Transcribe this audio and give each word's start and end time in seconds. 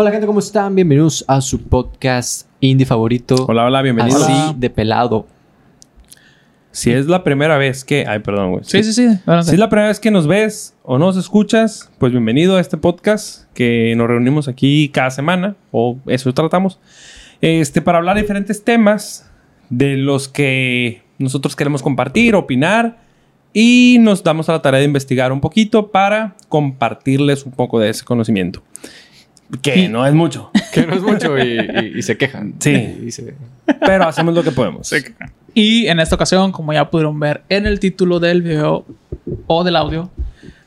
Hola 0.00 0.12
gente, 0.12 0.28
¿cómo 0.28 0.38
están? 0.38 0.76
Bienvenidos 0.76 1.24
a 1.26 1.40
su 1.40 1.60
podcast 1.60 2.46
indie 2.60 2.86
favorito. 2.86 3.34
Hola, 3.48 3.64
hola, 3.64 3.82
bienvenidos. 3.82 4.22
Así 4.22 4.54
de 4.56 4.70
pelado. 4.70 5.26
Si 6.70 6.92
es 6.92 7.08
la 7.08 7.24
primera 7.24 7.58
vez 7.58 7.84
que... 7.84 8.06
Ay, 8.06 8.20
perdón, 8.20 8.52
güey. 8.52 8.64
Sí, 8.64 8.84
sí, 8.84 8.92
sí. 8.92 9.06
adelante. 9.26 9.48
Si 9.48 9.54
es 9.54 9.58
la 9.58 9.68
primera 9.68 9.88
vez 9.88 9.98
que 9.98 10.12
nos 10.12 10.28
ves 10.28 10.76
o 10.84 10.98
nos 10.98 11.16
escuchas, 11.16 11.90
pues 11.98 12.12
bienvenido 12.12 12.54
a 12.54 12.60
este 12.60 12.76
podcast 12.76 13.52
que 13.54 13.92
nos 13.96 14.06
reunimos 14.06 14.46
aquí 14.46 14.88
cada 14.90 15.10
semana, 15.10 15.56
o 15.72 15.98
eso 16.06 16.32
tratamos, 16.32 16.78
este, 17.40 17.82
para 17.82 17.98
hablar 17.98 18.14
de 18.14 18.22
diferentes 18.22 18.62
temas 18.62 19.28
de 19.68 19.96
los 19.96 20.28
que 20.28 21.02
nosotros 21.18 21.56
queremos 21.56 21.82
compartir, 21.82 22.36
opinar, 22.36 22.98
y 23.52 23.96
nos 23.98 24.22
damos 24.22 24.48
a 24.48 24.52
la 24.52 24.62
tarea 24.62 24.78
de 24.78 24.86
investigar 24.86 25.32
un 25.32 25.40
poquito 25.40 25.90
para 25.90 26.36
compartirles 26.48 27.44
un 27.44 27.50
poco 27.50 27.80
de 27.80 27.88
ese 27.88 28.04
conocimiento. 28.04 28.62
Que 29.62 29.88
no 29.88 30.06
es 30.06 30.14
mucho, 30.14 30.50
Que 30.72 30.86
no 30.86 30.94
es 30.94 31.02
mucho 31.02 31.38
y, 31.38 31.58
y- 31.58 31.98
y 31.98 32.02
se 32.02 32.16
quejan. 32.16 32.54
Sí. 32.58 32.98
Y 33.06 33.10
se- 33.10 33.34
pero 33.80 34.06
hacemos 34.06 34.34
lo 34.34 34.42
que 34.42 34.50
podemos. 34.50 34.92
Y 35.54 35.86
en 35.86 36.00
esta 36.00 36.14
ocasión, 36.14 36.52
como 36.52 36.72
ya 36.72 36.90
pudieron 36.90 37.18
ver 37.18 37.42
en 37.48 37.66
el 37.66 37.80
título 37.80 38.20
del 38.20 38.42
video 38.42 38.84
o 39.46 39.64
del 39.64 39.76
audio, 39.76 40.10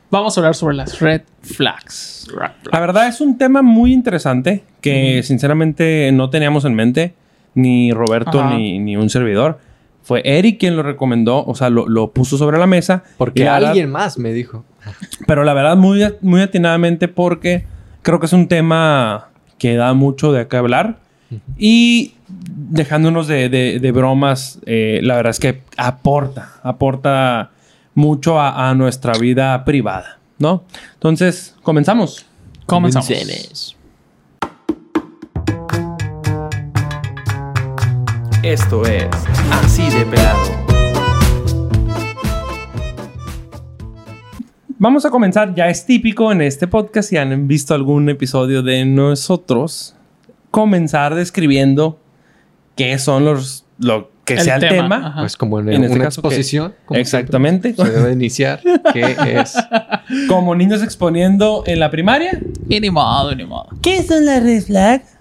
vamos 0.10 0.36
a 0.38 0.42
hablar 0.42 0.56
sobre 0.56 0.76
las 0.76 1.00
red 1.00 1.22
flags. 1.42 2.28
La 2.72 2.80
verdad 2.80 3.08
es 3.08 3.22
un 3.22 3.38
tema 3.38 3.62
muy 3.62 3.94
interesante 3.94 4.64
que 4.82 5.22
sinceramente 5.24 6.12
no 6.12 6.30
teníamos 6.30 6.66
en 6.66 6.74
mente, 6.76 7.14
ni 7.54 7.92
Roberto 7.92 8.44
ni, 8.50 8.80
ni 8.80 8.98
un 8.98 9.10
servidor. 9.10 9.60
Fue 10.04 10.22
Eric 10.26 10.60
quien 10.60 10.76
lo 10.76 10.82
recomendó, 10.84 11.44
o 11.46 11.54
sea, 11.54 11.70
lo, 11.70 11.88
lo 11.88 12.12
puso 12.12 12.38
sobre 12.38 12.58
la 12.58 12.66
mesa. 12.68 13.04
Porque 13.18 13.44
verdad- 13.44 13.70
alguien 13.70 13.92
más 13.92 14.18
me 14.18 14.34
dijo. 14.34 14.66
pero 15.28 15.44
la 15.44 15.54
verdad, 15.54 15.78
muy, 15.78 16.04
muy 16.22 16.42
atinadamente 16.42 17.08
porque 17.08 17.66
creo 18.02 18.20
que 18.20 18.26
es 18.26 18.34
un 18.34 18.48
tema 18.48 19.30
que 19.58 19.76
da 19.76 19.94
mucho 19.94 20.32
de 20.32 20.48
qué 20.48 20.58
hablar. 20.58 20.98
Y 21.58 22.16
dejándonos 22.28 23.28
de, 23.28 23.48
de- 23.48 23.80
de 23.80 23.92
bromas, 23.92 24.60
eh, 24.66 25.00
la 25.02 25.16
verdad 25.16 25.30
es 25.32 25.40
que 25.40 25.62
aporta, 25.78 26.54
aporta 26.62 27.52
mucho 27.96 28.40
a, 28.40 28.70
a 28.70 28.76
nuestra 28.76 29.14
vida 29.18 29.64
privada, 29.64 30.20
¿no? 30.40 30.64
Entonces, 30.96 31.56
comenzamos. 31.64 32.26
Comenzamos. 32.66 33.08
Comencemos. 33.08 33.78
Esto 38.44 38.86
es 38.86 39.08
Así 39.52 39.90
de 39.90 40.04
Pelado. 40.06 40.51
Vamos 44.84 45.06
a 45.06 45.12
comenzar, 45.12 45.54
ya 45.54 45.70
es 45.70 45.86
típico 45.86 46.32
en 46.32 46.42
este 46.42 46.66
podcast, 46.66 47.08
si 47.08 47.16
han 47.16 47.48
visto 47.48 47.76
algún 47.76 48.10
episodio 48.10 48.64
de 48.64 48.84
nosotros, 48.84 49.96
comenzar 50.50 51.14
describiendo 51.14 52.00
qué 52.76 52.98
son 52.98 53.24
los, 53.24 53.64
lo 53.78 54.10
que 54.26 54.34
El 54.34 54.40
sea 54.42 54.56
el 54.56 54.62
tema, 54.62 54.76
tema. 54.96 55.08
ajá. 55.10 55.20
Pues 55.20 55.38
como 55.38 55.60
en, 55.60 55.70
En 55.70 55.84
este 55.84 55.96
una 55.98 56.06
caso, 56.06 56.22
exposición. 56.22 56.74
como 56.86 57.00
Exactamente. 57.00 57.76
siempre, 57.76 57.94
Se 57.94 58.00
debe 58.00 58.14
iniciar. 58.14 58.60
¿Qué 58.92 59.16
es? 59.40 59.54
Como 60.28 60.56
niños 60.56 60.82
exponiendo 60.82 61.62
en 61.68 61.80
la 61.80 61.92
primaria. 61.92 62.42
Y 62.68 62.80
ni 62.80 62.90
modo, 62.90 63.36
ni 63.36 63.46
modo. 63.46 63.68
¿Qué 63.84 64.02
son 64.02 64.26
las 64.26 64.42
red 64.42 64.64
flags? 64.64 65.16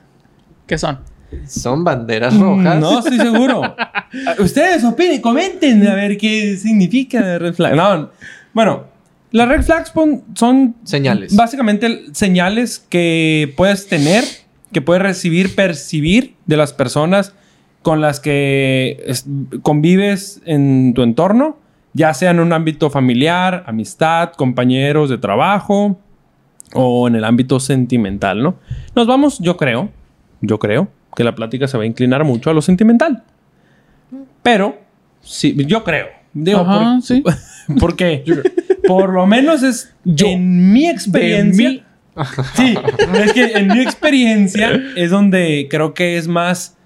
¿Qué 0.66 0.78
son? 0.78 1.00
Son 1.46 1.84
banderas 1.84 2.34
rojas. 2.34 2.80
No 2.80 3.00
estoy 3.00 3.18
seguro. 3.18 3.76
Ustedes 4.38 4.82
opinen, 4.84 5.20
comenten 5.20 5.86
a 5.86 5.94
ver 5.94 6.16
qué 6.16 6.56
significa 6.56 7.36
red 7.36 7.52
flag. 7.52 7.74
No, 7.76 8.10
bueno, 8.54 8.89
las 9.32 9.48
red 9.48 9.62
flags 9.62 9.92
son 10.34 10.74
Señales. 10.84 11.34
básicamente 11.36 12.04
señales 12.12 12.78
que 12.88 13.52
puedes 13.56 13.86
tener, 13.88 14.24
que 14.72 14.80
puedes 14.82 15.02
recibir, 15.02 15.54
percibir 15.54 16.34
de 16.46 16.56
las 16.56 16.72
personas 16.72 17.34
con 17.82 18.00
las 18.00 18.20
que 18.20 19.02
es- 19.06 19.24
convives 19.62 20.42
en 20.44 20.92
tu 20.94 21.02
entorno, 21.02 21.58
ya 21.92 22.12
sea 22.14 22.30
en 22.30 22.40
un 22.40 22.52
ámbito 22.52 22.90
familiar, 22.90 23.64
amistad, 23.66 24.32
compañeros 24.32 25.08
de 25.10 25.18
trabajo 25.18 25.98
o 26.74 27.08
en 27.08 27.16
el 27.16 27.24
ámbito 27.24 27.58
sentimental, 27.58 28.42
¿no? 28.42 28.56
Nos 28.94 29.06
vamos, 29.06 29.38
yo 29.40 29.56
creo, 29.56 29.90
yo 30.40 30.58
creo 30.58 30.88
que 31.16 31.24
la 31.24 31.34
plática 31.34 31.66
se 31.66 31.76
va 31.76 31.82
a 31.84 31.86
inclinar 31.86 32.22
mucho 32.24 32.50
a 32.50 32.54
lo 32.54 32.62
sentimental. 32.62 33.24
Pero, 34.42 34.78
sí, 35.20 35.54
yo 35.66 35.82
creo. 35.84 36.06
Digo, 36.32 36.60
Ajá, 36.60 36.94
por- 36.94 37.02
sí. 37.02 37.22
porque 37.80 38.22
por 38.86 39.10
lo 39.12 39.26
menos 39.26 39.62
es 39.62 39.94
en 40.04 40.72
mi 40.72 40.88
experiencia. 40.88 41.84
Sí, 42.54 42.74
es 43.24 43.32
que 43.32 43.52
en 43.52 43.68
mi 43.68 43.80
experiencia 43.80 44.80
es 44.96 45.10
donde 45.10 45.68
creo 45.70 45.94
que 45.94 46.18
es 46.18 46.28
más 46.28 46.76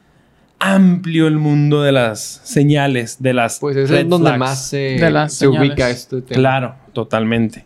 amplio 0.60 1.26
el 1.26 1.38
mundo 1.38 1.82
de 1.82 1.92
las 1.92 2.40
señales, 2.44 3.16
de 3.20 3.34
las 3.34 3.58
Pues 3.58 3.76
es 3.76 3.90
donde 4.08 4.28
flags. 4.28 4.38
más 4.38 4.66
se, 4.68 4.76
De 4.76 5.10
las 5.10 5.32
se 5.34 5.46
señales. 5.46 5.68
ubica 5.70 5.90
este 5.90 6.22
tema. 6.22 6.38
Claro, 6.38 6.74
totalmente. 6.92 7.64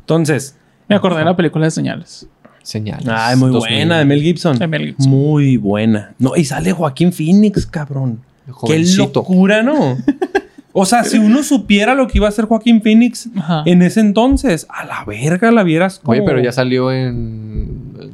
Entonces, 0.00 0.56
Me 0.88 0.94
acordé 0.96 1.18
de 1.18 1.24
la 1.26 1.36
película 1.36 1.64
de 1.66 1.70
señales. 1.70 2.26
Señales. 2.62 3.06
ay, 3.10 3.36
muy 3.36 3.50
2000. 3.50 3.74
buena 3.76 3.98
de 3.98 4.04
Mel 4.04 4.22
Gibson. 4.22 4.58
De 4.58 4.66
Mel 4.66 4.86
Gibson. 4.88 5.10
Muy 5.10 5.56
buena. 5.56 6.14
No, 6.18 6.36
y 6.36 6.44
sale 6.44 6.72
Joaquín 6.72 7.12
Phoenix, 7.12 7.66
cabrón. 7.66 8.20
Qué 8.66 8.78
locura, 8.96 9.62
¿no? 9.62 9.96
O 10.72 10.84
sea, 10.86 11.02
si 11.04 11.18
uno 11.18 11.42
supiera 11.42 11.94
lo 11.94 12.06
que 12.06 12.18
iba 12.18 12.26
a 12.26 12.28
hacer 12.28 12.44
Joaquín 12.44 12.82
Phoenix 12.82 13.28
Ajá. 13.36 13.62
en 13.66 13.82
ese 13.82 14.00
entonces, 14.00 14.66
a 14.68 14.84
la 14.84 15.04
verga 15.04 15.50
la 15.50 15.62
vieras 15.62 15.98
como... 15.98 16.12
Oye, 16.12 16.22
pero 16.24 16.40
ya 16.40 16.52
salió 16.52 16.92
en 16.92 17.94
eh, 18.00 18.10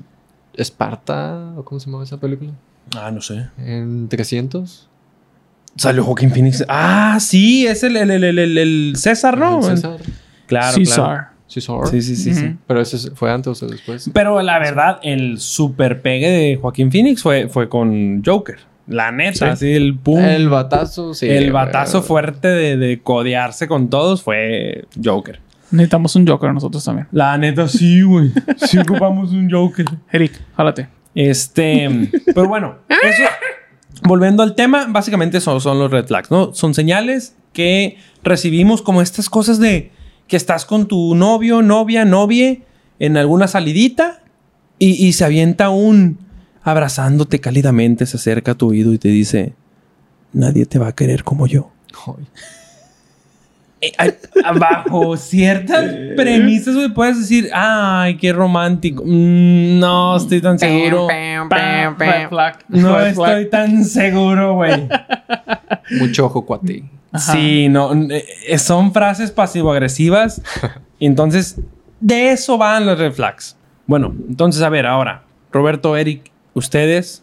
Esparta, 0.54 1.52
¿o 1.56 1.64
cómo 1.64 1.80
se 1.80 1.90
llama 1.90 2.04
esa 2.04 2.16
película? 2.18 2.52
Ah, 2.96 3.10
no 3.10 3.20
sé. 3.20 3.48
En 3.58 4.08
300. 4.08 4.88
Salió 5.76 6.04
Joaquín 6.04 6.30
Phoenix. 6.30 6.64
Ah, 6.68 7.18
sí, 7.20 7.66
es 7.66 7.82
el, 7.82 7.96
el, 7.96 8.10
el, 8.10 8.24
el- 8.38 8.58
el- 8.58 8.92
César, 8.96 9.36
¿no? 9.36 9.58
El 9.68 9.76
César. 9.76 9.98
Claro, 10.46 10.74
César. 10.76 10.94
claro. 11.04 11.26
César. 11.48 11.86
Sí, 11.88 12.02
sí, 12.02 12.16
sí, 12.16 12.34
sí. 12.34 12.56
Pero 12.66 12.80
ese 12.80 13.10
fue 13.12 13.30
antes 13.32 13.62
o 13.62 13.66
después. 13.66 14.10
Pero 14.12 14.40
la 14.42 14.58
verdad, 14.58 14.98
el 15.02 15.38
super 15.40 16.00
pegue 16.02 16.28
de 16.28 16.56
Joaquín 16.56 16.90
Phoenix 16.92 17.22
fue, 17.22 17.48
fue 17.48 17.68
con 17.68 18.22
Joker. 18.24 18.58
La 18.86 19.10
neta, 19.12 19.38
Sí. 19.38 19.44
así 19.44 19.72
el 19.72 19.96
pum. 19.98 20.20
El 20.22 20.48
batazo, 20.48 21.14
sí. 21.14 21.26
el 21.28 21.38
güey. 21.44 21.50
batazo 21.50 22.02
fuerte 22.02 22.48
de, 22.48 22.76
de 22.76 23.00
codearse 23.00 23.66
con 23.68 23.88
todos 23.88 24.22
fue 24.22 24.84
Joker. 25.02 25.40
Necesitamos 25.70 26.14
un 26.16 26.26
Joker 26.26 26.52
nosotros 26.52 26.84
también. 26.84 27.08
La 27.10 27.36
neta, 27.38 27.66
sí, 27.66 28.02
güey. 28.02 28.30
Sí 28.58 28.78
ocupamos 28.78 29.30
un 29.32 29.50
Joker. 29.50 29.86
Eric, 30.12 30.32
jálate. 30.56 30.88
Este, 31.14 31.88
pero 32.34 32.46
bueno, 32.48 32.76
eso, 32.88 33.22
volviendo 34.02 34.42
al 34.42 34.54
tema, 34.54 34.86
básicamente 34.88 35.40
son, 35.40 35.60
son 35.60 35.78
los 35.78 35.90
red 35.90 36.06
flags, 36.06 36.30
¿no? 36.30 36.52
Son 36.52 36.74
señales 36.74 37.36
que 37.52 37.98
recibimos 38.22 38.82
como 38.82 39.00
estas 39.00 39.30
cosas 39.30 39.58
de 39.58 39.90
que 40.28 40.36
estás 40.36 40.64
con 40.64 40.86
tu 40.88 41.14
novio, 41.14 41.62
novia, 41.62 42.04
novie 42.04 42.62
en 42.98 43.16
alguna 43.16 43.46
salidita 43.48 44.20
y, 44.78 44.90
y 45.06 45.12
se 45.12 45.24
avienta 45.24 45.70
un 45.70 46.18
abrazándote 46.64 47.40
cálidamente, 47.40 48.06
se 48.06 48.16
acerca 48.16 48.52
a 48.52 48.54
tu 48.54 48.70
oído 48.70 48.92
y 48.92 48.98
te 48.98 49.08
dice, 49.08 49.52
nadie 50.32 50.66
te 50.66 50.78
va 50.78 50.88
a 50.88 50.92
querer 50.94 51.22
como 51.22 51.46
yo. 51.46 51.70
Eh, 53.80 53.92
Bajo 54.58 55.16
ciertas 55.16 55.84
premisas, 56.16 56.74
güey, 56.74 56.88
puedes 56.88 57.18
decir, 57.18 57.50
ay, 57.52 58.16
qué 58.16 58.32
romántico. 58.32 59.02
Mm, 59.04 59.78
no 59.78 60.16
estoy 60.16 60.40
tan 60.40 60.58
seguro. 60.58 61.06
Pam. 61.50 61.96
No 62.68 62.98
estoy 63.00 63.50
tan 63.50 63.84
seguro, 63.84 64.54
güey. 64.54 64.88
Mucho 66.00 66.26
ojo, 66.26 66.46
cuate. 66.46 66.84
Ajá. 67.12 67.32
Sí, 67.32 67.68
no. 67.68 67.92
eh, 68.10 68.58
son 68.58 68.92
frases 68.92 69.30
pasivo-agresivas. 69.30 70.40
entonces, 70.98 71.60
de 72.00 72.32
eso 72.32 72.56
van 72.56 72.86
los 72.86 72.98
red 72.98 73.12
flags. 73.12 73.56
Bueno, 73.86 74.14
entonces, 74.28 74.62
a 74.62 74.70
ver, 74.70 74.86
ahora, 74.86 75.24
Roberto, 75.52 75.94
Eric, 75.96 76.32
¿ustedes 76.54 77.22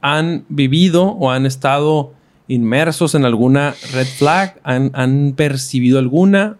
han 0.00 0.44
vivido 0.48 1.04
o 1.12 1.30
han 1.30 1.46
estado 1.46 2.12
inmersos 2.48 3.14
en 3.14 3.24
alguna 3.24 3.74
red 3.92 4.06
flag? 4.06 4.58
¿Han, 4.64 4.90
han 4.94 5.34
percibido 5.36 5.98
alguna 5.98 6.56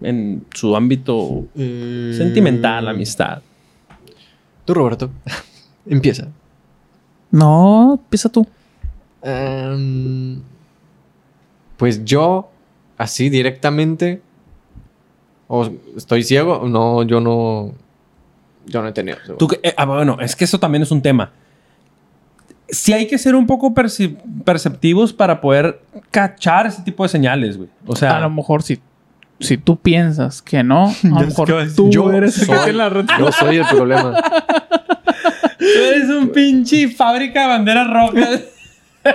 en 0.00 0.44
su 0.54 0.74
ámbito 0.76 1.44
Mm. 1.54 2.14
sentimental, 2.16 2.88
amistad? 2.88 3.42
Tú, 4.64 4.74
Roberto. 4.74 5.10
Empieza. 5.86 6.28
No, 7.30 7.94
empieza 8.02 8.28
tú. 8.28 8.46
Em, 9.22 10.40
pues 11.76 12.04
yo, 12.04 12.50
así 12.98 13.28
directamente. 13.30 14.20
O 15.48 15.68
estoy 15.96 16.22
ciego. 16.22 16.66
No, 16.68 17.02
yo 17.02 17.20
no. 17.20 17.72
Yo 18.70 18.80
no 18.82 18.88
he 18.88 18.92
tenido. 18.92 19.18
Tú 19.38 19.48
que- 19.48 19.60
eh, 19.62 19.74
ah, 19.76 19.84
bueno, 19.84 20.16
es 20.20 20.34
que 20.36 20.44
eso 20.44 20.58
también 20.58 20.82
es 20.82 20.90
un 20.90 21.02
tema. 21.02 21.30
Sí 22.68 22.92
hay 22.92 23.06
que 23.08 23.18
ser 23.18 23.34
un 23.34 23.46
poco 23.46 23.74
perceptivos 23.74 25.12
para 25.12 25.40
poder 25.40 25.80
cachar 26.10 26.66
ese 26.68 26.82
tipo 26.82 27.02
de 27.02 27.08
señales, 27.08 27.56
güey. 27.56 27.68
O 27.86 27.96
sea, 27.96 28.16
a 28.18 28.20
lo 28.20 28.30
mejor 28.30 28.62
sí. 28.62 28.78
si 29.40 29.56
tú 29.58 29.76
piensas 29.76 30.40
que 30.40 30.62
no, 30.62 30.88
a 30.88 30.94
lo 31.20 31.26
mejor 31.26 31.48
tú 31.74 31.90
Yo 31.90 32.12
eres 32.12 32.38
el 32.38 32.46
que 32.46 32.52
soy- 32.54 32.64
tiene 32.64 32.78
la 32.78 32.88
red 32.88 33.06
Yo 33.18 33.32
soy 33.32 33.56
el 33.56 33.66
problema. 33.66 34.22
Tú 35.58 35.66
eres 35.66 36.08
un 36.08 36.30
pinche 36.30 36.88
fábrica 36.88 37.42
de 37.42 37.46
banderas 37.48 37.86
rojas. 37.88 38.40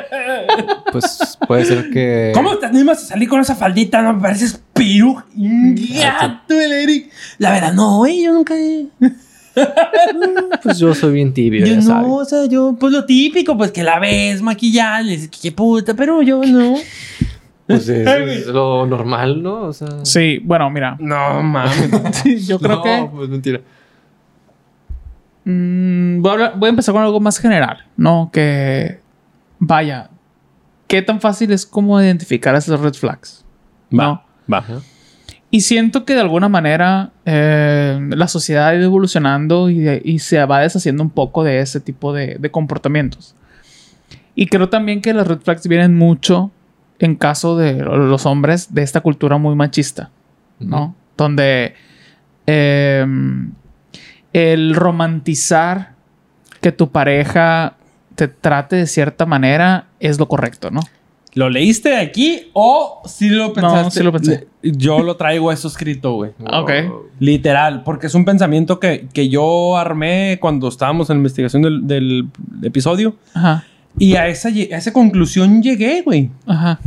Pues 0.91 1.37
puede 1.47 1.63
ser 1.65 1.89
que. 1.91 2.31
¿Cómo 2.33 2.57
te 2.57 2.65
animas 2.65 3.03
a 3.03 3.05
salir 3.07 3.29
con 3.29 3.39
esa 3.41 3.55
faldita? 3.55 4.01
No 4.01 4.13
me 4.13 4.21
pareces 4.21 4.59
piru. 4.73 5.21
Gato 5.35 6.59
el 6.59 6.71
Eric. 6.71 7.11
La 7.37 7.51
verdad, 7.51 7.73
no, 7.73 7.97
güey, 7.97 8.23
yo 8.23 8.33
nunca. 8.33 8.55
Pues 10.63 10.79
yo 10.79 10.93
soy 10.95 11.13
bien 11.13 11.33
tibio, 11.33 11.61
Yo 11.65 11.67
ya 11.73 11.75
no, 11.75 11.81
sabes. 11.81 12.07
o 12.09 12.25
sea, 12.25 12.45
yo, 12.47 12.75
pues 12.79 12.91
lo 12.91 13.05
típico, 13.05 13.55
pues 13.57 13.71
que 13.71 13.83
la 13.83 13.99
ves 13.99 14.41
maquillada, 14.41 15.01
le 15.01 15.11
dices, 15.11 15.29
qué 15.41 15.51
puta, 15.51 15.93
pero 15.93 16.21
yo 16.21 16.41
no. 16.43 16.75
Pues 17.67 17.87
es, 17.89 18.07
es 18.07 18.47
lo 18.47 18.85
normal, 18.85 19.41
¿no? 19.43 19.61
O 19.63 19.73
sea. 19.73 19.87
Sí, 20.03 20.39
bueno, 20.43 20.69
mira. 20.69 20.95
No 20.99 21.41
mames. 21.43 22.47
Yo 22.47 22.59
creo 22.59 22.77
no, 22.77 22.83
que 22.83 23.09
pues 23.15 23.29
mentira. 23.29 23.61
mm, 25.45 26.21
voy, 26.21 26.29
a 26.29 26.33
hablar- 26.33 26.53
voy 26.57 26.67
a 26.67 26.69
empezar 26.69 26.93
con 26.93 27.03
algo 27.03 27.19
más 27.19 27.37
general, 27.39 27.85
¿no? 27.97 28.29
Que 28.33 28.99
vaya, 29.59 30.09
¿qué 30.87 31.01
tan 31.01 31.21
fácil 31.21 31.51
es 31.51 31.65
como 31.65 32.01
identificar 32.01 32.55
esas 32.55 32.79
red 32.79 32.93
flags? 32.93 33.43
¿No? 33.89 34.21
Va. 34.51 34.63
Y 35.55 35.61
siento 35.61 36.03
que 36.03 36.15
de 36.15 36.19
alguna 36.19 36.49
manera 36.49 37.11
eh, 37.25 37.97
la 38.09 38.27
sociedad 38.27 38.67
ha 38.67 38.75
ido 38.75 38.83
evolucionando 38.83 39.69
y, 39.69 39.79
de- 39.79 40.01
y 40.03 40.19
se 40.19 40.43
va 40.45 40.59
deshaciendo 40.59 41.01
un 41.01 41.09
poco 41.11 41.45
de 41.45 41.59
ese 41.59 41.79
tipo 41.79 42.11
de, 42.11 42.35
de 42.37 42.51
comportamientos. 42.51 43.35
Y 44.35 44.47
creo 44.47 44.67
también 44.67 45.01
que 45.01 45.13
las 45.13 45.25
red 45.27 45.39
flags 45.39 45.65
vienen 45.67 45.95
mucho 45.95 46.51
en 46.99 47.15
caso 47.15 47.55
de 47.57 47.73
los 47.83 48.25
hombres 48.25 48.73
de 48.73 48.81
esta 48.83 48.99
cultura 48.99 49.37
muy 49.37 49.55
machista, 49.55 50.11
¿no? 50.59 50.93
Donde 51.15 51.73
eh, 52.47 53.05
el 54.33 54.75
romantizar 54.75 55.93
que 56.59 56.73
tu 56.73 56.91
pareja 56.91 57.75
te 58.15 58.27
trate 58.27 58.75
de 58.75 58.87
cierta 58.87 59.25
manera 59.25 59.85
es 60.01 60.19
lo 60.19 60.27
correcto, 60.27 60.69
¿no? 60.69 60.81
¿Lo 61.35 61.49
leíste 61.49 61.89
de 61.89 61.97
aquí 61.97 62.49
o 62.53 63.01
sí 63.05 63.29
lo 63.29 63.53
pensaste? 63.53 63.99
sí 63.99 64.03
lo 64.03 64.11
pensé. 64.11 64.47
Yo 64.63 65.03
lo 65.03 65.15
traigo 65.17 65.51
eso 65.51 65.67
escrito, 65.67 66.13
güey. 66.13 66.31
Ok. 66.51 66.71
Literal, 67.19 67.83
porque 67.83 68.07
es 68.07 68.15
un 68.15 68.25
pensamiento 68.25 68.79
que, 68.79 69.07
que 69.13 69.29
yo 69.29 69.77
armé 69.77 70.37
cuando 70.41 70.67
estábamos 70.69 71.09
en 71.09 71.17
la 71.17 71.19
investigación 71.19 71.61
del, 71.61 71.85
del 71.87 72.27
episodio. 72.63 73.15
Ajá, 73.33 73.65
Y 73.99 74.15
a 74.15 74.27
esa, 74.27 74.47
a 74.49 74.77
esa 74.77 74.91
conclusión 74.93 75.61
llegué, 75.61 76.01
güey. 76.01 76.29
ajá. 76.47 76.79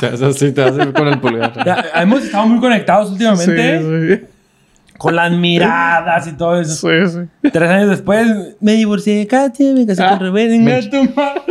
Te 0.00 0.06
haces 0.06 0.22
así, 0.22 0.52
te 0.52 0.62
haces 0.62 0.86
con 0.94 1.06
el 1.06 1.20
pulgar. 1.20 1.52
Ya, 1.64 1.84
hemos 2.02 2.24
estado 2.24 2.46
muy 2.46 2.58
conectados 2.60 3.10
últimamente 3.12 4.26
con 4.98 5.14
las 5.14 5.30
miradas 5.32 6.26
y 6.28 6.32
todo 6.32 6.60
eso. 6.60 6.88
Sí, 6.88 7.10
sí. 7.42 7.50
Tres 7.50 7.68
años 7.70 7.90
después 7.90 8.26
me 8.60 8.72
divorcié 8.72 9.18
de 9.18 9.26
Katia, 9.26 9.72
me 9.72 9.86
casé 9.86 10.02
Ah, 10.02 10.10
con 10.10 10.20
Rebeca. 10.20 10.50
venga 10.52 10.80
tu 10.90 11.14
madre. 11.14 11.42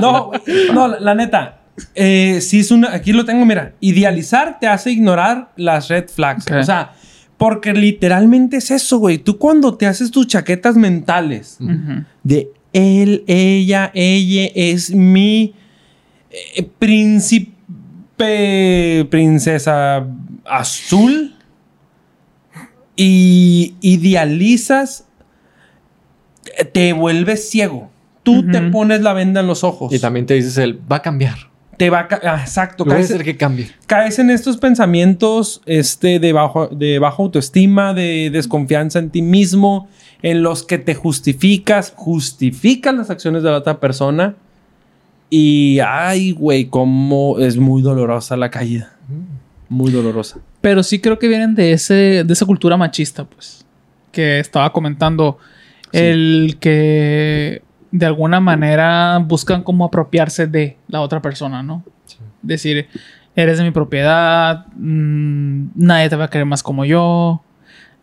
No, 0.00 0.30
no, 0.74 0.88
la, 0.88 1.14
neta. 1.14 1.60
Eh, 1.94 2.40
sí 2.40 2.60
es 2.60 2.70
una. 2.70 2.94
Aquí 2.94 3.12
lo 3.12 3.24
tengo, 3.24 3.44
mira. 3.44 3.74
Idealizar 3.80 4.58
te 4.60 4.66
hace 4.66 4.90
ignorar 4.90 5.52
las 5.56 5.88
red 5.88 6.08
flags. 6.08 6.46
O 6.50 6.62
sea, 6.62 6.92
porque 7.40 7.72
literalmente 7.72 8.58
es 8.58 8.70
eso, 8.70 8.98
güey. 8.98 9.16
Tú 9.18 9.38
cuando 9.38 9.76
te 9.76 9.86
haces 9.86 10.10
tus 10.10 10.26
chaquetas 10.26 10.76
mentales 10.76 11.56
de 12.22 12.50
él, 12.72 13.24
ella, 13.26 13.90
ella 13.94 14.50
es 14.54 14.94
mi 14.94 15.54
eh, 16.30 16.68
príncipe, 16.78 17.54
princesa 19.10 20.06
azul 20.44 21.34
y 22.94 23.74
idealizas, 23.80 25.06
te 26.72 26.92
vuelves 26.92 27.48
ciego. 27.48 27.90
Tú 28.32 28.50
te 28.50 28.60
pones 28.70 29.02
la 29.02 29.12
venda 29.12 29.40
en 29.40 29.46
los 29.46 29.64
ojos. 29.64 29.92
Y 29.92 29.98
también 29.98 30.26
te 30.26 30.34
dices 30.34 30.58
el 30.58 30.80
va 30.90 30.96
a 30.96 31.02
cambiar. 31.02 31.36
te 31.76 31.90
va 31.90 32.00
a 32.00 32.08
ah, 32.24 32.40
exacto. 32.40 32.84
Caes, 32.84 33.08
ser 33.08 33.24
que 33.24 33.36
cambie. 33.36 33.70
caes 33.86 34.18
en 34.18 34.30
estos 34.30 34.58
pensamientos 34.58 35.62
este, 35.66 36.18
de, 36.18 36.32
bajo, 36.32 36.68
de 36.68 36.98
baja 36.98 37.22
autoestima, 37.22 37.94
de 37.94 38.30
desconfianza 38.30 38.98
en 38.98 39.10
ti 39.10 39.22
mismo, 39.22 39.88
en 40.22 40.42
los 40.42 40.62
que 40.62 40.78
te 40.78 40.94
justificas, 40.94 41.92
justificas 41.96 42.94
las 42.94 43.10
acciones 43.10 43.42
de 43.42 43.50
la 43.50 43.58
otra 43.58 43.80
persona. 43.80 44.36
Y, 45.30 45.78
ay, 45.78 46.32
güey, 46.32 46.66
cómo 46.66 47.38
es 47.38 47.56
muy 47.56 47.82
dolorosa 47.82 48.36
la 48.36 48.50
caída. 48.50 48.96
Muy 49.68 49.92
dolorosa. 49.92 50.40
Pero 50.60 50.82
sí 50.82 50.98
creo 50.98 51.18
que 51.18 51.28
vienen 51.28 51.54
de, 51.54 51.72
ese, 51.72 52.24
de 52.24 52.32
esa 52.32 52.44
cultura 52.44 52.76
machista, 52.76 53.24
pues. 53.24 53.64
Que 54.10 54.40
estaba 54.40 54.72
comentando. 54.72 55.38
El 55.92 56.56
que 56.60 57.62
de 57.92 58.06
alguna 58.06 58.40
manera 58.40 59.18
buscan 59.18 59.62
como 59.62 59.84
apropiarse 59.84 60.46
de 60.46 60.76
la 60.88 61.00
otra 61.00 61.20
persona, 61.20 61.62
¿no? 61.62 61.82
Decir, 62.42 62.88
eres 63.34 63.58
de 63.58 63.64
mi 63.64 63.70
propiedad, 63.70 64.66
mm, 64.76 65.70
nadie 65.74 66.08
te 66.08 66.16
va 66.16 66.24
a 66.26 66.30
querer 66.30 66.46
más 66.46 66.62
como 66.62 66.84
yo, 66.84 67.42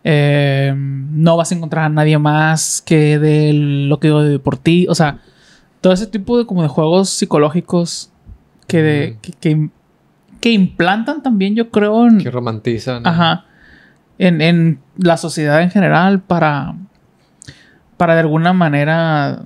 eh, 0.04 0.74
no 0.76 1.38
vas 1.38 1.52
a 1.52 1.56
encontrar 1.56 1.86
a 1.86 1.90
nadie 1.90 2.18
más 2.18 2.82
que 2.86 3.20
de 3.20 3.52
lo 3.54 4.00
que 4.00 4.08
yo 4.10 4.24
doy 4.24 4.38
por 4.40 4.58
ti. 4.58 4.86
O 4.90 4.96
sea, 4.96 5.20
todo 5.82 5.94
ese 5.94 6.08
tipo 6.08 6.38
de 6.38 6.46
como 6.46 6.62
de 6.62 6.68
juegos 6.70 7.10
psicológicos 7.10 8.12
que, 8.68 8.82
de- 8.82 9.12
Mm. 9.16 9.22
que, 9.22 9.32
que- 9.34 9.70
que 10.40 10.52
implantan 10.52 11.24
también, 11.24 11.56
yo 11.56 11.72
creo, 11.72 12.06
en, 12.08 12.20
Que 12.20 12.30
romantizan. 12.30 13.04
¿no? 13.04 13.10
Ajá. 13.10 13.46
En, 14.20 14.40
en 14.42 14.80
la 14.98 15.18
sociedad 15.18 15.62
en 15.62 15.72
general 15.72 16.22
para. 16.22 16.76
Para 17.98 18.14
de 18.14 18.20
alguna 18.22 18.54
manera. 18.54 19.42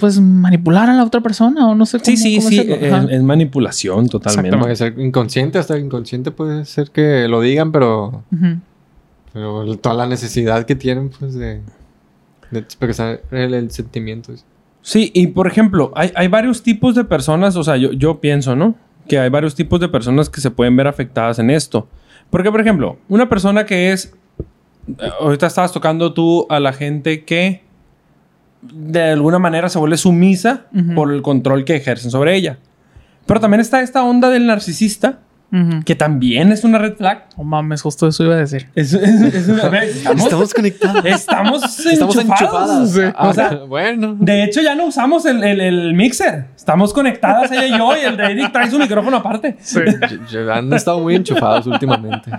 Pues 0.00 0.18
manipular 0.18 0.88
a 0.88 0.94
la 0.94 1.04
otra 1.04 1.20
persona 1.20 1.68
o 1.68 1.74
no 1.74 1.84
sé 1.84 1.98
cómo. 1.98 2.06
Sí, 2.06 2.16
sí, 2.16 2.36
cómo 2.38 2.48
sí. 2.48 2.66
Es, 3.10 3.22
manipulación 3.22 4.08
totalmente. 4.08 4.56
Puede 4.56 4.74
ser 4.74 4.98
inconsciente, 4.98 5.58
hasta 5.58 5.78
inconsciente 5.78 6.30
puede 6.30 6.64
ser 6.64 6.90
que 6.90 7.28
lo 7.28 7.42
digan, 7.42 7.70
pero, 7.70 8.24
pero 9.32 9.76
toda 9.76 9.94
la 9.94 10.06
necesidad 10.06 10.64
que 10.64 10.74
tienen, 10.74 11.10
pues, 11.10 11.34
de, 11.34 11.60
de 12.50 12.58
expresar 12.58 13.20
el, 13.30 13.52
el 13.52 13.70
sentimiento. 13.70 14.32
Sí, 14.80 15.10
y 15.14 15.26
por 15.26 15.46
ejemplo, 15.46 15.92
hay, 15.94 16.10
hay 16.14 16.28
varios 16.28 16.62
tipos 16.62 16.94
de 16.94 17.04
personas, 17.04 17.54
o 17.56 17.62
sea, 17.62 17.76
yo, 17.76 17.92
yo 17.92 18.20
pienso, 18.20 18.56
¿no? 18.56 18.76
Que 19.06 19.18
hay 19.18 19.28
varios 19.28 19.54
tipos 19.54 19.80
de 19.80 19.88
personas 19.88 20.30
que 20.30 20.40
se 20.40 20.50
pueden 20.50 20.74
ver 20.76 20.86
afectadas 20.86 21.38
en 21.38 21.50
esto. 21.50 21.88
Porque, 22.30 22.50
por 22.50 22.60
ejemplo, 22.60 22.96
una 23.08 23.28
persona 23.28 23.66
que 23.66 23.92
es... 23.92 24.14
Ahorita 25.20 25.46
estabas 25.46 25.72
tocando 25.72 26.14
tú 26.14 26.46
a 26.48 26.58
la 26.58 26.72
gente 26.72 27.24
que 27.24 27.62
de 28.62 29.02
alguna 29.12 29.38
manera 29.38 29.68
se 29.68 29.78
vuelve 29.78 29.96
sumisa 29.96 30.66
Ujú. 30.74 30.94
por 30.94 31.12
el 31.12 31.22
control 31.22 31.64
que 31.64 31.76
ejercen 31.76 32.10
sobre 32.10 32.34
ella. 32.36 32.58
Pero 33.26 33.40
también 33.40 33.60
está 33.60 33.80
esta 33.80 34.02
onda 34.02 34.28
del 34.30 34.46
narcisista, 34.46 35.20
Ujú. 35.52 35.82
que 35.84 35.94
también 35.94 36.52
es 36.52 36.62
una 36.64 36.78
red 36.78 36.94
flag. 36.96 37.26
No 37.38 37.44
mames, 37.44 37.82
justo 37.82 38.06
eso 38.08 38.24
iba 38.24 38.34
a 38.34 38.38
decir. 38.38 38.68
Es, 38.74 38.92
es- 38.92 39.20
es 39.34 39.48
una- 39.48 39.78
estamos, 39.84 40.22
Estamos 40.24 40.54
conectados. 40.54 41.04
estamos, 41.04 41.62
Estamos 41.86 42.16
enchufados. 42.16 42.96
enchufadas. 42.96 43.18
O 43.28 43.32
sea, 43.32 43.46
Ah, 43.52 43.64
bueno. 43.68 44.16
De 44.18 44.44
hecho, 44.44 44.60
ya 44.62 44.74
no 44.74 44.86
usamos 44.86 45.24
el, 45.26 45.42
el- 45.42 45.60
el 45.60 45.94
mixer. 45.94 46.46
Estamos 46.56 46.92
conectadas 46.92 47.50
ella 47.52 47.66
y 47.66 47.78
yo 47.78 47.96
y 47.96 48.00
el 48.00 48.16
de 48.16 48.24
Eric 48.24 48.52
trae 48.52 48.70
su 48.70 48.78
micrófono 48.78 49.16
aparte. 49.18 49.56
Sí. 49.60 49.80
Han 50.52 50.72
estado 50.72 51.00
muy 51.00 51.14
enchufados 51.16 51.66
últimamente. 51.66 52.30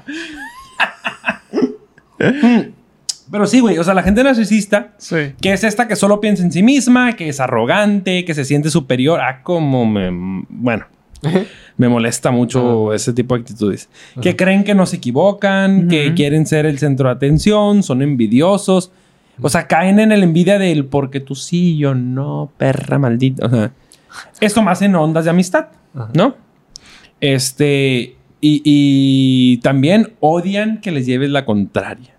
Pero 3.32 3.48
sí, 3.48 3.62
güey. 3.62 3.78
O 3.78 3.84
sea, 3.84 3.94
la 3.94 4.04
gente 4.04 4.24
narcisista, 4.24 4.94
sí. 4.98 5.34
que 5.42 5.54
es 5.54 5.64
esta 5.64 5.88
que 5.88 5.96
solo 5.96 6.20
piensa 6.20 6.44
en 6.44 6.52
sí 6.52 6.62
misma, 6.62 7.14
que 7.14 7.30
es 7.30 7.40
arrogante, 7.40 8.26
que 8.26 8.34
se 8.34 8.44
siente 8.44 8.70
superior. 8.70 9.22
Ah, 9.22 9.42
como 9.42 9.86
me... 9.86 10.10
Bueno, 10.50 10.86
me 11.78 11.88
molesta 11.88 12.32
mucho 12.32 12.94
ese 12.94 13.14
tipo 13.14 13.36
de 13.36 13.42
actitudes. 13.42 13.90
Que 14.22 14.36
creen 14.36 14.64
que 14.64 14.76
no 14.76 14.86
se 14.86 14.98
equivocan, 14.98 15.88
que 15.88 16.14
quieren 16.14 16.46
ser 16.46 16.66
el 16.66 16.78
centro 16.78 17.08
de 17.08 17.16
atención, 17.16 17.84
son 17.84 18.02
envidiosos. 18.02 18.92
O 19.42 19.50
sea, 19.50 19.68
caen 19.68 20.00
en 20.00 20.12
el 20.12 20.24
envidia 20.24 20.60
del 20.60 20.86
porque 20.86 21.20
tú 21.20 21.36
sí, 21.36 21.78
yo 21.78 21.96
no, 21.96 22.52
perra 22.58 23.00
maldita. 23.00 23.46
O 23.46 23.50
sea, 23.50 23.72
esto 24.42 24.62
más 24.62 24.82
en 24.82 24.96
ondas 24.96 25.24
de 25.24 25.32
amistad. 25.32 25.68
¿no? 26.14 26.36
Este, 27.22 28.16
y, 28.42 28.62
y 28.66 29.58
también 29.58 30.14
odian 30.20 30.82
que 30.82 30.92
les 30.92 31.06
lleves 31.06 31.30
la 31.30 31.46
contraria. 31.46 32.14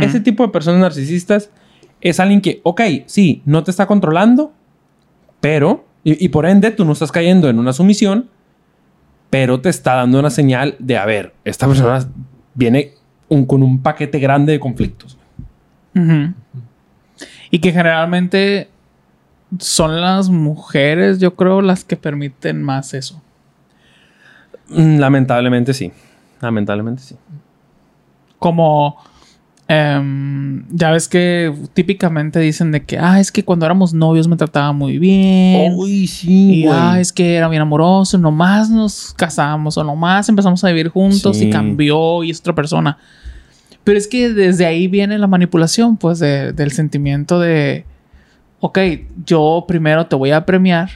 Ese 0.00 0.20
tipo 0.20 0.44
de 0.46 0.50
personas 0.52 0.80
narcisistas 0.80 1.50
es 2.00 2.20
alguien 2.20 2.40
que, 2.40 2.60
ok, 2.62 2.80
sí, 3.06 3.42
no 3.44 3.64
te 3.64 3.70
está 3.72 3.86
controlando, 3.86 4.52
pero, 5.40 5.84
y, 6.04 6.24
y 6.24 6.28
por 6.28 6.46
ende 6.46 6.70
tú 6.70 6.84
no 6.84 6.92
estás 6.92 7.10
cayendo 7.10 7.48
en 7.48 7.58
una 7.58 7.72
sumisión, 7.72 8.28
pero 9.30 9.60
te 9.60 9.68
está 9.70 9.94
dando 9.94 10.20
una 10.20 10.30
señal 10.30 10.76
de, 10.78 10.98
a 10.98 11.04
ver, 11.06 11.34
esta 11.44 11.66
persona 11.66 12.06
viene 12.54 12.92
un- 13.28 13.44
con 13.46 13.62
un 13.62 13.82
paquete 13.82 14.18
grande 14.20 14.52
de 14.52 14.60
conflictos. 14.60 15.18
Y 17.50 17.58
que 17.58 17.72
generalmente 17.72 18.68
son 19.58 20.00
las 20.00 20.28
mujeres, 20.28 21.18
yo 21.18 21.34
creo, 21.34 21.60
las 21.60 21.84
que 21.84 21.96
permiten 21.96 22.62
más 22.62 22.94
eso. 22.94 23.20
Mm, 24.68 24.98
Lamentablemente 24.98 25.74
sí. 25.74 25.92
Lamentablemente 26.40 27.02
sí. 27.02 27.16
Como. 28.38 28.96
Em, 29.72 30.64
ya 30.70 30.90
ves 30.90 31.08
que 31.08 31.52
típicamente 31.74 32.38
dicen 32.40 32.72
de 32.72 32.82
que, 32.84 32.98
ah, 32.98 33.20
es 33.20 33.32
que 33.32 33.44
cuando 33.44 33.64
éramos 33.66 33.94
novios 33.94 34.28
me 34.28 34.36
trataba 34.36 34.72
muy 34.72 34.98
bien. 34.98 35.72
Uy, 35.76 36.06
sí, 36.06 36.62
y 36.62 36.66
ah, 36.66 36.98
es 37.00 37.12
que 37.12 37.34
era 37.36 37.48
bien 37.48 37.62
amoroso, 37.62 38.18
nomás 38.18 38.70
nos 38.70 39.14
casamos 39.14 39.76
o 39.78 39.84
nomás 39.84 40.28
empezamos 40.28 40.62
a 40.64 40.68
vivir 40.68 40.88
juntos 40.88 41.36
Sí. 41.38 41.46
y 41.46 41.50
cambió 41.50 42.22
y 42.24 42.30
es 42.30 42.40
otra 42.40 42.54
persona. 42.54 42.98
Pero 43.84 43.98
es 43.98 44.06
que 44.06 44.28
desde 44.32 44.64
ahí 44.66 44.86
viene 44.86 45.18
la 45.18 45.26
manipulación, 45.26 45.96
pues, 45.96 46.18
de- 46.20 46.52
del 46.52 46.70
sentimiento 46.70 47.40
de, 47.40 47.84
ok, 48.60 48.78
yo 49.26 49.64
primero 49.66 50.06
te 50.06 50.14
voy 50.16 50.30
a 50.30 50.46
premiar, 50.46 50.90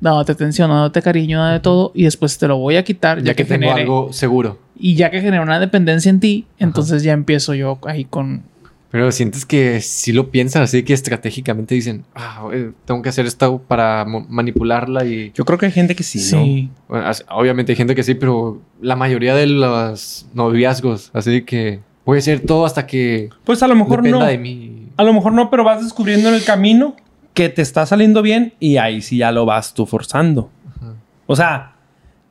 dándote 0.00 0.32
atención, 0.32 0.68
dándote 0.70 1.00
cariño, 1.02 1.38
dándote 1.40 1.62
todo, 1.62 1.92
y 1.94 2.04
después 2.04 2.36
te 2.38 2.46
lo 2.48 2.58
voy 2.58 2.76
a 2.76 2.84
quitar, 2.84 3.22
Ya, 3.22 3.34
que, 3.34 3.44
tengo 3.44 3.66
genere- 3.68 3.82
algo 3.82 4.12
seguro. 4.12 4.58
Y 4.78 4.94
ya 4.94 5.10
que 5.10 5.20
genera 5.20 5.42
una 5.42 5.58
dependencia 5.58 6.10
en 6.10 6.20
ti, 6.20 6.46
entonces 6.58 7.02
ya 7.02 7.12
empiezo 7.12 7.54
yo 7.54 7.78
ahí 7.86 8.04
con... 8.04 8.42
Pero 8.90 9.10
sientes 9.10 9.44
que 9.44 9.80
si 9.80 10.12
lo 10.12 10.30
piensan 10.30 10.62
así 10.62 10.82
que 10.82 10.92
estratégicamente 10.94 11.74
dicen, 11.74 12.04
ah, 12.14 12.46
tengo 12.84 13.02
que 13.02 13.08
hacer 13.08 13.26
esto 13.26 13.58
para 13.66 14.04
manipularla 14.06 15.04
y... 15.04 15.32
Yo 15.34 15.44
creo 15.44 15.58
que 15.58 15.66
hay 15.66 15.72
gente 15.72 15.94
que 15.96 16.02
sí, 16.02 16.18
Sí. 16.20 16.70
Bueno, 16.88 17.06
as- 17.06 17.24
obviamente 17.30 17.72
hay 17.72 17.76
gente 17.76 17.94
que 17.94 18.02
sí, 18.02 18.14
pero 18.14 18.60
la 18.80 18.96
mayoría 18.96 19.34
de 19.34 19.46
los 19.46 20.26
noviazgos, 20.34 21.10
así 21.14 21.42
que 21.42 21.80
puede 22.04 22.20
ser 22.20 22.40
todo 22.40 22.64
hasta 22.64 22.86
que 22.86 23.28
¿no? 23.30 23.36
Pues 23.44 23.62
a 23.62 23.66
lo 23.68 23.74
mejor 23.74 24.06
no. 24.06 24.24
de 24.24 24.38
mí. 24.38 24.88
A 24.96 25.02
lo 25.02 25.12
mejor 25.12 25.32
no, 25.32 25.50
pero 25.50 25.64
vas 25.64 25.82
descubriendo 25.82 26.28
en 26.28 26.34
el 26.36 26.44
camino 26.44 26.94
que 27.36 27.50
te 27.50 27.60
está 27.60 27.84
saliendo 27.84 28.22
bien 28.22 28.54
y 28.58 28.78
ahí 28.78 29.02
sí 29.02 29.18
ya 29.18 29.30
lo 29.30 29.44
vas 29.44 29.74
tú 29.74 29.84
forzando. 29.86 30.50
Ajá. 30.74 30.94
O 31.26 31.36
sea, 31.36 31.76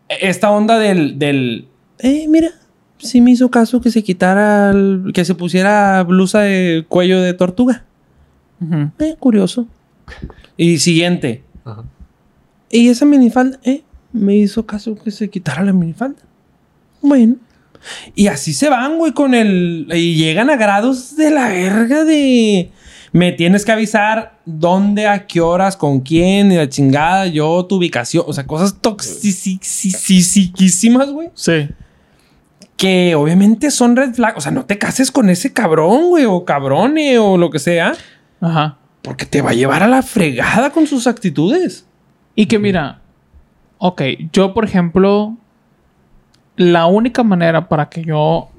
esta 0.09 0.49
onda 0.51 0.79
del, 0.79 1.19
del 1.19 1.67
eh, 1.99 2.25
mira, 2.27 2.49
sí 2.97 3.21
me 3.21 3.29
hizo 3.31 3.49
caso 3.51 3.79
que 3.81 3.91
se 3.91 4.03
quitara, 4.03 4.71
el- 4.71 5.11
que 5.13 5.23
se 5.23 5.35
pusiera 5.35 6.01
blusa 6.03 6.41
de 6.41 6.85
cuello 6.89 7.21
de 7.21 7.33
tortuga. 7.35 7.85
Eh, 8.99 9.15
curioso. 9.19 9.67
Y 10.57 10.79
siguiente. 10.79 11.43
Ajá. 11.63 11.83
Y 12.71 12.89
esa 12.89 13.05
minifalda, 13.05 13.59
eh, 13.63 13.83
me 14.11 14.35
hizo 14.35 14.65
caso 14.65 14.95
que 14.95 15.11
se 15.11 15.29
quitara 15.29 15.63
la 15.63 15.71
minifalda. 15.71 16.21
Bueno. 17.01 17.35
Y 18.15 18.25
así 18.27 18.53
se 18.53 18.69
van, 18.69 18.97
güey, 18.97 19.11
con 19.11 19.35
el... 19.35 19.87
Y 19.93 20.15
llegan 20.15 20.49
a 20.49 20.55
grados 20.55 21.15
de 21.15 21.29
la 21.29 21.49
verga 21.49 22.03
de... 22.03 22.71
Me 23.15 23.31
tienes 23.31 23.63
que 23.63 23.71
avisar 23.71 24.39
dónde, 24.43 25.07
a 25.07 25.25
qué 25.25 25.39
horas, 25.39 25.77
con 25.77 26.01
quién, 26.01 26.51
y 26.51 26.57
la 26.57 26.67
chingada, 26.67 27.27
yo, 27.27 27.65
tu 27.65 27.77
ubicación. 27.77 28.25
O 28.27 28.33
sea, 28.33 28.45
cosas 28.45 28.81
toxicísimas, 28.81 31.11
güey. 31.11 31.29
Sí. 31.33 31.69
Que 32.75 33.15
obviamente 33.15 33.71
son 33.71 33.95
red 33.95 34.13
flag. 34.13 34.35
O 34.35 34.41
sea, 34.41 34.51
no 34.51 34.65
te 34.65 34.77
cases 34.77 35.11
con 35.11 35.29
ese 35.29 35.53
cabrón, 35.53 36.09
güey, 36.09 36.25
o 36.25 36.43
cabrone, 36.43 37.17
o 37.17 37.37
lo 37.37 37.49
que 37.51 37.59
sea. 37.59 37.93
Ajá. 38.41 38.79
Porque 39.01 39.25
te 39.25 39.41
va 39.41 39.51
a 39.51 39.53
llevar 39.53 39.81
a 39.81 39.87
la 39.87 40.01
fregada 40.01 40.71
con 40.71 40.85
sus 40.85 41.07
actitudes. 41.07 41.85
Y 42.35 42.47
que 42.47 42.59
mira, 42.59 42.99
ok, 43.77 44.01
yo 44.33 44.53
por 44.53 44.65
ejemplo, 44.65 45.37
la 46.57 46.85
única 46.85 47.23
manera 47.23 47.69
para 47.69 47.87
que 47.87 48.03
yo 48.03 48.49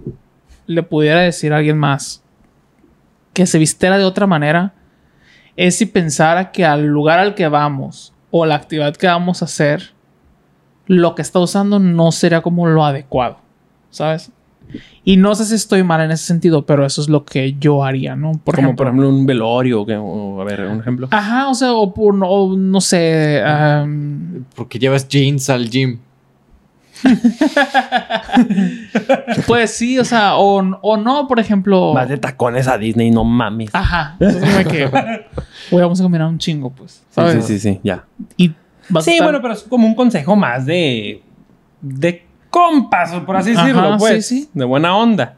le 0.67 0.83
pudiera 0.83 1.21
decir 1.21 1.53
a 1.53 1.59
alguien 1.59 1.77
más 1.77 2.23
que 3.37 3.45
se 3.45 3.59
vistiera 3.59 3.99
de 3.99 4.05
otra 4.05 4.27
manera 4.27 4.73
es 5.57 5.77
si 5.77 5.85
pensara 5.85 6.53
que 6.53 6.65
al 6.65 6.87
lugar 6.87 7.19
al 7.19 7.35
que 7.35 7.49
vamos 7.49 8.15
o 8.31 8.47
la 8.47 8.55
actividad 8.55 8.97
que 8.97 9.07
vamos 9.07 9.43
a 9.43 9.45
hacer, 9.45 9.93
lo 10.87 11.15
que 11.15 11.21
está 11.21 11.39
usando 11.39 11.79
no 11.79 12.13
sería 12.13 12.41
como 12.41 12.67
lo 12.67 12.83
adecuado, 12.83 13.37
¿sabes? 13.91 14.33
Y 15.05 15.19
no 15.19 15.35
sé 15.35 15.45
si 15.45 15.55
estoy 15.55 15.83
mal 15.83 16.01
en 16.01 16.13
ese 16.13 16.25
sentido, 16.25 16.65
pero 16.65 16.87
eso 16.87 17.03
es 17.03 17.11
lo 17.11 17.27
que 17.27 17.55
yo 17.61 17.85
haría, 17.85 18.17
¿no? 18.17 18.33
Por 18.43 18.55
Como 18.55 18.69
ejemplo, 18.69 18.77
por 18.77 18.87
ejemplo 18.87 19.09
un 19.11 19.27
velorio, 19.27 19.85
que- 19.85 19.97
o, 19.97 20.41
a 20.41 20.45
ver, 20.45 20.63
un 20.63 20.81
ejemplo. 20.81 21.09
Ajá, 21.11 21.51
o 21.51 21.55
sea, 21.55 21.75
o, 21.75 21.93
por- 21.93 22.17
o 22.23 22.57
no 22.57 22.81
sé, 22.81 23.43
am, 23.45 24.45
Porque 24.55 24.79
llevas 24.79 25.07
jeans 25.09 25.51
al 25.51 25.69
gym. 25.69 25.99
Pues 29.47 29.71
sí, 29.73 29.99
o 29.99 30.05
sea, 30.05 30.37
o, 30.37 30.59
o 30.83 30.97
no, 30.97 31.27
por 31.29 31.41
ejemplo. 31.41 31.93
Vas 31.93 32.09
de 32.09 32.19
tacones 32.19 32.69
a 32.69 32.79
Disney, 32.79 33.11
no 33.11 33.25
mames. 33.25 33.71
Ajá. 33.73 34.17
Entonces, 34.19 34.65
como 34.65 34.71
que, 34.71 34.91
vamos 35.73 36.01
a 36.01 36.05
caminar 36.05 36.29
un 36.29 36.39
chingo, 36.39 36.71
pues. 36.71 37.03
¿sabes? 37.11 37.45
Sí, 37.45 37.59
sí, 37.59 37.59
sí, 37.59 37.81
ya. 37.83 38.05
Y 38.37 38.49
vas 38.89 39.03
a 39.03 39.05
Sí, 39.05 39.13
estar- 39.13 39.25
bueno, 39.25 39.41
pero 39.43 39.55
es 39.55 39.63
como 39.63 39.87
un 39.87 39.95
consejo 39.95 40.37
más 40.37 40.67
de. 40.67 41.23
de 41.81 42.25
compas, 42.51 43.13
por 43.27 43.37
así 43.37 43.53
Ajá, 43.53 43.67
decirlo, 43.67 43.97
pues. 43.99 44.27
sí, 44.27 44.43
sí. 44.43 44.51
De 44.55 44.65
buena 44.65 44.97
onda. 44.97 45.37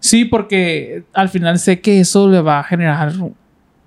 Sí, 0.00 0.24
porque 0.24 1.04
al 1.14 1.28
final 1.28 1.58
sé 1.58 1.80
que 1.80 2.00
eso 2.00 2.28
le 2.28 2.40
va 2.40 2.60
a 2.60 2.64
generar 2.64 3.12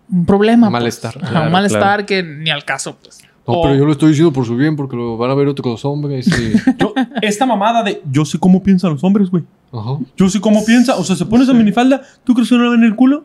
un 0.10 0.26
problema. 0.26 0.68
Un 0.68 0.72
pues. 0.74 0.82
malestar. 0.82 1.14
Claro, 1.14 1.46
un 1.48 1.52
malestar 1.52 1.82
claro. 1.82 2.06
que 2.06 2.24
ni 2.24 2.50
al 2.50 2.64
caso, 2.66 2.98
pues. 3.02 3.20
No, 3.48 3.62
pero 3.62 3.76
yo 3.76 3.86
lo 3.86 3.94
estoy 3.94 4.10
diciendo 4.10 4.34
por 4.34 4.46
su 4.46 4.56
bien, 4.58 4.76
porque 4.76 4.96
lo 4.98 5.16
van 5.18 5.32
a 5.32 5.34
ver 5.36 5.48
otros 5.48 5.86
hombres 5.86 6.28
y... 6.28 6.54
Yo, 6.78 6.94
esta 7.22 7.46
mamada 7.46 7.82
de. 7.82 8.02
Yo 8.12 8.26
sé 8.26 8.38
cómo 8.38 8.62
piensan 8.62 8.92
los 8.92 9.04
hombres, 9.06 9.30
güey. 9.30 9.44
Ajá. 9.72 9.98
Yo 10.18 10.28
sé 10.30 10.42
cómo 10.42 10.66
piensa. 10.66 10.96
O 10.98 11.04
sea, 11.06 11.16
se 11.16 11.26
pone 11.26 11.44
esa 11.46 11.54
minifalda. 11.54 12.02
¿Tú 12.26 12.34
crees 12.34 12.50
que 12.50 12.56
no 12.56 12.66
le 12.66 12.72
ven 12.72 12.84
el 12.84 12.96
culo? 12.96 13.24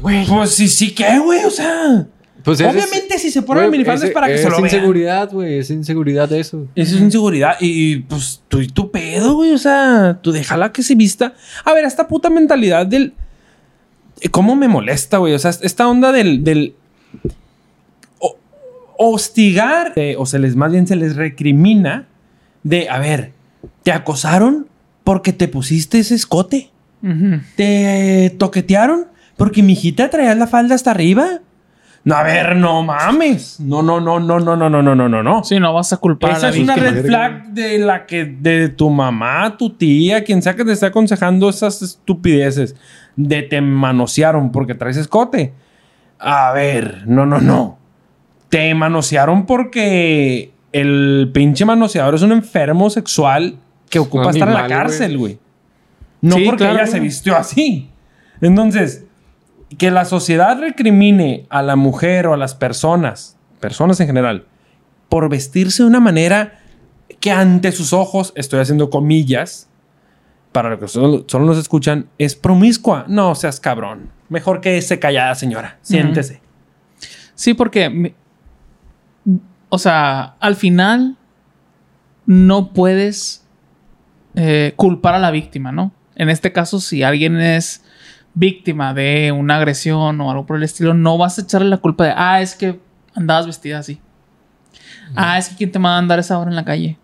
Güey. 0.00 0.24
Pues 0.26 0.50
sí, 0.50 0.68
sí, 0.68 0.94
¿qué, 0.94 1.18
güey? 1.18 1.44
O 1.44 1.50
sea. 1.50 2.06
Pues 2.44 2.60
es- 2.60 2.66
obviamente, 2.72 3.18
si 3.18 3.30
se 3.32 3.42
pone 3.42 3.60
la 3.62 3.66
güey, 3.66 3.78
minifalda 3.78 4.06
es 4.06 4.12
para 4.12 4.28
que 4.28 4.38
se 4.38 4.44
lo 4.44 4.50
Es 4.56 4.62
vean. 4.62 4.74
inseguridad, 4.74 5.32
güey. 5.32 5.58
Es 5.58 5.70
inseguridad 5.70 6.32
eso. 6.32 6.66
Eso 6.76 6.94
es 6.96 7.00
inseguridad. 7.02 7.56
Y, 7.60 7.96
pues 8.00 8.42
tú 8.46 8.60
y 8.60 8.68
tu 8.68 8.90
pedo, 8.92 9.34
güey. 9.34 9.52
O 9.52 9.58
sea, 9.58 10.20
tú 10.22 10.30
déjala 10.30 10.70
que 10.72 10.82
se 10.84 10.94
vista. 10.94 11.34
A 11.64 11.72
ver, 11.72 11.84
esta 11.84 12.06
puta 12.06 12.30
mentalidad 12.30 12.86
del. 12.86 13.14
¿Cómo 14.30 14.54
me 14.54 14.68
molesta, 14.68 15.18
güey? 15.18 15.34
O 15.34 15.38
sea, 15.40 15.50
esta 15.50 15.88
onda 15.88 16.12
del. 16.12 16.44
del 16.44 16.74
hostigar. 18.98 19.92
eh, 19.96 20.14
o 20.18 20.26
se 20.26 20.38
les, 20.38 20.56
más 20.56 20.72
bien 20.72 20.86
se 20.86 20.96
les 20.96 21.16
recrimina. 21.16 22.06
De, 22.62 22.88
a 22.88 22.98
ver, 22.98 23.32
te 23.82 23.92
acosaron 23.92 24.66
porque 25.04 25.32
te 25.32 25.48
pusiste 25.48 25.98
ese 25.98 26.14
escote. 26.14 26.70
Te 27.54 28.34
toquetearon 28.38 29.06
porque 29.36 29.62
mi 29.62 29.74
hijita 29.74 30.10
traía 30.10 30.34
la 30.34 30.46
falda 30.48 30.74
hasta 30.74 30.90
arriba. 30.90 31.40
No, 32.02 32.14
a 32.14 32.22
ver, 32.22 32.56
no 32.56 32.82
mames. 32.82 33.58
No, 33.60 33.82
no, 33.82 34.00
no, 34.00 34.20
no, 34.20 34.38
no, 34.38 34.56
no, 34.56 34.68
no, 34.70 34.82
no, 34.82 34.94
no, 34.94 35.08
no, 35.08 35.22
no. 35.22 35.44
Sí, 35.44 35.58
no 35.58 35.72
vas 35.74 35.92
a 35.92 35.96
culpar 35.96 36.30
a 36.30 36.36
Esa 36.36 36.50
la 36.50 36.56
es 36.56 36.62
una 36.62 36.76
red 36.76 37.04
flag 37.04 37.48
de 37.48 37.78
la 37.78 38.06
que 38.06 38.24
de 38.24 38.68
tu 38.68 38.90
mamá, 38.90 39.56
tu 39.56 39.70
tía, 39.70 40.22
quien 40.22 40.40
sea 40.40 40.54
que 40.54 40.64
te 40.64 40.72
esté 40.72 40.86
aconsejando 40.86 41.48
esas 41.48 41.82
estupideces 41.82 42.76
de 43.16 43.42
te 43.42 43.60
manosearon 43.60 44.52
porque 44.52 44.74
traes 44.74 44.96
escote. 44.96 45.52
A 46.18 46.52
ver, 46.52 47.02
no, 47.06 47.26
no, 47.26 47.40
no. 47.40 47.78
Te 48.56 48.74
manosearon 48.74 49.44
porque 49.44 50.50
el 50.72 51.30
pinche 51.34 51.66
manoseador 51.66 52.14
es 52.14 52.22
un 52.22 52.32
enfermo 52.32 52.88
sexual 52.88 53.58
que 53.90 53.98
ocupa 53.98 54.30
estar 54.30 54.48
en 54.48 54.54
la 54.54 54.66
cárcel, 54.66 55.18
güey. 55.18 55.38
No 56.22 56.36
Sí, 56.36 56.44
porque 56.46 56.64
claro, 56.64 56.78
ella 56.78 56.86
se 56.86 56.98
vistió 56.98 57.36
así. 57.36 57.90
Entonces, 58.40 59.04
que 59.76 59.90
la 59.90 60.06
sociedad 60.06 60.58
recrimine 60.58 61.44
a 61.50 61.60
la 61.60 61.76
mujer 61.76 62.26
o 62.28 62.32
a 62.32 62.38
las 62.38 62.54
personas, 62.54 63.36
personas 63.60 64.00
en 64.00 64.06
general, 64.06 64.46
por 65.10 65.28
vestirse 65.28 65.82
de 65.82 65.90
una 65.90 66.00
manera 66.00 66.60
que 67.20 67.30
ante 67.30 67.72
sus 67.72 67.92
ojos, 67.92 68.32
estoy 68.36 68.60
haciendo 68.60 68.88
comillas, 68.88 69.68
para 70.52 70.70
los 70.70 70.80
que 70.80 70.88
solo, 70.88 71.24
solo 71.26 71.44
nos 71.44 71.58
escuchan, 71.58 72.08
es 72.16 72.34
promiscua. 72.34 73.04
No 73.06 73.34
seas 73.34 73.60
cabrón. 73.60 74.08
Mejor 74.30 74.62
que 74.62 74.80
se 74.80 74.98
callada, 74.98 75.34
señora. 75.34 75.76
Siéntese. 75.82 76.40
Sí, 77.34 77.52
porque. 77.52 78.14
O 79.68 79.78
sea, 79.78 80.36
al 80.40 80.56
final. 80.56 81.16
No 82.28 82.72
puedes 82.72 83.44
eh, 84.34 84.72
culpar 84.74 85.14
a 85.14 85.20
la 85.20 85.30
víctima, 85.30 85.70
¿no? 85.70 85.92
En 86.16 86.28
este 86.28 86.50
caso, 86.50 86.80
si 86.80 87.04
alguien 87.04 87.40
es 87.40 87.84
víctima 88.34 88.92
de 88.94 89.32
una 89.32 89.56
agresión 89.56 90.20
o 90.20 90.30
algo 90.30 90.44
por 90.44 90.56
el 90.56 90.62
estilo, 90.62 90.92
no 90.92 91.16
vas 91.18 91.38
a 91.38 91.42
echarle 91.42 91.68
la 91.68 91.76
culpa 91.78 92.04
de, 92.04 92.14
ah, 92.16 92.42
es 92.42 92.56
que 92.56 92.80
andabas 93.14 93.46
vestida 93.46 93.78
así. 93.78 94.00
Ah, 95.14 95.38
es 95.38 95.48
que 95.48 95.56
quién 95.56 95.72
te 95.72 95.78
manda 95.78 95.96
a 95.96 95.98
andar 95.98 96.18
esa 96.18 96.38
hora 96.38 96.50
en 96.50 96.56
la 96.56 96.64
calle. 96.64 96.98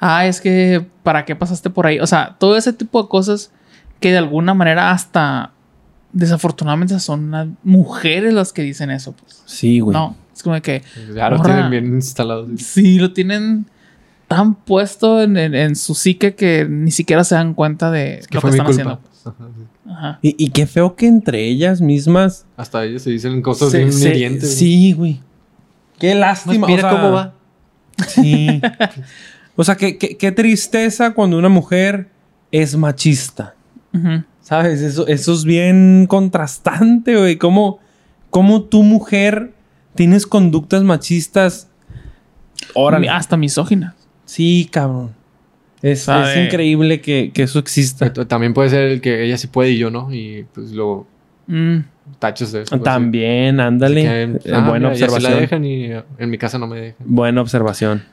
Ah, 0.00 0.26
es 0.26 0.40
que 0.40 0.86
para 1.02 1.24
qué 1.24 1.34
pasaste 1.36 1.70
por 1.70 1.86
ahí. 1.86 2.00
O 2.00 2.06
sea, 2.06 2.36
todo 2.38 2.56
ese 2.56 2.72
tipo 2.72 3.02
de 3.02 3.08
cosas 3.08 3.50
que 4.00 4.12
de 4.12 4.18
alguna 4.18 4.54
manera 4.54 4.90
hasta 4.90 5.52
desafortunadamente 6.12 6.98
son 7.00 7.30
las 7.30 7.48
mujeres 7.62 8.32
las 8.32 8.52
que 8.52 8.62
dicen 8.62 8.90
eso. 8.90 9.12
Pues. 9.12 9.42
Sí, 9.46 9.80
güey. 9.80 9.94
No, 9.94 10.16
es 10.38 10.42
como 10.42 10.60
que 10.62 10.82
Ya 11.14 11.28
lo 11.30 11.36
Morra. 11.38 11.52
tienen 11.54 11.70
bien 11.70 11.86
instalado. 11.94 12.46
sí 12.56 12.98
lo 12.98 13.12
tienen 13.12 13.66
tan 14.28 14.54
puesto 14.54 15.20
en, 15.22 15.36
en- 15.36 15.54
en 15.54 15.74
su 15.76 15.94
psique 15.94 16.34
que 16.34 16.66
ni 16.68 16.90
siquiera 16.90 17.24
se 17.24 17.34
dan 17.34 17.54
cuenta 17.54 17.90
de 17.90 18.20
Que 18.30 18.36
lo 18.36 18.40
que 18.42 18.48
están 18.50 18.66
culpa. 18.66 18.70
haciendo. 18.70 19.00
Ajá, 19.24 19.48
sí. 19.56 19.64
Ajá. 19.90 20.18
Y, 20.22 20.34
y 20.38 20.50
qué 20.50 20.66
feo 20.66 20.94
que 20.96 21.06
entre 21.06 21.44
ellas 21.46 21.80
mismas. 21.80 22.44
Hasta 22.56 22.84
ellos 22.84 23.02
se 23.02 23.10
dicen 23.10 23.40
cosas 23.42 23.70
se- 23.70 23.78
bien 23.78 23.92
se- 23.92 24.08
hirientes. 24.10 24.54
sí, 24.54 24.92
güey. 24.92 25.14
Qué 25.98 26.10
Pues 26.10 26.16
lástima. 26.20 26.66
mira 26.66 26.86
o 26.86 26.90
sea, 26.90 27.00
cómo 27.00 27.12
va. 27.12 27.34
Sí. 28.06 28.60
O 29.60 29.64
sea, 29.64 29.74
qué, 29.74 29.98
qué- 29.98 30.16
qué 30.16 30.30
tristeza 30.30 31.14
cuando 31.14 31.36
una 31.36 31.48
mujer 31.48 32.08
es 32.52 32.76
machista. 32.76 33.56
¿Sabes? 34.40 34.80
Eso, 34.82 35.08
eso 35.08 35.32
es 35.34 35.42
bien 35.44 36.06
contrastante, 36.08 37.16
güey. 37.16 37.36
¿Cómo, 37.38 37.80
cómo 38.30 38.62
tu 38.62 38.84
mujer 38.84 39.52
tienes 39.98 40.28
conductas 40.28 40.84
machistas? 40.84 41.68
Órale. 42.72 43.08
Hasta 43.08 43.36
misógina. 43.36 43.96
Sí, 44.24 44.68
cabrón. 44.70 45.12
Es, 45.82 46.06
increíble 46.36 47.00
que, 47.00 47.32
que 47.34 47.42
eso 47.42 47.58
exista. 47.58 48.12
También 48.12 48.54
puede 48.54 48.70
ser 48.70 48.82
el 48.82 49.00
que 49.00 49.24
ella 49.24 49.36
sí 49.36 49.48
puede 49.48 49.70
y 49.70 49.78
yo 49.78 49.90
no. 49.90 50.12
Y 50.14 50.46
pues 50.54 50.70
luego 50.70 51.08
Mm. 51.48 51.78
tachos 52.18 52.52
de 52.52 52.62
eso. 52.62 52.78
También, 52.80 53.58
ándale. 53.58 54.02
Que, 54.02 54.52
ah, 54.52 54.68
buena 54.68 54.90
mira, 54.90 54.92
ya 54.92 54.96
se 54.98 55.04
observación. 55.14 55.32
la 55.32 55.40
dejan 55.40 55.64
y 55.64 55.90
en 56.18 56.30
mi 56.30 56.38
casa 56.38 56.58
no 56.58 56.66
me 56.68 56.78
dejan. 56.78 56.96
Buena 57.06 57.40
observación. 57.40 58.04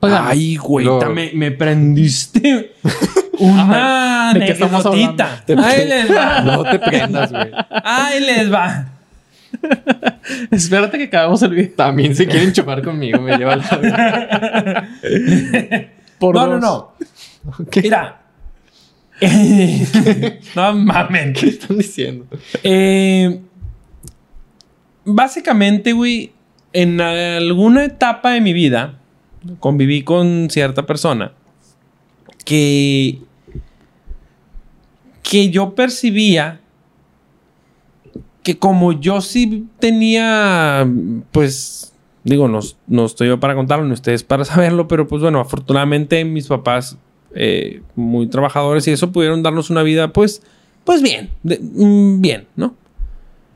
Oigan, 0.00 0.24
Ay, 0.26 0.56
güey, 0.56 0.84
Lo- 0.84 1.00
me, 1.10 1.30
me 1.32 1.52
prendiste 1.52 2.74
una 3.38 4.32
¿de 4.34 4.40
qué 4.46 4.52
estamos? 4.52 4.84
Ahí 4.84 5.88
les 5.88 6.10
va. 6.10 6.40
No 6.44 6.62
te 6.64 6.78
prendas, 6.78 7.30
güey. 7.30 7.50
Ahí 7.84 8.20
les 8.20 8.52
va. 8.52 8.88
espérate 10.50 10.98
que 10.98 11.04
acabemos 11.04 11.42
el 11.42 11.50
video. 11.50 11.72
También 11.76 12.14
se 12.14 12.26
quieren 12.26 12.52
chupar 12.52 12.82
conmigo, 12.82 13.20
me 13.20 13.36
lleva 13.36 13.56
la. 13.56 13.64
Por 16.18 16.34
no, 16.34 16.46
dos. 16.46 16.60
no, 16.60 16.60
no. 16.60 16.92
¿Qué 17.70 17.82
Mira. 17.82 18.18
no 20.56 20.74
mamen. 20.74 21.34
están 21.36 21.78
diciendo? 21.78 22.26
Eh, 22.62 23.40
básicamente, 25.04 25.92
güey, 25.92 26.32
en 26.72 27.00
alguna 27.00 27.84
etapa 27.84 28.32
de 28.32 28.40
mi 28.40 28.52
vida 28.52 28.98
conviví 29.60 30.02
con 30.02 30.48
cierta 30.50 30.86
persona 30.86 31.32
que 32.44 33.18
que 35.22 35.50
yo 35.50 35.74
percibía 35.74 36.60
que 38.42 38.58
como 38.58 38.92
yo 38.92 39.20
sí 39.20 39.66
tenía, 39.78 40.88
pues, 41.30 41.92
digo, 42.24 42.48
no, 42.48 42.60
no 42.86 43.04
estoy 43.04 43.28
yo 43.28 43.40
para 43.40 43.54
contarlo 43.54 43.84
ni 43.84 43.92
ustedes 43.92 44.24
para 44.24 44.44
saberlo, 44.46 44.88
pero 44.88 45.06
pues 45.06 45.22
bueno, 45.22 45.40
afortunadamente 45.40 46.24
mis 46.24 46.48
papás, 46.48 46.98
eh, 47.34 47.82
muy 47.94 48.26
trabajadores 48.26 48.86
y 48.88 48.90
eso, 48.90 49.12
pudieron 49.12 49.42
darnos 49.42 49.70
una 49.70 49.82
vida, 49.82 50.12
pues, 50.12 50.42
pues 50.84 51.02
bien, 51.02 51.30
mm, 51.44 52.20
bien, 52.20 52.46
¿no? 52.56 52.74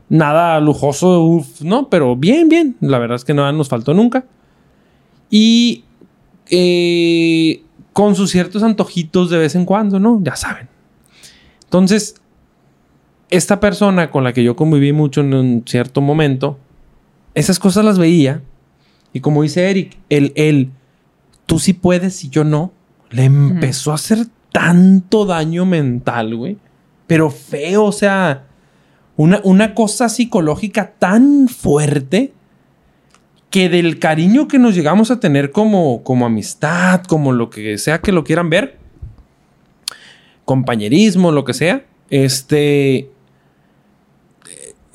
Nada 0.09 0.59
lujoso, 0.61 1.21
uf, 1.21 1.61
¿no? 1.61 1.89
Pero 1.89 2.15
bien, 2.15 2.47
bien. 2.47 2.77
La 2.79 2.97
verdad 2.97 3.17
es 3.17 3.25
que 3.25 3.33
nada 3.33 3.51
nos 3.51 3.67
faltó 3.67 3.93
nunca. 3.93 4.23
Y 5.29 5.83
eh, 6.49 7.61
con 7.91 8.15
sus 8.15 8.31
ciertos 8.31 8.63
antojitos 8.63 9.29
de 9.29 9.37
vez 9.37 9.55
en 9.55 9.65
cuando, 9.65 9.99
¿no? 9.99 10.21
Ya 10.23 10.37
saben. 10.37 10.69
Entonces, 11.65 12.15
esta 13.29 13.59
persona 13.59 14.09
con 14.09 14.23
la 14.23 14.33
que 14.33 14.43
yo 14.43 14.55
conviví 14.55 14.93
mucho 14.93 15.21
en 15.21 15.33
un 15.33 15.63
cierto 15.65 16.01
momento, 16.01 16.57
esas 17.33 17.59
cosas 17.59 17.83
las 17.85 17.99
veía. 17.99 18.41
Y 19.13 19.19
como 19.19 19.43
dice 19.43 19.69
Eric, 19.69 19.97
el, 20.09 20.31
el 20.35 20.71
tú 21.45 21.59
sí 21.59 21.73
puedes 21.73 22.23
y 22.23 22.29
yo 22.29 22.43
no, 22.43 22.71
le 23.09 23.25
empezó 23.25 23.91
a 23.91 23.95
hacer 23.95 24.19
tanto 24.51 25.25
daño 25.25 25.65
mental, 25.65 26.35
güey. 26.35 26.57
Pero 27.05 27.29
feo, 27.29 27.85
o 27.85 27.91
sea, 27.91 28.45
una, 29.15 29.39
una 29.43 29.73
cosa 29.73 30.09
psicológica 30.09 30.93
tan 30.99 31.47
fuerte 31.47 32.33
que 33.49 33.69
del 33.69 33.99
cariño 33.99 34.47
que 34.47 34.59
nos 34.59 34.75
llegamos 34.75 35.09
a 35.09 35.19
tener 35.19 35.51
como, 35.51 36.03
como 36.03 36.25
amistad, 36.25 37.03
como 37.03 37.31
lo 37.31 37.49
que 37.49 37.77
sea 37.77 38.01
que 38.01 38.11
lo 38.11 38.23
quieran 38.23 38.49
ver, 38.49 38.77
compañerismo, 40.43 41.31
lo 41.31 41.45
que 41.45 41.53
sea, 41.53 41.85
este 42.09 43.09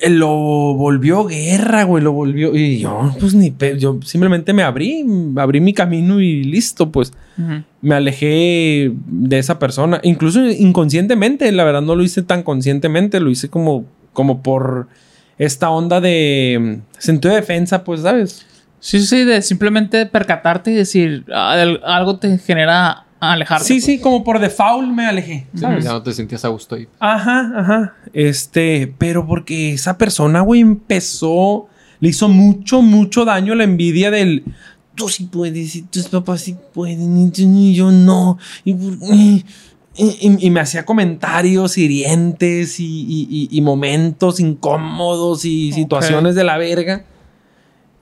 lo 0.09 0.29
volvió 0.75 1.25
guerra, 1.25 1.83
güey, 1.83 2.03
lo 2.03 2.11
volvió 2.11 2.55
y 2.55 2.79
yo 2.79 3.13
pues 3.19 3.33
ni 3.33 3.53
yo 3.77 3.99
simplemente 4.03 4.53
me 4.53 4.63
abrí, 4.63 5.05
abrí 5.37 5.61
mi 5.61 5.73
camino 5.73 6.19
y 6.19 6.43
listo, 6.43 6.91
pues 6.91 7.13
me 7.81 7.95
alejé 7.95 8.91
de 9.07 9.39
esa 9.39 9.59
persona, 9.59 9.99
incluso 10.03 10.45
inconscientemente, 10.45 11.51
la 11.51 11.63
verdad 11.63 11.81
no 11.81 11.95
lo 11.95 12.03
hice 12.03 12.21
tan 12.21 12.43
conscientemente, 12.43 13.19
lo 13.19 13.29
hice 13.29 13.49
como 13.49 13.85
como 14.13 14.43
por 14.43 14.87
esta 15.37 15.69
onda 15.69 15.99
de 15.99 16.57
mm, 16.59 16.99
sentido 16.99 17.33
de 17.33 17.41
defensa, 17.41 17.83
pues, 17.83 18.01
¿sabes? 18.01 18.45
Sí, 18.79 18.99
sí, 19.01 19.23
de 19.23 19.41
simplemente 19.41 20.05
percatarte 20.05 20.71
y 20.71 20.75
decir 20.75 21.25
ah, 21.33 21.55
algo 21.83 22.19
te 22.19 22.37
genera 22.37 23.05
alejarte. 23.31 23.65
Sí, 23.65 23.79
sí, 23.81 23.99
como 23.99 24.23
por 24.23 24.39
default 24.39 24.87
me 24.89 25.05
alejé, 25.05 25.47
Sí, 25.53 25.61
ya 25.61 25.91
no 25.93 26.03
te 26.03 26.13
sentías 26.13 26.43
a 26.45 26.49
gusto 26.49 26.75
ahí. 26.75 26.87
Ajá, 26.99 27.51
ajá. 27.55 27.93
Este, 28.13 28.93
pero 28.97 29.25
porque 29.25 29.73
esa 29.73 29.97
persona, 29.97 30.41
güey, 30.41 30.61
empezó, 30.61 31.67
le 31.99 32.09
hizo 32.09 32.27
mucho, 32.29 32.81
mucho 32.81 33.25
daño 33.25 33.55
la 33.55 33.63
envidia 33.63 34.11
del. 34.11 34.43
Tú 34.95 35.09
sí 35.09 35.23
puedes, 35.25 35.75
y 35.75 35.81
tus 35.83 36.07
papás 36.07 36.41
sí 36.41 36.55
pueden, 36.73 37.31
y, 37.35 37.73
yo 37.73 37.91
no. 37.91 38.37
Y, 38.63 38.73
y- 38.73 39.45
y- 39.95 40.37
y 40.39 40.49
me 40.51 40.59
hacía 40.59 40.85
comentarios 40.85 41.77
hirientes 41.77 42.79
y, 42.79 42.85
y- 42.85 43.27
y- 43.29 43.47
y 43.57 43.61
momentos 43.61 44.39
incómodos 44.39 45.45
y 45.45 45.71
situaciones 45.71 46.35
de 46.35 46.43
la 46.43 46.57
verga. 46.57 47.05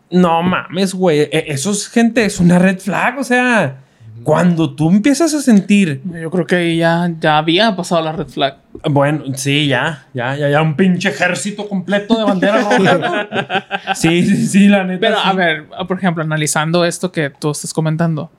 No 0.09 0.43
mames, 0.43 0.93
güey. 0.93 1.21
E- 1.21 1.45
Eso 1.47 1.71
es 1.71 1.87
gente, 1.87 2.25
es 2.25 2.39
una 2.39 2.59
red 2.59 2.79
flag. 2.79 3.17
O 3.19 3.23
sea, 3.23 3.83
cuando 4.23 4.75
tú 4.75 4.89
empiezas 4.89 5.33
a 5.33 5.41
sentir 5.41 6.01
Yo 6.05 6.29
creo 6.29 6.45
que 6.45 6.55
ahí 6.55 6.77
ya, 6.77 7.11
ya 7.19 7.37
había 7.37 7.75
pasado 7.75 8.01
la 8.01 8.11
red 8.11 8.27
flag. 8.27 8.57
bueno, 8.89 9.23
sí, 9.35 9.67
ya, 9.67 10.05
ya, 10.13 10.35
ya, 10.35 10.49
ya, 10.49 10.61
un 10.61 10.75
pinche 10.75 11.09
ejército 11.09 11.67
completo 11.67 12.17
de 12.17 12.23
bandera 12.23 12.61
roja, 12.61 12.97
¿no? 12.97 13.95
Sí, 13.95 14.25
sí, 14.25 14.47
sí, 14.47 14.67
la 14.67 14.83
neta. 14.83 14.99
Pero 14.99 15.15
sí. 15.17 15.21
a 15.25 15.33
ver, 15.33 15.67
por 15.87 15.97
ejemplo, 15.97 16.23
analizando 16.23 16.85
esto 16.85 17.11
que 17.11 17.29
tú 17.29 17.51
estás 17.51 17.73
comentando. 17.73 18.31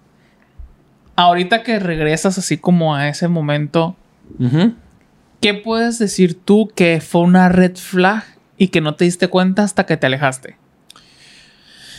Ahorita 1.16 1.62
que 1.62 1.78
regresas 1.78 2.38
así 2.38 2.56
como 2.58 2.94
a 2.94 3.08
ese 3.08 3.28
momento. 3.28 3.96
¿qué 5.42 5.54
puedes 5.54 5.98
decir 5.98 6.40
tú 6.42 6.70
que 6.74 7.00
fue 7.00 7.20
una 7.20 7.50
red 7.50 7.76
flag 7.76 8.24
y 8.56 8.68
que 8.68 8.80
no 8.80 8.94
te 8.94 9.04
diste 9.04 9.28
cuenta 9.28 9.64
hasta 9.64 9.84
que 9.84 9.96
te 9.96 10.06
alejaste? 10.06 10.56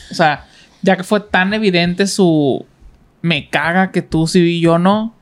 O 0.10 0.16
sea, 0.16 0.46
ya 0.82 0.96
que 0.98 1.04
fue 1.04 1.20
tan 1.20 1.54
evidente 1.54 2.08
su 2.08 2.66
me 3.24 3.50
caga 3.50 3.90
que 3.92 4.04
tú 4.04 4.28
sí 4.28 4.40
y 4.42 4.60
yo 4.62 4.78
no, 4.78 5.16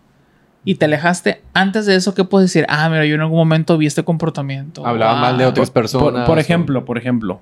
y 0.66 0.76
te 0.76 0.86
alejaste, 0.86 1.42
antes 1.54 1.86
de 1.86 1.96
eso, 1.96 2.14
¿qué 2.14 2.24
puedes 2.26 2.50
decir? 2.50 2.66
Ah, 2.68 2.90
mira, 2.90 3.06
yo 3.06 3.16
en 3.16 3.22
algún 3.22 3.38
momento 3.38 3.78
vi 3.78 3.86
este 3.86 4.04
comportamiento. 4.04 4.86
Hablaba 4.86 5.18
Ah, 5.18 5.22
mal 5.22 5.38
de 5.38 5.46
otras 5.46 5.70
Por, 5.72 5.84
personas. 5.84 6.28
por 6.28 6.38
ejemplo, 6.40 6.84
por 6.84 6.98
ejemplo. 6.98 7.40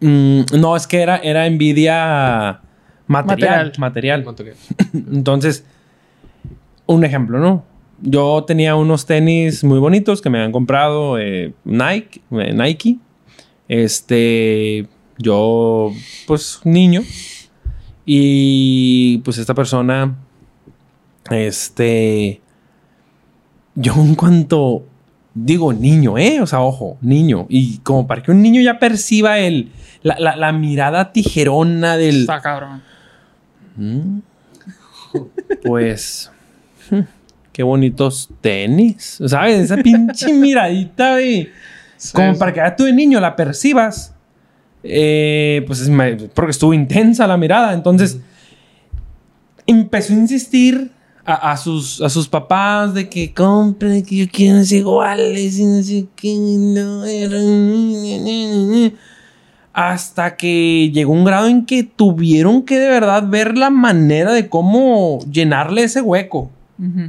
Mm, 0.00 0.40
no, 0.58 0.74
es 0.76 0.86
que 0.86 1.02
era, 1.02 1.16
era 1.18 1.46
envidia 1.46 2.60
material. 3.06 3.72
Material. 3.78 4.24
Material. 4.24 4.54
Entonces, 5.12 5.64
un 6.86 7.04
ejemplo, 7.04 7.38
¿no? 7.38 7.64
Yo 8.00 8.44
tenía 8.46 8.76
unos 8.76 9.06
tenis 9.06 9.62
muy 9.64 9.78
bonitos 9.80 10.22
que 10.22 10.30
me 10.30 10.38
habían 10.38 10.52
comprado 10.52 11.18
eh, 11.18 11.52
Nike, 11.64 12.22
eh, 12.30 12.54
Nike. 12.54 12.98
Este, 13.68 14.86
yo, 15.18 15.92
pues, 16.26 16.60
niño. 16.64 17.02
Y 18.10 19.18
pues 19.18 19.36
esta 19.36 19.52
persona, 19.52 20.16
este, 21.30 22.40
yo 23.74 23.92
en 23.96 24.14
cuanto 24.14 24.86
digo 25.34 25.74
niño, 25.74 26.16
¿eh? 26.16 26.40
O 26.40 26.46
sea, 26.46 26.62
ojo, 26.62 26.96
niño. 27.02 27.44
Y 27.50 27.78
como 27.78 28.06
para 28.06 28.22
que 28.22 28.30
un 28.30 28.40
niño 28.40 28.62
ya 28.62 28.78
perciba 28.78 29.38
el, 29.40 29.72
la, 30.02 30.18
la- 30.18 30.36
la 30.36 30.52
mirada 30.52 31.12
tijerona 31.12 31.98
del... 31.98 32.20
Está 32.22 32.40
cabrón. 32.40 32.82
Mm. 33.76 34.20
Pues. 35.64 36.30
Qué 37.52 37.62
bonitos 37.62 38.30
tenis. 38.40 39.18
¿Sabes? 39.26 39.58
Esa 39.70 39.76
pinche 39.76 40.32
miradita, 40.32 41.12
güey. 41.12 41.50
Como 42.14 42.38
para 42.38 42.52
que 42.54 42.60
ya 42.60 42.74
tú 42.74 42.84
de 42.84 42.92
niño 42.94 43.20
la 43.20 43.36
percibas. 43.36 44.14
Eh, 44.82 45.64
pues 45.66 45.80
es 45.80 45.90
porque 46.34 46.50
estuvo 46.50 46.74
intensa 46.74 47.26
la 47.26 47.36
mirada. 47.36 47.72
Entonces. 47.72 48.18
Empezó 49.66 50.14
a 50.14 50.16
insistir 50.16 50.92
a, 51.26 51.50
a 51.50 51.56
sus, 51.58 52.00
a 52.00 52.08
sus 52.08 52.26
papás 52.26 52.94
de 52.94 53.10
que 53.10 53.34
compren, 53.34 54.02
que 54.02 54.16
yo 54.16 54.26
quiero 54.32 54.64
ser 54.64 54.78
iguales 54.78 55.58
y 55.58 55.66
no 55.66 55.82
sé 55.82 56.06
qué. 56.16 56.34
No, 56.38 57.04
hasta 59.78 60.36
que 60.36 60.90
llegó 60.92 61.12
un 61.12 61.24
grado 61.24 61.46
en 61.46 61.64
que 61.64 61.84
tuvieron 61.84 62.62
que 62.62 62.80
de 62.80 62.88
verdad 62.88 63.28
ver 63.28 63.56
la 63.56 63.70
manera 63.70 64.32
de 64.32 64.48
cómo 64.48 65.20
llenarle 65.30 65.84
ese 65.84 66.00
hueco. 66.00 66.50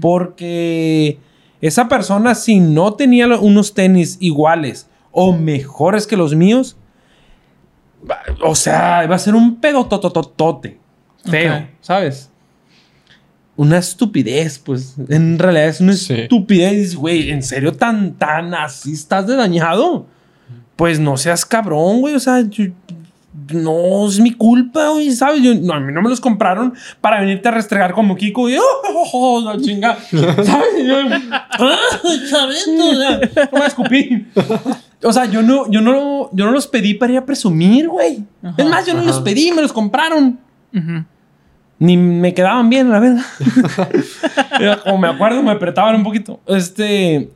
Porque 0.01 1.17
esa 1.61 1.87
persona, 1.87 2.35
si 2.35 2.59
no 2.59 2.93
tenía 2.93 3.27
unos 3.39 3.73
tenis 3.73 4.17
iguales 4.19 4.87
o 5.11 5.33
mejores 5.33 6.05
que 6.05 6.15
los 6.15 6.35
míos, 6.35 6.77
va- 8.09 8.21
o 8.43 8.55
sea, 8.55 9.03
iba 9.03 9.15
a 9.15 9.19
ser 9.19 9.35
un 9.35 9.55
pedo 9.59 9.85
totototote. 9.87 10.79
Feo, 11.25 11.55
Ok. 11.55 11.63
¿sabes? 11.81 12.29
una 13.55 13.77
estupidez, 13.77 14.57
pues. 14.57 14.95
En 15.09 15.37
realidad 15.37 15.67
es 15.67 15.81
una 15.81 15.91
Sí. 15.91 16.13
estupidez, 16.13 16.95
güey. 16.95 17.29
¿En 17.29 17.43
serio 17.43 17.73
tan, 17.73 18.13
tan 18.13 18.53
así 18.53 18.93
estás 18.93 19.27
de 19.27 19.35
dañado? 19.35 20.05
Pues 20.77 20.97
no 21.01 21.17
seas 21.17 21.45
cabrón, 21.45 21.99
güey. 21.99 22.15
O 22.15 22.19
sea, 22.21 22.39
yo- 22.49 22.67
no 23.51 24.07
es 24.07 24.19
mi 24.21 24.31
culpa, 24.31 24.87
güey, 24.89 25.11
¿sabes? 25.11 25.41
Yo, 25.43 25.53
no, 25.55 25.73
a 25.73 25.79
mí 25.81 25.91
no 25.91 26.01
me 26.01 26.07
los 26.09 26.21
compraron 26.21 26.73
para 27.01 27.19
venirte 27.19 27.49
a 27.49 27.51
restregar 27.51 27.93
como 27.93 28.15
Kiko 28.15 28.49
y, 28.49 28.55
oh, 28.57 28.61
oh, 28.93 29.09
oh, 29.11 29.41
la 29.53 29.59
chinga, 29.61 29.97
¿sabes? 30.09 30.87
Yo, 30.87 30.95
"Ah, 31.31 31.89
chavito, 32.29 32.89
o 32.91 32.95
sea, 32.95 33.19
no 33.51 33.59
me 33.59 33.65
escupí. 33.65 34.25
O 35.03 35.13
sea, 35.13 35.25
yo 35.25 35.41
no, 35.41 35.69
yo 35.71 35.81
no, 35.81 36.29
yo 36.33 36.45
no 36.45 36.51
los 36.51 36.67
pedí 36.67 36.93
para 36.93 37.13
ir 37.13 37.17
a 37.19 37.25
presumir, 37.25 37.87
güey. 37.87 38.23
Es 38.57 38.65
más, 38.65 38.85
yo 38.85 38.93
no 38.93 38.99
Ajá. 38.99 39.07
los 39.07 39.21
pedí, 39.21 39.51
me 39.51 39.61
los 39.61 39.71
compraron. 39.71 40.39
Ni 41.79 41.95
me 41.95 42.33
quedaban 42.33 42.69
bien, 42.69 42.89
la 42.89 42.99
verdad. 42.99 43.23
Como 44.83 44.97
me 44.97 45.07
acuerdo, 45.07 45.41
me 45.41 45.51
apretaban 45.51 45.95
un 45.95 46.03
poquito. 46.03 46.41
Este. 46.45 47.31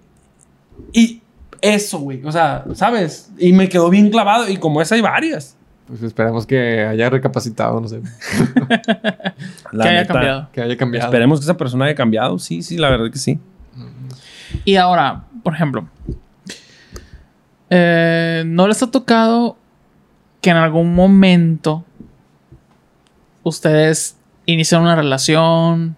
Y 0.91 1.21
eso, 1.61 1.99
güey. 1.99 2.21
O 2.25 2.31
sea, 2.31 2.65
¿sabes? 2.73 3.31
Y 3.37 3.53
me 3.53 3.69
quedó 3.69 3.89
bien 3.89 4.09
clavado. 4.09 4.49
Y 4.49 4.57
como 4.57 4.81
esa 4.81 4.95
hay 4.95 5.01
varias. 5.01 5.55
Pues 5.87 6.03
esperemos 6.03 6.45
que 6.45 6.81
haya 6.85 7.09
recapacitado, 7.09 7.79
no 7.79 7.87
sé. 7.87 8.01
La 9.71 9.83
que 9.83 9.89
haya 9.89 9.99
neta, 10.01 10.13
cambiado. 10.13 10.49
Que 10.51 10.61
haya 10.61 10.75
cambiado. 10.75 11.07
Esperemos 11.07 11.39
que 11.39 11.43
esa 11.45 11.55
persona 11.55 11.85
haya 11.85 11.95
cambiado. 11.95 12.37
Sí, 12.39 12.63
sí, 12.63 12.77
la 12.77 12.89
verdad 12.89 13.09
que 13.09 13.17
sí. 13.17 13.39
Y 14.65 14.75
ahora, 14.75 15.23
por 15.41 15.53
ejemplo, 15.53 15.87
eh, 17.75 18.43
¿no 18.45 18.67
les 18.67 18.83
ha 18.83 18.91
tocado 18.91 19.57
que 20.41 20.51
en 20.51 20.57
algún 20.57 20.93
momento 20.93 21.83
ustedes 23.41 24.15
inician 24.45 24.83
una 24.83 24.95
relación, 24.95 25.95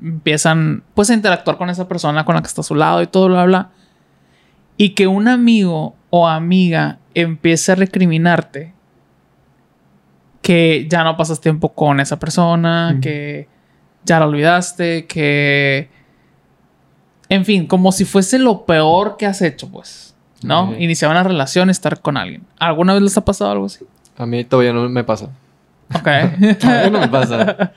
empiezan 0.00 0.84
pues 0.94 1.10
a 1.10 1.14
interactuar 1.14 1.56
con 1.56 1.68
esa 1.68 1.88
persona 1.88 2.24
con 2.24 2.36
la 2.36 2.42
que 2.42 2.46
está 2.46 2.60
a 2.60 2.64
su 2.64 2.76
lado 2.76 3.02
y 3.02 3.08
todo, 3.08 3.26
bla, 3.26 3.44
bla, 3.44 3.70
y 4.76 4.90
que 4.90 5.08
un 5.08 5.26
amigo 5.26 5.96
o 6.10 6.28
amiga 6.28 6.98
empiece 7.14 7.72
a 7.72 7.74
recriminarte 7.74 8.72
que 10.42 10.86
ya 10.88 11.02
no 11.02 11.16
pasas 11.16 11.40
tiempo 11.40 11.70
con 11.74 11.98
esa 11.98 12.18
persona, 12.18 12.98
que 13.02 13.48
ya 14.04 14.20
la 14.20 14.26
olvidaste, 14.26 15.06
que... 15.06 15.90
En 17.28 17.44
fin, 17.44 17.66
como 17.66 17.92
si 17.92 18.04
fuese 18.04 18.38
lo 18.38 18.64
peor 18.64 19.16
que 19.16 19.26
has 19.26 19.42
hecho, 19.42 19.68
pues. 19.68 20.09
¿No? 20.42 20.70
Ok. 20.70 20.76
Iniciar 20.80 21.10
una 21.10 21.22
relación, 21.22 21.70
estar 21.70 22.00
con 22.00 22.16
alguien. 22.16 22.42
¿Alguna 22.58 22.94
vez 22.94 23.02
les 23.02 23.16
ha 23.16 23.24
pasado 23.24 23.50
algo 23.50 23.66
así? 23.66 23.84
A 24.16 24.26
mí 24.26 24.44
todavía 24.44 24.72
no 24.72 24.88
me 24.88 25.04
pasa. 25.04 25.30
Ok. 25.94 26.06
Todavía 26.60 26.90
no 26.90 27.00
me 27.00 27.08
pasa. 27.08 27.72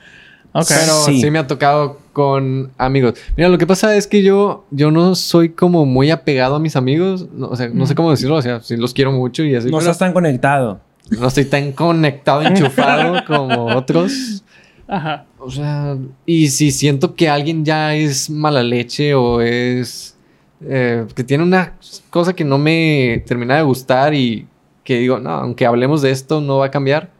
ok. 0.52 0.66
Pero 0.68 0.92
Sí. 1.04 1.20
sí. 1.20 1.30
me 1.30 1.38
ha 1.40 1.46
tocado 1.46 1.98
con 2.12 2.70
amigos. 2.78 3.14
Mira, 3.36 3.48
lo 3.48 3.58
que 3.58 3.66
pasa 3.66 3.96
es 3.96 4.06
que 4.06 4.22
yo, 4.22 4.64
yo 4.70 4.90
no 4.92 5.14
soy 5.16 5.48
como 5.50 5.84
muy 5.84 6.10
apegado 6.10 6.54
a 6.56 6.60
mis 6.60 6.76
amigos. 6.76 7.26
No, 7.32 7.48
o 7.48 7.56
sea, 7.56 7.68
no 7.72 7.86
sé 7.86 7.94
Mm. 7.94 7.96
cómo 7.96 8.10
decirlo. 8.12 8.36
O 8.36 8.42
sea, 8.42 8.60
sí 8.60 8.76
los 8.76 8.94
quiero 8.94 9.10
mucho 9.10 9.42
y 9.42 9.54
así. 9.56 9.68
No 9.70 9.78
estás 9.78 9.98
tan 9.98 10.12
conectado. 10.12 10.80
no 11.10 11.26
estoy 11.26 11.44
tan 11.46 11.72
conectado, 11.72 12.42
enchufado 12.42 13.22
como 13.26 13.66
otros. 13.76 14.42
Ajá. 14.86 15.24
O 15.38 15.50
sea, 15.50 15.96
y 16.24 16.48
si 16.48 16.70
siento 16.70 17.14
que 17.14 17.28
alguien 17.28 17.64
ya 17.64 17.94
es 17.94 18.30
mala 18.30 18.62
leche 18.62 19.14
o 19.14 19.40
es... 19.40 20.13
eh, 20.60 21.06
que 21.14 21.24
tiene 21.24 21.42
una 21.44 21.74
cosa 22.10 22.32
que 22.32 22.44
no 22.44 22.58
me 22.58 23.22
termina 23.26 23.56
de 23.56 23.62
gustar 23.62 24.14
y 24.14 24.46
que 24.82 24.98
digo, 24.98 25.18
no, 25.18 25.30
aunque 25.30 25.66
hablemos 25.66 26.02
de 26.02 26.10
esto, 26.10 26.40
no 26.40 26.58
va 26.58 26.66
a 26.66 26.70
cambiar, 26.70 27.10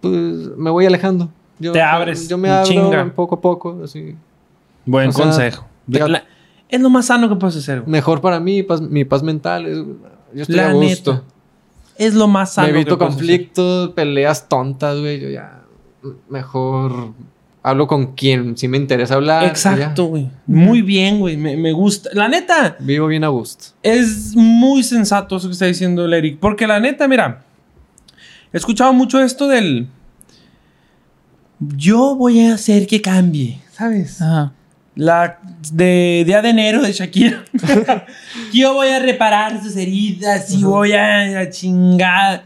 pues 0.00 0.14
me 0.14 0.70
voy 0.70 0.86
alejando. 0.86 1.30
Yo, 1.58 1.72
Te 1.72 1.80
abres, 1.82 2.28
Yo 2.28 2.38
me 2.38 2.50
abro 2.50 2.66
chinga. 2.68 3.12
poco 3.14 3.36
a 3.36 3.40
poco, 3.40 3.80
así. 3.84 4.16
Buen 4.84 5.08
O 5.10 5.12
sea, 5.12 5.24
consejo. 5.24 5.66
ya- 5.86 6.08
La- 6.08 6.24
es 6.68 6.80
lo 6.80 6.90
más 6.90 7.06
sano 7.06 7.28
que 7.28 7.36
puedes 7.36 7.56
hacer. 7.56 7.80
güey. 7.80 7.90
Mejor 7.92 8.20
para 8.20 8.40
mí, 8.40 8.62
paz- 8.62 8.80
mi 8.80 9.04
paz 9.04 9.22
mental. 9.22 9.66
es- 9.66 9.76
yo 10.34 10.42
estoy 10.42 10.56
La 10.56 10.70
a 10.70 10.72
gusto. 10.72 11.12
neta. 11.14 11.24
Es 11.98 12.14
lo 12.14 12.26
más 12.26 12.54
sano. 12.54 12.68
Me 12.68 12.74
evito 12.74 12.98
que 12.98 13.04
conflictos, 13.04 13.90
peleas 13.90 14.48
tontas, 14.48 14.98
güey. 14.98 15.20
Yo 15.20 15.28
ya 15.28 15.62
mejor 16.28 17.12
hablo 17.62 17.86
con 17.86 18.14
quien 18.14 18.56
sí 18.56 18.66
me 18.68 18.76
interesa 18.76 19.14
hablar. 19.14 19.44
Exacto, 19.44 20.06
güey. 20.06 20.28
Muy 20.46 20.82
bien, 20.82 21.18
güey. 21.20 21.36
Me, 21.36 21.56
me 21.56 21.72
gusta. 21.72 22.10
La 22.12 22.28
neta, 22.28 22.76
Vivo 22.80 23.06
bien 23.06 23.24
a 23.24 23.28
gusto. 23.28 23.66
es 23.82 24.34
muy 24.34 24.82
sensato 24.82 25.36
eso 25.36 25.48
que 25.48 25.52
está 25.52 25.66
diciendo 25.66 26.04
el 26.04 26.12
Eric. 26.14 26.38
Porque 26.40 26.66
la 26.66 26.80
neta, 26.80 27.06
mira, 27.08 27.42
he 28.52 28.56
escuchado 28.56 28.92
mucho 28.92 29.20
esto 29.22 29.46
del. 29.48 29.88
Yo 31.60 32.16
voy 32.16 32.40
a 32.46 32.54
hacer 32.54 32.86
que 32.88 33.00
cambie, 33.00 33.60
¿sabes? 33.70 34.20
Ajá. 34.20 34.52
La 34.94 35.38
de 35.72 36.22
día 36.26 36.42
de 36.42 36.50
enero 36.50 36.82
de 36.82 36.92
Shakira. 36.92 37.44
Yo 38.52 38.74
voy 38.74 38.88
a 38.88 38.98
reparar 38.98 39.62
sus 39.62 39.76
heridas 39.76 40.50
y 40.52 40.64
voy 40.64 40.92
a, 40.92 41.38
a 41.38 41.48
chingar. 41.48 42.42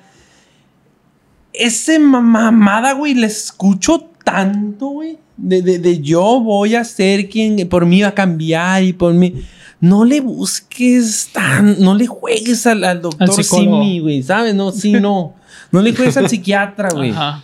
Ese 1.52 1.98
ma- 1.98 2.20
mamada, 2.20 2.92
güey, 2.92 3.14
le 3.14 3.26
escucho 3.26 4.10
tanto, 4.26 4.88
güey. 4.88 5.18
De, 5.36 5.62
de- 5.62 5.78
de 5.78 6.00
yo 6.00 6.40
voy 6.40 6.74
a 6.74 6.82
ser 6.84 7.28
quien 7.28 7.68
por 7.68 7.86
mí 7.86 8.02
va 8.02 8.08
a 8.08 8.14
cambiar 8.14 8.82
y 8.82 8.92
por 8.92 9.14
mí. 9.14 9.34
No 9.80 10.04
le 10.04 10.20
busques 10.20 11.28
tan. 11.32 11.78
No 11.80 11.94
le 11.94 12.06
juegues 12.06 12.66
al, 12.66 12.82
al 12.82 13.00
doctor. 13.02 13.44
Simi, 13.44 14.00
güey, 14.00 14.22
¿sabes? 14.22 14.54
No, 14.54 14.72
sí, 14.72 14.92
no. 14.92 15.34
No 15.70 15.80
le 15.82 15.94
juegues 15.94 16.16
al 16.16 16.28
psiquiatra, 16.28 16.88
güey 16.94 17.10
Ajá. 17.10 17.42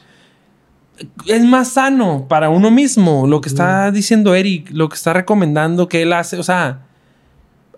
es 1.26 1.44
más 1.44 1.70
sano 1.70 2.26
para 2.28 2.48
uno 2.50 2.70
mismo 2.70 3.26
lo 3.26 3.40
que 3.40 3.48
está 3.48 3.90
diciendo 3.90 4.34
Eric, 4.34 4.70
lo 4.72 4.88
que 4.88 4.94
está 4.94 5.12
recomendando 5.12 5.88
que 5.88 6.02
él 6.02 6.12
hace. 6.12 6.38
O 6.38 6.42
sea, 6.42 6.80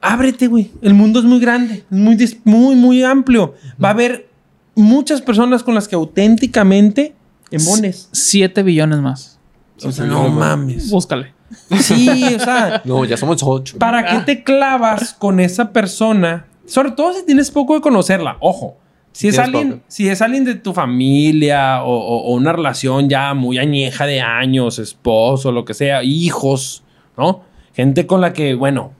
ábrete, 0.00 0.46
güey. 0.46 0.70
El 0.82 0.94
mundo 0.94 1.18
es 1.18 1.24
muy 1.24 1.40
grande, 1.40 1.84
es 1.90 1.98
muy, 1.98 2.16
muy, 2.44 2.74
muy 2.76 3.02
amplio. 3.02 3.54
Va 3.82 3.88
a 3.88 3.92
haber 3.92 4.28
muchas 4.76 5.20
personas 5.22 5.62
con 5.62 5.74
las 5.74 5.88
que 5.88 5.94
auténticamente 5.96 7.14
embones. 7.50 8.09
Siete 8.12 8.62
billones 8.62 8.98
más. 9.00 9.38
O 9.85 9.90
sea, 9.92 10.04
no 10.07 10.28
mames. 10.28 10.90
Búscale. 10.90 11.33
Sí, 11.80 12.09
o 12.35 12.38
sea, 12.40 12.83
No, 12.85 13.04
ya 13.04 13.16
somos 13.16 13.42
ocho. 13.44 13.78
¿para 13.78 14.04
qué 14.07 14.18
te 14.24 14.42
clavas 14.44 15.12
con 15.14 15.40
esa 15.40 15.72
persona? 15.72 16.46
Sobre 16.66 16.92
todo 16.92 17.12
si 17.12 17.24
tienes 17.26 17.50
poco 17.50 17.74
de 17.74 17.80
conocerla. 17.80 18.37
Ojo. 18.40 18.78
Si 19.12 19.28
es, 19.28 19.38
alguien, 19.38 19.70
poco. 19.74 19.83
si 19.87 20.09
es 20.09 20.20
alguien 20.22 20.44
de 20.44 20.57
tu 20.57 20.72
familia 20.72 21.85
o, 21.85 21.92
o- 21.94 22.22
o 22.24 22.35
una 22.35 22.52
relación 22.52 23.09
ya 23.09 23.33
muy 23.35 23.59
añeja 23.59 24.07
de 24.07 24.20
años, 24.20 24.80
esposo, 24.80 25.52
lo 25.52 25.64
que 25.64 25.72
sea, 25.74 26.02
hijos, 26.02 26.83
¿no? 27.16 27.42
Gente 27.74 28.07
con 28.09 28.20
la 28.20 28.33
que, 28.33 28.54
bueno, 28.54 28.92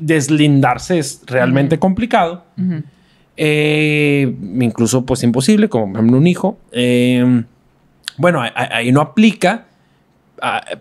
deslindarse 0.00 0.98
es 0.98 1.22
realmente 1.26 1.78
complicado. 1.78 2.44
Eh, 3.36 4.34
incluso, 4.60 5.04
pues, 5.06 5.22
imposible, 5.22 5.68
como 5.68 5.86
por 5.92 5.96
ejemplo 5.96 6.18
un 6.18 6.26
hijo. 6.26 6.58
Eh, 6.72 7.44
bueno, 8.18 8.42
ahí- 8.54 8.92
no 8.92 9.00
aplica. 9.00 9.66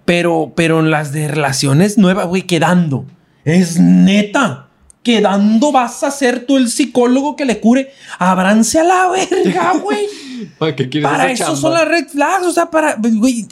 pero, 0.06 0.54
pero 0.56 0.80
en 0.82 0.91
las 0.91 1.12
de 1.13 1.28
relaciones 1.28 1.98
nuevas, 1.98 2.28
güey, 2.28 2.43
quedando. 2.43 3.06
Es 3.43 3.80
neta. 3.80 4.67
Quedando 5.04 5.71
vas 5.71 6.04
a 6.04 6.10
ser 6.12 6.45
tú 6.48 6.58
el 6.58 6.67
psicólogo 6.69 7.36
que 7.36 7.45
le 7.45 7.60
cure. 7.60 7.91
Abrance 8.17 8.80
a 8.80 8.84
la 8.84 9.08
verga, 9.10 9.74
güey. 9.84 10.08
¿Para 10.58 10.76
qué 10.76 10.89
quieres 10.89 11.10
para 11.10 11.26
esa 11.32 11.34
eso 11.34 11.43
chamba? 11.54 11.62
son 11.62 11.74
las 11.74 11.88
red 11.88 12.08
flags. 12.08 12.45
O 12.48 12.52
sea, 12.52 12.71
para. 12.71 12.95
Güey, 13.00 13.45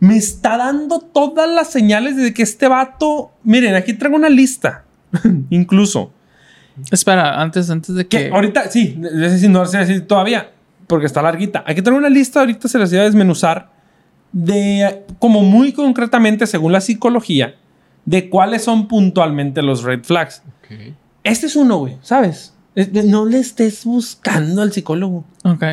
me 0.00 0.16
está 0.16 0.56
dando 0.56 0.98
todas 0.98 1.48
las 1.48 1.70
señales 1.70 2.16
de 2.16 2.34
que 2.34 2.42
este 2.42 2.66
vato. 2.66 3.30
Miren, 3.44 3.76
aquí 3.76 3.92
traigo 3.94 4.16
una 4.16 4.28
lista. 4.28 4.84
Incluso. 5.50 6.12
Espera, 6.90 7.40
antes, 7.40 7.70
antes 7.70 7.94
de 7.94 8.06
Que 8.08 8.28
que. 8.28 8.34
ahorita, 8.34 8.68
sí, 8.70 8.98
es 9.04 9.32
decir, 9.32 9.50
no 9.50 9.64
sé 9.66 9.78
decir 9.78 10.06
todavía, 10.08 10.50
porque 10.90 11.06
está 11.06 11.22
larguita. 11.22 11.64
Aquí 11.66 11.80
tengo 11.80 11.96
una 11.96 12.10
lista, 12.10 12.40
ahorita 12.40 12.68
se 12.68 12.78
las 12.78 12.90
voy 12.90 12.98
a 12.98 13.04
desmenuzar, 13.04 13.70
de 14.32 15.04
como 15.18 15.42
muy 15.42 15.72
concretamente, 15.72 16.46
según 16.46 16.72
la 16.72 16.80
psicología, 16.80 17.54
de 18.04 18.28
cuáles 18.28 18.64
son 18.64 18.88
puntualmente 18.88 19.62
los 19.62 19.84
red 19.84 20.02
flags. 20.02 20.42
Este 21.22 21.46
es 21.46 21.56
uno, 21.56 21.78
güey, 21.78 21.96
¿sabes? 22.02 22.54
No 23.04 23.24
le 23.24 23.38
estés 23.38 23.84
buscando 23.84 24.62
al 24.62 24.72
psicólogo. 24.72 25.24
Ok. 25.44 25.64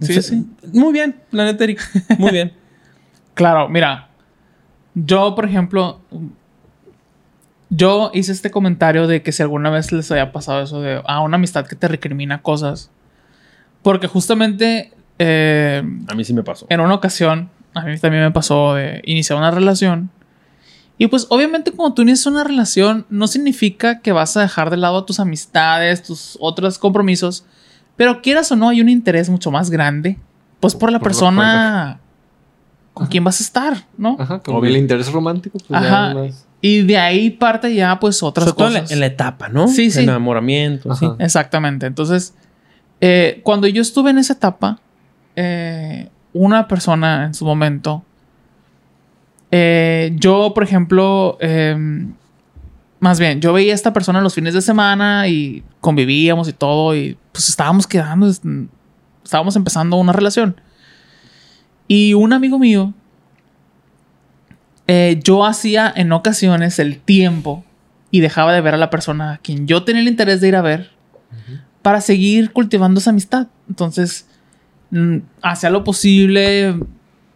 Sí, 0.00 0.20
sí. 0.22 0.44
Muy 0.72 0.92
bien, 0.92 1.16
la 1.30 1.44
neta, 1.44 1.64
Eric. 1.64 1.80
Muy 2.18 2.32
bien. 2.32 2.52
Claro, 3.34 3.68
mira. 3.68 4.08
Yo, 4.94 5.34
por 5.34 5.44
ejemplo. 5.44 6.00
Yo 7.68 8.10
hice 8.14 8.32
este 8.32 8.50
comentario 8.50 9.06
de 9.06 9.20
que 9.22 9.30
si 9.30 9.42
alguna 9.42 9.68
vez 9.68 9.92
les 9.92 10.10
había 10.10 10.32
pasado 10.32 10.62
eso 10.62 10.80
de 10.80 11.02
a 11.04 11.20
una 11.20 11.34
amistad 11.34 11.66
que 11.66 11.76
te 11.76 11.86
recrimina 11.86 12.40
cosas. 12.40 12.90
Porque 13.86 14.08
justamente 14.08 14.92
eh, 15.20 15.80
A 16.08 16.14
mí 16.16 16.24
sí 16.24 16.34
me 16.34 16.42
pasó. 16.42 16.66
en 16.68 16.80
una 16.80 16.92
ocasión, 16.94 17.50
a 17.72 17.82
mí 17.82 17.96
también 18.00 18.24
me 18.24 18.32
pasó 18.32 18.74
de 18.74 19.00
iniciar 19.04 19.38
una 19.38 19.52
relación. 19.52 20.10
Y 20.98 21.06
pues 21.06 21.28
obviamente 21.30 21.70
cuando 21.70 21.94
tú 21.94 22.02
inicias 22.02 22.26
una 22.26 22.42
relación 22.42 23.06
no 23.10 23.28
significa 23.28 24.00
que 24.00 24.10
vas 24.10 24.36
a 24.36 24.40
dejar 24.40 24.70
de 24.70 24.76
lado 24.76 25.04
tus 25.04 25.20
amistades, 25.20 26.02
tus 26.02 26.36
otros 26.40 26.78
compromisos, 26.78 27.44
pero 27.94 28.22
quieras 28.22 28.50
o 28.50 28.56
no 28.56 28.68
hay 28.70 28.80
un 28.80 28.88
interés 28.88 29.30
mucho 29.30 29.52
más 29.52 29.70
grande, 29.70 30.18
pues 30.58 30.74
por 30.74 30.90
la 30.90 30.98
Por 30.98 31.06
persona 31.08 32.00
con 32.92 33.06
quién 33.06 33.22
vas 33.22 33.40
a 33.40 33.44
estar, 33.44 33.84
¿no? 33.96 34.16
Ajá, 34.18 34.40
como 34.40 34.64
el 34.64 34.76
interés 34.76 35.12
romántico. 35.12 35.58
Pues 35.68 35.80
ya 35.80 35.86
Ajá. 36.08 36.14
más- 36.14 36.44
Y 36.60 36.82
de 36.82 36.98
ahí 36.98 37.30
parte 37.30 37.72
ya, 37.72 38.00
pues, 38.00 38.20
otras 38.24 38.46
Sobre 38.46 38.56
todo 38.56 38.66
en 38.68 38.74
la, 38.74 38.80
cosas. 38.80 38.92
en 38.94 38.98
la 39.00 39.06
etapa, 39.06 39.48
¿no? 39.48 39.68
Sí, 39.68 39.92
sí. 39.92 40.00
Enamoramiento, 40.02 40.92
sí. 40.96 41.04
Ajá. 41.04 41.16
Exactamente. 41.20 41.86
Entonces, 41.86 42.34
eh, 43.00 43.40
cuando 43.42 43.66
yo 43.66 43.82
estuve 43.82 44.10
en 44.10 44.18
esa 44.18 44.34
etapa, 44.34 44.78
eh, 45.36 46.08
una 46.32 46.66
persona 46.68 47.26
en 47.26 47.34
su 47.34 47.44
momento, 47.44 48.04
eh, 49.50 50.12
yo, 50.16 50.52
por 50.54 50.62
ejemplo, 50.64 51.38
eh, 51.40 51.76
más 53.00 53.20
bien, 53.20 53.40
yo 53.40 53.52
veía 53.52 53.72
a 53.72 53.74
esta 53.74 53.92
persona 53.92 54.20
los 54.20 54.34
fines 54.34 54.54
de 54.54 54.60
semana 54.62 55.28
y 55.28 55.62
convivíamos 55.80 56.48
y 56.48 56.52
todo, 56.52 56.96
y 56.96 57.16
pues 57.32 57.48
estábamos 57.48 57.86
quedando, 57.86 58.28
es- 58.28 58.40
estábamos 59.24 59.56
empezando 59.56 59.96
una 59.96 60.12
relación. 60.12 60.60
Y 61.88 62.14
un 62.14 62.32
amigo 62.32 62.58
mío, 62.58 62.92
yo 65.22 65.44
hacía 65.44 65.92
en 65.94 66.12
ocasiones 66.12 66.78
el 66.78 66.98
tiempo 66.98 67.64
y 68.10 68.20
dejaba 68.20 68.52
de 68.52 68.60
ver 68.60 68.74
a 68.74 68.78
la 68.78 68.88
persona 68.90 69.32
a 69.34 69.38
quien 69.38 69.66
yo 69.66 69.82
tenía 69.84 70.00
el 70.02 70.08
interés 70.08 70.40
de 70.40 70.48
ir 70.48 70.56
a 70.56 70.62
ver 70.62 70.90
para 71.86 72.00
seguir 72.00 72.52
cultivando 72.52 72.98
esa 72.98 73.10
amistad. 73.10 73.46
Entonces, 73.68 74.26
mm, 74.90 75.18
hacía 75.40 75.70
lo 75.70 75.84
posible, 75.84 76.74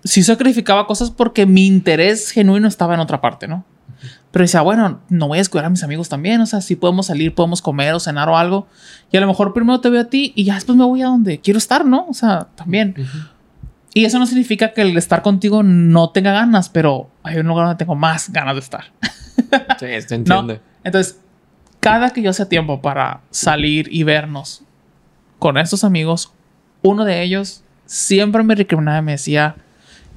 sí 0.03 0.25
sacrificaba 0.25 0.89
cosas 0.89 1.13
porque 1.13 1.47
mi 1.47 1.69
interés 1.69 2.33
genuino 2.33 2.67
estaba 2.67 2.95
en 2.95 2.99
otra 2.99 3.21
parte, 3.21 3.47
¿no? 3.47 3.65
Pero 4.33 4.43
decía, 4.43 4.63
bueno, 4.63 5.03
no 5.09 5.29
voy 5.29 5.39
a 5.39 5.41
descuidar 5.43 5.67
a 5.67 5.71
mis 5.71 5.85
amigos 5.85 6.09
también, 6.09 6.41
o 6.41 6.47
sea, 6.47 6.63
si 6.63 6.75
podemos 6.75 7.07
salir, 7.07 7.33
podemos 7.33 7.63
comer 7.63 7.95
o 7.95 8.01
cenar 8.01 8.29
o 8.29 8.37
algo, 8.37 8.67
y 9.13 9.17
a 9.19 9.21
lo 9.21 9.29
mejor 9.29 9.55
primero 9.55 9.81
te 9.81 9.89
veo 9.89 10.01
a 10.01 10.07
ti 10.07 10.33
y 10.35 10.43
ya 10.43 10.57
después 10.57 10.77
me 10.77 10.85
voy 10.85 11.03
a 11.03 11.07
donde 11.07 11.39
quiero 11.39 11.59
estar, 11.59 11.85
¿no? 11.87 12.07
O 12.09 12.15
sea, 12.15 12.49
también. 12.57 12.97
Y 13.95 14.05
eso 14.05 14.19
no 14.19 14.27
significa 14.27 14.73
que 14.73 14.83
el 14.83 14.97
estar 14.97 15.23
contigo 15.23 15.63
no 15.63 16.11
tenga 16.11 16.33
ganas, 16.33 16.69
pero 16.71 17.09
hay 17.23 17.39
un 17.39 17.47
lugar 17.47 17.67
donde 17.67 17.79
tengo 17.79 17.95
más 17.95 18.33
ganas 18.33 18.57
de 18.57 18.61
estar. 18.63 18.87
Sí, 19.79 19.87
No. 20.11 20.17
entiende. 20.17 20.61
Entonces, 20.83 21.21
cada 21.81 22.11
que 22.11 22.23
yo 22.23 22.31
hacía 22.31 22.49
tiempo 22.49 22.81
para 22.81 23.21
salir 23.31 23.89
y 23.91 24.03
vernos 24.05 24.63
con 25.39 25.57
estos 25.59 25.83
amigos, 25.85 26.33
uno 26.83 27.05
de 27.05 27.23
ellos 27.23 27.63
siempre 27.87 28.43
me 28.43 28.55
recriminaba 28.55 28.99
y 28.99 29.03
me 29.03 29.13
decía 29.13 29.57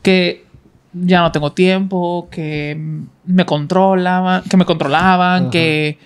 que 0.02 0.46
ya 0.94 1.22
no 1.22 1.32
tengo 1.32 1.54
tiempo, 1.54 2.28
que 2.30 2.78
me 3.26 3.46
controlaban, 3.46 4.44
que 4.44 4.58
me 4.58 4.66
controlaban, 4.66 5.44
Ajá. 5.44 5.50
que 5.52 5.98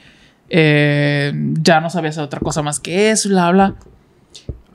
eh, 0.49 1.33
ya 1.61 1.81
no 1.81 1.89
sabía 1.89 2.11
hacer 2.11 2.23
otra 2.23 2.39
cosa 2.39 2.61
más 2.61 2.79
que 2.79 3.11
eso, 3.11 3.27
y 3.27 3.31
bla, 3.31 3.51
bla. 3.51 3.75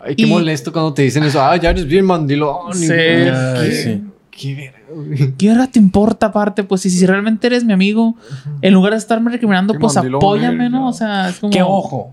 Ay, 0.05 0.17
qué 0.17 0.25
Y- 0.25 0.27
molesto 0.27 0.73
cuando 0.73 0.93
te 0.93 1.03
dicen 1.03 1.23
eso. 1.25 1.41
Ah, 1.43 1.57
ya 1.57 1.71
eres 1.71 1.87
bien 1.87 2.05
mandilón. 2.05 2.75
Sí. 2.75 2.87
Y- 2.87 2.89
Ay, 2.93 3.69
¿Qué? 3.69 3.73
sí. 3.73 4.05
Qué 4.33 4.55
verga, 4.55 4.79
güey. 4.93 5.35
¿Qué 5.37 5.51
hora 5.53 5.67
te 5.67 5.79
importa 5.79 6.27
aparte? 6.27 6.65
Pues 6.65 6.81
si, 6.81 6.91
si 6.91 7.05
realmente 7.07 7.47
eres 7.47 7.65
mi 7.65 7.73
amigo, 7.75 8.17
en 8.63 8.73
lugar 8.73 8.93
de 8.93 8.99
estarme 8.99 9.31
recriminando, 9.31 9.75
pues 9.79 9.97
apóyame, 9.97 10.65
eres, 10.65 10.71
¿no? 10.71 10.89
O 10.89 10.93
sea, 10.93 11.29
es 11.29 11.39
como... 11.39 11.53
Que 11.53 11.63
ojo, 11.63 12.13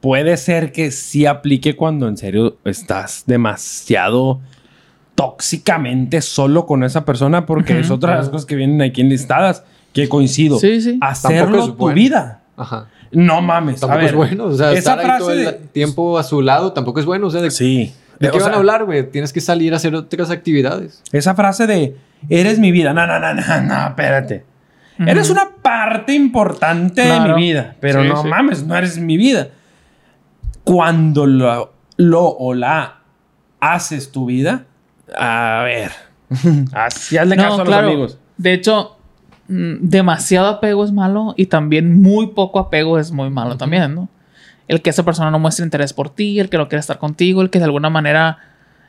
puede 0.00 0.36
ser 0.36 0.70
que 0.70 0.90
sí 0.90 1.24
aplique 1.26 1.74
cuando 1.74 2.08
en 2.08 2.16
serio 2.18 2.58
estás 2.64 3.24
demasiado 3.26 4.38
tóxicamente 5.14 6.20
solo 6.20 6.66
con 6.66 6.84
esa 6.84 7.04
persona, 7.04 7.46
porque 7.46 7.80
es 7.80 7.90
otra 7.90 8.12
de 8.12 8.18
las 8.18 8.28
cosas 8.28 8.44
que 8.46 8.54
vienen 8.54 8.82
aquí 8.82 9.00
enlistadas, 9.00 9.64
que 9.92 10.08
coincido. 10.08 10.58
Sí, 10.58 10.80
sí. 10.82 10.98
Hacerlo 11.00 11.58
es 11.58 11.66
tu 11.66 11.72
bueno. 11.74 11.94
vida. 11.94 12.42
Ajá. 12.56 12.88
No 13.12 13.40
mames. 13.40 13.80
Tampoco 13.80 13.94
a 13.94 13.96
ver, 14.02 14.10
es 14.10 14.14
bueno. 14.14 14.44
O 14.44 14.54
sea, 14.54 14.72
esa 14.72 14.78
estar 14.92 14.98
ahí 15.00 15.18
todo 15.18 15.28
frase 15.28 15.40
el 15.40 15.44
de- 15.46 15.68
tiempo 15.68 16.18
a 16.18 16.22
su 16.22 16.42
lado 16.42 16.72
tampoco 16.72 17.00
es 17.00 17.06
bueno. 17.06 17.28
O 17.28 17.30
sea, 17.30 17.40
¿de, 17.40 17.50
Sí. 17.50 17.94
¿De 18.20 18.30
qué 18.30 18.36
O 18.36 18.40
van 18.40 18.48
sea, 18.48 18.54
a 18.54 18.56
hablar, 18.58 18.84
güey? 18.84 19.10
Tienes 19.10 19.32
que 19.32 19.40
salir 19.40 19.72
a 19.72 19.76
hacer 19.76 19.94
otras 19.94 20.30
actividades. 20.30 21.02
Esa 21.12 21.34
frase 21.34 21.66
de 21.66 21.96
eres 22.28 22.58
mi 22.58 22.72
vida. 22.72 22.92
No, 22.92 23.06
no, 23.06 23.18
no, 23.18 23.34
no, 23.34 23.60
no, 23.62 23.86
espérate. 23.88 24.44
Ujú. 24.98 25.08
Eres 25.10 25.30
una 25.30 25.48
parte 25.62 26.14
importante 26.14 27.02
Claro. 27.02 27.34
de 27.34 27.34
mi 27.34 27.42
vida, 27.48 27.76
pero 27.80 28.02
Sí, 28.02 28.08
no 28.08 28.22
sí. 28.22 28.28
mames, 28.28 28.64
no 28.64 28.76
eres 28.76 28.98
mi 28.98 29.16
vida. 29.16 29.48
Cuando 30.64 31.26
lo, 31.26 31.72
lo 31.96 32.24
o 32.28 32.54
la 32.54 33.00
haces 33.60 34.10
tu 34.10 34.26
vida, 34.26 34.64
a 35.16 35.62
ver, 35.64 35.92
así 36.72 37.16
hazle 37.18 37.36
caso 37.36 37.62
a 37.62 37.64
los 37.64 37.74
amigos. 37.74 38.18
De 38.36 38.52
hecho, 38.52 38.96
mm, 39.48 39.74
demasiado 39.80 40.48
apego 40.48 40.84
es 40.84 40.92
malo 40.92 41.34
y 41.36 41.46
también 41.46 42.00
muy 42.02 42.28
poco 42.28 42.58
apego 42.58 42.98
es 42.98 43.12
muy 43.12 43.30
malo 43.30 43.56
también, 43.56 43.94
¿no? 43.94 44.08
El 44.68 44.82
que 44.82 44.90
esa 44.90 45.04
persona 45.04 45.30
no 45.30 45.38
muestre 45.38 45.64
interés 45.64 45.92
por 45.92 46.10
ti, 46.10 46.40
el 46.40 46.48
que 46.48 46.58
no 46.58 46.68
quiere 46.68 46.80
estar 46.80 46.98
contigo, 46.98 47.40
el 47.42 47.50
que 47.50 47.58
de 47.58 47.64
alguna 47.66 47.88
manera 47.90 48.38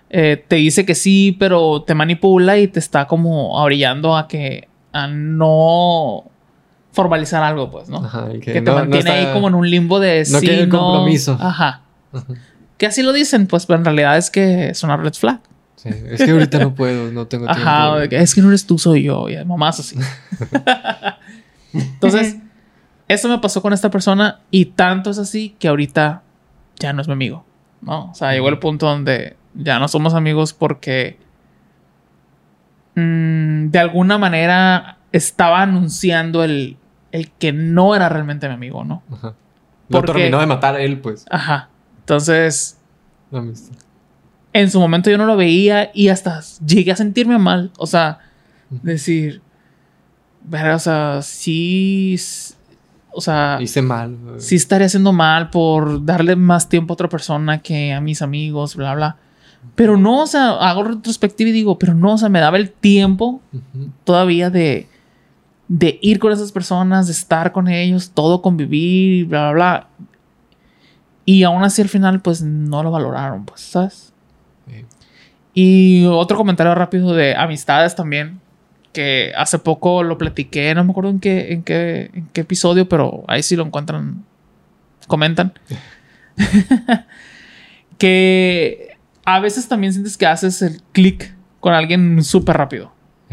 eh, 0.10 0.44
te 0.48 0.56
dice 0.56 0.86
que 0.86 0.96
sí, 0.96 1.36
pero 1.40 1.84
te 1.84 1.94
manipula 1.94 2.58
y 2.58 2.68
te 2.68 2.80
está 2.80 3.06
como 3.08 3.54
orillando 3.62 4.16
a 4.18 4.28
que 4.28 4.68
a 4.94 5.08
no 5.08 6.24
formalizar 6.94 7.44
algo, 7.44 7.70
pues, 7.70 7.90
¿no? 7.90 7.98
Ajá. 8.04 8.28
que, 8.42 8.54
te 8.54 8.62
no- 8.62 8.72
no 8.74 8.80
mantiene 8.80 9.12
ahí 9.12 9.34
como 9.34 9.48
en 9.50 9.56
un 9.56 9.70
limbo 9.70 10.00
de 10.00 10.24
no 10.32 10.40
sí, 10.40 10.48
el 10.50 10.70
compromiso. 10.70 11.38
Ajá. 11.40 11.82
Que 12.78 12.88
así 12.88 13.04
lo 13.04 13.14
dicen, 13.14 13.46
pues, 13.48 13.66
pero 13.68 13.78
en 13.80 13.86
realidad 13.86 14.18
es 14.18 14.32
que 14.32 14.70
es 14.70 14.82
una 14.84 14.98
red 14.98 15.14
flag. 15.14 15.40
Sí, 15.76 15.90
Es 16.10 16.24
que 16.24 16.32
ahorita 16.32 16.58
no 16.58 16.74
puedo, 16.74 17.12
no 17.12 17.28
tengo 17.28 17.46
tiempo. 17.54 17.62
Ajá, 17.62 18.04
es 18.04 18.34
que 18.34 18.42
no 18.42 18.48
eres 18.48 18.66
tú, 18.66 18.80
soy 18.80 19.04
yo. 19.04 19.30
Y 19.30 19.44
mamás 19.46 19.80
así. 19.80 19.96
Entonces, 21.74 22.38
eso 23.08 23.30
me 23.30 23.40
pasó 23.40 23.62
con 23.62 23.74
esta 23.74 23.90
persona 23.90 24.40
y 24.52 24.66
tanto 24.66 25.10
es 25.10 25.18
así 25.18 25.56
que 25.60 25.68
ahorita 25.68 26.24
ya 26.80 26.94
no 26.94 27.02
es 27.02 27.08
mi 27.08 27.14
amigo. 27.14 27.46
¿no? 27.82 28.12
O 28.12 28.14
sea, 28.16 28.34
llegó 28.34 28.50
el 28.50 28.60
punto 28.60 28.88
donde 28.88 29.36
ya 29.54 29.80
no 29.80 29.88
somos 29.88 30.14
amigos 30.14 30.54
porque 30.54 31.18
mm, 32.96 33.68
de 33.70 33.80
alguna 33.80 34.18
manera 34.18 34.98
estaba 35.12 35.62
anunciando 35.62 36.44
el, 36.44 36.78
el 37.12 37.32
que 37.32 37.54
no 37.54 37.96
era 37.96 38.10
realmente 38.10 38.48
mi 38.48 38.54
amigo, 38.56 38.84
¿no? 38.84 39.04
Ajá. 39.12 39.34
Porque- 39.90 40.12
terminó 40.14 40.40
de 40.40 40.48
matar 40.48 40.76
a 40.76 40.82
él, 40.82 41.00
pues. 41.00 41.26
Ajá. 41.30 41.70
Entonces, 42.00 42.78
La 43.32 43.40
amistad. 43.40 43.76
en 44.54 44.70
su 44.72 44.80
momento 44.80 45.10
yo 45.10 45.18
no 45.18 45.26
lo 45.26 45.38
veía 45.38 45.92
y 45.94 46.10
hasta 46.10 46.42
llegué 46.66 46.92
a 46.92 46.96
sentirme 46.96 47.38
mal. 47.38 47.72
O 47.78 47.88
sea, 47.88 48.20
decir, 48.70 49.42
verga, 50.44 50.76
o 50.76 50.80
sea, 50.80 51.22
sí, 51.22 52.16
o 53.18 53.22
sea, 53.22 53.58
Hice 53.60 53.82
mal. 53.82 54.16
güey. 54.16 54.40
sí 54.40 54.56
estaré 54.56 54.86
haciendo 54.86 55.12
mal 55.12 55.50
por 55.50 56.06
darle 56.06 56.36
más 56.36 56.70
tiempo 56.70 56.94
a 56.94 56.96
otra 56.96 57.10
persona 57.10 57.60
que 57.60 57.92
a 57.94 58.00
mis 58.02 58.22
amigos, 58.22 58.76
bla, 58.76 58.94
bla. 58.96 59.18
Pero 59.76 59.98
no, 59.98 60.22
o 60.24 60.28
sea, 60.28 60.52
hago 60.52 60.84
retrospectiva 60.84 61.50
y 61.50 61.54
digo, 61.54 61.78
pero 61.80 61.94
no, 61.94 62.14
o 62.14 62.18
sea, 62.18 62.30
me 62.30 62.40
daba 62.40 62.58
el 62.58 62.70
tiempo 62.72 63.42
todavía 64.04 64.50
de, 64.50 64.88
de 65.68 66.00
ir 66.02 66.20
con 66.20 66.32
esas 66.32 66.52
personas, 66.52 67.08
de 67.08 67.14
estar 67.14 67.52
con 67.52 67.68
ellos, 67.68 68.12
todo 68.14 68.42
convivir, 68.42 69.26
bla, 69.26 69.52
bla, 69.52 69.54
bla. 69.54 69.88
Y 71.26 71.44
aún 71.44 71.64
así 71.64 71.82
al 71.82 71.90
final, 71.90 72.22
pues 72.22 72.42
no 72.42 72.84
lo 72.84 72.92
valoraron, 72.92 73.46
pues, 73.46 73.62
¿sabes? 73.62 74.14
Sí. 74.68 74.86
Y 75.54 76.06
otro 76.06 76.38
comentario 76.38 76.74
rápido 76.76 77.14
de 77.14 77.36
amistades 77.36 77.96
también, 77.96 78.40
que 78.94 79.32
hace 79.36 79.60
poco 79.60 80.04
lo 80.04 80.18
platiqué, 80.18 80.74
no 80.76 80.84
me 80.84 80.92
acuerdo 80.92 81.10
en 81.12 81.20
qué, 81.20 81.54
en 81.54 81.64
qué, 81.64 82.10
en 82.14 82.28
qué 82.34 82.42
episodio, 82.42 82.88
pero 82.90 83.24
ahí 83.28 83.44
sí 83.44 83.56
lo 83.56 83.66
encuentran, 83.66 84.24
comentan. 85.08 85.54
que 87.98 88.98
a 89.26 89.40
veces 89.40 89.68
también 89.68 89.94
sientes 89.94 90.18
que 90.18 90.26
haces 90.26 90.62
el 90.62 90.82
clic 90.92 91.36
con 91.60 91.74
alguien 91.74 92.24
súper 92.24 92.58
rápido. 92.58 92.92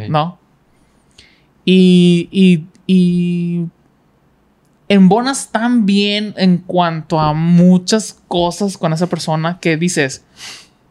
¿no? 0.08 0.38
Y, 1.64 2.28
y, 2.30 2.66
y 2.86 3.66
embonas 4.88 5.50
tan 5.50 5.86
bien 5.86 6.34
en 6.36 6.58
cuanto 6.58 7.18
a 7.18 7.32
muchas 7.32 8.20
cosas 8.28 8.76
con 8.76 8.92
esa 8.92 9.08
persona 9.08 9.58
que 9.60 9.76
dices, 9.76 10.24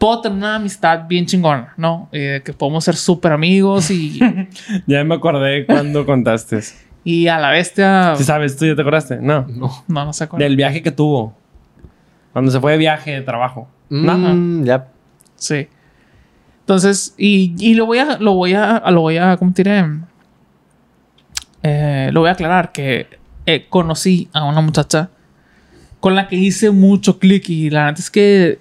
puedo 0.04 0.20
tener 0.20 0.38
una 0.38 0.56
amistad 0.56 1.08
bien 1.08 1.26
chingona, 1.26 1.74
¿no? 1.78 2.10
Eh, 2.12 2.42
que 2.44 2.52
podemos 2.52 2.84
ser 2.84 2.98
súper 2.98 3.32
amigos 3.32 3.90
y, 3.90 4.20
Ya 4.86 5.02
me 5.06 5.16
acordé 5.16 5.66
cuando 5.66 6.06
contaste. 6.06 6.60
y 7.06 7.28
a 7.28 7.40
la 7.40 7.52
bestia... 7.52 8.14
¿Sí 8.18 8.26
sabes? 8.26 8.58
¿Tú 8.58 8.66
ya 8.66 8.76
te 8.76 8.82
acordaste? 8.82 9.20
No. 9.22 9.46
No. 9.48 9.72
No, 9.88 10.04
no 10.04 10.12
sé 10.12 10.28
cuál. 10.28 10.42
Del 10.42 10.58
viaje 10.58 10.84
que 10.84 10.92
tuvo. 10.92 11.34
Cuando 12.34 12.52
se 12.52 12.60
fue 12.60 12.74
de 12.74 12.80
viaje 12.80 13.12
de 13.12 13.22
trabajo. 13.22 13.70
No. 13.90 14.18
Mm, 14.18 14.66
ya. 14.66 14.90
Sí. 15.38 15.70
Entonces, 16.60 17.16
y, 17.18 17.56
y 17.58 17.76
lo 17.76 17.86
voy 17.86 18.00
a, 18.00 18.18
lo 18.18 18.34
voy 18.34 18.56
a, 18.56 18.84
lo 18.92 19.00
voy 19.00 19.16
a, 19.16 19.38
¿cómo 19.38 19.54
te 19.54 19.64
diré? 19.64 19.86
Eh, 21.62 22.10
lo 22.12 22.20
voy 22.20 22.28
a 22.28 22.34
aclarar 22.34 22.74
que 22.74 23.08
eh, 23.46 23.68
conocí 23.70 24.28
a 24.34 24.44
una 24.44 24.60
muchacha 24.60 25.12
con 26.02 26.14
la 26.14 26.28
que 26.28 26.36
hice 26.36 26.72
mucho 26.72 27.20
clic 27.20 27.48
y 27.48 27.70
la 27.70 27.86
verdad 27.86 28.00
es 28.02 28.12
que 28.12 28.60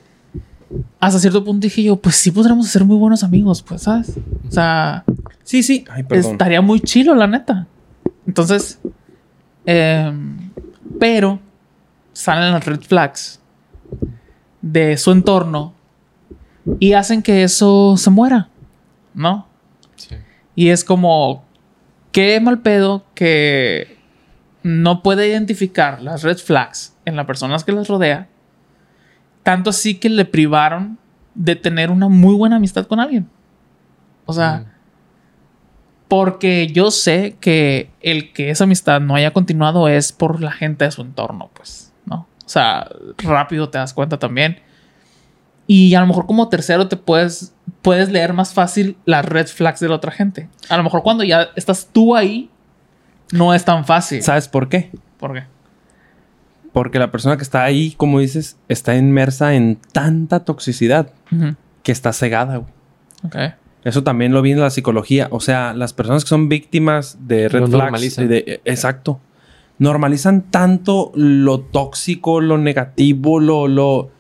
hasta 1.00 1.18
cierto 1.18 1.44
punto 1.44 1.64
dije 1.64 1.82
yo, 1.82 1.96
pues 1.96 2.16
sí 2.16 2.30
podremos 2.30 2.68
ser 2.68 2.84
muy 2.84 2.96
buenos 2.96 3.22
amigos, 3.22 3.62
pues, 3.62 3.82
¿sabes? 3.82 4.14
O 4.48 4.50
sea, 4.50 5.04
Sí, 5.44 5.62
sí. 5.62 5.84
Ay, 5.90 6.04
estaría 6.10 6.60
muy 6.60 6.80
chilo, 6.80 7.14
la 7.14 7.26
neta. 7.26 7.66
Entonces, 8.26 8.80
em, 9.66 10.50
pero 10.98 11.40
salen 12.12 12.52
las 12.52 12.64
red 12.64 12.80
flags 12.80 13.40
de 14.60 14.96
su 14.96 15.10
entorno 15.10 15.74
y 16.78 16.92
hacen 16.92 17.22
que 17.22 17.42
eso 17.42 17.96
se 17.96 18.10
muera, 18.10 18.48
¿no? 19.14 19.46
Y 20.54 20.68
es 20.68 20.84
como, 20.84 21.44
qué 22.12 22.38
mal 22.40 22.60
pedo 22.60 23.04
que 23.14 23.98
no 24.62 25.02
puede 25.02 25.28
identificar 25.28 26.02
las 26.02 26.22
red 26.22 26.36
flags 26.36 26.94
en 27.04 27.16
las 27.16 27.26
personas 27.26 27.64
que 27.64 27.72
las 27.72 27.88
rodea. 27.88 28.28
Tanto 29.42 29.70
así 29.70 29.96
que 29.96 30.08
le 30.08 30.24
privaron 30.24 30.98
de 31.34 31.56
tener 31.56 31.90
una 31.90 32.08
muy 32.08 32.34
buena 32.34 32.56
amistad 32.56 32.86
con 32.86 33.00
alguien. 33.00 33.28
O 34.26 34.32
sea, 34.32 34.64
Mm. 34.66 34.72
porque 36.08 36.66
yo 36.68 36.90
sé 36.90 37.36
que 37.40 37.90
el 38.00 38.32
que 38.32 38.50
esa 38.50 38.64
amistad 38.64 39.00
no 39.00 39.14
haya 39.14 39.32
continuado 39.32 39.88
es 39.88 40.12
por 40.12 40.42
la 40.42 40.52
gente 40.52 40.84
de 40.84 40.90
su 40.90 41.00
entorno, 41.02 41.50
pues, 41.54 41.92
¿no? 42.04 42.26
O 42.44 42.48
sea, 42.48 42.88
rápido 43.18 43.70
te 43.70 43.78
das 43.78 43.94
cuenta 43.94 44.18
también. 44.18 44.60
Y 45.66 45.94
a 45.94 46.00
lo 46.00 46.06
mejor 46.06 46.26
como 46.26 46.48
tercero 46.50 46.88
te 46.88 46.96
puedes, 46.96 47.54
puedes 47.80 48.10
leer 48.10 48.34
más 48.34 48.52
fácil 48.52 48.96
las 49.06 49.24
red 49.24 49.46
flags 49.46 49.80
de 49.80 49.88
la 49.88 49.94
otra 49.94 50.12
gente. 50.12 50.48
A 50.68 50.76
lo 50.76 50.82
mejor 50.82 51.02
cuando 51.02 51.24
ya 51.24 51.48
estás 51.56 51.88
tú 51.90 52.14
ahí, 52.14 52.50
no 53.32 53.54
es 53.54 53.64
tan 53.64 53.86
fácil. 53.86 54.22
¿Sabes 54.22 54.48
por 54.48 54.68
qué? 54.68 54.90
¿Por 55.18 55.32
qué? 55.32 55.44
Porque 56.72 56.98
la 56.98 57.10
persona 57.10 57.36
que 57.36 57.42
está 57.42 57.64
ahí, 57.64 57.92
como 57.96 58.18
dices, 58.20 58.56
está 58.68 58.96
inmersa 58.96 59.54
en 59.54 59.78
tanta 59.92 60.40
toxicidad 60.44 61.10
que 61.82 61.92
está 61.92 62.12
cegada, 62.12 62.56
güey. 62.58 62.72
Ok. 63.24 63.36
Eso 63.84 64.02
también 64.04 64.32
lo 64.32 64.42
vi 64.42 64.52
en 64.52 64.60
la 64.60 64.70
psicología. 64.70 65.28
O 65.32 65.40
sea, 65.40 65.74
las 65.74 65.92
personas 65.92 66.24
que 66.24 66.28
son 66.28 66.48
víctimas 66.48 67.18
de 67.26 67.48
red 67.48 67.60
Lo 67.60 67.66
flags. 67.66 67.82
normalizan. 67.82 68.28
de- 68.28 68.44
eh, 68.46 68.60
exacto. 68.64 69.20
Normalizan 69.78 70.42
tanto 70.50 71.10
lo 71.14 71.60
tóxico, 71.60 72.40
lo 72.40 72.58
negativo, 72.58 73.40
lo. 73.40 73.66
lo 73.68 74.10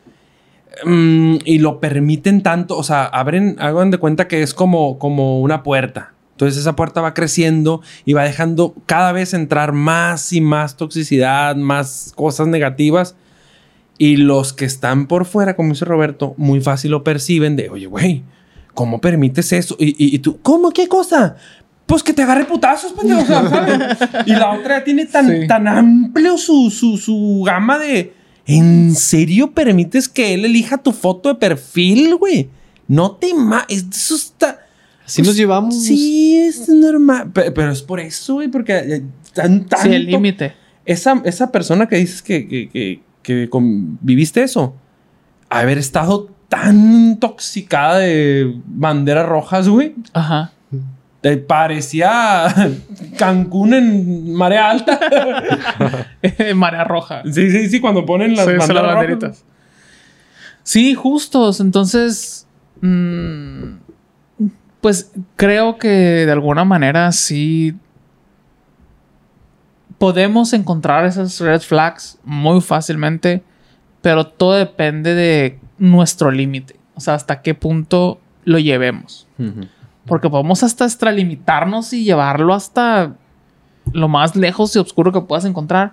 mm, 0.84 1.36
y 1.44 1.58
lo 1.58 1.78
permiten 1.80 2.42
tanto. 2.42 2.76
O 2.76 2.82
sea, 2.82 3.04
abren, 3.04 3.56
hagan 3.60 3.90
de 3.90 3.98
cuenta 3.98 4.26
que 4.28 4.42
es 4.42 4.52
como, 4.54 4.98
como 4.98 5.40
una 5.40 5.62
puerta. 5.62 6.12
Entonces 6.32 6.58
esa 6.60 6.74
puerta 6.76 7.00
va 7.00 7.14
creciendo 7.14 7.82
y 8.04 8.14
va 8.14 8.24
dejando 8.24 8.74
cada 8.86 9.12
vez 9.12 9.32
entrar 9.34 9.72
más 9.72 10.32
y 10.32 10.40
más 10.40 10.76
toxicidad, 10.76 11.54
más 11.56 12.12
cosas 12.16 12.48
negativas. 12.48 13.14
Y 13.98 14.16
los 14.16 14.52
que 14.52 14.64
están 14.64 15.06
por 15.06 15.26
fuera, 15.26 15.54
como 15.54 15.70
dice 15.70 15.84
Roberto, 15.84 16.34
muy 16.36 16.60
fácil 16.60 16.90
lo 16.90 17.04
perciben 17.04 17.54
de, 17.56 17.68
oye, 17.68 17.86
güey, 17.86 18.24
¿cómo 18.74 19.00
permites 19.00 19.52
eso? 19.52 19.76
Y, 19.78 19.90
y- 19.90 20.14
y 20.16 20.18
tú, 20.18 20.40
¿cómo? 20.42 20.70
¿Qué 20.70 20.88
cosa? 20.88 21.36
Pues 21.86 22.02
que 22.02 22.12
te 22.14 22.22
agarre 22.22 22.46
putazos, 22.46 22.92
pendejo. 22.92 23.24
¿sabes? 23.26 23.98
y 24.26 24.30
la 24.32 24.52
otra 24.52 24.78
ya 24.78 24.84
tiene 24.84 25.04
tan, 25.06 25.28
Sí. 25.28 25.46
tan 25.46 25.68
amplio 25.68 26.38
su, 26.38 26.70
su, 26.70 26.96
su 26.96 27.42
gama 27.46 27.78
de... 27.78 28.14
¿En 28.46 28.94
serio 28.96 29.52
permites 29.52 30.08
que 30.08 30.34
él 30.34 30.44
elija 30.46 30.78
tu 30.78 30.90
foto 30.92 31.28
de 31.28 31.34
perfil, 31.36 32.16
güey? 32.16 32.48
No 32.88 33.12
te 33.12 33.34
ma... 33.34 33.64
Eso 33.68 34.16
está... 34.16 34.58
Así 35.12 35.22
nos 35.22 35.36
llevamos. 35.36 35.82
Sí, 35.84 36.38
es 36.38 36.68
normal. 36.68 37.30
Pe- 37.32 37.50
Pero, 37.52 37.70
es 37.70 37.82
por 37.82 38.00
eso, 38.00 38.34
güey, 38.34 38.48
porque 38.48 38.72
eh, 38.78 39.02
tan, 39.34 39.64
tanto... 39.66 39.84
Sí, 39.88 39.94
el 39.94 40.06
límite. 40.06 40.54
Esa, 40.86 41.20
esa 41.24 41.52
persona 41.52 41.86
que 41.86 41.96
dices 41.96 42.22
que, 42.22 42.48
que, 42.48 43.00
que, 43.22 43.48
viviste 44.00 44.42
eso, 44.42 44.74
haber 45.50 45.78
estado 45.78 46.30
tan 46.48 46.76
intoxicada 47.10 47.98
de 47.98 48.54
banderas 48.66 49.28
rojas, 49.28 49.68
güey. 49.68 49.94
Ajá. 50.12 50.52
Te 51.20 51.36
parecía 51.36 52.52
Cancún 53.18 53.74
en 53.74 54.32
marea 54.34 54.70
alta. 54.70 54.98
Marea 56.56 56.84
roja. 56.84 57.22
sí, 57.30 57.50
sí, 57.50 57.68
sí, 57.68 57.80
cuando 57.80 58.04
ponen 58.04 58.34
las 58.34 58.44
Sí, 58.46 58.50
son 58.52 58.58
banderas 58.58 58.68
las 58.68 58.92
rojas. 58.94 58.94
banderitas. 58.96 59.44
Sí, 60.64 60.94
justos. 60.94 61.60
Entonces, 61.60 62.46
mm, 62.80 63.64
pues 64.82 65.12
creo 65.36 65.78
que 65.78 65.88
de 65.88 66.32
alguna 66.32 66.64
manera 66.64 67.12
sí 67.12 67.76
podemos 69.96 70.52
encontrar 70.52 71.06
esas 71.06 71.38
red 71.38 71.60
flags 71.60 72.18
muy 72.24 72.60
fácilmente, 72.60 73.44
pero 74.02 74.26
todo 74.26 74.54
depende 74.54 75.14
de 75.14 75.60
nuestro 75.78 76.32
límite. 76.32 76.74
O 76.96 77.00
sea, 77.00 77.14
hasta 77.14 77.42
qué 77.42 77.54
punto 77.54 78.20
lo 78.44 78.58
llevemos. 78.58 79.28
Porque 80.04 80.28
podemos 80.28 80.64
hasta 80.64 80.84
extralimitarnos 80.84 81.92
y 81.92 82.02
llevarlo 82.02 82.52
hasta 82.52 83.14
lo 83.92 84.08
más 84.08 84.34
lejos 84.34 84.74
y 84.74 84.80
oscuro 84.80 85.12
que 85.12 85.20
puedas 85.20 85.44
encontrar. 85.44 85.92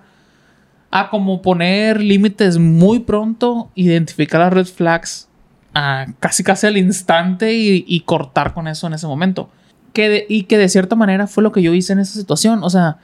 A 0.90 1.10
como 1.10 1.42
poner 1.42 2.00
límites 2.00 2.58
muy 2.58 2.98
pronto, 2.98 3.70
identificar 3.76 4.40
las 4.40 4.52
red 4.52 4.66
flags 4.66 5.29
a 5.74 6.06
casi 6.20 6.42
casi 6.42 6.66
al 6.66 6.76
instante 6.76 7.54
y, 7.54 7.84
y 7.86 8.00
cortar 8.00 8.54
con 8.54 8.66
eso 8.68 8.86
en 8.86 8.94
ese 8.94 9.06
momento. 9.06 9.50
Que 9.92 10.08
de- 10.08 10.26
y 10.28 10.44
que 10.44 10.58
de 10.58 10.68
cierta 10.68 10.96
manera 10.96 11.26
fue 11.26 11.42
lo 11.42 11.52
que 11.52 11.62
yo 11.62 11.74
hice 11.74 11.92
en 11.92 11.98
esa 12.00 12.18
situación. 12.18 12.62
O 12.64 12.70
sea, 12.70 12.98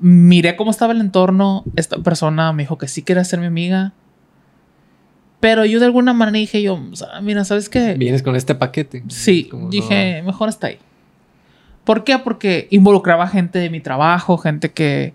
miré 0.00 0.56
cómo 0.56 0.70
estaba 0.70 0.92
el 0.92 1.00
entorno. 1.00 1.64
Esta 1.76 1.98
persona 1.98 2.52
me 2.52 2.62
dijo 2.64 2.78
que 2.78 2.88
sí 2.88 3.02
quería 3.02 3.24
ser 3.24 3.40
mi 3.40 3.46
amiga. 3.46 3.92
Pero 5.40 5.64
yo 5.64 5.80
de 5.80 5.86
alguna 5.86 6.12
manera 6.12 6.38
dije 6.38 6.62
yo, 6.62 6.78
mira, 7.20 7.44
¿sabes 7.44 7.68
qué? 7.68 7.94
Vienes 7.94 8.22
con 8.22 8.36
este 8.36 8.54
paquete. 8.54 9.02
Sí, 9.08 9.44
Como, 9.50 9.68
dije, 9.70 10.22
mejor 10.24 10.48
está 10.48 10.68
ahí. 10.68 10.78
¿Por 11.84 12.04
qué? 12.04 12.16
Porque 12.20 12.68
involucraba 12.70 13.26
gente 13.26 13.58
de 13.58 13.68
mi 13.68 13.80
trabajo, 13.80 14.38
gente 14.38 14.70
que... 14.70 15.14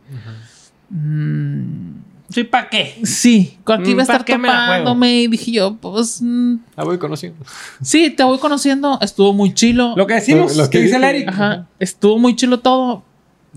Sí, 2.29 2.43
¿para 2.43 2.69
qué? 2.69 2.99
sí, 3.03 3.57
aquí 3.65 3.91
iba 3.91 4.01
a 4.01 4.03
Mm, 4.03 4.07
¿para 4.07 4.19
estar 4.19 4.25
topándome 4.25 5.13
y 5.21 5.27
dije 5.27 5.51
yo, 5.51 5.75
pues... 5.77 6.21
mm, 6.21 6.55
La 6.75 6.83
voy 6.83 6.97
conociendo. 6.97 7.45
sí, 7.81 8.09
te 8.09 8.23
voy 8.23 8.37
conociendo, 8.37 8.97
estuvo 9.01 9.31
muy 9.33 9.53
chilo. 9.53 9.93
Lo 9.95 10.05
que 10.07 10.15
decimos, 10.15 10.55
Lo- 10.57 10.63
lo 10.63 10.69
que 10.69 10.77
que 10.79 10.83
dice 10.83 10.97
el. 10.97 11.03
Eric. 11.05 11.29
Ajá, 11.29 11.67
estuvo 11.79 12.19
muy 12.19 12.35
chilo 12.35 12.59
todo, 12.59 13.03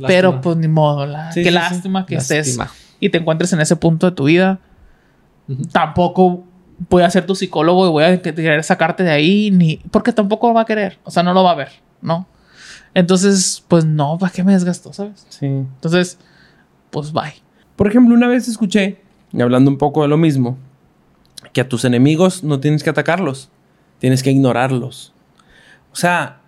pero 0.06 0.28
Lástima. 0.30 0.40
pues 0.42 0.56
ni 0.58 0.68
modo, 0.68 1.04
la, 1.06 1.32
Sí, 1.32 1.40
qué 1.42 1.50
sí, 1.50 1.50
sí. 1.50 1.54
lástima 1.54 2.06
que 2.06 2.14
estés 2.14 2.56
Lástima. 2.56 2.70
y 3.00 3.08
te 3.08 3.18
encuentres 3.18 3.52
en 3.52 3.60
ese 3.60 3.74
punto 3.76 4.08
de 4.08 4.12
tu 4.14 4.24
vida. 4.24 4.60
Tampoco 5.72 6.44
voy 6.88 7.02
a 7.02 7.10
ser 7.10 7.26
tu 7.26 7.34
psicólogo 7.34 7.86
y 7.86 7.90
voy 7.90 8.04
a 8.04 8.22
que- 8.22 8.34
querer 8.34 8.62
sacarte 8.64 9.02
de 9.02 9.10
ahí, 9.10 9.50
ni 9.50 9.76
porque 9.90 10.12
tampoco 10.12 10.48
lo 10.48 10.54
va 10.54 10.62
a 10.62 10.64
querer, 10.64 10.98
o 11.04 11.10
sea, 11.10 11.22
no 11.22 11.34
lo 11.34 11.42
va 11.42 11.50
a 11.50 11.54
ver, 11.56 11.70
¿no? 12.00 12.26
Entonces, 12.94 13.62
pues 13.68 13.84
no, 13.84 14.16
¿para 14.18 14.32
qué 14.32 14.42
me 14.42 14.52
desgasto, 14.52 14.92
sabes? 14.92 15.26
Sí. 15.28 15.46
Entonces, 15.46 16.18
pues 16.90 17.12
bye. 17.12 17.34
Por 17.80 17.88
ejemplo, 17.88 18.14
una 18.14 18.28
vez 18.28 18.46
escuché, 18.46 18.98
y 19.32 19.40
hablando 19.40 19.70
un 19.70 19.78
poco 19.78 20.02
de 20.02 20.08
lo 20.08 20.18
mismo, 20.18 20.58
que 21.54 21.62
a 21.62 21.68
tus 21.70 21.86
enemigos 21.86 22.44
no 22.44 22.60
tienes 22.60 22.82
que 22.82 22.90
atacarlos, 22.90 23.48
tienes 23.98 24.22
que 24.22 24.30
ignorarlos. 24.30 25.14
O 25.90 25.96
sea, 25.96 26.42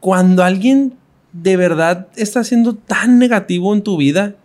cuando 0.00 0.42
alguien 0.42 0.94
de 1.34 1.58
verdad 1.58 2.08
está 2.16 2.44
siendo 2.44 2.74
tan 2.74 3.18
negativo 3.18 3.74
en 3.74 3.82
tu 3.82 3.98
vida, 3.98 4.36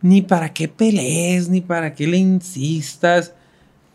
ni 0.00 0.22
para 0.22 0.54
qué 0.54 0.68
pelees, 0.68 1.50
ni 1.50 1.60
para 1.60 1.92
qué 1.92 2.06
le 2.06 2.16
insistas. 2.16 3.34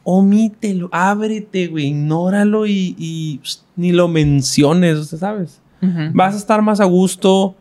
Omítelo, 0.04 0.90
ábrete, 0.92 1.70
güey, 1.70 1.88
ignóralo 1.88 2.68
y, 2.68 2.96
y, 3.00 3.40
pst, 3.40 3.64
ni 3.76 3.94
lo 3.94 4.08
menciones, 4.08 5.00
¿usted 5.00 5.18
¿sabes? 5.18 5.60
vas 6.14 6.36
a 6.36 6.38
estar 6.38 6.62
más 6.62 6.80
a 6.80 6.86
gusto 6.86 7.56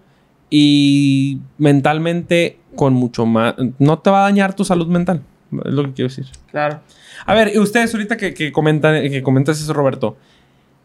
y 0.51 1.39
mentalmente 1.57 2.59
con 2.77 2.93
mucho 2.93 3.27
más... 3.27 3.55
No 3.79 3.99
te 3.99 4.11
va 4.11 4.21
a 4.21 4.23
dañar 4.23 4.55
tu 4.55 4.65
salud 4.65 4.87
mental, 4.87 5.23
es 5.65 5.73
lo 5.73 5.83
que 5.85 5.93
quiero 5.93 6.09
decir. 6.09 6.27
Claro. 6.51 6.81
A 7.25 7.35
ver, 7.35 7.53
y 7.55 7.59
ustedes 7.59 7.93
ahorita 7.95 8.17
que, 8.17 8.35
que 8.35 8.53
comentan, 8.53 9.03
que 9.11 9.23
comentas 9.23 9.61
eso, 9.61 9.73
Roberto, 9.73 10.17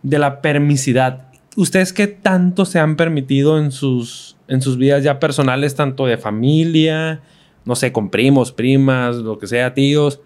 de 0.02 0.18
la 0.20 0.42
permisidad. 0.42 1.28
¿Ustedes 1.56 1.94
qué 1.94 2.08
tanto 2.08 2.66
se 2.66 2.80
han 2.80 2.96
permitido 2.96 3.60
en 3.60 3.72
sus, 3.72 4.38
en 4.48 4.62
sus 4.62 4.78
vidas 4.78 5.04
ya 5.04 5.20
personales, 5.20 5.76
tanto 5.76 6.06
de 6.06 6.18
familia, 6.18 7.22
no 7.66 7.76
sé, 7.76 7.92
con 7.92 8.10
primos, 8.10 8.52
primas, 8.52 9.18
lo 9.18 9.38
que 9.38 9.48
sea, 9.48 9.74
tíos, 9.74 10.22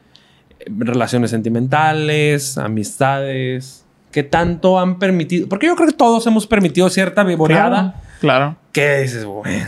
relaciones 0.68 1.32
sentimentales, 1.32 2.58
amistades? 2.58 3.86
¿Qué 4.12 4.24
tanto 4.24 4.80
han 4.80 4.98
permitido? 5.00 5.50
Porque 5.50 5.68
yo 5.68 5.76
creo 5.76 5.90
que 5.90 5.96
todos 5.96 6.26
hemos 6.28 6.48
permitido 6.48 6.90
cierta 6.90 7.24
vivoreada. 7.24 8.02
Claro. 8.22 8.56
¿Qué 8.72 9.00
dices, 9.00 9.26
güey? 9.26 9.64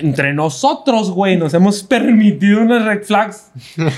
Entre 0.00 0.32
nosotros, 0.32 1.10
güey, 1.10 1.36
nos 1.36 1.54
hemos 1.54 1.82
permitido 1.82 2.62
unas 2.62 2.84
red 2.84 3.02
flags. 3.04 3.50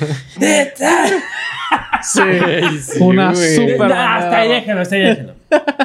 Sí. 2.02 2.20
Una 3.00 3.32
güey. 3.32 3.78
Ya, 3.78 4.16
hasta 4.16 4.38
ahí 4.38 4.48
déjenlo, 4.48 4.80
hasta 4.80 4.94
ahí 4.96 5.02
déjenlo. 5.02 5.34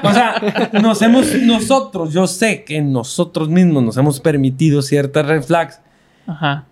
O 0.03 0.13
sea, 0.13 0.71
nos 0.81 1.01
hemos, 1.01 1.33
nosotros, 1.41 2.13
yo 2.13 2.25
sé 2.25 2.63
que 2.63 2.81
nosotros 2.81 3.49
mismos 3.49 3.83
nos 3.83 3.97
hemos 3.97 4.19
permitido 4.19 4.81
ciertas 4.81 5.25
red 5.25 5.43
flags. 5.43 5.79
Ajá. 6.25 6.65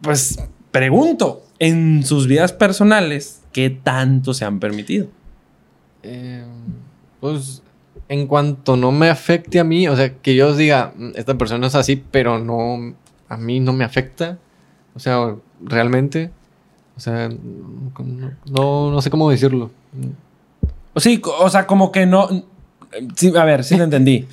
Pues 0.00 0.38
pregunto, 0.70 1.42
en 1.58 2.04
sus 2.04 2.26
vidas 2.26 2.52
personales, 2.52 3.42
¿qué 3.52 3.70
tanto 3.70 4.32
se 4.32 4.44
han 4.44 4.60
permitido? 4.60 5.08
Eh, 6.02 6.44
pues 7.20 7.62
en 8.08 8.26
cuanto 8.26 8.76
no 8.76 8.92
me 8.92 9.10
afecte 9.10 9.60
a 9.60 9.64
mí, 9.64 9.88
o 9.88 9.96
sea, 9.96 10.14
que 10.14 10.34
yo 10.34 10.54
diga, 10.54 10.92
"Mm, 10.96 11.10
esta 11.14 11.36
persona 11.36 11.66
es 11.66 11.74
así, 11.74 12.02
pero 12.10 12.38
no, 12.38 12.94
a 13.28 13.36
mí 13.36 13.60
no 13.60 13.72
me 13.72 13.84
afecta. 13.84 14.38
O 14.94 15.00
sea, 15.00 15.34
realmente, 15.62 16.30
o 16.96 17.00
sea, 17.00 17.28
no, 18.50 18.90
no, 18.90 19.02
sé 19.02 19.10
cómo 19.10 19.30
decirlo. 19.30 19.70
Sí, 20.96 21.20
o 21.24 21.48
sea, 21.50 21.66
como 21.66 21.92
que 21.92 22.06
no. 22.06 22.28
Sí, 23.14 23.32
a 23.36 23.44
ver, 23.44 23.62
sí 23.64 23.76
lo 23.76 23.84
entendí. 23.84 24.26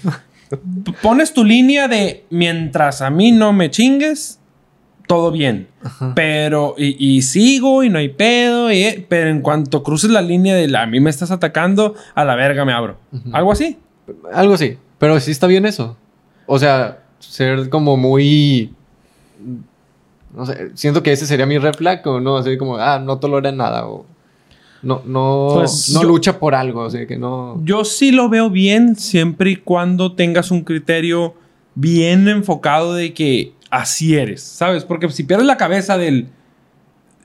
pones 1.01 1.33
tu 1.33 1.43
línea 1.43 1.87
de 1.87 2.25
mientras 2.29 3.01
a 3.01 3.09
mí 3.09 3.31
no 3.31 3.53
me 3.53 3.69
chingues, 3.69 4.39
todo 5.07 5.31
bien. 5.31 5.67
Pero, 6.15 6.75
y, 6.77 6.95
y 7.17 7.21
sigo 7.21 7.83
y 7.83 7.89
no 7.89 7.99
hay 7.99 8.09
pedo, 8.09 8.71
y- 8.71 9.05
pero 9.07 9.29
en 9.29 9.41
cuanto 9.41 9.83
cruces 9.83 10.09
la 10.09 10.21
línea 10.21 10.55
de 10.55 10.67
la, 10.67 10.83
a 10.83 10.85
mí 10.87 10.99
me 10.99 11.09
estás 11.09 11.31
atacando, 11.31 11.93
a 12.15 12.25
la 12.25 12.35
verga 12.35 12.65
me 12.65 12.73
abro. 12.73 12.97
Algo 13.31 13.51
así. 13.51 13.77
Algo 14.33 14.53
así. 14.55 14.77
Pero 14.97 15.19
sí 15.19 15.31
está 15.31 15.47
bien 15.47 15.65
eso. 15.65 15.97
O 16.47 16.57
sea, 16.59 17.03
ser 17.19 17.69
como 17.69 17.97
muy. 17.97 18.73
No 20.35 20.45
sé, 20.45 20.71
siento 20.75 21.01
que 21.01 21.11
ese 21.13 21.25
sería 21.25 21.45
mi 21.45 21.57
red 21.57 21.73
flag, 21.75 22.05
o 22.07 22.19
no, 22.19 22.37
así 22.37 22.57
como, 22.57 22.77
ah, 22.77 22.99
no 22.99 23.19
tolera 23.19 23.51
nada, 23.51 23.87
o 23.87 24.05
no, 24.81 25.01
no, 25.05 25.49
Pues 25.55 25.89
no 25.93 26.01
yo- 26.01 26.07
lucha 26.07 26.37
por 26.39 26.53
algo, 26.55 26.81
o 26.81 26.89
sea, 26.89 27.07
que 27.07 27.17
no. 27.17 27.61
Yo 27.63 27.85
sí 27.85 28.11
lo 28.11 28.27
veo 28.29 28.49
bien 28.49 28.95
siempre 28.97 29.51
y 29.51 29.55
cuando 29.55 30.13
tengas 30.13 30.51
un 30.51 30.61
criterio 30.63 31.35
bien 31.73 32.27
enfocado 32.27 32.93
de 32.93 33.13
que 33.13 33.53
así 33.69 34.15
eres, 34.15 34.41
¿sabes? 34.41 34.83
Porque 34.85 35.09
si 35.09 35.23
pierdes 35.23 35.45
la 35.47 35.57
cabeza 35.57 35.97
del 35.97 36.27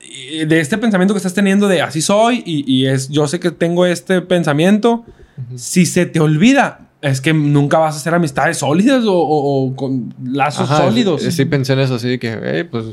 eh, 0.01 0.45
de 0.45 0.59
este 0.59 0.77
pensamiento 0.77 1.13
que 1.13 1.19
estás 1.19 1.33
teniendo 1.33 1.67
de 1.67 1.81
así 1.81 2.01
soy 2.01 2.43
y, 2.45 2.71
y 2.71 2.87
es 2.87 3.09
yo 3.09 3.27
sé 3.27 3.39
que 3.39 3.51
tengo 3.51 3.85
este 3.85 4.21
pensamiento, 4.21 5.05
si 5.55 5.85
se 5.85 6.05
te 6.05 6.19
olvida 6.19 6.87
es 7.01 7.19
que 7.21 7.33
nunca 7.33 7.77
vas 7.79 7.95
a 7.95 7.97
hacer 7.97 8.13
amistades 8.13 8.57
sólidas 8.57 9.05
o, 9.05 9.13
o- 9.13 9.65
o 9.67 9.75
con 9.75 10.13
lazos 10.23 10.69
Ajá, 10.69 10.85
sólidos. 10.85 11.21
Sí, 11.23 11.31
sí 11.31 11.45
pensé 11.45 11.73
en 11.73 11.79
eso, 11.79 11.95
así 11.95 12.07
de 12.09 12.19
que, 12.19 12.37
eh, 12.43 12.63
pues, 12.65 12.85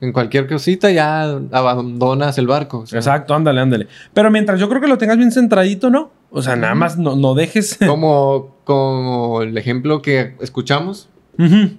en 0.00 0.12
cualquier 0.12 0.48
cosita 0.48 0.90
ya 0.90 1.22
abandonas 1.52 2.36
el 2.38 2.48
barco. 2.48 2.80
o 2.80 2.86
sea, 2.86 2.98
Exacto, 2.98 3.32
ándale, 3.32 3.60
ándale. 3.60 3.86
Pero 4.12 4.30
mientras 4.32 4.58
yo 4.58 4.68
creo 4.68 4.80
que 4.80 4.88
lo 4.88 4.98
tengas 4.98 5.18
bien 5.18 5.30
centradito, 5.30 5.88
¿no? 5.88 6.10
O 6.30 6.42
sea, 6.42 6.56
nada 6.56 6.74
más 6.74 6.98
no, 6.98 7.14
no 7.14 7.34
dejes. 7.34 7.78
Como, 7.86 8.56
como 8.64 9.42
el 9.42 9.56
ejemplo 9.56 10.02
que 10.02 10.34
escuchamos, 10.40 11.08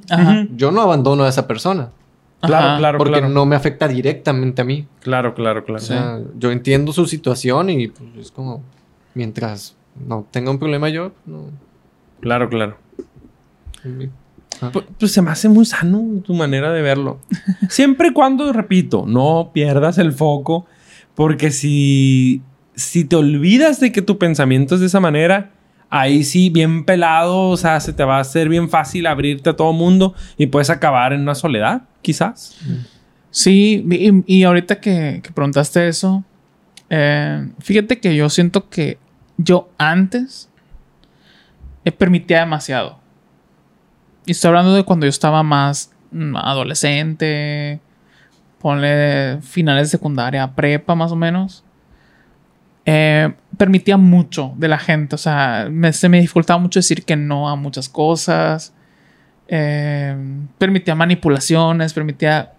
Ajá. 0.09 0.47
yo 0.55 0.71
no 0.71 0.81
abandono 0.81 1.23
a 1.23 1.29
esa 1.29 1.47
persona. 1.47 1.89
Claro, 2.41 2.67
Ajá. 2.67 2.77
claro, 2.77 2.97
porque 2.97 3.13
claro. 3.13 3.29
no 3.29 3.45
me 3.45 3.55
afecta 3.55 3.87
directamente 3.87 4.61
a 4.61 4.65
mí. 4.65 4.85
Claro, 5.01 5.33
claro, 5.33 5.63
claro. 5.63 5.81
O 5.81 5.85
sea, 5.85 6.19
yo 6.37 6.51
entiendo 6.51 6.91
su 6.93 7.05
situación 7.07 7.69
y 7.69 7.87
pues, 7.87 8.09
es 8.19 8.31
como, 8.31 8.61
mientras 9.15 9.75
no 10.07 10.25
tenga 10.29 10.51
un 10.51 10.59
problema 10.59 10.89
yo, 10.89 11.11
no. 11.25 11.45
Claro, 12.19 12.49
claro. 12.49 12.77
Ah. 14.61 14.71
Pu- 14.71 14.85
Pues 14.99 15.11
se 15.11 15.21
me 15.21 15.31
hace 15.31 15.49
muy 15.49 15.65
sano 15.65 16.03
tu 16.23 16.33
manera 16.33 16.71
de 16.71 16.81
verlo. 16.81 17.19
Siempre 17.69 18.09
y 18.09 18.13
cuando, 18.13 18.51
repito, 18.53 19.05
no 19.07 19.51
pierdas 19.53 19.97
el 19.97 20.13
foco, 20.13 20.65
porque 21.13 21.51
si, 21.51 22.41
si 22.75 23.05
te 23.05 23.15
olvidas 23.15 23.79
de 23.79 23.91
que 23.91 24.01
tu 24.01 24.17
pensamiento 24.17 24.75
es 24.75 24.81
de 24.81 24.87
esa 24.87 24.99
manera, 24.99 25.51
ahí 25.89 26.23
sí, 26.23 26.49
bien 26.49 26.85
pelado, 26.85 27.49
o 27.49 27.57
sea, 27.57 27.79
se 27.79 27.93
te 27.93 28.03
va 28.03 28.17
a 28.17 28.21
hacer 28.21 28.49
bien 28.49 28.69
fácil 28.69 29.07
abrirte 29.07 29.49
a 29.49 29.55
todo 29.55 29.73
mundo 29.73 30.13
y 30.37 30.47
puedes 30.47 30.69
acabar 30.69 31.13
en 31.13 31.21
una 31.21 31.35
soledad, 31.35 31.83
quizás. 32.01 32.57
Sí, 33.29 33.85
y, 33.89 34.37
y 34.39 34.43
ahorita 34.43 34.79
que, 34.79 35.21
preguntaste 35.33 35.87
eso, 35.87 36.23
eh, 36.89 37.49
fíjate 37.59 37.99
que 37.99 38.15
yo 38.15 38.29
siento 38.29 38.69
que 38.69 38.97
yo 39.37 39.69
antes 39.77 40.49
permitía 41.91 42.39
demasiado. 42.39 42.99
Y 44.25 44.31
estoy 44.31 44.49
hablando 44.49 44.73
de 44.73 44.83
cuando 44.83 45.05
yo 45.05 45.09
estaba 45.09 45.43
más 45.43 45.91
adolescente, 46.35 47.81
ponle 48.59 49.39
finales 49.41 49.87
de 49.87 49.97
secundaria, 49.97 50.55
prepa 50.55 50.95
más 50.95 51.11
o 51.11 51.15
menos. 51.15 51.64
Eh, 52.85 53.33
permitía 53.57 53.97
mucho 53.97 54.53
de 54.57 54.67
la 54.67 54.77
gente, 54.77 55.15
o 55.15 55.17
sea, 55.17 55.69
se 55.91 56.09
me 56.09 56.21
dificultaba 56.21 56.59
mucho 56.59 56.79
decir 56.79 57.03
que 57.03 57.15
no 57.15 57.49
a 57.49 57.55
muchas 57.55 57.89
cosas. 57.89 58.73
Eh, 59.47 60.15
permitía 60.57 60.95
manipulaciones, 60.95 61.93
permitía 61.93 62.55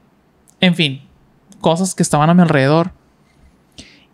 en 0.61 0.75
fin, 0.75 1.03
cosas 1.61 1.95
que 1.95 2.03
estaban 2.03 2.31
a 2.31 2.35
mi 2.35 2.43
alrededor. 2.43 2.93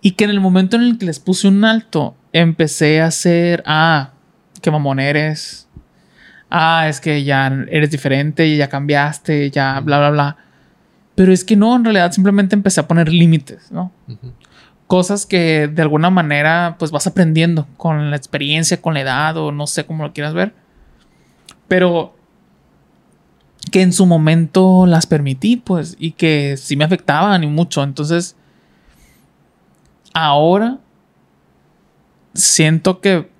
Y 0.00 0.12
que 0.12 0.24
en 0.24 0.30
el 0.30 0.40
momento 0.40 0.76
en 0.76 0.82
el 0.82 0.98
que 0.98 1.06
les 1.06 1.20
puse 1.20 1.46
un 1.46 1.64
alto, 1.64 2.16
empecé 2.32 3.00
a 3.00 3.06
hacer, 3.06 3.62
ah, 3.66 4.10
qué 4.60 4.70
mamón 4.70 4.98
eres. 4.98 5.68
Ah, 6.50 6.86
es 6.88 7.00
que 7.00 7.22
ya 7.24 7.46
eres 7.70 7.90
diferente, 7.90 8.56
ya 8.56 8.68
cambiaste, 8.68 9.50
ya 9.50 9.80
bla, 9.80 9.98
bla, 9.98 10.10
bla. 10.10 10.36
Pero 11.14 11.32
es 11.32 11.44
que 11.44 11.56
no, 11.56 11.76
en 11.76 11.84
realidad 11.84 12.10
simplemente 12.10 12.56
empecé 12.56 12.80
a 12.80 12.88
poner 12.88 13.08
límites, 13.10 13.70
¿no? 13.70 13.92
Ujú. 14.08 14.32
Cosas 14.92 15.24
que 15.24 15.68
de 15.68 15.80
alguna 15.80 16.10
manera 16.10 16.76
pues 16.78 16.90
vas 16.90 17.06
aprendiendo 17.06 17.66
con 17.78 18.10
la 18.10 18.16
experiencia, 18.18 18.82
con 18.82 18.92
la 18.92 19.00
edad 19.00 19.38
o 19.38 19.50
no 19.50 19.66
sé 19.66 19.86
cómo 19.86 20.04
lo 20.04 20.12
quieras 20.12 20.34
ver. 20.34 20.52
Pero 21.66 22.14
que 23.70 23.80
en 23.80 23.94
su 23.94 24.04
momento 24.04 24.84
las 24.84 25.06
permití, 25.06 25.56
pues, 25.56 25.96
y 25.98 26.12
que 26.12 26.58
sí 26.58 26.76
me 26.76 26.84
afectaban 26.84 27.42
y 27.42 27.46
mucho. 27.46 27.82
Entonces, 27.82 28.36
ahora 30.12 30.76
siento 32.34 33.00
que 33.00 33.30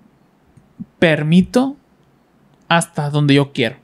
permito 0.99 1.77
hasta 2.67 3.11
donde 3.11 3.35
yo 3.35 3.53
quiero. 3.53 3.77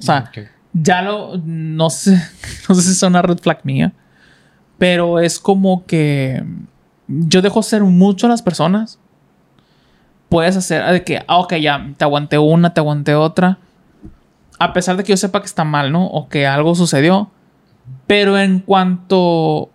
O 0.00 0.02
sea, 0.02 0.30
ya 0.74 1.00
lo, 1.00 1.38
no 1.38 1.88
sé, 1.88 2.22
no 2.68 2.74
sé 2.74 2.82
si 2.82 2.90
es 2.90 3.02
una 3.02 3.22
red 3.22 3.38
flag 3.38 3.60
mía, 3.64 3.94
pero 4.76 5.18
es 5.18 5.38
como 5.38 5.86
que 5.86 6.44
yo 7.08 7.42
dejo 7.42 7.62
ser 7.62 7.82
mucho 7.82 8.26
a 8.26 8.30
las 8.30 8.42
personas. 8.42 8.98
Puedes 10.28 10.56
hacer 10.56 10.84
de 10.90 11.04
que, 11.04 11.22
ah, 11.26 11.38
ok, 11.38 11.54
ya, 11.56 11.92
te 11.96 12.04
aguanté 12.04 12.38
una, 12.38 12.74
te 12.74 12.80
aguanté 12.80 13.14
otra. 13.14 13.58
A 14.58 14.72
pesar 14.72 14.96
de 14.96 15.04
que 15.04 15.10
yo 15.10 15.16
sepa 15.16 15.40
que 15.40 15.46
está 15.46 15.64
mal, 15.64 15.92
¿no? 15.92 16.06
O 16.06 16.28
que 16.28 16.46
algo 16.46 16.74
sucedió. 16.74 17.30
Pero 18.06 18.38
en 18.38 18.60
cuanto. 18.60 19.70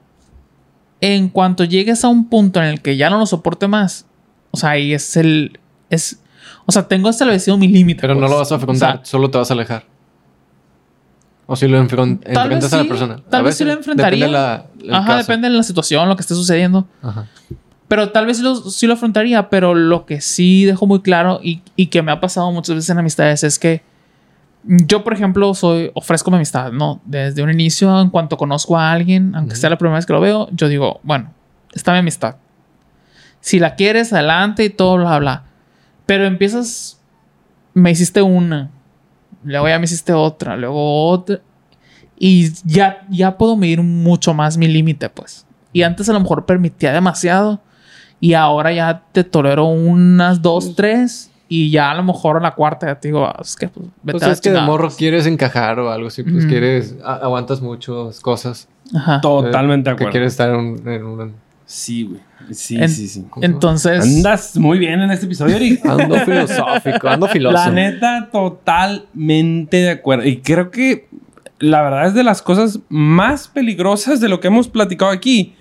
En 1.01 1.29
cuanto 1.29 1.63
llegues 1.63 2.03
a 2.03 2.09
un 2.09 2.27
punto 2.27 2.59
en 2.59 2.67
el 2.67 2.81
que 2.81 2.97
ya 2.97 3.09
no 3.09 3.19
lo 3.19 3.25
soporte 3.25 3.67
más. 3.67 4.05
O 4.51 4.57
sea, 4.57 4.71
ahí 4.71 4.93
es 4.93 5.15
el. 5.15 5.59
Es. 5.89 6.21
O 6.65 6.71
sea, 6.71 6.87
tengo 6.87 7.09
establecido 7.09 7.57
mi 7.57 7.67
límite. 7.67 8.01
Pero 8.01 8.15
no 8.15 8.21
pues. 8.21 8.31
lo 8.31 8.37
vas 8.37 8.51
a 8.51 8.55
O 8.55 8.57
afrontar, 8.57 8.97
sea, 8.97 9.05
solo 9.05 9.29
te 9.29 9.37
vas 9.37 9.49
a 9.49 9.53
alejar. 9.53 9.85
O 11.51 11.55
si 11.55 11.67
lo 11.67 11.81
vez 11.81 11.91
enfrentas 11.91 12.73
a 12.73 12.77
la 12.77 12.83
sí, 12.83 12.89
persona. 12.89 13.19
tal 13.29 13.41
A 13.41 13.43
vez 13.43 13.55
sí 13.55 13.63
lo 13.63 13.71
enfrentaría. 13.73 14.27
Depende 14.27 14.39
la, 14.39 14.65
el 14.83 14.93
Ajá, 14.93 15.07
caso. 15.07 15.17
depende 15.17 15.49
de 15.49 15.55
la 15.55 15.63
situación, 15.63 16.07
lo 16.07 16.15
que 16.15 16.21
esté 16.21 16.35
sucediendo. 16.35 16.87
Ajá. 17.01 17.25
Pero 17.87 18.11
tal 18.11 18.27
vez 18.27 18.37
sí 18.37 18.43
lo, 18.43 18.55
sí 18.55 18.85
lo 18.85 18.93
afrontaría, 18.93 19.49
pero 19.49 19.73
lo 19.73 20.05
que 20.05 20.21
sí 20.21 20.65
dejo 20.65 20.85
muy 20.85 21.01
claro 21.01 21.39
y, 21.41 21.63
y 21.75 21.87
que 21.87 22.03
me 22.03 22.11
ha 22.11 22.19
pasado 22.21 22.51
muchas 22.51 22.75
veces 22.75 22.91
en 22.91 22.99
amistades 22.99 23.43
es 23.43 23.57
que 23.57 23.81
yo, 24.63 25.03
por 25.03 25.13
ejemplo, 25.13 25.53
soy, 25.55 25.89
ofrezco 25.95 26.29
mi 26.29 26.35
amistad, 26.37 26.71
¿no? 26.71 27.01
Desde 27.05 27.41
un 27.41 27.49
inicio, 27.49 27.99
en 27.99 28.09
cuanto 28.11 28.37
conozco 28.37 28.77
a 28.77 28.91
alguien, 28.91 29.33
aunque 29.33 29.55
sea 29.55 29.71
la 29.71 29.77
primera 29.79 29.95
vez 29.95 30.05
que 30.05 30.13
lo 30.13 30.21
veo, 30.21 30.49
yo 30.51 30.67
digo, 30.67 30.99
bueno, 31.01 31.33
está 31.73 31.93
mi 31.93 31.97
amistad. 31.99 32.35
Si 33.41 33.57
la 33.57 33.73
quieres, 33.75 34.13
adelante 34.13 34.65
y 34.65 34.69
todo, 34.69 34.97
bla, 34.97 35.17
bla. 35.17 35.43
Pero 36.05 36.25
empiezas, 36.25 36.99
me 37.73 37.89
hiciste 37.89 38.21
una, 38.21 38.69
luego 39.43 39.67
ya 39.67 39.77
me 39.79 39.85
hiciste 39.85 40.13
otra, 40.13 40.55
luego 40.57 41.07
otra. 41.09 41.39
Y 42.17 42.51
ya, 42.65 43.05
ya 43.09 43.37
puedo 43.37 43.55
medir 43.55 43.81
mucho 43.81 44.33
más 44.33 44.57
mi 44.57 44.67
límite, 44.67 45.09
pues. 45.09 45.45
Y 45.71 45.83
antes 45.83 46.09
a 46.09 46.13
lo 46.13 46.19
mejor 46.19 46.45
permitía 46.45 46.91
demasiado. 46.91 47.61
Y 48.19 48.33
ahora 48.33 48.73
ya 48.73 49.03
te 49.13 49.23
tolero 49.23 49.65
unas 49.67 50.41
dos, 50.41 50.75
tres. 50.75 51.31
Y 51.47 51.71
ya 51.71 51.89
a 51.91 51.95
lo 51.95 52.03
mejor 52.03 52.37
a 52.37 52.39
la 52.41 52.53
cuarta 52.53 52.87
ya 52.87 52.99
te 52.99 53.07
digo, 53.07 53.25
ah, 53.25 53.37
es 53.41 53.55
que 53.55 53.69
pues, 53.69 53.87
vete 54.03 54.11
Pues 54.11 54.23
a 54.23 54.27
la 54.27 54.33
es 54.33 54.41
que 54.41 54.51
de 54.51 54.61
morro 54.61 54.87
pues. 54.87 54.95
quieres 54.97 55.25
encajar 55.25 55.79
o 55.79 55.89
algo 55.91 56.09
así, 56.09 56.21
pues 56.23 56.43
Ujú. 56.43 56.47
quieres, 56.47 56.95
aguantas 57.03 57.61
muchas 57.61 58.19
cosas. 58.19 58.67
Ajá. 58.93 59.19
Totalmente 59.21 59.89
de 59.89 59.93
Eh, 59.93 59.97
Que 59.97 60.03
acuerdo. 60.03 60.11
quieres 60.11 60.33
estar 60.33 60.49
en 60.49 60.55
un, 60.57 60.87
en 60.87 61.03
un- 61.05 61.33
Sí, 61.65 62.03
güey. 62.03 62.19
Sí, 62.51 62.77
En- 62.81 62.89
sí, 62.89 63.07
sí. 63.07 63.25
Entonces, 63.41 64.03
Andas 64.03 64.57
muy 64.57 64.79
bien 64.79 65.01
en 65.01 65.11
este 65.11 65.25
episodio, 65.25 65.55
Eric. 65.55 65.85
Ando 65.85 66.15
filosófico, 66.25 67.07
ando 67.07 67.27
filoso. 67.27 67.53
La 67.55 67.69
neta, 67.69 68.29
totalmente 68.31 69.77
de 69.77 69.89
acuerdo. 69.91 70.25
Y 70.25 70.37
creo 70.41 70.71
que 70.71 71.07
la 71.59 71.81
verdad 71.81 72.07
es 72.07 72.13
de 72.13 72.23
las 72.23 72.41
cosas 72.41 72.79
más 72.89 73.47
peligrosas 73.47 74.19
de 74.19 74.29
lo 74.29 74.39
que 74.39 74.47
hemos 74.47 74.67
platicado 74.67 75.11
aquí. 75.11 75.55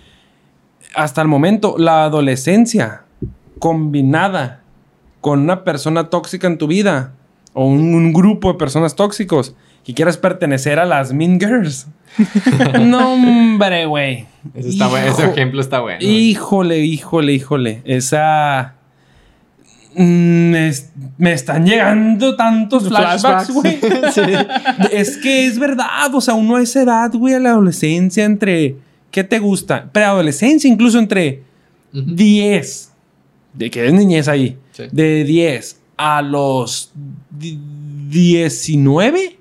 Hasta 0.94 1.20
el 1.20 1.28
momento, 1.28 1.76
la 1.78 2.04
adolescencia 2.04 3.02
combinada 3.58 4.62
con 5.20 5.40
una 5.40 5.64
persona 5.64 6.08
tóxica 6.10 6.46
en 6.46 6.58
tu 6.58 6.66
vida 6.68 7.12
o 7.52 7.66
un, 7.66 7.94
un 7.94 8.12
grupo 8.12 8.52
de 8.52 8.58
personas 8.58 8.94
tóxicos 8.94 9.54
que 9.88 9.94
quieres 9.94 10.18
pertenecer 10.18 10.78
a 10.78 10.84
las 10.84 11.14
Mean 11.14 11.40
Girls. 11.40 11.86
no, 12.78 13.14
hombre, 13.14 13.86
güey. 13.86 14.26
Ese, 14.52 14.84
ejemplo 15.24 15.62
está 15.62 15.80
bueno. 15.80 16.00
Híjole, 16.02 16.80
híjole, 16.80 17.32
híjole. 17.32 17.80
Esa. 17.86 18.74
Mm, 19.94 20.54
me, 21.16 21.32
están 21.32 21.64
llegando 21.64 22.36
tantos 22.36 22.86
flashbacks, 22.86 23.50
güey. 23.50 23.78
Es 24.92 25.16
que 25.16 25.46
es 25.46 25.58
verdad, 25.58 26.14
o 26.14 26.20
sea, 26.20 26.34
uno 26.34 26.56
a 26.56 26.62
esa 26.62 26.82
edad, 26.82 27.10
güey, 27.14 27.32
a 27.32 27.40
la 27.40 27.52
adolescencia, 27.52 28.26
entre. 28.26 28.76
¿Qué 29.10 29.24
te 29.24 29.38
gusta? 29.38 29.88
Preadolescencia, 29.90 30.68
incluso 30.68 30.98
entre 30.98 31.44
10. 31.94 31.94
Uh 31.94 32.04
-huh. 32.04 33.58
De 33.58 33.70
que 33.70 33.86
es 33.86 33.92
niñez 33.94 34.28
ahí. 34.28 34.58
De 34.92 35.24
10 35.24 35.80
a 35.96 36.20
los 36.20 36.92
19. 38.10 39.37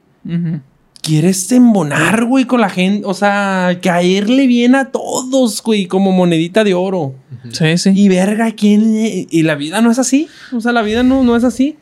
Quieres 1.01 1.51
embonar, 1.51 2.25
güey, 2.25 2.45
con 2.45 2.59
la 2.59 2.69
gente. 2.69 3.07
O 3.07 3.13
sea, 3.13 3.79
caerle 3.81 4.45
bien 4.47 4.75
a 4.75 4.91
todos, 4.91 5.61
güey, 5.63 5.85
como 5.85 6.11
monedita 6.11 6.63
de 6.63 6.73
oro. 6.73 7.15
Sí, 7.51 7.77
sí. 7.77 7.91
Y 7.95 8.09
verga, 8.09 8.51
¿quién? 8.51 8.83
Y 9.29 9.43
la 9.43 9.55
vida 9.55 9.81
no 9.81 9.89
es 9.91 9.99
así. 9.99 10.27
O 10.51 10.59
sea, 10.59 10.73
la 10.73 10.81
vida 10.81 11.03
no, 11.03 11.23
no 11.23 11.35
es 11.35 11.43
así. 11.43 11.77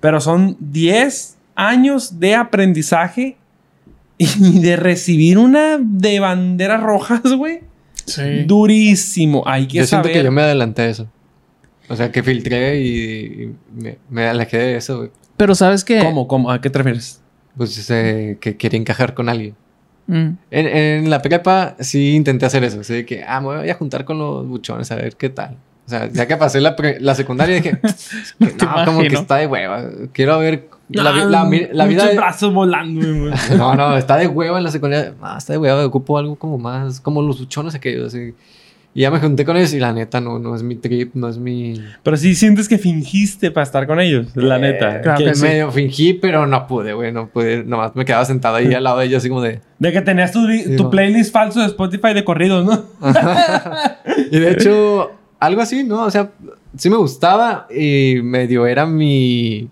Pero 0.00 0.20
son 0.20 0.56
10 0.60 1.36
años 1.56 2.20
de 2.20 2.36
aprendizaje 2.36 3.36
y 4.16 4.26
de 4.60 4.76
recibir 4.76 5.38
una 5.38 5.78
de 5.80 6.20
banderas 6.20 6.82
rojas, 6.82 7.22
güey. 7.32 7.60
Sí. 8.06 8.44
Durísimo. 8.46 9.42
Hay 9.46 9.66
que 9.66 9.78
yo 9.78 9.86
saber. 9.86 10.06
siento 10.06 10.20
que 10.20 10.24
yo 10.24 10.32
me 10.32 10.42
adelanté 10.42 10.82
a 10.82 10.88
eso. 10.88 11.08
O 11.88 11.96
sea, 11.96 12.12
que 12.12 12.22
filtré 12.22 12.80
y, 12.80 13.42
y 13.42 13.54
me, 13.74 13.98
me, 14.08 14.26
alejé 14.26 14.58
de 14.58 14.76
eso, 14.76 14.98
güey. 14.98 15.10
Pero 15.36 15.54
sabes 15.54 15.84
que... 15.84 15.98
¿Cómo? 16.00 16.28
¿Cómo? 16.28 16.50
¿A 16.50 16.60
qué 16.60 16.68
te 16.68 16.78
refieres? 16.78 17.20
Pues 17.58 17.90
eh, 17.90 18.38
que 18.40 18.56
quería 18.56 18.80
encajar 18.80 19.12
con 19.12 19.28
alguien. 19.28 19.54
Mm. 20.06 20.28
En, 20.50 20.66
en 20.66 21.10
la 21.10 21.20
prepa 21.20 21.76
sí 21.80 22.14
intenté 22.14 22.46
hacer 22.46 22.64
eso. 22.64 22.80
Así 22.80 23.04
que, 23.04 23.22
ah, 23.28 23.40
me 23.42 23.48
voy 23.58 23.68
a 23.68 23.74
juntar 23.74 24.06
con 24.06 24.18
los 24.18 24.46
buchones 24.46 24.90
a 24.90 24.96
ver 24.96 25.16
qué 25.16 25.28
tal. 25.28 25.56
O 25.86 25.90
sea, 25.90 26.08
ya 26.10 26.26
que 26.26 26.36
pasé 26.36 26.60
la, 26.60 26.76
pre- 26.76 27.00
la 27.00 27.14
secundaria 27.14 27.56
dije, 27.56 27.78
"Es 27.82 28.34
que 28.38 28.46
Te 28.46 28.64
no, 28.66 28.84
como 28.86 29.00
que 29.00 29.08
está 29.08 29.36
de 29.36 29.46
hueva. 29.46 29.84
Quiero 30.12 30.38
ver 30.38 30.68
la, 30.90 31.12
vi- 31.12 31.20
la 31.20 31.28
la 31.72 31.86
vida... 31.86 32.02
muchos 32.04 32.10
de- 32.10 32.16
brazos 32.16 32.54
volando, 32.54 33.00
güey. 33.00 33.32
No, 33.58 33.74
no, 33.74 33.96
está 33.96 34.16
de 34.16 34.26
hueva 34.28 34.58
en 34.58 34.64
la 34.64 34.70
secundaria. 34.70 35.14
Ah, 35.20 35.36
está 35.38 35.52
de 35.54 35.58
hueva. 35.58 35.84
Ocupo 35.84 36.16
algo 36.18 36.36
como 36.36 36.56
más, 36.58 37.00
como 37.00 37.20
los 37.22 37.38
buchones 37.40 37.74
aquellos. 37.74 38.08
Así. 38.14 38.34
Y 38.98 39.02
ya 39.02 39.12
me 39.12 39.20
junté 39.20 39.44
con 39.44 39.56
ellos 39.56 39.72
y 39.74 39.78
la 39.78 39.92
neta 39.92 40.20
no, 40.20 40.40
no 40.40 40.56
es 40.56 40.64
mi 40.64 40.74
trip, 40.74 41.14
no 41.14 41.28
es 41.28 41.38
mi... 41.38 41.80
Pero 42.02 42.16
sí 42.16 42.34
sientes 42.34 42.68
que 42.68 42.78
fingiste 42.78 43.52
para 43.52 43.62
estar 43.62 43.86
con 43.86 44.00
ellos, 44.00 44.34
la 44.34 44.58
neta. 44.58 45.00
claro 45.02 45.18
Que- 45.18 45.24
que 45.26 45.34
sí. 45.36 45.42
Medio 45.42 45.70
fingí, 45.70 46.14
pero 46.14 46.48
no 46.48 46.66
pude, 46.66 46.94
güey. 46.94 47.12
No 47.12 47.28
pude. 47.28 47.62
Nomás 47.62 47.94
me 47.94 48.04
quedaba 48.04 48.24
sentado 48.24 48.56
ahí 48.56 48.74
al 48.74 48.82
lado 48.82 48.98
de 48.98 49.06
ellos 49.06 49.18
así 49.18 49.28
como 49.28 49.40
de... 49.42 49.60
De 49.78 49.92
que 49.92 50.00
tenías 50.00 50.32
tu, 50.32 50.40
tu 50.76 50.90
playlist 50.90 51.32
falso 51.32 51.60
de 51.60 51.66
Spotify 51.66 52.12
de 52.12 52.24
corridos, 52.24 52.64
¿no? 52.66 52.86
Y 54.32 54.38
de 54.40 54.50
hecho, 54.50 55.12
algo 55.38 55.60
así, 55.62 55.84
¿no? 55.84 56.02
O 56.02 56.10
sea, 56.10 56.30
sí 56.76 56.90
me 56.90 56.96
gustaba 56.96 57.68
y 57.70 58.16
medio 58.22 58.66
era 58.66 58.84
mi 58.84 59.68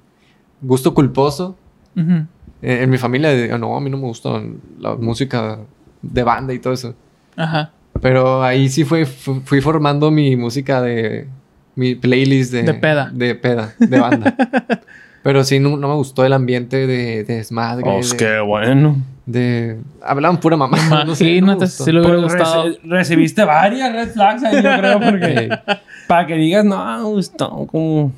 gusto 0.62 0.94
culposo. 0.94 1.56
En, 1.96 2.28
en 2.62 2.90
mi 2.90 2.96
familia, 2.98 3.30
de, 3.30 3.58
no, 3.58 3.76
a 3.76 3.80
mí 3.80 3.90
no 3.90 3.96
me 3.96 4.04
gusta 4.06 4.40
la 4.78 4.94
música 4.94 5.58
de 6.00 6.22
banda 6.22 6.54
y 6.54 6.60
todo 6.60 6.72
eso. 6.74 6.94
Ajá. 7.36 7.72
Pero 8.00 8.42
ahí 8.42 8.68
sí 8.68 8.84
fue, 8.84 9.06
fu- 9.06 9.40
fui 9.44 9.60
formando 9.60 10.10
mi 10.10 10.36
música 10.36 10.80
de... 10.82 11.26
Mi 11.74 11.94
playlist 11.94 12.52
de... 12.52 12.62
De 12.62 12.74
peda. 12.74 13.10
De 13.12 13.34
peda, 13.34 13.74
de 13.78 14.00
banda. 14.00 14.34
Pero 15.22 15.42
sí, 15.44 15.58
no, 15.58 15.76
no 15.76 15.88
me 15.88 15.94
gustó 15.94 16.24
el 16.24 16.32
ambiente 16.32 16.86
de, 16.86 17.24
de 17.24 17.36
desmadre. 17.36 17.84
De, 17.90 18.16
qué 18.16 18.38
bueno. 18.40 18.96
de- 19.26 19.76
Hablaban 20.02 20.38
pura 20.40 20.56
mamá. 20.56 20.78
no 21.04 21.14
sé, 21.14 21.40
no 21.40 21.56
gustó. 21.56 21.84
si 21.84 21.92
le 21.92 22.00
hubiera 22.00 22.16
gustado. 22.18 22.66
reci- 22.66 22.78
recibiste 22.84 23.44
varias 23.44 23.92
red 23.92 24.08
flags 24.10 24.42
ahí, 24.44 24.62
yo 24.62 24.70
creo, 24.78 25.00
porque... 25.00 25.48
Para 26.06 26.26
que 26.26 26.34
digas, 26.36 26.64
no, 26.64 26.98
me 26.98 27.02
gustó, 27.04 27.66
como... 27.66 28.12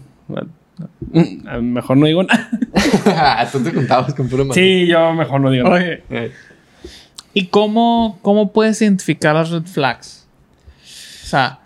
Lo 1.11 1.63
mejor 1.63 1.97
no 1.97 2.07
digo 2.07 2.23
nada. 2.23 3.49
Tú 3.53 3.61
te 3.61 3.73
juntabas 3.73 4.15
con 4.15 4.29
pura 4.29 4.45
mamá. 4.45 4.55
Sí, 4.55 4.87
yo 4.87 5.13
mejor 5.15 5.41
no 5.41 5.51
digo 5.51 5.65
nada. 5.69 5.77
Oye, 5.81 6.03
Ey. 6.11 6.31
¿Y 7.35 7.47
cómo, 7.47 8.19
cómo 8.23 8.53
puedes 8.53 8.81
identificar 8.83 9.35
las 9.35 9.51
red 9.51 9.65
flags? 9.65 10.27
O 11.25 11.27
sea, 11.27 11.61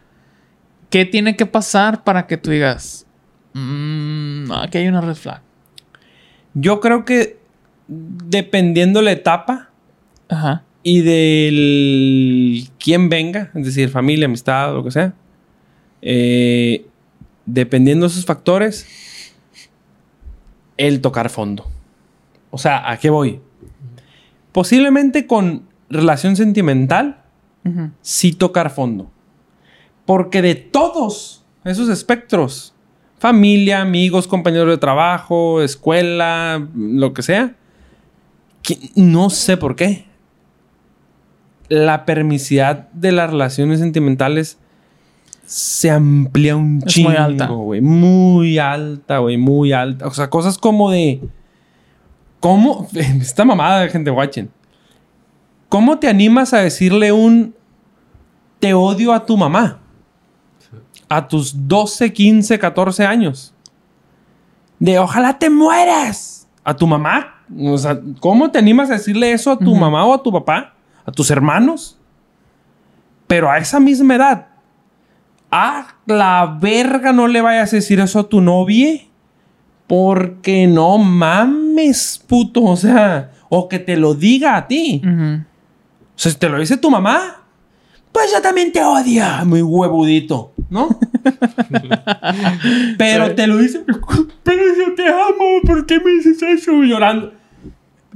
¿qué 0.90 1.04
tiene 1.04 1.36
que 1.36 1.46
pasar 1.46 2.04
para 2.04 2.26
que 2.26 2.36
tú 2.36 2.50
digas, 2.50 3.06
"Mm, 3.52 4.50
aquí 4.52 4.78
hay 4.78 4.88
una 4.88 5.00
red 5.00 5.14
flag? 5.14 5.40
Yo 6.54 6.80
creo 6.80 7.04
que 7.04 7.38
dependiendo 7.88 9.02
la 9.02 9.12
etapa 9.12 9.70
Ajá. 10.28 10.64
y 10.82 11.00
del 11.02 12.68
quién 12.78 13.08
venga, 13.08 13.50
es 13.54 13.64
decir, 13.64 13.88
familia, 13.88 14.26
amistad, 14.26 14.74
lo 14.74 14.84
que 14.84 14.90
sea, 14.90 15.14
eh, 16.02 16.86
dependiendo 17.46 18.06
de 18.06 18.12
esos 18.12 18.24
factores, 18.24 18.86
el 20.76 21.00
tocar 21.00 21.30
fondo. 21.30 21.70
O 22.50 22.58
sea, 22.58 22.90
¿a 22.90 22.96
qué 22.98 23.10
voy? 23.10 23.40
Posiblemente 24.52 25.26
con 25.26 25.64
relación 25.88 26.36
sentimental, 26.36 27.22
sí 28.00 28.32
tocar 28.32 28.70
fondo. 28.70 29.10
Porque 30.04 30.42
de 30.42 30.54
todos 30.54 31.44
esos 31.64 31.88
espectros, 31.88 32.74
familia, 33.18 33.80
amigos, 33.80 34.26
compañeros 34.26 34.68
de 34.68 34.78
trabajo, 34.78 35.62
escuela, 35.62 36.68
lo 36.74 37.14
que 37.14 37.22
sea, 37.22 37.54
que 38.62 38.78
no 38.94 39.30
sé 39.30 39.56
por 39.56 39.76
qué. 39.76 40.06
La 41.68 42.04
permisidad 42.04 42.90
de 42.92 43.12
las 43.12 43.30
relaciones 43.30 43.78
sentimentales 43.80 44.58
se 45.46 45.90
amplía 45.90 46.56
un 46.56 46.82
Es 46.84 46.92
chingo, 46.94 47.10
muy 47.10 47.18
alta. 47.18 47.46
güey. 47.46 47.80
Muy 47.80 48.58
alta, 48.58 49.18
güey. 49.18 49.36
Muy 49.36 49.72
alta. 49.72 50.06
O 50.06 50.10
sea, 50.12 50.28
cosas 50.30 50.58
como 50.58 50.90
de... 50.90 51.20
¿Cómo? 52.42 52.88
Esta 52.94 53.44
mamada 53.44 53.82
de 53.82 53.88
gente 53.88 54.10
watching. 54.10 54.50
¿Cómo 55.68 55.98
te 55.98 56.08
animas 56.08 56.52
a 56.52 56.58
decirle 56.58 57.12
un... 57.12 57.54
Te 58.58 58.74
odio 58.74 59.12
a 59.12 59.24
tu 59.24 59.36
mamá? 59.36 59.78
A 61.08 61.28
tus 61.28 61.68
12, 61.68 62.12
15, 62.12 62.58
14 62.58 63.06
años. 63.06 63.54
De 64.80 64.98
ojalá 64.98 65.38
te 65.38 65.48
mueras. 65.50 66.48
A 66.64 66.74
tu 66.74 66.86
mamá. 66.86 67.44
O 67.60 67.78
sea, 67.78 68.00
¿cómo 68.18 68.50
te 68.50 68.58
animas 68.58 68.90
a 68.90 68.94
decirle 68.94 69.32
eso 69.32 69.52
a 69.52 69.58
tu 69.58 69.74
mamá 69.76 70.04
o 70.04 70.12
a 70.12 70.22
tu 70.22 70.32
papá? 70.32 70.74
A 71.06 71.12
tus 71.12 71.30
hermanos. 71.30 71.98
Pero 73.28 73.50
a 73.50 73.58
esa 73.58 73.78
misma 73.78 74.16
edad. 74.16 74.48
A 75.50 75.94
la 76.06 76.58
verga 76.60 77.12
no 77.12 77.28
le 77.28 77.40
vayas 77.40 77.72
a 77.72 77.76
decir 77.76 78.00
eso 78.00 78.18
a 78.18 78.28
tu 78.28 78.40
novia. 78.40 79.00
Porque 79.86 80.66
no 80.66 80.98
mames, 80.98 81.61
puto. 82.26 82.62
O 82.64 82.76
sea, 82.76 83.30
o 83.48 83.68
que 83.68 83.78
te 83.78 83.96
lo 83.96 84.14
diga 84.14 84.56
a 84.56 84.66
ti. 84.68 85.00
O 85.04 86.18
sea, 86.22 86.32
si 86.32 86.38
te 86.38 86.48
lo 86.48 86.58
dice 86.58 86.76
tu 86.76 86.90
mamá, 86.90 87.38
pues 88.12 88.30
yo 88.32 88.40
también 88.42 88.70
te 88.72 88.82
odia, 88.84 89.42
muy 89.44 89.62
huevudito, 89.62 90.52
¿no? 90.68 90.88
pero 92.98 93.34
te 93.34 93.46
lo 93.46 93.58
dice, 93.58 93.80
pero 94.42 94.62
yo 94.76 94.94
te 94.94 95.06
amo, 95.08 95.60
¿por 95.64 95.86
qué 95.86 95.98
me 96.00 96.12
dices 96.12 96.42
eso? 96.42 96.82
Llorando. 96.82 97.32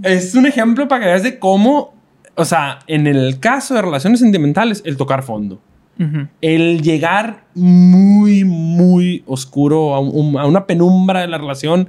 Es 0.02 0.34
un 0.34 0.46
ejemplo 0.46 0.86
para 0.88 1.00
que 1.02 1.06
veas 1.10 1.22
de 1.22 1.38
cómo, 1.38 1.94
o 2.34 2.44
sea, 2.44 2.80
en 2.86 3.06
el 3.06 3.40
caso 3.40 3.74
de 3.74 3.82
relaciones 3.82 4.20
sentimentales, 4.20 4.82
el 4.84 4.96
tocar 4.96 5.22
fondo. 5.22 5.60
El 6.42 6.82
llegar 6.82 7.44
muy, 7.54 8.44
muy 8.44 9.24
oscuro 9.26 9.94
a, 9.94 10.00
un- 10.00 10.38
a 10.38 10.44
una 10.44 10.66
penumbra 10.66 11.22
de 11.22 11.26
la 11.28 11.38
relación 11.38 11.88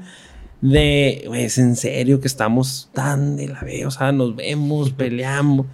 de, 0.62 1.24
"Güey, 1.28 1.44
es 1.46 1.58
en 1.58 1.76
serio 1.76 2.20
que 2.20 2.28
estamos 2.28 2.90
tan 2.94 3.36
de 3.38 3.48
la 3.48 3.62
vez, 3.62 3.86
o 3.86 3.92
sea, 3.92 4.12
nos 4.12 4.36
vemos, 4.36 4.92
peleamos. 4.92 5.66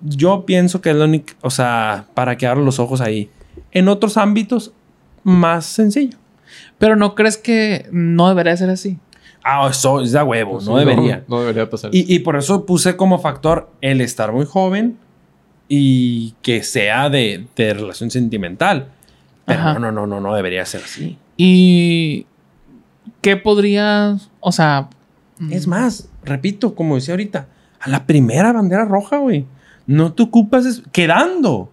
Yo 0.00 0.44
pienso 0.46 0.80
que 0.80 0.90
es 0.90 0.96
lo 0.96 1.04
único, 1.04 1.32
o 1.40 1.50
sea, 1.50 2.06
para 2.14 2.36
quedar 2.36 2.58
los 2.58 2.78
ojos 2.78 3.00
ahí. 3.00 3.30
En 3.72 3.88
otros 3.88 4.16
ámbitos, 4.16 4.72
más 5.24 5.64
sencillo. 5.66 6.18
Pero 6.78 6.94
no 6.96 7.14
crees 7.14 7.36
que 7.38 7.86
no 7.90 8.28
debería 8.28 8.56
ser 8.56 8.70
así. 8.70 8.98
Ah, 9.42 9.68
eso 9.70 10.00
es 10.02 10.12
de 10.12 10.22
huevo, 10.22 10.52
Pues 10.54 10.66
no 10.66 10.76
debería. 10.76 11.24
No, 11.28 11.40
debería 11.40 11.68
pasar. 11.70 11.94
Y, 11.94 12.12
y 12.12 12.18
por 12.20 12.36
eso 12.36 12.66
puse 12.66 12.96
como 12.96 13.18
factor 13.18 13.70
el 13.80 14.00
estar 14.00 14.32
muy 14.32 14.44
joven 14.44 14.96
y 15.68 16.34
que 16.42 16.62
sea 16.62 17.08
de, 17.10 17.46
de 17.56 17.74
relación 17.74 18.10
sentimental. 18.10 18.88
Pero 19.46 19.60
Ajá. 19.60 19.74
no, 19.74 19.80
no, 19.80 19.92
no, 19.92 20.06
no, 20.06 20.20
no 20.20 20.34
debería 20.34 20.64
ser 20.66 20.82
así. 20.84 21.16
¿Y 21.36 22.26
qué 23.20 23.36
podría, 23.36 24.16
o 24.40 24.52
sea... 24.52 24.88
Es 25.50 25.66
más, 25.66 26.08
repito, 26.24 26.74
como 26.74 26.94
decía 26.94 27.12
ahorita, 27.12 27.48
a 27.78 27.90
la 27.90 28.06
primera 28.06 28.52
bandera 28.52 28.86
roja, 28.86 29.18
güey. 29.18 29.44
No 29.86 30.14
te 30.14 30.22
ocupas 30.22 30.64
es- 30.64 30.82
quedando. 30.92 31.70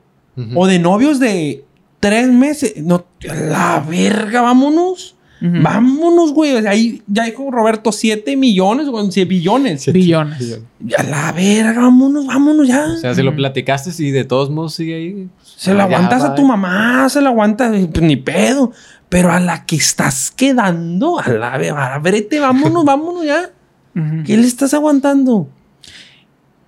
O 0.55 0.67
de 0.67 0.79
novios 0.79 1.19
de 1.19 1.63
tres 1.99 2.27
meses. 2.29 2.73
No, 2.83 3.05
a 3.29 3.33
la 3.35 3.85
verga, 3.87 4.41
vámonos. 4.41 5.15
Vámonos, 5.45 6.31
güey. 6.33 6.53
O 6.55 6.61
sea, 6.61 6.71
ahí 6.71 7.01
ya 7.05 7.25
dijo 7.25 7.51
Roberto 7.51 7.91
7 7.91 8.37
millones 8.37 8.87
o 8.89 9.11
100 9.11 9.27
billones. 9.27 9.81
Siete 9.81 9.99
billones. 9.99 10.39
billones. 10.39 10.97
A 10.97 11.03
la 11.03 11.31
verga, 11.33 11.81
vámonos, 11.81 12.25
vámonos 12.25 12.65
ya. 12.65 12.85
O 12.85 12.97
sea, 12.97 13.13
si 13.13 13.21
lo 13.21 13.35
platicaste 13.35 13.91
y 14.01 14.11
de 14.11 14.23
todos 14.23 14.49
modos 14.49 14.73
sigue 14.75 14.95
ahí. 14.95 15.29
Se 15.43 15.73
la 15.73 15.83
ah, 15.83 15.89
ya, 15.89 15.97
aguantas 15.97 16.23
a 16.23 16.35
tu 16.35 16.45
mamá, 16.45 17.09
se 17.09 17.21
la 17.21 17.29
aguantas, 17.29 17.75
pues, 17.91 18.01
ni 18.03 18.15
pedo. 18.15 18.71
Pero 19.13 19.31
a 19.31 19.39
la 19.39 19.63
que 19.67 19.75
estás 19.75 20.31
quedando, 20.31 21.19
a 21.19 21.29
la 21.29 21.53
a 21.53 21.99
vámonos, 21.99 22.83
vámonos 22.83 23.23
ya. 23.23 23.51
¿Qué 24.25 24.35
le 24.35 24.47
estás 24.47 24.73
aguantando? 24.73 25.47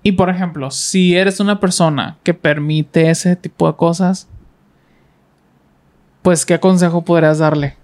Y 0.03 0.11
por 0.11 0.29
ejemplo, 0.29 0.69
si 0.69 1.15
eres 1.15 1.39
una 1.39 1.59
persona 1.59 2.19
que 2.21 2.35
permite 2.35 3.09
ese 3.09 3.35
tipo 3.35 3.65
de 3.65 3.75
cosas, 3.75 4.27
pues 6.21 6.45
¿qué 6.45 6.59
consejo 6.59 7.03
podrías 7.03 7.39
darle? 7.39 7.77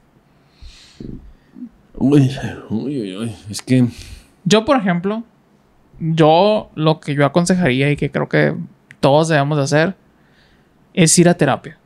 Uy, 1.95 2.30
uy, 2.70 3.01
uy, 3.01 3.18
uy. 3.18 3.36
Es 3.49 3.64
que. 3.64 3.88
Yo, 4.45 4.64
por 4.64 4.78
ejemplo, 4.78 5.24
yo 5.99 6.70
lo 6.76 6.99
que 6.99 7.16
yo 7.16 7.26
aconsejaría 7.26 7.89
y 7.89 7.95
que 7.95 8.12
creo 8.12 8.30
que 8.30 8.55
todos 8.99 9.28
debemos 9.28 9.57
de 9.57 9.64
hacer 9.64 9.95
es 10.93 11.18
ir 11.18 11.30
a 11.30 11.34
terapia. 11.34 11.81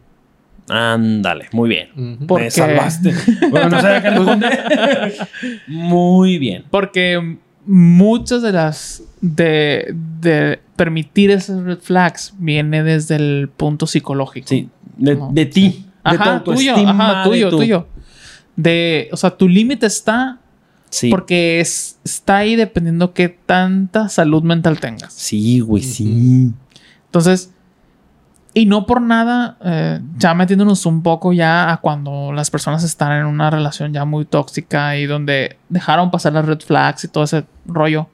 Ándale, 0.68 1.48
muy 1.52 1.70
bien. 1.70 2.18
Por- 2.28 2.40
Me 2.42 2.46
qué? 2.48 2.52
salvaste. 2.52 3.14
Bueno, 3.52 3.70
no 3.70 3.82
sabía 3.82 4.00
responder. 4.00 5.14
muy 5.68 6.38
bien. 6.38 6.64
Porque 6.72 7.38
muchas 7.66 8.42
de 8.42 8.52
las 8.52 9.04
de, 9.22 9.94
de 10.22 10.60
permitir 10.76 11.32
esas 11.32 11.62
red 11.64 11.80
flags 11.80 12.34
viene 12.38 12.84
desde 12.84 13.16
el 13.16 13.50
punto 13.56 13.88
psicológico. 13.88 14.48
Sí, 14.48 14.70
de, 14.98 15.16
No. 15.16 15.30
de 15.32 15.46
ti. 15.46 15.86
de 16.04 16.18
tu 16.18 16.24
Ajá, 16.24 16.44
tuyo, 16.44 16.76
ajá, 16.76 17.24
de 17.24 17.30
tuyo, 17.30 17.50
tu- 17.50 17.58
tuyo. 17.58 17.88
De, 18.56 19.10
o 19.12 19.18
sea, 19.18 19.32
tu 19.32 19.48
límite 19.50 19.86
está 19.86 20.40
Sí. 20.90 21.10
porque 21.10 21.60
es, 21.60 21.98
está 22.06 22.38
ahí 22.38 22.56
dependiendo 22.56 23.14
qué 23.14 23.28
tanta 23.28 24.08
salud 24.08 24.44
mental 24.44 24.80
tengas. 24.80 25.14
Sí, 25.14 25.60
güey, 25.60 25.84
sí. 25.84 26.52
Entonces, 27.08 27.52
y 28.58 28.68
no 28.68 28.86
por 28.86 29.02
nada, 29.02 29.58
eh, 29.66 30.00
ya 30.18 30.34
metiéndonos 30.34 30.86
un 30.86 31.04
poco 31.04 31.34
ya 31.34 31.74
a 31.74 31.82
cuando 31.82 32.32
las 32.32 32.50
personas 32.50 32.86
están 32.86 33.12
en 33.12 33.26
una 33.26 33.50
relación 33.50 33.92
ya 33.92 34.06
muy 34.06 34.24
tóxica 34.24 34.96
y 34.96 35.06
donde 35.08 35.58
dejaron 35.68 36.10
pasar 36.10 36.32
las 36.32 36.46
red 36.46 36.62
flags 36.62 37.04
y 37.04 37.10
todo 37.10 37.26
ese 37.26 37.44
rollo. 37.66 38.08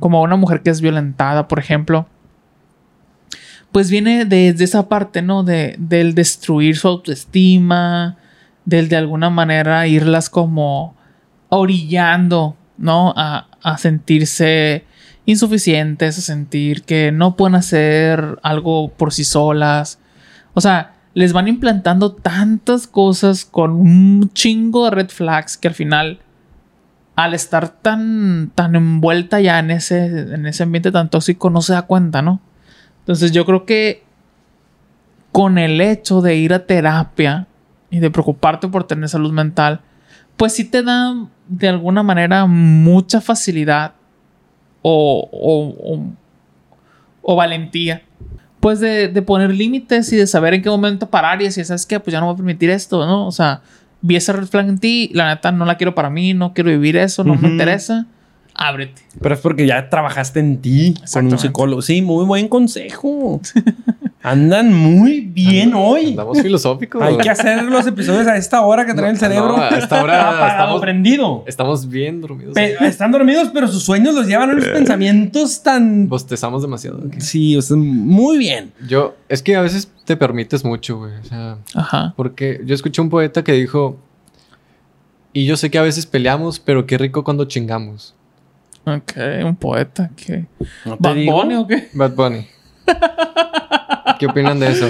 Como 0.00 0.20
una 0.22 0.34
mujer 0.34 0.62
que 0.62 0.70
es 0.70 0.80
violentada, 0.80 1.46
por 1.46 1.60
ejemplo. 1.60 2.08
Pues 3.70 3.92
viene 3.92 4.24
desde 4.24 4.64
esa 4.64 4.88
parte, 4.88 5.22
¿no? 5.22 5.44
De, 5.44 5.76
del 5.78 6.16
destruir 6.16 6.76
su 6.76 6.88
autoestima, 6.88 8.16
del 8.64 8.88
de 8.88 8.96
alguna 8.96 9.30
manera 9.30 9.86
irlas 9.86 10.30
como 10.30 10.96
orillando, 11.48 12.56
¿no? 12.76 13.14
A, 13.16 13.46
a 13.62 13.78
sentirse 13.78 14.84
insuficientes, 15.26 16.18
a 16.18 16.20
sentir 16.20 16.82
que 16.82 17.12
no 17.12 17.36
pueden 17.36 17.54
hacer 17.54 18.38
algo 18.42 18.90
por 18.90 19.12
sí 19.12 19.24
solas. 19.24 19.98
O 20.52 20.60
sea, 20.60 20.94
les 21.14 21.32
van 21.32 21.48
implantando 21.48 22.12
tantas 22.12 22.86
cosas 22.86 23.44
con 23.44 23.72
un 23.72 24.30
chingo 24.32 24.84
de 24.84 24.90
red 24.90 25.08
flags 25.08 25.56
que 25.56 25.68
al 25.68 25.74
final, 25.74 26.20
al 27.16 27.34
estar 27.34 27.68
tan, 27.68 28.50
tan 28.54 28.74
envuelta 28.74 29.40
ya 29.40 29.58
en 29.58 29.70
ese, 29.70 30.06
en 30.06 30.46
ese 30.46 30.64
ambiente 30.64 30.92
tan 30.92 31.08
tóxico, 31.08 31.50
no 31.50 31.62
se 31.62 31.72
da 31.72 31.82
cuenta, 31.82 32.20
¿no? 32.20 32.40
Entonces 33.00 33.32
yo 33.32 33.46
creo 33.46 33.64
que 33.64 34.02
con 35.30 35.58
el 35.58 35.80
hecho 35.80 36.20
de 36.20 36.36
ir 36.36 36.52
a 36.52 36.66
terapia 36.66 37.46
y 37.90 38.00
de 38.00 38.10
preocuparte 38.10 38.68
por 38.68 38.84
tener 38.84 39.08
salud 39.08 39.32
mental, 39.32 39.80
pues 40.36 40.54
sí 40.54 40.64
te 40.64 40.82
da 40.82 41.14
de 41.48 41.68
alguna 41.68 42.02
manera 42.02 42.46
mucha 42.46 43.20
facilidad 43.20 43.94
o, 44.86 45.28
o, 45.32 45.94
o- 45.94 46.12
o 47.22 47.36
valentía. 47.36 48.02
Pues 48.60 48.80
de, 48.80 49.08
de 49.08 49.22
poner 49.22 49.50
límites 49.50 50.12
y 50.12 50.16
de 50.16 50.26
saber 50.26 50.54
en 50.54 50.62
qué 50.62 50.68
momento 50.70 51.08
parar 51.10 51.40
y 51.40 51.46
decir, 51.46 51.64
¿sabes 51.64 51.86
qué? 51.86 52.00
Pues 52.00 52.12
ya 52.12 52.20
no 52.20 52.26
voy 52.26 52.34
a 52.34 52.36
permitir 52.36 52.70
esto, 52.70 53.04
¿no? 53.06 53.26
O 53.26 53.32
sea, 53.32 53.62
vi 54.00 54.16
ese 54.16 54.32
red 54.32 54.46
flag 54.46 54.68
en 54.68 54.78
ti, 54.78 55.10
la 55.14 55.28
neta 55.34 55.52
no 55.52 55.64
la 55.64 55.76
quiero 55.76 55.94
para 55.94 56.10
mí, 56.10 56.34
no 56.34 56.52
quiero 56.54 56.70
vivir 56.70 56.96
eso, 56.96 57.24
no 57.24 57.32
Ujú. 57.34 57.42
me 57.42 57.48
interesa. 57.48 58.06
Ábrete. 58.54 59.02
Pero 59.20 59.34
es 59.34 59.40
porque 59.40 59.66
ya 59.66 59.88
trabajaste 59.90 60.40
en 60.40 60.60
ti 60.62 60.94
con 61.12 61.26
un 61.26 61.38
psicólogo. 61.38 61.82
Sí, 61.82 62.00
muy 62.02 62.24
buen 62.24 62.48
consejo. 62.48 63.40
Andan 64.26 64.72
muy 64.72 65.20
bien 65.20 65.74
hoy. 65.74 66.06
Andamos 66.08 66.40
filosóficos. 66.40 67.02
Hay 67.02 67.18
que 67.18 67.28
hacer 67.28 67.62
los 67.64 67.86
episodios 67.86 68.26
a 68.26 68.38
esta 68.38 68.62
hora 68.62 68.86
que 68.86 68.94
trae 68.94 69.10
el 69.10 69.18
cerebro. 69.18 69.48
no, 69.54 69.62
a 69.62 69.68
esta 69.68 70.02
hora 70.02 70.48
estamos- 70.48 70.80
prendido. 70.80 71.44
Estamos 71.46 71.86
bien 71.90 72.22
dormidos. 72.22 72.54
Pe- 72.54 72.74
están 72.86 73.12
dormidos, 73.12 73.50
pero 73.52 73.68
sus 73.68 73.82
sueños 73.82 74.14
los 74.14 74.26
llevan 74.26 74.48
a 74.48 74.52
unos 74.54 74.64
pensamientos 74.68 75.62
tan. 75.62 76.08
Bostezamos 76.08 76.62
demasiado. 76.62 77.02
Sí, 77.18 77.54
o 77.54 77.60
sea, 77.60 77.76
muy 77.76 78.38
bien. 78.38 78.72
Yo, 78.88 79.14
es 79.28 79.42
que 79.42 79.56
a 79.56 79.60
veces 79.60 79.92
te 80.06 80.16
permites 80.16 80.64
mucho, 80.64 80.96
güey. 80.96 81.12
O 81.20 81.24
sea, 81.24 81.58
Ajá. 81.74 82.14
porque 82.16 82.62
yo 82.64 82.74
escuché 82.74 83.02
un 83.02 83.10
poeta 83.10 83.44
que 83.44 83.52
dijo, 83.52 83.98
y 85.34 85.44
yo 85.44 85.58
sé 85.58 85.70
que 85.70 85.76
a 85.76 85.82
veces 85.82 86.06
peleamos, 86.06 86.60
pero 86.60 86.86
qué 86.86 86.96
rico 86.96 87.24
cuando 87.24 87.44
chingamos. 87.44 88.14
Ok, 88.86 89.12
un 89.44 89.56
poeta. 89.56 90.10
¿qué? 90.16 90.46
No 90.86 90.96
te 90.96 91.02
¿Bad 91.08 91.14
digo. 91.14 91.32
Bunny 91.42 91.54
o 91.56 91.66
qué? 91.66 91.88
Bad 91.92 92.12
Bunny. 92.14 92.46
¿Qué 94.18 94.26
opinan 94.26 94.60
de 94.60 94.72
eso? 94.72 94.88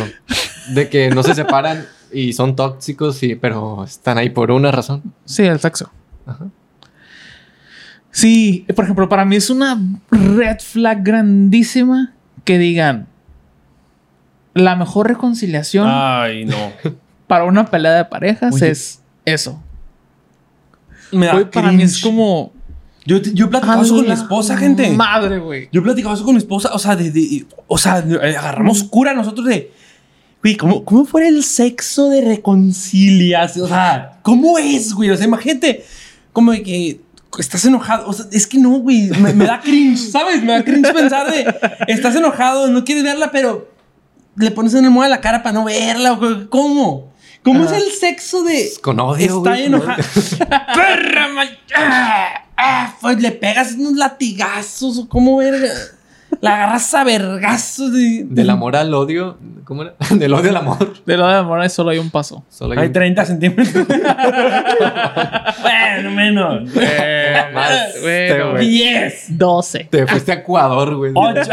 De 0.74 0.88
que 0.88 1.10
no 1.10 1.22
se 1.22 1.34
separan 1.34 1.86
y 2.12 2.32
son 2.32 2.56
tóxicos, 2.56 3.22
y, 3.22 3.34
pero 3.34 3.84
están 3.84 4.18
ahí 4.18 4.30
por 4.30 4.50
una 4.50 4.70
razón. 4.70 5.02
Sí, 5.24 5.42
el 5.42 5.60
sexo. 5.60 5.90
Ajá. 6.26 6.46
Sí, 8.10 8.64
por 8.76 8.84
ejemplo, 8.84 9.08
para 9.08 9.24
mí 9.24 9.34
es 9.34 9.50
una 9.50 9.76
red 10.10 10.58
flag 10.60 11.02
grandísima 11.02 12.12
que 12.44 12.58
digan 12.58 13.08
la 14.54 14.76
mejor 14.76 15.08
reconciliación 15.08 15.88
Ay, 15.90 16.44
no. 16.44 16.72
para 17.26 17.42
una 17.44 17.66
pelea 17.66 17.92
de 17.94 18.04
parejas 18.04 18.54
Oye. 18.54 18.70
es 18.70 19.02
eso. 19.24 19.60
Me 21.10 21.26
da 21.26 21.50
para 21.50 21.72
mí 21.72 21.82
es 21.82 22.00
como 22.00 22.52
Yo, 23.06 23.18
yo 23.18 23.46
he 23.46 23.48
platicado 23.48 23.82
eso 23.82 23.94
con 23.96 24.04
mi 24.04 24.10
¡A 24.10 24.14
la 24.14 24.20
esposa, 24.20 24.56
gente. 24.56 24.90
Madre, 24.90 25.38
güey. 25.38 25.68
Yo 25.72 25.80
he 25.80 25.84
platicado 25.84 26.14
eso 26.14 26.24
con 26.24 26.34
mi 26.34 26.38
esposa, 26.38 26.70
o 26.72 26.78
sea, 26.78 26.96
de, 26.96 27.10
de- 27.10 27.44
o 27.66 27.76
sea, 27.78 27.98
eh, 27.98 28.36
agarramos 28.36 28.82
cura 28.84 29.12
nosotros 29.14 29.46
de, 29.46 29.70
güey, 30.42 30.56
¿cómo, 30.56 30.84
¿cómo 30.84 31.04
fuera 31.04 31.28
el 31.28 31.44
sexo 31.44 32.08
de 32.08 32.22
reconciliación? 32.22 33.66
O 33.66 33.68
sea, 33.68 34.18
¿cómo 34.22 34.58
es, 34.58 34.92
güey? 34.94 35.10
O 35.10 35.16
sea, 35.16 35.26
imagínate, 35.26 35.84
como 36.32 36.52
de 36.52 36.62
que 36.62 37.00
estás 37.38 37.64
enojado, 37.66 38.08
o 38.08 38.12
sea, 38.12 38.26
es 38.32 38.46
que 38.46 38.58
no, 38.58 38.70
güey, 38.78 39.10
me, 39.20 39.32
me 39.34 39.44
da 39.44 39.60
cringe, 39.60 39.98
¿sabes? 40.10 40.42
Me 40.42 40.52
da 40.52 40.64
cringe 40.64 40.92
pensar 40.92 41.30
de, 41.30 41.46
estás 41.88 42.14
enojado, 42.16 42.68
no 42.68 42.84
quieres 42.84 43.04
verla, 43.04 43.30
pero 43.30 43.68
le 44.36 44.50
pones 44.50 44.72
en 44.74 44.84
el 44.84 44.90
modo 44.90 45.04
de 45.04 45.10
la 45.10 45.20
cara 45.20 45.42
para 45.42 45.52
no 45.52 45.64
verla, 45.64 46.18
¿cómo? 46.48 47.12
¿Cómo 47.42 47.64
es 47.64 47.72
el 47.72 47.92
sexo 47.92 48.42
de... 48.42 48.70
Con 48.80 48.98
odio, 49.00 49.36
Está 49.38 49.58
enojado. 49.60 50.02
¡Perra, 50.74 51.28
ma- 51.28 51.44
ah, 52.56 52.94
pues 53.00 53.20
le 53.20 53.32
pegas 53.32 53.72
unos 53.72 53.94
latigazos 53.94 54.98
o 54.98 55.08
cómo 55.08 55.36
verga. 55.38 55.68
La 56.40 56.54
agarras 56.56 56.92
a 56.94 57.04
vergazos. 57.04 57.92
de- 57.92 58.24
Del 58.28 58.50
amor 58.50 58.74
al 58.76 58.92
odio. 58.92 59.38
¿Cómo 59.64 59.82
era? 59.82 59.94
Del 60.10 60.34
odio 60.34 60.50
al 60.50 60.56
amor. 60.56 61.04
De 61.04 61.16
lo 61.16 61.26
de 61.28 61.36
amor 61.36 61.70
solo 61.70 61.90
hay 61.90 61.98
un 61.98 62.10
paso. 62.10 62.44
Solo 62.50 62.72
hay 62.72 62.78
Hay 62.80 62.86
un- 62.88 62.92
30 62.92 63.24
centímetros. 63.24 63.68
bueno, 65.62 66.10
menos. 66.10 66.64
Más, 67.54 67.70
Bueno, 68.02 68.50
güey. 68.52 68.68
10. 68.68 69.38
12. 69.38 69.88
Te 69.90 70.06
fuiste 70.06 70.32
a 70.32 70.34
Ecuador, 70.36 70.96
güey. 70.96 71.12
8. 71.14 71.40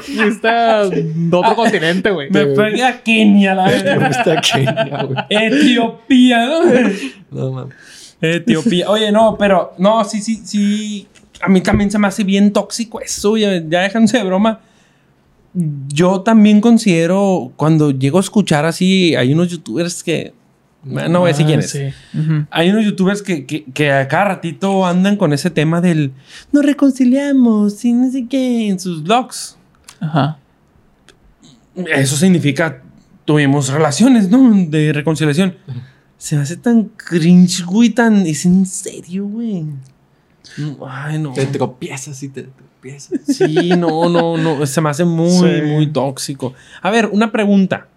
Fuiste 0.00 0.48
a 0.48 0.82
otro 1.32 1.54
continente, 1.54 2.10
güey. 2.10 2.28
Me 2.30 2.46
pegué 2.46 2.82
a 2.82 3.00
Kenia, 3.02 3.54
la 3.54 3.66
Te 3.66 3.82
verga. 3.82 4.06
fuiste 4.06 4.32
a 4.32 4.40
Kenia, 4.40 5.02
güey. 5.04 5.16
Etiopía, 5.30 6.46
¿no? 6.46 6.60
No, 7.30 7.52
mames. 7.52 7.74
Etiopía. 8.24 8.88
Oye, 8.90 9.10
no, 9.12 9.36
pero 9.38 9.72
no, 9.78 10.04
sí, 10.04 10.20
sí, 10.20 10.40
sí. 10.44 11.06
A 11.40 11.48
mí 11.48 11.60
también 11.60 11.90
se 11.90 11.98
me 11.98 12.06
hace 12.08 12.24
bien 12.24 12.52
tóxico 12.52 13.00
eso. 13.00 13.36
Ya, 13.36 13.62
ya 13.68 13.80
déjense 13.82 14.18
de 14.18 14.24
broma. 14.24 14.60
Yo 15.88 16.22
también 16.22 16.60
considero, 16.60 17.52
cuando 17.56 17.90
llego 17.92 18.18
a 18.18 18.20
escuchar 18.22 18.64
así, 18.64 19.14
hay 19.14 19.32
unos 19.32 19.48
youtubers 19.50 20.02
que. 20.02 20.32
No 20.84 21.20
voy 21.20 21.30
a 21.30 21.32
decir 21.32 21.44
Ah, 21.46 21.48
quiénes. 21.48 21.70
sí. 21.70 21.84
Ujú. 22.18 22.44
Hay 22.50 22.68
unos 22.70 22.84
youtubers 22.84 23.22
que, 23.22 23.46
que, 23.46 23.64
que 23.64 23.90
a 23.90 24.06
cada 24.06 24.24
ratito 24.26 24.84
andan 24.84 25.16
con 25.16 25.32
ese 25.32 25.48
tema 25.48 25.80
del 25.80 26.12
nos 26.52 26.62
reconciliamos 26.66 27.82
y 27.86 27.92
no 27.94 28.10
sé 28.10 28.26
qué 28.28 28.68
en 28.68 28.78
sus 28.78 29.02
vlogs. 29.02 29.56
Ajá. 30.00 30.36
Eso 31.74 32.16
significa 32.16 32.82
tuvimos 33.24 33.68
relaciones, 33.70 34.28
¿no? 34.28 34.52
De 34.68 34.92
reconciliación. 34.92 35.56
Se 36.24 36.36
me 36.36 36.40
hace 36.40 36.56
tan 36.56 36.84
cringe, 36.84 37.66
güey, 37.66 37.90
tan. 37.90 38.24
Es 38.26 38.46
en 38.46 38.64
serio, 38.64 39.26
güey. 39.26 39.66
Ay, 40.88 41.18
no. 41.18 41.34
Te 41.34 41.44
tropiezas 41.44 42.22
y 42.22 42.30
te 42.30 42.44
tropiezas. 42.44 43.20
Sí, 43.26 43.68
no, 43.76 44.08
no, 44.08 44.38
no. 44.38 44.64
Se 44.64 44.80
me 44.80 44.88
hace 44.88 45.04
muy, 45.04 45.28
Sí. 45.30 45.62
muy 45.66 45.86
tóxico. 45.92 46.54
A 46.80 46.90
ver, 46.90 47.10
una 47.12 47.30
pregunta. 47.30 47.88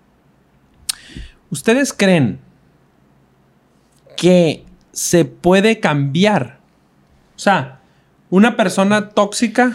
¿Ustedes 1.51 1.93
creen 1.93 2.39
que 4.17 4.65
se 4.91 5.23
puede 5.23 5.80
cambiar? 5.80 6.59
O 7.38 7.39
sea, 7.39 7.80
una 8.30 8.57
persona 8.57 9.07
tóxica, 9.07 9.73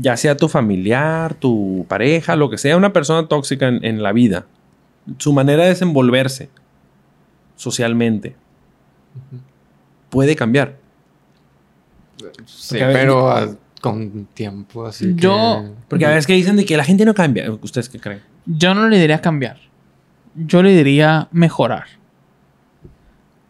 ya 0.00 0.16
sea 0.16 0.36
tu 0.36 0.48
familiar, 0.48 1.34
tu 1.34 1.84
pareja, 1.88 2.36
lo 2.36 2.48
que 2.48 2.58
sea, 2.58 2.76
una 2.76 2.92
persona 2.92 3.26
tóxica 3.26 3.66
en, 3.66 3.84
en 3.84 4.04
la 4.04 4.12
vida, 4.12 4.46
su 5.18 5.32
manera 5.32 5.64
de 5.64 5.70
desenvolverse 5.70 6.48
socialmente, 7.56 8.36
puede 10.10 10.36
cambiar. 10.36 10.76
Sí, 12.46 12.80
a 12.80 12.88
pero 12.92 13.28
ah, 13.30 13.46
con 13.80 14.26
tiempo, 14.32 14.86
así 14.86 15.14
que... 15.14 15.22
Yo- 15.22 15.64
Porque 15.88 16.06
a 16.06 16.10
veces 16.10 16.26
que 16.26 16.32
dicen 16.32 16.56
de 16.56 16.64
que 16.64 16.76
la 16.76 16.84
gente 16.84 17.04
no 17.04 17.14
cambia. 17.14 17.50
¿Ustedes 17.50 17.88
qué 17.88 17.98
creen? 18.00 18.22
Yo 18.46 18.74
no 18.74 18.88
le 18.88 18.98
diría 18.98 19.20
cambiar. 19.20 19.58
Yo 20.34 20.62
le 20.62 20.74
diría 20.76 21.28
mejorar. 21.32 21.84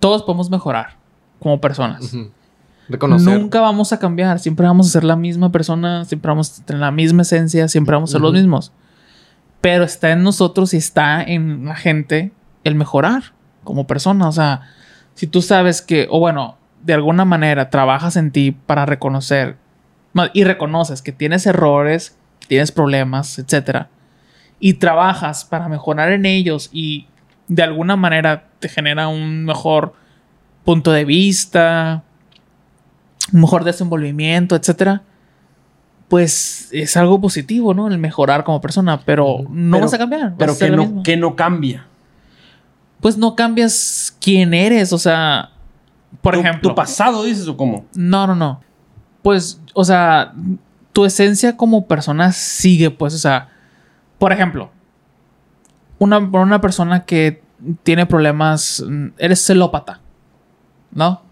todos 0.00 0.22
podemos 0.22 0.50
mejorar 0.50 0.96
como 1.38 1.60
personas. 1.60 2.16
Reconocer. 2.88 3.38
Nunca 3.40 3.60
vamos 3.60 3.92
a 3.92 3.98
cambiar, 3.98 4.38
siempre 4.38 4.66
vamos 4.66 4.86
a 4.86 4.90
ser 4.90 5.02
la 5.04 5.16
misma 5.16 5.50
persona, 5.50 6.04
siempre 6.04 6.28
vamos 6.28 6.60
a 6.60 6.64
tener 6.64 6.80
la 6.80 6.92
misma 6.92 7.22
esencia, 7.22 7.66
siempre 7.68 7.94
vamos 7.94 8.10
a 8.10 8.12
ser 8.12 8.20
los 8.20 8.32
mismos. 8.32 8.72
Pero 9.60 9.82
está 9.84 10.12
en 10.12 10.22
nosotros 10.22 10.72
y 10.74 10.76
está 10.76 11.22
en 11.22 11.64
la 11.64 11.74
gente 11.74 12.30
el 12.62 12.74
mejorar 12.76 13.32
como 13.66 13.86
persona. 13.86 14.26
O 14.28 14.32
sea, 14.32 14.62
si 15.14 15.26
tú 15.26 15.42
sabes 15.42 15.82
que, 15.82 16.06
o 16.10 16.18
bueno, 16.18 16.56
de 16.82 16.94
alguna 16.94 17.26
manera 17.26 17.68
trabajas 17.68 18.16
en 18.16 18.30
ti 18.30 18.52
para 18.52 18.86
reconocer 18.86 19.56
y 20.32 20.44
reconoces 20.44 21.02
que 21.02 21.12
tienes 21.12 21.44
errores, 21.46 22.16
tienes 22.48 22.72
problemas, 22.72 23.38
etcétera, 23.38 23.90
y 24.58 24.74
trabajas 24.74 25.44
para 25.44 25.68
mejorar 25.68 26.12
en 26.12 26.24
ellos 26.24 26.70
y 26.72 27.06
de 27.48 27.62
alguna 27.62 27.96
manera 27.96 28.48
te 28.58 28.70
genera 28.70 29.08
un 29.08 29.44
mejor 29.44 29.92
punto 30.64 30.90
de 30.92 31.04
vista, 31.04 32.02
un 33.32 33.40
mejor 33.42 33.64
desenvolvimiento, 33.64 34.56
etcétera, 34.56 35.02
pues 36.08 36.68
es 36.72 36.96
algo 36.96 37.20
positivo, 37.20 37.74
¿no? 37.74 37.88
El 37.88 37.98
mejorar 37.98 38.44
como 38.44 38.60
persona, 38.60 39.00
pero 39.04 39.38
no 39.50 39.76
Pero- 39.76 39.84
vas 39.86 39.94
a 39.94 39.98
cambiar. 39.98 40.34
Pero 40.38 40.54
no, 40.76 41.02
que 41.02 41.16
no 41.16 41.36
cambia. 41.36 41.86
Pues 43.06 43.16
no 43.16 43.36
cambias 43.36 44.16
quién 44.20 44.52
eres, 44.52 44.92
o 44.92 44.98
sea, 44.98 45.50
por 46.22 46.34
Tu- 46.34 46.40
ejemplo. 46.40 46.70
¿Tu 46.70 46.74
pasado 46.74 47.22
dices 47.22 47.46
o 47.46 47.56
cómo? 47.56 47.86
No, 47.94 48.26
no, 48.26 48.34
no. 48.34 48.60
Pues, 49.22 49.60
o 49.74 49.84
sea, 49.84 50.32
tu 50.92 51.04
esencia 51.04 51.56
como 51.56 51.86
persona 51.86 52.32
sigue, 52.32 52.90
pues, 52.90 53.14
o 53.14 53.18
sea, 53.18 53.48
por 54.18 54.32
ejemplo, 54.32 54.72
una, 56.00 56.18
una 56.18 56.60
persona 56.60 57.04
que 57.04 57.44
tiene 57.84 58.06
problemas, 58.06 58.84
eres 59.18 59.46
celópata, 59.46 60.00
¿no? 60.90 61.22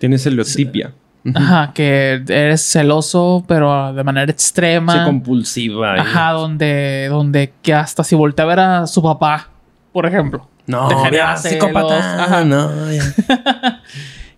Tienes 0.00 0.26
heliotipia. 0.26 0.92
Ujú. 1.24 1.38
Ajá, 1.38 1.72
que 1.72 2.22
eres 2.28 2.60
celoso, 2.60 3.42
pero 3.48 3.94
de 3.94 4.04
manera 4.04 4.30
extrema. 4.30 4.92
Sí, 4.92 4.98
compulsiva. 5.06 5.94
Ajá, 5.94 6.32
donde, 6.32 7.06
donde 7.08 7.54
que 7.62 7.72
hasta 7.72 8.04
si 8.04 8.14
voltea 8.16 8.44
a 8.44 8.48
ver 8.48 8.60
a 8.60 8.86
su 8.86 9.02
papá, 9.02 9.48
por 9.94 10.04
ejemplo. 10.04 10.46
No, 10.66 10.88
ya, 11.10 11.36
celos. 11.36 11.64
psicópata. 11.64 12.24
Ajá. 12.24 12.44
No, 12.44 12.70
ya. 12.92 13.02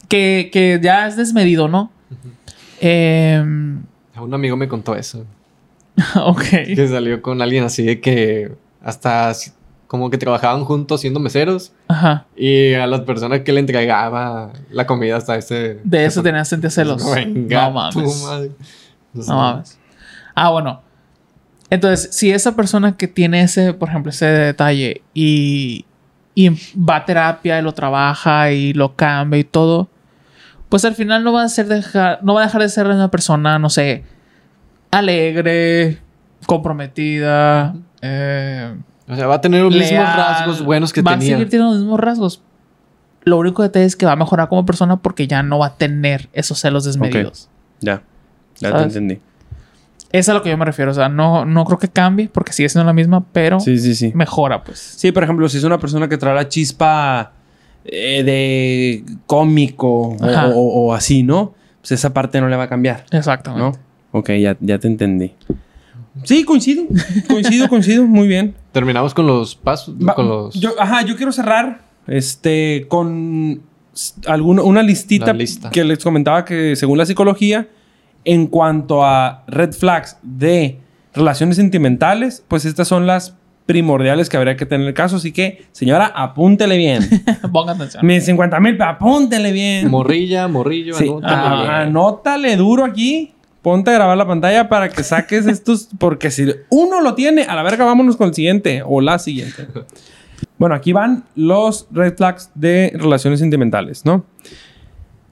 Que, 0.09 0.51
que 0.53 0.79
ya 0.83 1.09
es 1.09 1.17
desmedido, 1.17 1.67
¿no? 1.67 1.91
Em, 2.81 3.83
Un 4.17 4.35
amigo 4.35 4.57
me 4.57 4.69
contó 4.69 4.95
eso. 4.95 5.25
ok. 6.15 6.43
Que 6.75 6.89
salió 6.89 7.23
con 7.23 7.41
alguien 7.41 7.65
así 7.65 7.83
de 7.85 8.01
que 8.01 8.53
hasta 8.83 9.33
como 9.87 10.11
que 10.11 10.19
trabajaban 10.19 10.65
juntos 10.65 11.01
siendo 11.01 11.21
meseros 11.21 11.73
Ajá. 11.89 12.27
y 12.37 12.75
a 12.75 12.87
las 12.87 13.01
personas 13.03 13.41
que 13.41 13.53
le 13.53 13.61
entregaba 13.61 14.53
la 14.71 14.87
comida 14.87 15.17
hasta 15.17 15.37
ese... 15.37 15.79
De 15.85 16.05
eso 16.05 16.23
tenías 16.23 16.49
sentía 16.49 16.71
celos. 16.71 17.03
Venga, 17.15 17.67
no 17.67 17.71
mames. 17.73 18.23
madre. 18.23 18.51
No 19.13 19.23
sé. 19.23 19.31
No 19.31 19.37
mames. 19.37 19.79
Ah, 20.35 20.51
bueno. 20.51 20.83
Entonces, 21.71 22.15
si 22.15 22.31
esa 22.31 22.55
persona 22.57 22.97
que 22.97 23.09
tiene 23.09 23.43
ese, 23.43 23.73
por 23.73 23.89
ejemplo, 23.89 24.11
ese 24.11 24.27
detalle 24.27 25.03
y, 25.15 25.87
y 26.35 26.49
va 26.77 26.97
a 26.97 27.05
terapia 27.05 27.59
y 27.59 27.63
lo 27.63 27.73
trabaja 27.73 28.51
y 28.51 28.73
lo 28.73 28.95
cambia 28.97 29.39
y 29.41 29.45
todo, 29.45 29.89
pues 30.69 30.85
al 30.85 30.95
final 30.95 31.23
no 31.23 31.33
va 31.33 31.45
a 31.45 31.49
ser 31.49 31.67
dejar, 31.67 32.21
no 32.23 32.35
va 32.35 32.43
a 32.43 32.47
dejar 32.47 32.63
de 32.63 32.69
ser 32.69 32.87
una 32.87 33.11
persona, 33.11 33.59
no 33.59 33.71
sé, 33.71 34.05
alegre, 34.91 35.99
comprometida, 36.47 37.75
eh, 38.03 38.75
O 39.09 39.15
sea, 39.17 39.27
va 39.27 39.37
a 39.37 39.41
tener 39.41 39.63
los 39.63 39.75
mismos 39.75 40.17
rasgos 40.17 40.63
buenos 40.65 40.93
que 40.93 41.03
va 41.03 41.13
a 41.13 41.19
tenía. 41.19 41.35
seguir 41.37 41.49
teniendo 41.51 41.73
los 41.73 41.83
mismos 41.83 42.01
rasgos. 42.01 42.43
Lo 43.25 43.39
único 43.39 43.63
detalle 43.63 43.87
es 43.87 43.97
que 43.97 44.05
va 44.07 44.13
a 44.13 44.17
mejorar 44.17 44.49
como 44.49 44.67
persona 44.67 44.97
porque 44.97 45.27
ya 45.27 45.43
no 45.43 45.59
va 45.59 45.67
a 45.69 45.75
tener 45.77 46.29
esos 46.33 46.61
celos 46.61 46.85
desmedidos. 46.85 47.49
Ya. 47.81 48.03
Ya 48.61 48.77
te 48.77 48.83
entendí. 48.83 49.21
Es 50.17 50.29
a 50.29 50.35
lo 50.35 50.43
que 50.43 50.51
yo 50.51 50.57
me 50.57 50.65
refiero. 50.65 50.91
O 50.91 50.95
sea, 50.95 51.09
no, 51.09 51.45
no 51.45 51.65
creo 51.65 51.79
que 51.79 51.89
cambie 51.89 52.29
porque 52.33 52.53
sigue 52.53 52.69
siendo 52.69 52.87
la 52.87 52.93
misma, 52.93 53.25
pero 53.33 53.59
Sí, 53.61 53.79
sí, 53.79 53.95
sí. 53.95 54.13
mejora, 54.15 54.63
pues. 54.63 54.79
Sí, 54.79 55.11
por 55.13 55.25
ejemplo, 55.25 55.49
si 55.49 55.59
es 55.59 55.65
una 55.65 55.79
persona 55.79 56.09
que 56.09 56.17
trae 56.19 56.35
la 56.35 56.49
chispa 56.49 57.33
eh, 57.85 58.23
de 58.23 59.05
cómico 59.27 59.89
o, 59.89 60.17
o- 60.55 60.87
o 60.87 60.95
así, 60.95 61.23
¿no? 61.23 61.55
Pues 61.81 61.93
esa 61.93 62.15
parte 62.15 62.41
no 62.41 62.49
le 62.49 62.57
va 62.57 62.63
a 62.65 62.69
cambiar, 62.69 63.05
Exactamente. 63.11 63.63
¿no? 63.79 64.19
Ok, 64.19 64.31
ya, 64.41 64.57
ya 64.61 64.79
te 64.79 64.87
entendí. 64.87 65.33
Sí, 66.23 66.45
coincido. 66.45 66.85
Coincido, 67.29 67.69
coincido. 67.69 68.05
Muy 68.07 68.29
bien. 68.29 68.55
Terminamos 68.73 69.13
con 69.15 69.27
los 69.27 69.57
pasos, 69.57 69.95
Va- 69.97 70.15
con 70.15 70.29
los... 70.29 70.55
yo, 70.55 70.71
ajá, 70.81 71.03
yo 71.03 71.17
quiero 71.17 71.33
cerrar 71.33 71.81
este 72.07 72.87
con 72.89 73.63
alguna, 74.27 74.63
una 74.63 74.83
listita 74.83 75.33
lista. 75.33 75.71
que 75.71 75.83
les 75.85 76.03
comentaba 76.03 76.45
que 76.45 76.77
según 76.77 76.99
la 76.99 77.07
psicología, 77.07 77.69
en 78.25 78.47
cuanto 78.47 79.05
a 79.05 79.45
red 79.47 79.73
flags 79.73 80.19
de 80.23 80.79
relaciones 81.15 81.57
sentimentales, 81.57 82.45
pues 82.49 82.65
estas 82.65 82.89
son 82.89 83.07
las 83.07 83.37
primordiales 83.67 84.29
que 84.29 84.37
habría 84.37 84.57
que 84.57 84.67
tener 84.67 84.83
en 84.83 84.89
el 84.89 84.95
caso. 84.95 85.17
Así 85.17 85.33
que, 85.33 85.67
señora, 85.73 86.07
apúntele 86.07 86.77
bien. 86.77 87.03
Pongan 87.53 87.77
atención. 87.77 88.07
Mis 88.07 88.25
50 88.25 88.61
mil, 88.61 88.81
apúntele 88.81 89.53
bien. 89.53 89.91
Morrilla, 89.91 90.49
morrillo, 90.49 90.95
Sí, 90.95 91.09
anótale 91.09 91.35
ah, 91.37 91.57
bien. 91.57 91.71
anótale 91.71 92.57
duro 92.57 92.85
aquí. 92.85 93.33
Ponte 93.63 93.91
a 93.91 93.95
grabar 93.95 94.19
la 94.19 94.27
pantalla 94.27 94.69
para 94.69 94.91
que 94.91 95.03
saques 95.03 95.47
estos. 95.47 95.89
Porque 95.99 96.31
si 96.31 96.47
uno 96.69 97.01
lo 97.01 97.15
tiene, 97.15 97.45
a 97.45 97.55
la 97.55 97.63
verga, 97.63 97.85
vámonos 97.85 98.17
con 98.17 98.29
el 98.29 98.35
siguiente 98.35 98.83
o 98.85 99.01
la 99.01 99.19
siguiente. 99.19 99.67
Bueno, 100.57 100.75
aquí 100.77 100.93
van 100.93 101.25
los 101.35 101.89
red 101.91 102.17
flags 102.17 102.51
de 102.55 102.93
relaciones 102.95 103.41
sentimentales, 103.41 104.05
¿no? 104.05 104.25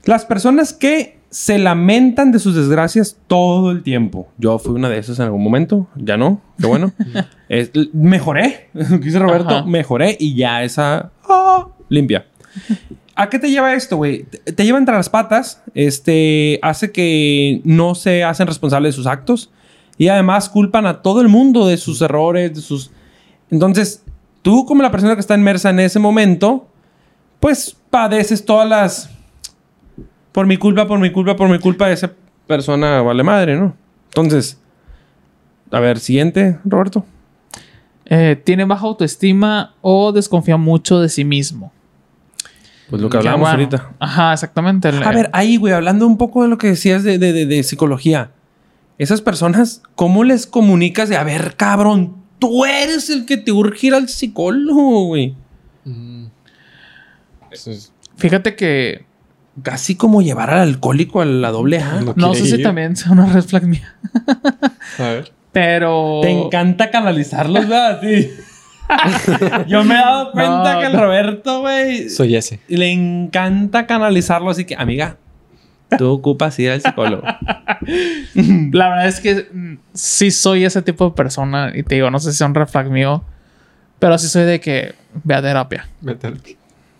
Las 0.04 0.24
personas 0.24 0.72
que 0.72 1.18
se 1.32 1.58
lamentan 1.58 2.30
de 2.30 2.38
sus 2.38 2.54
desgracias 2.54 3.16
todo 3.26 3.70
el 3.70 3.82
tiempo. 3.82 4.28
Yo 4.36 4.58
fui 4.58 4.74
una 4.74 4.90
de 4.90 4.98
esas 4.98 5.18
en 5.18 5.24
algún 5.24 5.42
momento, 5.42 5.86
ya 5.96 6.18
no, 6.18 6.42
qué 6.60 6.66
bueno. 6.66 6.92
Es- 7.48 7.70
mejoré, 7.94 8.68
dice 9.00 9.18
Roberto, 9.18 9.48
Ajá. 9.48 9.66
mejoré 9.66 10.14
y 10.20 10.34
ya 10.34 10.62
esa 10.62 11.10
ah, 11.26 11.68
limpia. 11.88 12.26
¿A 13.14 13.30
qué 13.30 13.38
te 13.38 13.50
lleva 13.50 13.72
esto, 13.72 13.96
güey? 13.96 14.24
Te 14.24 14.52
te 14.52 14.64
lleva 14.64 14.76
entre 14.76 14.94
las 14.94 15.08
patas, 15.08 15.62
este, 15.74 16.58
hace 16.60 16.92
que 16.92 17.62
no 17.64 17.94
se 17.94 18.24
hacen 18.24 18.46
responsables 18.46 18.92
de 18.92 18.96
sus 18.96 19.06
actos 19.06 19.50
y 19.96 20.08
además 20.08 20.50
culpan 20.50 20.84
a 20.84 21.00
todo 21.00 21.22
el 21.22 21.28
mundo 21.28 21.66
de 21.66 21.78
sus 21.78 22.02
errores, 22.02 22.54
de 22.54 22.60
sus... 22.60 22.90
Entonces, 23.50 24.04
tú 24.42 24.66
como 24.66 24.82
la 24.82 24.90
persona 24.90 25.14
que 25.14 25.20
está 25.20 25.34
inmersa 25.34 25.70
en 25.70 25.80
ese 25.80 25.98
momento, 25.98 26.66
pues 27.40 27.74
padeces 27.88 28.44
todas 28.44 28.68
las... 28.68 29.10
Por 30.32 30.46
mi 30.46 30.56
culpa, 30.56 30.86
por 30.86 30.98
mi 30.98 31.10
culpa, 31.12 31.36
por 31.36 31.48
mi 31.48 31.58
culpa, 31.58 31.90
esa 31.90 32.12
persona 32.46 33.02
vale 33.02 33.22
madre, 33.22 33.56
¿no? 33.56 33.76
Entonces, 34.08 34.58
a 35.70 35.80
ver, 35.80 35.98
siguiente, 35.98 36.58
Roberto. 36.64 37.04
Eh, 38.06 38.40
tiene 38.42 38.64
baja 38.64 38.86
autoestima 38.86 39.74
o 39.80 40.12
desconfía 40.12 40.56
mucho 40.56 41.00
de 41.00 41.08
sí 41.08 41.24
mismo. 41.24 41.72
Pues 42.90 43.00
lo 43.00 43.08
que 43.08 43.16
hablábamos 43.16 43.48
bueno, 43.48 43.54
ahorita. 43.64 43.90
Ajá, 44.00 44.32
exactamente. 44.34 44.88
El- 44.90 45.02
A 45.02 45.12
ver, 45.12 45.30
ahí, 45.32 45.56
güey, 45.56 45.72
hablando 45.72 46.06
un 46.06 46.18
poco 46.18 46.42
de 46.42 46.48
lo 46.48 46.58
que 46.58 46.66
decías 46.68 47.04
de, 47.04 47.18
de- 47.18 47.32
de- 47.32 47.46
de 47.46 47.62
psicología. 47.62 48.30
Esas 48.98 49.22
personas, 49.22 49.82
¿cómo 49.94 50.24
les 50.24 50.46
comunicas 50.46 51.08
de, 51.08 51.16
a 51.16 51.24
ver, 51.24 51.54
cabrón, 51.56 52.16
tú 52.38 52.64
eres 52.66 53.08
el 53.08 53.24
que 53.24 53.38
te 53.38 53.50
urge 53.52 53.86
ir 53.86 53.94
al 53.94 54.08
psicólogo, 54.08 55.06
güey? 55.06 55.34
Mm. 55.84 56.26
Eso 57.50 57.70
es- 57.70 57.92
Fíjate 58.16 58.54
que 58.56 59.06
Casi 59.62 59.96
como 59.96 60.22
llevar 60.22 60.50
al 60.50 60.60
alcohólico 60.60 61.20
a 61.20 61.24
la 61.26 61.50
doble 61.50 61.78
A. 61.80 62.00
No 62.16 62.34
sé 62.34 62.46
si 62.46 62.62
también 62.62 62.96
sea 62.96 63.12
una 63.12 63.26
red 63.26 63.42
flag 63.42 63.64
mía, 63.64 63.94
A 64.98 65.02
ver. 65.02 65.32
pero... 65.52 66.20
Te 66.22 66.30
encanta 66.30 66.90
canalizarlos, 66.90 67.68
¿verdad? 67.68 68.00
Sí. 68.00 68.30
Yo 69.68 69.84
me 69.84 69.94
he 69.94 69.98
dado 69.98 70.32
cuenta 70.32 70.74
No, 70.74 70.80
que 70.80 70.86
el. 70.86 70.92
Roberto, 70.94 71.60
güey, 71.60 72.08
Soy 72.10 72.36
ese. 72.36 72.60
le 72.68 72.90
encanta 72.92 73.86
canalizarlo. 73.86 74.50
Así 74.50 74.64
que, 74.64 74.74
amiga, 74.74 75.16
tú 75.98 76.10
ocupas 76.10 76.58
ir 76.58 76.70
al 76.70 76.80
psicólogo. 76.80 77.22
La 78.72 78.88
verdad 78.90 79.08
es 79.08 79.20
que 79.20 79.48
mm, 79.52 79.74
sí 79.94 80.30
soy 80.30 80.64
ese 80.64 80.82
tipo 80.82 81.06
de 81.10 81.14
persona 81.14 81.72
y 81.74 81.82
te 81.82 81.94
digo, 81.96 82.10
no 82.10 82.18
sé 82.18 82.32
si 82.32 82.38
sea 82.38 82.46
un 82.46 82.54
red 82.54 82.66
flag 82.66 82.90
mío, 82.90 83.24
pero 83.98 84.16
sí 84.18 84.28
soy 84.28 84.44
de 84.44 84.60
que 84.60 84.94
ve 85.24 85.34
a 85.34 85.42
terapia. 85.42 85.88
Vete 86.00 86.26
al- 86.26 86.40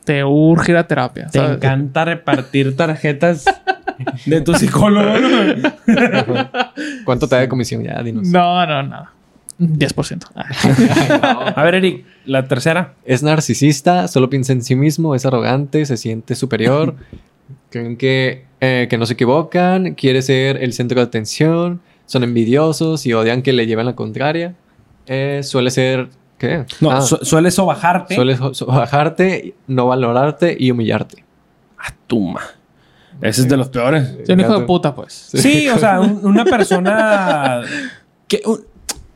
Te 0.05 0.25
urge 0.25 0.73
ir 0.73 0.79
a 0.79 0.87
terapia. 0.87 1.27
Te 1.27 1.39
¿sabes? 1.39 1.57
encanta 1.57 2.05
repartir 2.05 2.77
tarjetas 2.77 3.45
de 4.27 4.41
tu 4.41 4.55
psicólogo, 4.55 5.19
¿no? 5.19 6.51
¿Cuánto 7.05 7.29
te 7.29 7.37
da 7.37 7.41
de 7.43 7.49
comisión? 7.49 7.83
Ya, 7.83 8.03
dinos. 8.03 8.27
No, 8.29 8.67
no, 8.67 8.83
nada. 8.83 9.13
10%. 9.59 10.27
Ah. 10.35 11.53
A 11.57 11.63
ver, 11.63 11.77
Eric, 11.77 12.05
la 12.25 12.49
tercera. 12.49 12.95
Es 13.05 13.23
narcisista, 13.23 14.09
solo 14.09 14.29
piensa 14.29 14.53
en 14.53 14.63
sí 14.63 14.75
mismo, 14.75 15.15
es 15.15 15.25
arrogante, 15.25 15.87
se 15.87 15.97
siente 15.97 16.35
superior, 16.35 16.97
creen 17.71 17.97
que, 17.97 18.45
eh, 18.61 18.87
que 18.91 18.99
no 18.99 19.07
se 19.07 19.15
equivocan, 19.15 19.95
quiere 19.95 20.23
ser 20.23 20.63
el 20.63 20.73
centro 20.73 21.01
de 21.01 21.07
atención, 21.07 21.81
son 22.07 22.25
envidiosos 22.25 23.07
y 23.07 23.13
odian 23.13 23.43
que 23.43 23.53
le 23.53 23.67
lleven 23.67 23.87
la 23.87 23.95
contraria. 23.95 24.55
Eh, 25.07 25.41
suele 25.43 25.71
ser... 25.71 26.09
¿Qué? 26.43 26.67
No, 26.81 26.91
Ah, 26.91 27.01
su- 27.03 27.19
suele 27.23 27.53
sobajarte. 27.53 28.17
suele 28.17 28.37
so- 28.37 28.53
so- 28.53 28.67
bajarte, 28.67 29.55
no 29.69 29.87
valorarte 29.87 30.57
y 30.59 30.73
humillarte. 30.73 31.25
A 31.79 31.95
tuma. 32.09 32.41
Ese 33.21 33.43
es 33.43 33.49
de 33.49 33.57
los 33.57 33.69
peores. 33.69 34.17
Sí, 34.27 34.33
un 34.33 34.41
hijo 34.41 34.59
de 34.59 34.67
puta, 34.67 34.93
pues. 34.93 35.13
Sí, 35.13 35.69
o 35.69 35.79
sea, 35.79 36.01
un- 36.01 36.19
una 36.27 36.45
persona 36.45 37.63
que 38.27 38.43
un- 38.45 38.61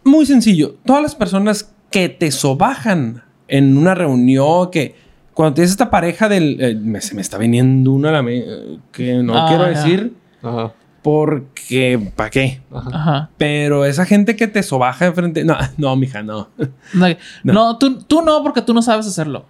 muy 0.05 0.25
sencillo. 0.25 0.77
Todas 0.85 1.03
las 1.03 1.17
personas 1.17 1.73
que 1.91 2.09
te 2.09 2.31
sobajan 2.31 3.25
en 3.49 3.77
una 3.77 3.97
reunión, 3.97 4.71
que 4.71 4.95
cuando 5.35 5.55
tienes 5.55 5.73
esta 5.73 5.91
pareja 5.91 6.29
del 6.29 6.59
eh, 6.61 6.77
me- 6.81 7.01
se 7.01 7.17
me 7.17 7.23
está 7.23 7.39
viniendo 7.39 7.91
una 7.91 8.11
a 8.11 8.13
la 8.13 8.23
me- 8.23 8.45
que 8.93 9.15
no 9.15 9.37
Ah, 9.37 9.47
quiero 9.49 9.65
ya. 9.65 9.71
decir 9.71 10.13
Ajá. 10.45 10.73
Porque 11.07 12.11
¿para 12.17 12.31
qué? 12.31 12.61
Ajá. 12.73 12.91
Ajá. 12.93 13.31
Pero 13.39 13.85
esa 13.85 14.05
gente 14.07 14.35
que 14.35 14.49
te 14.49 14.65
sobaja 14.65 15.07
enfrente, 15.07 15.45
no, 15.45 15.57
no, 15.77 15.95
mija, 15.95 16.25
no. 16.25 16.49
No, 16.95 17.07
No. 17.45 17.53
no, 17.53 17.79
tú, 17.79 18.03
tú 18.03 18.23
no 18.23 18.43
porque 18.43 18.61
tú 18.61 18.75
no 18.75 18.83
sabes 18.83 19.07
hacerlo. 19.07 19.45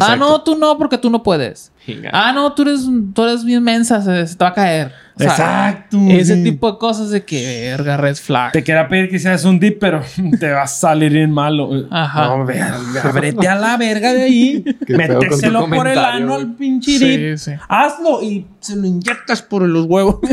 Ah, 0.00 0.16
no, 0.16 0.42
tú 0.42 0.56
no 0.56 0.78
porque 0.78 0.98
tú 0.98 1.10
no 1.10 1.22
puedes. 1.22 1.72
Ah, 2.12 2.32
no, 2.32 2.52
tú 2.52 2.62
eres, 2.62 2.86
tú 3.14 3.24
eres 3.24 3.44
bien 3.44 3.62
mensa, 3.62 4.02
se, 4.02 4.26
se 4.26 4.34
te 4.34 4.44
va 4.44 4.50
a 4.50 4.54
caer. 4.54 4.92
O 5.14 5.18
sea, 5.18 5.30
Exacto. 5.30 5.98
Ese 6.08 6.34
sí. 6.34 6.42
tipo 6.44 6.70
de 6.72 6.78
cosas 6.78 7.10
de 7.10 7.24
que, 7.24 7.70
verga, 7.70 7.96
red 7.96 8.16
flag. 8.16 8.52
Te 8.52 8.64
quería 8.64 8.88
pedir 8.88 9.08
que 9.08 9.18
seas 9.18 9.44
un 9.44 9.58
dip, 9.60 9.78
pero 9.78 10.02
te 10.40 10.50
va 10.50 10.62
a 10.62 10.66
salir 10.66 11.12
bien 11.12 11.30
malo. 11.30 11.70
Ajá. 11.90 12.36
No, 12.36 12.44
ve, 12.44 12.60
ábrete 12.60 13.48
a 13.48 13.54
la 13.54 13.76
verga 13.76 14.12
de 14.12 14.22
ahí. 14.24 14.64
Méteselo 14.88 15.68
por 15.70 15.86
el 15.86 15.98
ano 15.98 16.34
al 16.34 16.54
pinche 16.54 16.98
dip. 16.98 17.38
Sí, 17.38 17.52
sí. 17.52 17.58
Hazlo 17.68 18.22
y 18.22 18.46
se 18.60 18.76
lo 18.76 18.86
inyectas 18.86 19.42
por 19.42 19.62
los 19.62 19.86
huevos. 19.86 20.16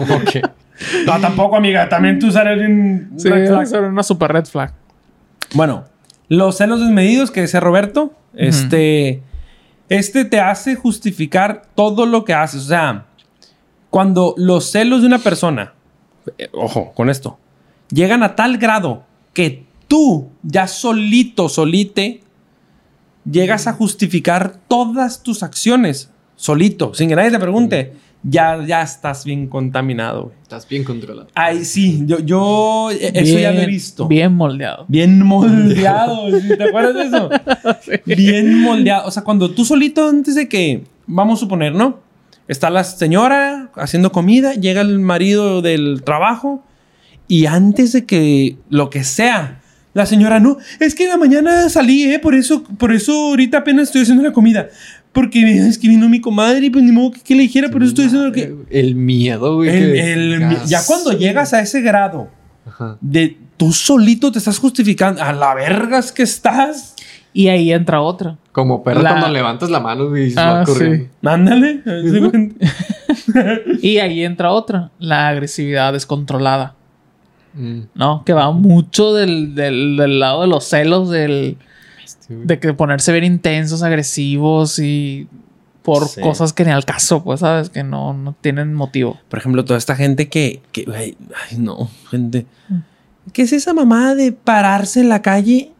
Ok. 0.00 0.48
no, 1.04 1.20
tampoco, 1.20 1.56
amiga. 1.56 1.88
También 1.88 2.18
tú 2.18 2.30
sales 2.30 2.58
bien. 2.58 3.10
Sí, 3.16 3.28
red 3.28 3.48
flag. 3.66 3.84
una 3.92 4.02
super 4.02 4.32
red 4.32 4.46
flag. 4.46 4.72
Bueno, 5.52 5.84
los 6.28 6.56
celos 6.56 6.80
desmedidos 6.80 7.30
que 7.30 7.42
decía 7.42 7.60
Roberto, 7.60 8.14
este, 8.34 9.22
este 9.88 10.24
te 10.24 10.40
hace 10.40 10.76
justificar 10.76 11.62
todo 11.74 12.06
lo 12.06 12.24
que 12.24 12.34
haces. 12.34 12.62
O 12.62 12.68
sea, 12.68 13.06
cuando 13.90 14.34
los 14.36 14.70
celos 14.70 15.00
de 15.00 15.06
una 15.06 15.18
persona, 15.18 15.74
eh, 16.38 16.48
ojo 16.52 16.92
con 16.94 17.10
esto, 17.10 17.38
llegan 17.90 18.22
a 18.22 18.36
tal 18.36 18.58
grado 18.58 19.04
que 19.32 19.64
tú 19.88 20.30
ya 20.42 20.66
solito, 20.66 21.48
solite, 21.48 22.22
llegas 23.30 23.66
a 23.66 23.72
justificar 23.72 24.56
todas 24.68 25.22
tus 25.22 25.42
acciones 25.42 26.10
solito, 26.36 26.94
sin 26.94 27.08
que 27.08 27.16
nadie 27.16 27.30
te 27.30 27.38
pregunte, 27.38 27.96
ya, 28.22 28.64
ya 28.66 28.82
estás 28.82 29.24
bien 29.24 29.46
contaminado. 29.46 30.24
güey. 30.24 30.34
Estás 30.42 30.68
bien 30.68 30.84
controlado. 30.84 31.28
Ay, 31.34 31.64
sí, 31.64 32.02
yo, 32.06 32.18
yo 32.18 32.90
eh, 32.90 33.12
eso 33.14 33.38
ya 33.38 33.50
lo 33.50 33.56
he 33.58 33.60
Bien- 33.60 33.70
visto. 33.70 34.08
Bien 34.08 34.34
moldeado. 34.34 34.84
Bien 34.88 35.22
moldeado, 35.22 36.28
¿sí? 36.40 36.48
¿te 36.56 36.64
acuerdas 36.64 36.94
de 36.94 37.02
eso? 37.04 37.30
Bien 38.06 38.60
moldeado. 38.60 39.06
O 39.06 39.10
sea, 39.10 39.22
cuando 39.24 39.50
tú 39.52 39.64
solito, 39.64 40.08
antes 40.08 40.34
de 40.34 40.48
que, 40.48 40.84
vamos 41.06 41.38
a 41.38 41.40
suponer, 41.40 41.74
¿no? 41.74 42.00
Está 42.48 42.68
la 42.68 42.82
señora 42.84 43.70
haciendo 43.76 44.10
comida, 44.12 44.54
llega 44.54 44.80
el 44.80 44.98
marido 44.98 45.62
del 45.62 46.02
trabajo 46.04 46.64
y 47.28 47.46
antes 47.46 47.92
de 47.92 48.04
que 48.06 48.56
lo 48.70 48.90
que 48.90 49.04
sea, 49.04 49.60
la 49.94 50.04
señora, 50.04 50.40
no, 50.40 50.56
es 50.80 50.94
que 50.96 51.04
en 51.04 51.10
la 51.10 51.16
mañana 51.16 51.68
salí, 51.68 52.04
¿eh? 52.12 52.18
Por 52.18 52.34
eso, 52.34 52.64
por 52.64 52.92
eso 52.92 53.12
ahorita 53.12 53.58
apenas 53.58 53.84
estoy 53.88 54.02
haciendo 54.02 54.22
la 54.24 54.32
comida. 54.32 54.68
Porque 55.12 55.42
es 55.66 55.76
que 55.78 55.88
vino 55.88 56.08
mi 56.08 56.20
comadre 56.20 56.66
y 56.66 56.70
pues 56.70 56.84
ni 56.84 56.92
modo 56.92 57.10
que, 57.10 57.20
que 57.20 57.34
le 57.34 57.42
dijera, 57.42 57.68
por 57.68 57.82
eso 57.82 57.90
estoy 57.90 58.04
haciendo 58.06 58.28
lo 58.28 58.32
que... 58.32 58.54
El 58.70 58.94
miedo, 58.94 59.56
güey. 59.56 59.68
El- 59.68 59.96
el- 60.42 60.56
ya 60.66 60.80
cuando 60.86 61.12
llegas 61.12 61.52
a 61.52 61.60
ese 61.60 61.80
grado 61.80 62.28
Ajá. 62.66 62.96
de 63.00 63.36
tú 63.56 63.72
solito 63.72 64.30
te 64.30 64.38
estás 64.38 64.58
justificando 64.58 65.22
a 65.22 65.32
la 65.32 65.54
vergas 65.54 66.12
que 66.12 66.22
estás. 66.22 66.94
Y 67.32 67.46
ahí 67.48 67.72
entra 67.72 68.00
otra. 68.00 68.38
Como 68.52 68.82
perro 68.82 69.02
La- 69.02 69.10
cuando 69.10 69.28
levantas 69.28 69.70
la 69.70 69.78
mano 69.80 70.16
y 70.16 70.30
se 70.32 70.40
Ah, 70.40 70.52
va 70.52 70.64
corriendo. 70.64 71.04
sí. 71.06 71.10
Ándale. 71.28 71.80
Y 73.82 73.98
ahí 73.98 74.24
entra 74.24 74.52
otra. 74.52 74.90
La 74.98 75.28
agresividad 75.28 75.92
descontrolada. 75.92 76.74
Mm. 77.54 77.80
¿No? 77.94 78.24
Que 78.24 78.32
va 78.32 78.50
mucho 78.52 79.12
del, 79.14 79.54
del- 79.54 79.96
del 79.96 80.20
lado 80.20 80.42
de 80.42 80.46
los 80.48 80.64
celos, 80.64 81.10
del, 81.10 81.56
Güey. 82.34 82.46
de 82.46 82.58
que 82.60 82.72
ponerse 82.74 83.12
bien 83.12 83.24
intensos, 83.24 83.82
agresivos 83.82 84.78
y 84.78 85.26
por 85.82 86.06
Sí. 86.08 86.20
cosas 86.20 86.52
que 86.52 86.64
ni 86.64 86.70
al 86.70 86.84
caso, 86.84 87.24
pues, 87.24 87.40
¿sabes? 87.40 87.70
Que 87.70 87.82
no, 87.82 88.12
no 88.14 88.34
tienen 88.40 88.74
motivo. 88.74 89.18
Por 89.28 89.38
ejemplo, 89.38 89.64
toda 89.64 89.78
esta 89.78 89.96
gente 89.96 90.28
que, 90.28 90.62
que 90.72 90.84
ay, 90.94 91.16
ay, 91.50 91.58
no, 91.58 91.90
gente. 92.10 92.46
¿Qué 93.32 93.42
es 93.42 93.52
esa 93.52 93.74
mamada 93.74 94.14
de 94.14 94.32
pararse 94.32 95.00
en 95.00 95.08
la 95.08 95.22
calle 95.22 95.72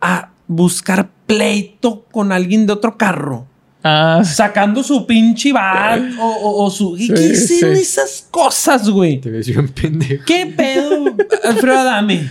a 0.00 0.30
buscar 0.48 1.10
pleito 1.26 2.04
con 2.10 2.32
alguien 2.32 2.66
de 2.66 2.72
otro 2.72 2.96
carro? 2.98 3.46
Ah, 3.86 4.22
Sacando 4.24 4.82
su 4.82 5.06
pinche 5.06 5.52
bat 5.52 6.00
o, 6.18 6.24
o- 6.26 6.64
o 6.64 6.70
su. 6.70 6.94
¿Qué, 6.96 7.06
Sí, 7.06 7.12
qué 7.14 7.22
hicieron 7.34 7.76
sí. 7.76 7.82
esas 7.82 8.26
cosas, 8.30 8.88
güey? 8.88 9.20
Te 9.20 9.30
ves 9.30 9.46
bien 9.46 9.68
pendejo. 9.68 10.24
¿Qué 10.26 10.46
pedo, 10.46 11.14
Alfredo 11.44 11.78
Adame? 11.80 12.30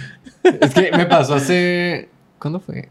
Es 0.60 0.74
que 0.74 0.92
me 0.98 1.06
pasó 1.06 1.36
hace. 1.36 2.10
¿Cuándo 2.40 2.60
fue? 2.60 2.90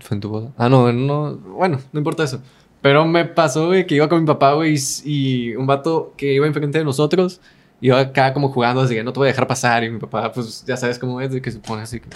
En- 0.00 0.06
¿Fue 0.06 0.14
en 0.16 0.20
tu 0.20 0.28
boda? 0.28 0.50
Ah, 0.56 0.68
no, 0.68 0.92
no. 0.92 1.36
Bueno, 1.36 1.78
no 1.92 1.98
importa 2.00 2.24
eso. 2.24 2.40
Pero 2.82 3.04
me 3.06 3.24
pasó, 3.26 3.66
güey, 3.66 3.86
que 3.86 3.94
iba 3.94 4.08
con 4.08 4.20
mi 4.20 4.26
papá, 4.26 4.54
güey, 4.54 4.74
y, 5.04 5.50
y 5.50 5.54
un 5.56 5.66
vato 5.66 6.14
que 6.16 6.32
iba 6.34 6.46
enfrente 6.46 6.78
de 6.78 6.84
nosotros. 6.84 7.40
Iba 7.82 7.98
acá 8.00 8.32
como 8.32 8.50
jugando, 8.50 8.80
así 8.82 8.94
que 8.94 9.02
no 9.02 9.12
te 9.12 9.18
voy 9.20 9.28
a 9.28 9.32
dejar 9.32 9.46
pasar. 9.46 9.84
Y 9.84 9.90
mi 9.90 9.98
papá, 9.98 10.32
pues 10.32 10.64
ya 10.66 10.76
sabes 10.76 10.98
cómo 10.98 11.20
es, 11.20 11.30
de 11.30 11.40
que 11.42 11.50
se 11.50 11.58
pone 11.58 11.82
así. 11.82 12.00
que 12.00 12.08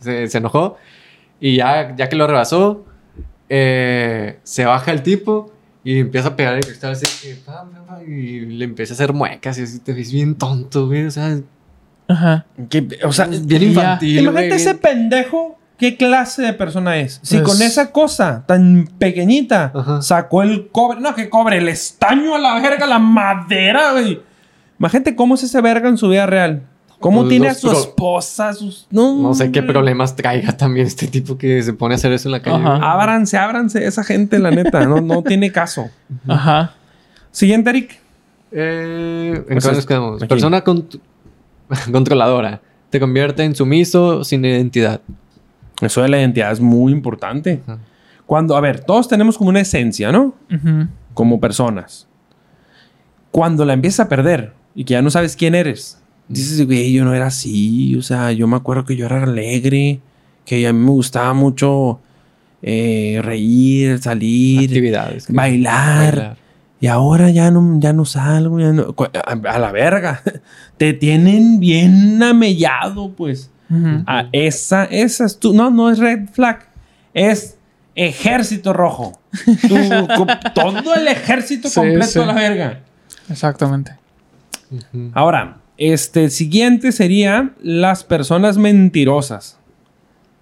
Se, 0.00 0.28
se 0.28 0.38
enojó. 0.38 0.76
Y 1.40 1.56
ya, 1.56 1.94
ya 1.96 2.08
que 2.08 2.16
lo 2.16 2.26
rebasó, 2.26 2.84
eh, 3.48 4.38
se 4.42 4.64
baja 4.64 4.92
el 4.92 5.02
tipo 5.02 5.52
y 5.84 5.98
empieza 6.00 6.28
a 6.28 6.36
pegar 6.36 6.54
el 6.56 6.64
cristal 6.64 6.92
así. 6.92 7.06
que, 7.26 7.34
pam, 7.36 7.70
pam, 7.70 7.86
pam, 7.86 8.02
y 8.12 8.40
le 8.40 8.64
empieza 8.64 8.92
a 8.92 8.96
hacer 8.96 9.12
muecas 9.12 9.58
y 9.58 9.62
así 9.62 9.78
te 9.80 9.92
ves 9.92 10.12
bien 10.12 10.34
tonto, 10.36 10.86
güey. 10.86 11.06
O 11.06 11.10
sea, 11.10 11.38
ajá. 12.08 12.46
¿Qué- 12.68 12.88
o 13.04 13.12
sea, 13.12 13.26
bien 13.26 13.62
infantil. 13.62 14.20
Imagínate 14.20 14.54
ese 14.56 14.74
pendejo. 14.74 15.57
¿Qué 15.78 15.96
clase 15.96 16.42
de 16.42 16.52
persona 16.54 16.96
es? 16.98 17.20
Si 17.22 17.36
Pues- 17.38 17.48
con 17.48 17.62
esa 17.62 17.92
cosa 17.92 18.44
tan 18.46 18.88
pequeñita 18.98 19.70
Ajá. 19.74 20.02
sacó 20.02 20.42
el 20.42 20.68
cobre. 20.68 21.00
No, 21.00 21.14
que 21.14 21.28
cobre, 21.30 21.58
el 21.58 21.68
estaño 21.68 22.34
a 22.34 22.38
la 22.38 22.60
verga, 22.60 22.84
la 22.86 22.98
madera, 22.98 23.92
güey. 23.92 24.20
Imagínate 24.78 25.14
cómo 25.14 25.36
es 25.36 25.42
ese 25.44 25.60
verga 25.60 25.88
en 25.88 25.96
su 25.96 26.08
vida 26.08 26.26
real. 26.26 26.62
¿Cómo 27.00 27.20
Pues 27.20 27.28
tiene 27.28 27.48
a 27.48 27.54
su 27.54 27.68
pro- 27.68 27.78
esposa? 27.78 28.52
Sus... 28.54 28.88
No, 28.90 29.14
No 29.22 29.32
sé 29.34 29.52
qué 29.52 29.62
problemas 29.62 30.16
traiga 30.16 30.56
también 30.56 30.84
este 30.88 31.06
tipo 31.06 31.38
que 31.38 31.62
se 31.62 31.72
pone 31.72 31.94
a 31.94 31.96
hacer 31.96 32.10
eso 32.12 32.26
en 32.26 32.32
la 32.32 32.42
calle. 32.42 32.56
Ajá. 32.56 32.92
Ábranse, 32.92 33.38
ábranse 33.38 33.86
esa 33.86 34.02
gente, 34.02 34.40
la 34.40 34.50
neta. 34.50 34.84
No, 34.84 35.00
no 35.00 35.22
tiene 35.22 35.52
caso. 35.52 35.88
Ajá. 36.28 36.74
Siguiente, 37.30 37.70
Eric. 37.70 38.00
Eh, 38.50 39.32
¿En 39.48 39.58
Pues 39.60 39.64
nos 39.72 39.86
quedamos? 39.86 40.22
aquí. 40.22 40.28
Persona 40.28 40.64
cont- 40.64 40.98
controladora. 41.92 42.60
Te 42.90 42.98
convierte 42.98 43.44
en 43.44 43.54
sumiso 43.54 44.24
sin 44.24 44.44
identidad. 44.44 45.00
Eso 45.80 46.02
de 46.02 46.08
la 46.08 46.18
identidad 46.18 46.50
es 46.52 46.60
muy 46.60 46.92
importante. 46.92 47.60
Ajá. 47.66 47.78
Cuando, 48.26 48.56
a 48.56 48.60
ver, 48.60 48.80
todos 48.80 49.08
tenemos 49.08 49.38
como 49.38 49.50
una 49.50 49.60
esencia, 49.60 50.12
¿no? 50.12 50.34
Ujú. 50.52 50.88
como 51.14 51.40
personas. 51.40 52.06
Cuando 53.30 53.64
la 53.64 53.72
empiezas 53.74 54.06
a 54.06 54.08
perder 54.08 54.52
y 54.74 54.84
que 54.84 54.92
ya 54.94 55.02
no 55.02 55.10
sabes 55.10 55.36
quién 55.36 55.54
eres, 55.54 55.98
dices, 56.28 56.64
güey, 56.66 56.92
yo 56.92 57.04
no 57.04 57.14
era 57.14 57.26
así. 57.26 57.94
O 57.96 58.02
sea, 58.02 58.32
yo 58.32 58.46
me 58.46 58.56
acuerdo 58.56 58.84
que 58.84 58.96
yo 58.96 59.06
era 59.06 59.22
alegre, 59.22 60.00
que 60.44 60.66
a 60.66 60.72
mí 60.72 60.78
me 60.84 60.90
gustaba 60.90 61.34
mucho 61.34 62.00
eh, 62.62 63.20
reír, 63.22 63.98
salir, 64.00 64.68
Actividades. 64.70 65.26
bailar. 65.32 66.14
bailar. 66.16 66.36
Y 66.80 66.86
ahora 66.86 67.30
ya 67.30 67.50
no, 67.50 67.78
ya 67.80 67.92
no 67.92 68.04
salgo, 68.04 68.60
ya 68.60 68.72
no- 68.72 68.94
a, 69.24 69.32
a 69.32 69.58
la 69.58 69.72
verga. 69.72 70.22
Te 70.76 70.92
tienen 70.92 71.58
bien 71.60 72.22
amellado, 72.22 73.10
pues. 73.16 73.50
Ah, 74.06 74.28
esa, 74.32 74.84
esa 74.84 75.24
es 75.26 75.38
tu. 75.38 75.52
No, 75.52 75.70
no 75.70 75.90
es 75.90 75.98
red 75.98 76.28
flag. 76.32 76.66
Es 77.14 77.58
ejército 77.94 78.72
rojo. 78.72 79.20
Tu- 79.44 80.26
todo 80.54 80.94
el 80.94 81.08
ejército 81.08 81.68
Sí, 81.68 81.74
completo 81.74 82.06
sí. 82.06 82.18
a 82.20 82.26
la 82.26 82.32
verga. 82.32 82.80
Exactamente. 83.28 83.92
Ahora, 85.12 85.58
este 85.76 86.30
siguiente 86.30 86.92
sería 86.92 87.52
las 87.62 88.04
personas 88.04 88.56
mentirosas. 88.58 89.58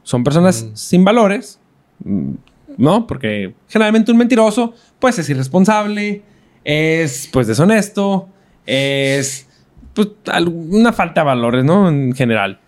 Son 0.03 0.23
personas 0.25 0.63
Mm. 0.65 0.77
sin 0.77 1.05
valores, 1.05 1.59
mm, 2.05 2.31
¿no? 2.79 3.07
Porque 3.07 3.55
generalmente 3.69 4.13
un 4.13 4.19
mentiroso, 4.19 4.75
pues 5.01 5.19
es 5.19 5.29
irresponsable, 5.29 6.23
es 6.65 7.29
pues 7.33 7.47
deshonesto, 7.47 8.29
es 8.67 9.47
pues 9.95 10.09
alguna 10.27 10.93
falta 10.93 11.23
de 11.23 11.27
valores, 11.27 11.65
¿no? 11.65 11.89
En 11.89 12.13
general. 12.15 12.61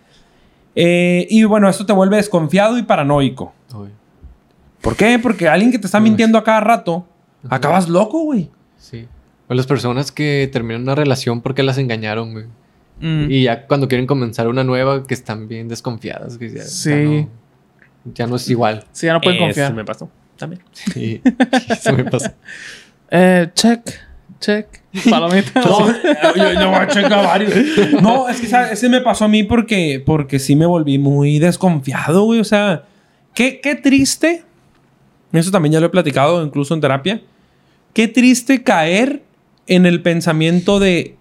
Eh, 0.75 1.27
y 1.29 1.43
bueno, 1.43 1.67
esto 1.69 1.85
te 1.85 1.93
vuelve 1.93 2.17
desconfiado 2.17 2.77
y 2.77 2.83
paranoico. 2.83 3.53
Uy, 3.75 3.89
¿Por 4.81 4.95
qué? 4.95 5.19
Porque 5.19 5.47
alguien 5.47 5.71
que 5.71 5.79
te 5.79 5.87
está 5.87 5.99
mintiendo 5.99 6.37
a 6.37 6.43
cada 6.43 6.61
rato, 6.61 7.05
Ajá. 7.45 7.55
acabas 7.55 7.89
loco, 7.89 8.23
güey. 8.23 8.49
Sí. 8.77 9.07
O 9.47 9.53
las 9.53 9.65
personas 9.67 10.11
que 10.11 10.49
terminan 10.53 10.83
una 10.83 10.95
relación 10.95 11.41
porque 11.41 11.63
las 11.63 11.77
engañaron, 11.77 12.31
güey. 12.33 12.45
Mm. 13.01 13.31
Y 13.31 13.43
ya 13.43 13.65
cuando 13.67 13.87
quieren 13.87 14.05
comenzar 14.07 14.47
una 14.47 14.63
nueva, 14.63 15.03
que 15.05 15.13
están 15.13 15.47
bien 15.47 15.67
desconfiadas. 15.67 16.37
Que 16.37 16.49
ya, 16.51 16.63
Sí. 16.63 16.89
Ya 16.91 16.95
no, 16.97 17.29
ya 18.13 18.27
no 18.27 18.35
es 18.37 18.49
igual. 18.49 18.85
Sí, 18.91 19.05
ya 19.07 19.13
no 19.13 19.21
pueden 19.21 19.37
Eso 19.37 19.45
confiar. 19.47 19.73
me 19.73 19.83
pasó. 19.85 20.09
también. 20.37 20.61
Sí, 20.71 21.21
eso 21.69 21.93
me 21.93 22.05
pasa. 22.05 22.33
Eh, 23.11 23.49
check, 23.53 23.81
check. 24.39 24.67
Palomita. 25.09 25.61
No, 25.65 25.87
yo, 26.35 26.53
yo 26.53 26.67
voy 26.69 26.75
a 26.79 26.87
checar 26.87 27.25
varios. 27.25 27.53
No, 28.01 28.27
es 28.29 28.39
que 28.41 28.47
¿sabes? 28.47 28.71
ese 28.73 28.89
me 28.89 29.01
pasó 29.01 29.25
a 29.25 29.27
mí 29.27 29.43
porque, 29.43 30.01
porque 30.05 30.39
sí 30.39 30.55
me 30.55 30.65
volví 30.65 30.97
muy 30.97 31.39
desconfiado, 31.39 32.23
güey. 32.23 32.39
O 32.39 32.43
sea, 32.43 32.83
qué, 33.33 33.59
qué 33.61 33.75
triste. 33.75 34.43
Eso 35.31 35.51
también 35.51 35.73
ya 35.73 35.79
lo 35.79 35.85
he 35.87 35.89
platicado, 35.89 36.43
incluso 36.43 36.73
en 36.73 36.81
terapia. 36.81 37.21
Qué 37.93 38.07
triste 38.07 38.63
caer 38.63 39.23
en 39.67 39.85
el 39.85 40.01
pensamiento 40.01 40.79
de. 40.79 41.15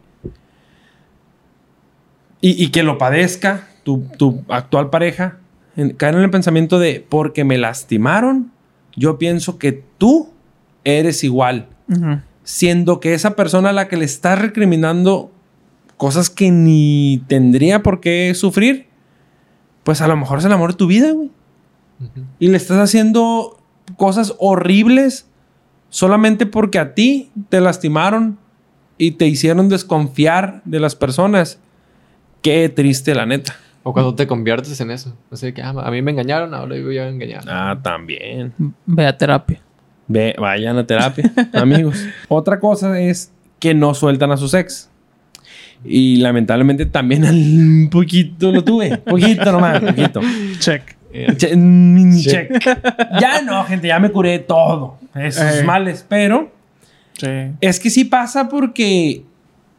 Y, 2.40 2.62
y 2.62 2.68
que 2.68 2.82
lo 2.82 2.98
padezca 2.98 3.68
tu, 3.82 4.04
tu 4.16 4.44
actual 4.48 4.90
pareja. 4.90 5.38
en- 5.76 5.90
caer 5.90 6.14
en 6.14 6.22
el 6.22 6.30
pensamiento 6.30 6.78
de 6.78 7.04
porque 7.08 7.44
me 7.44 7.58
lastimaron, 7.58 8.52
yo 8.96 9.18
pienso 9.18 9.58
que 9.58 9.82
tú 9.98 10.30
eres 10.84 11.24
igual 11.24 11.66
Ujú. 11.88 12.20
Siendo 12.48 12.98
que 12.98 13.12
esa 13.12 13.36
persona 13.36 13.68
a 13.68 13.72
la 13.74 13.88
que 13.88 13.98
le 13.98 14.06
estás 14.06 14.38
recriminando 14.38 15.30
cosas 15.98 16.30
que 16.30 16.50
ni 16.50 17.22
tendría 17.26 17.82
por 17.82 18.00
qué 18.00 18.32
sufrir, 18.34 18.86
pues 19.84 20.00
a 20.00 20.08
lo 20.08 20.16
mejor 20.16 20.38
es 20.38 20.46
el 20.46 20.52
amor 20.52 20.70
de 20.70 20.78
tu 20.78 20.86
vida, 20.86 21.12
güey. 21.12 21.30
Y 22.38 22.48
le 22.48 22.56
estás 22.56 22.78
haciendo 22.78 23.62
cosas 23.98 24.34
horribles 24.38 25.28
solamente 25.90 26.46
porque 26.46 26.78
a 26.78 26.94
ti 26.94 27.30
te 27.50 27.60
lastimaron 27.60 28.38
y 28.96 29.10
te 29.10 29.26
hicieron 29.26 29.68
desconfiar 29.68 30.62
de 30.64 30.80
las 30.80 30.96
personas. 30.96 31.60
Qué 32.40 32.70
triste, 32.70 33.14
la 33.14 33.26
neta. 33.26 33.56
O 33.82 33.92
cuando 33.92 34.14
te 34.14 34.26
conviertes 34.26 34.80
en 34.80 34.90
eso. 34.90 35.14
O 35.30 35.36
sea, 35.36 35.52
que 35.52 35.60
ah, 35.60 35.74
a 35.76 35.90
mí 35.90 36.00
me 36.00 36.12
engañaron, 36.12 36.54
ahora 36.54 36.78
yo 36.78 36.84
voy 36.86 36.96
a 36.96 37.10
engañar. 37.10 37.44
Ah, 37.46 37.78
también. 37.82 38.54
Ve 38.86 39.06
a 39.06 39.18
terapia. 39.18 39.60
Ve, 40.08 40.34
vayan 40.38 40.78
a 40.78 40.86
terapia, 40.86 41.30
amigos. 41.52 42.02
Otra 42.28 42.58
cosa 42.60 42.98
es 43.00 43.30
que 43.58 43.74
no 43.74 43.94
sueltan 43.94 44.30
a 44.32 44.36
sus 44.36 44.54
ex. 44.54 44.88
Y 45.84 46.16
lamentablemente 46.16 46.86
también 46.86 47.24
un 47.24 47.88
poquito 47.90 48.50
lo 48.50 48.64
tuve. 48.64 48.98
Poquito 48.98 49.52
nomás, 49.52 49.80
poquito. 49.80 50.20
Check. 50.58 50.96
Che- 51.36 51.56
mini 51.56 52.22
check. 52.22 52.50
Ya 53.20 53.42
no, 53.42 53.62
gente, 53.64 53.86
ya 53.88 53.98
me 54.00 54.10
curé 54.10 54.38
todo. 54.40 54.96
Esos 55.14 55.60
Eh. 55.60 55.62
males, 55.64 56.04
pero 56.08 56.50
Sí. 57.14 57.26
es 57.60 57.78
que 57.80 57.90
sí 57.90 58.04
pasa 58.04 58.48
porque. 58.48 59.22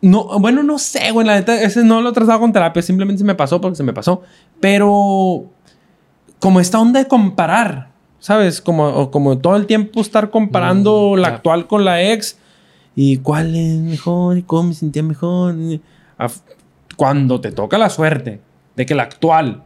No, 0.01 0.39
bueno, 0.39 0.63
no 0.63 0.79
sé, 0.79 1.11
güey. 1.11 1.27
La 1.27 1.35
neta, 1.35 1.61
ese 1.61 1.83
no 1.83 2.01
lo 2.01 2.09
he 2.09 2.13
tratado 2.13 2.39
con 2.39 2.53
terapia. 2.53 2.81
Simplemente 2.81 3.19
se 3.19 3.25
me 3.25 3.35
pasó 3.35 3.59
porque 3.59 3.75
se 3.75 3.83
me 3.83 3.91
pasó. 3.93 4.23
Pero. 4.61 5.45
Como 6.39 6.59
esta 6.61 6.79
onda 6.79 6.99
de 7.01 7.07
comparar. 7.07 7.88
¿Sabes? 8.19 8.61
Como, 8.61 9.11
como 9.11 9.37
todo 9.37 9.55
el 9.55 9.65
tiempo 9.65 10.01
estar 10.01 10.29
comparando 10.29 11.13
Mm, 11.15 11.19
la 11.19 11.27
actual 11.29 11.67
con 11.67 11.85
la 11.85 12.01
ex. 12.03 12.37
Y 12.95 13.17
cuál 13.17 13.55
es 13.55 13.77
mejor 13.79 14.37
y 14.37 14.43
cómo 14.43 14.69
me 14.69 14.73
sentía 14.73 15.03
mejor. 15.03 15.55
Cuando 16.97 17.39
te 17.39 17.51
toca 17.51 17.77
la 17.77 17.89
suerte 17.89 18.41
de 18.75 18.85
que 18.85 18.95
la 18.95 19.03
actual 19.03 19.63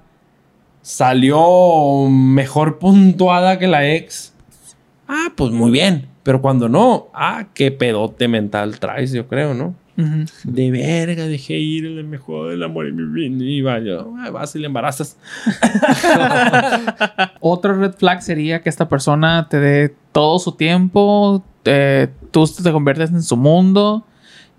salió 0.81 2.07
mejor 2.09 2.77
puntuada 2.77 3.57
que 3.57 3.67
la 3.67 3.89
ex. 3.89 4.33
Ah, 5.07 5.29
pues 5.35 5.51
muy 5.51 5.71
bien. 5.71 6.09
Pero 6.21 6.41
cuando 6.41 6.69
no, 6.69 7.07
ah, 7.13 7.47
qué 7.53 7.71
pedote 7.71 8.27
mental 8.27 8.79
traes, 8.79 9.11
yo 9.11 9.27
creo, 9.27 9.53
¿no? 9.53 9.75
De 9.95 10.71
verga, 10.71 11.27
dejé 11.27 11.57
ir 11.57 11.85
el 11.85 12.03
mejor 12.03 12.49
del 12.49 12.63
amor 12.63 12.87
en 12.87 12.95
mi 12.95 13.29
vida. 13.29 13.45
Y 13.45 13.61
vaya, 13.61 13.99
ah, 14.19 14.31
vas 14.31 14.55
y 14.55 14.59
le 14.59 14.65
embarazas. 14.65 15.17
Otra 17.39 17.73
red 17.73 17.93
flag 17.93 18.23
sería 18.23 18.61
que 18.61 18.69
esta 18.69 18.89
persona 18.89 19.47
te 19.49 19.59
dé 19.59 19.95
todo 20.11 20.39
su 20.39 20.53
tiempo, 20.53 21.43
eh, 21.65 22.07
tú 22.31 22.47
te 22.47 22.71
conviertes 22.71 23.11
en 23.11 23.21
su 23.21 23.37
mundo 23.37 24.05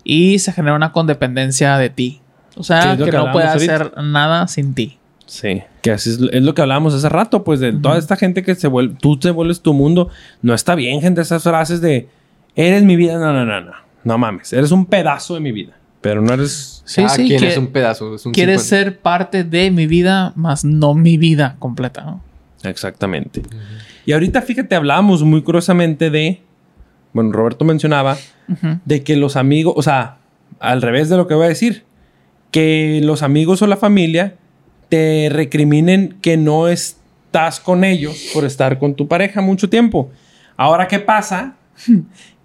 y 0.03 0.39
se 0.39 0.53
genera 0.53 0.75
una 0.75 0.91
condependencia 0.91 1.77
de 1.77 1.89
ti. 1.89 2.21
O 2.55 2.63
sea, 2.63 2.95
que 2.95 3.03
que 3.03 3.11
no 3.11 3.31
puede 3.31 3.47
hacer 3.47 3.91
nada 4.01 4.47
sin 4.47 4.73
ti. 4.73 4.97
Sí, 5.25 5.63
que 5.81 5.91
así 5.91 6.11
es, 6.11 6.19
es 6.31 6.43
lo 6.43 6.53
que 6.53 6.61
hablábamos 6.61 6.93
hace 6.93 7.09
rato, 7.09 7.43
pues 7.43 7.59
de 7.59 7.73
toda 7.73 7.97
esta 7.97 8.15
gente 8.15 8.43
que 8.43 8.55
se 8.55 8.67
vuelve, 8.67 8.95
tú 9.01 9.17
te 9.17 9.31
vuelves 9.31 9.61
tu 9.61 9.73
mundo. 9.73 10.09
No 10.41 10.53
está 10.53 10.75
bien, 10.75 11.01
gente, 11.01 11.21
esas 11.21 11.43
frases 11.43 11.81
de 11.81 12.07
eres 12.55 12.83
mi 12.83 12.95
vida. 12.95 13.17
No, 13.17 13.33
no, 13.33 13.43
no, 13.43 13.59
no. 13.59 13.84
No 14.05 14.17
mames, 14.17 14.53
eres 14.53 14.71
un 14.71 14.85
pedazo 14.85 15.33
de 15.33 15.41
mi 15.41 15.51
vida. 15.51 15.73
Pero 15.99 16.21
no 16.21 16.33
eres. 16.33 16.81
Sí, 16.85 17.01
Cada 17.01 17.15
sí, 17.15 17.25
quien 17.27 17.39
que- 17.41 17.47
es 17.49 17.57
un 17.57 17.67
pedazo. 17.67 18.15
Es 18.15 18.25
un 18.25 18.31
quieres 18.31 18.61
50. 18.61 18.69
ser 18.91 18.99
parte 19.01 19.43
de 19.43 19.71
mi 19.71 19.87
vida, 19.87 20.31
más 20.35 20.63
no 20.63 20.93
mi 20.93 21.17
vida 21.17 21.55
completa, 21.59 22.03
¿no? 22.03 22.21
Exactamente. 22.63 23.41
Y 24.05 24.11
ahorita, 24.13 24.41
fíjate, 24.41 24.75
hablábamos 24.75 25.23
muy 25.23 25.41
curiosamente 25.41 26.09
de. 26.09 26.41
Bueno, 27.13 27.31
Roberto 27.31 27.65
mencionaba 27.65 28.17
de 28.85 29.03
que 29.03 29.15
los 29.15 29.35
amigos, 29.35 29.73
o 29.77 29.81
sea, 29.81 30.17
al 30.59 30.81
revés 30.81 31.09
de 31.09 31.17
lo 31.17 31.27
que 31.27 31.33
voy 31.33 31.45
a 31.45 31.49
decir, 31.49 31.83
que 32.51 33.01
los 33.03 33.23
amigos 33.23 33.61
o 33.61 33.67
la 33.67 33.77
familia 33.77 34.35
te 34.89 35.29
recriminen 35.31 36.17
que 36.21 36.37
no 36.37 36.67
estás 36.67 37.59
con 37.59 37.83
ellos 37.83 38.29
por 38.33 38.45
estar 38.45 38.77
con 38.77 38.93
tu 38.95 39.07
pareja 39.07 39.41
mucho 39.41 39.69
tiempo. 39.69 40.11
Ahora, 40.57 40.87
¿qué 40.87 40.99
pasa 40.99 41.55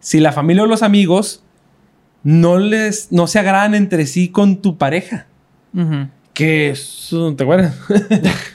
si 0.01 0.21
la 0.21 0.33
familia 0.33 0.63
o 0.63 0.67
los 0.67 0.83
amigos 0.83 1.43
no 2.23 2.59
les 2.59 3.11
no 3.13 3.27
se 3.27 3.39
agradan 3.39 3.75
entre 3.75 4.07
sí 4.07 4.29
con 4.29 4.57
tu 4.57 4.77
pareja? 4.77 5.27
Que 6.35 6.71
eso, 6.71 7.35
¿te 7.35 7.43
acuerdas? 7.45 7.77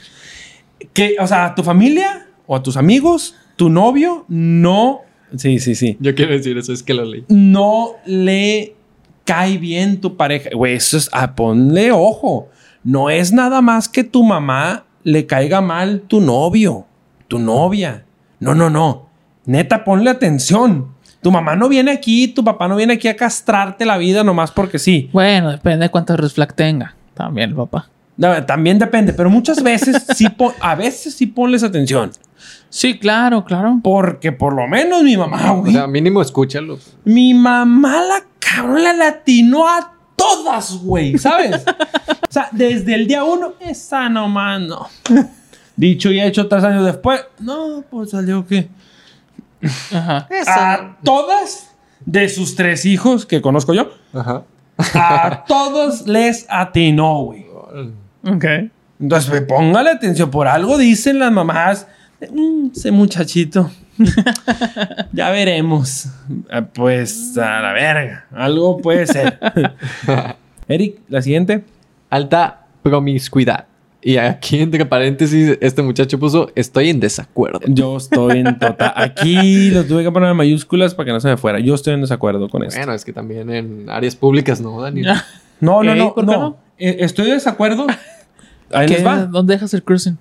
que, 0.92 1.16
o 1.20 1.26
sea, 1.26 1.54
tu 1.54 1.62
familia 1.62 2.26
o 2.46 2.56
a 2.56 2.62
tus 2.62 2.76
amigos, 2.76 3.34
tu 3.56 3.68
novio, 3.68 4.24
no. 4.28 5.00
Sí, 5.36 5.58
sí, 5.58 5.74
sí 5.74 5.96
Yo 6.00 6.14
quiero 6.14 6.32
decir 6.32 6.56
eso, 6.56 6.72
es 6.72 6.82
que 6.82 6.94
lo 6.94 7.04
leí. 7.04 7.24
no 7.28 7.94
le 8.06 8.76
cae 9.24 9.58
bien 9.58 10.00
tu 10.00 10.16
pareja. 10.16 10.50
Güey, 10.54 10.74
eso 10.74 10.96
es, 10.96 11.10
ah, 11.12 11.34
ponle 11.34 11.90
ojo. 11.92 12.48
No 12.84 13.10
es 13.10 13.32
nada 13.32 13.60
más 13.60 13.88
que 13.88 14.04
tu 14.04 14.22
mamá 14.22 14.84
le 15.02 15.26
caiga 15.26 15.60
mal 15.60 16.02
tu 16.02 16.20
novio, 16.20 16.86
tu 17.28 17.38
novia. 17.38 18.04
No, 18.38 18.54
no, 18.54 18.70
no. 18.70 19.08
Neta, 19.44 19.84
ponle 19.84 20.10
atención. 20.10 20.94
Tu 21.22 21.30
mamá 21.30 21.56
no 21.56 21.68
viene 21.68 21.90
aquí, 21.90 22.28
tu 22.28 22.44
papá 22.44 22.68
no 22.68 22.76
viene 22.76 22.94
aquí 22.94 23.08
a 23.08 23.16
castrarte 23.16 23.84
la 23.84 23.96
vida 23.98 24.22
nomás 24.22 24.50
porque 24.52 24.78
sí. 24.78 25.10
Bueno, 25.12 25.50
depende 25.50 25.84
de 25.86 25.90
cuántos 25.90 26.18
red 26.20 26.28
flag 26.28 26.54
tenga. 26.54 26.94
También, 27.14 27.54
papá. 27.54 27.88
No, 28.16 28.44
también 28.46 28.78
depende, 28.78 29.12
pero 29.12 29.28
muchas 29.28 29.62
veces 29.62 30.04
sí, 30.14 30.28
pon- 30.28 30.54
a 30.60 30.74
veces 30.74 31.14
sí 31.14 31.26
ponles 31.26 31.62
atención. 31.62 32.10
Sí, 32.70 32.98
claro, 32.98 33.44
claro. 33.44 33.80
Porque 33.82 34.32
por 34.32 34.54
lo 34.54 34.66
menos 34.68 35.02
mi 35.02 35.16
mamá, 35.16 35.52
O 35.52 35.60
güey. 35.60 35.72
sea, 35.72 35.86
mínimo 35.86 36.22
escúchalo. 36.22 36.78
Mi 37.04 37.34
mamá 37.34 38.02
la 38.02 38.22
cabrón 38.38 38.84
la 38.84 38.92
latinó 38.92 39.68
a 39.68 39.92
todas, 40.16 40.76
güey, 40.78 41.18
¿sabes? 41.18 41.62
o 41.66 42.32
sea, 42.32 42.48
desde 42.52 42.94
el 42.94 43.06
día 43.06 43.24
uno, 43.24 43.54
esa 43.60 44.08
nomás 44.08 44.60
no. 44.60 44.86
Dicho 45.76 46.10
y 46.10 46.20
hecho 46.20 46.48
tres 46.48 46.64
años 46.64 46.86
después, 46.86 47.22
no, 47.40 47.84
pues 47.90 48.10
salió 48.10 48.46
que. 48.46 48.68
Ajá. 49.92 50.28
A 50.46 50.96
todas 51.02 51.74
de 52.04 52.28
sus 52.28 52.54
tres 52.56 52.84
hijos 52.84 53.26
que 53.26 53.40
conozco 53.40 53.74
yo, 53.74 53.90
Ajá. 54.12 54.42
a 54.94 55.44
todos 55.48 56.06
les 56.06 56.46
atinó, 56.48 57.24
güey. 57.24 57.46
Ok. 58.24 58.44
Entonces, 59.00 59.28
pues, 59.30 59.42
póngale 59.42 59.90
atención, 59.90 60.30
por 60.30 60.48
algo 60.48 60.78
dicen 60.78 61.18
las 61.18 61.30
mamás, 61.32 61.86
"Mm, 62.32 62.68
ese 62.74 62.90
muchachito. 62.90 63.70
ya 65.12 65.30
veremos. 65.30 66.06
Ah, 66.50 66.62
Pues 66.62 67.36
a 67.38 67.60
la 67.60 67.72
verga, 67.72 68.26
algo 68.32 68.78
puede 68.78 69.06
ser. 69.06 69.38
Eric, 70.68 70.98
la 71.08 71.22
siguiente. 71.22 71.64
Alta 72.10 72.66
promiscuidad. 72.82 73.66
Y 74.06 74.18
aquí, 74.18 74.60
entre 74.60 74.86
paréntesis, 74.86 75.58
este 75.60 75.82
muchacho 75.82 76.16
puso: 76.20 76.52
Estoy 76.54 76.90
en 76.90 77.00
desacuerdo. 77.00 77.58
Yo 77.66 77.96
estoy 77.96 78.38
en 78.38 78.56
total. 78.56 78.92
Aquí 78.94 79.70
lo 79.70 79.84
tuve 79.84 80.04
que 80.04 80.12
poner 80.12 80.30
en 80.30 80.36
mayúsculas 80.36 80.94
para 80.94 81.06
que 81.06 81.12
no 81.12 81.18
se 81.18 81.26
me 81.26 81.36
fuera. 81.36 81.58
Yo 81.58 81.74
estoy 81.74 81.94
en 81.94 82.02
desacuerdo 82.02 82.48
con 82.48 82.62
esto. 82.62 82.78
Bueno, 82.78 82.92
es 82.92 83.04
que 83.04 83.12
también 83.12 83.50
en 83.50 83.90
áreas 83.90 84.14
públicas, 84.14 84.60
¿no, 84.60 84.80
Dani? 84.80 85.02
No, 85.60 85.82
no, 85.82 85.96
no. 85.96 86.14
¿por 86.14 86.24
qué 86.24 86.30
no. 86.32 86.38
no? 86.38 86.56
Eh, 86.78 86.98
Estoy 87.00 87.26
de 87.26 87.32
desacuerdo. 87.32 87.88
Ahí 88.72 88.86
les 88.86 89.04
va. 89.04 89.24
¿Dónde 89.24 89.54
dejas 89.54 89.74
el 89.74 89.82
cruising? 89.82 90.16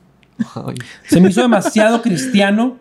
Ay. 0.56 0.74
Se 1.08 1.22
me 1.22 1.30
hizo 1.30 1.44
demasiado 1.44 2.02
cristiano 2.02 2.78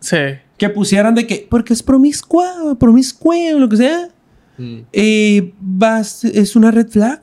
Sí. 0.00 0.16
que 0.56 0.68
pusieran 0.70 1.14
de 1.14 1.24
que, 1.24 1.46
porque 1.48 1.72
es 1.72 1.84
promiscua, 1.84 2.76
promiscua 2.80 3.36
o 3.54 3.60
lo 3.60 3.68
que 3.68 3.76
sea. 3.76 4.08
Mm. 4.58 4.78
eh, 4.92 5.52
vas, 5.60 6.24
es 6.24 6.56
una 6.56 6.72
red 6.72 6.88
flag. 6.88 7.22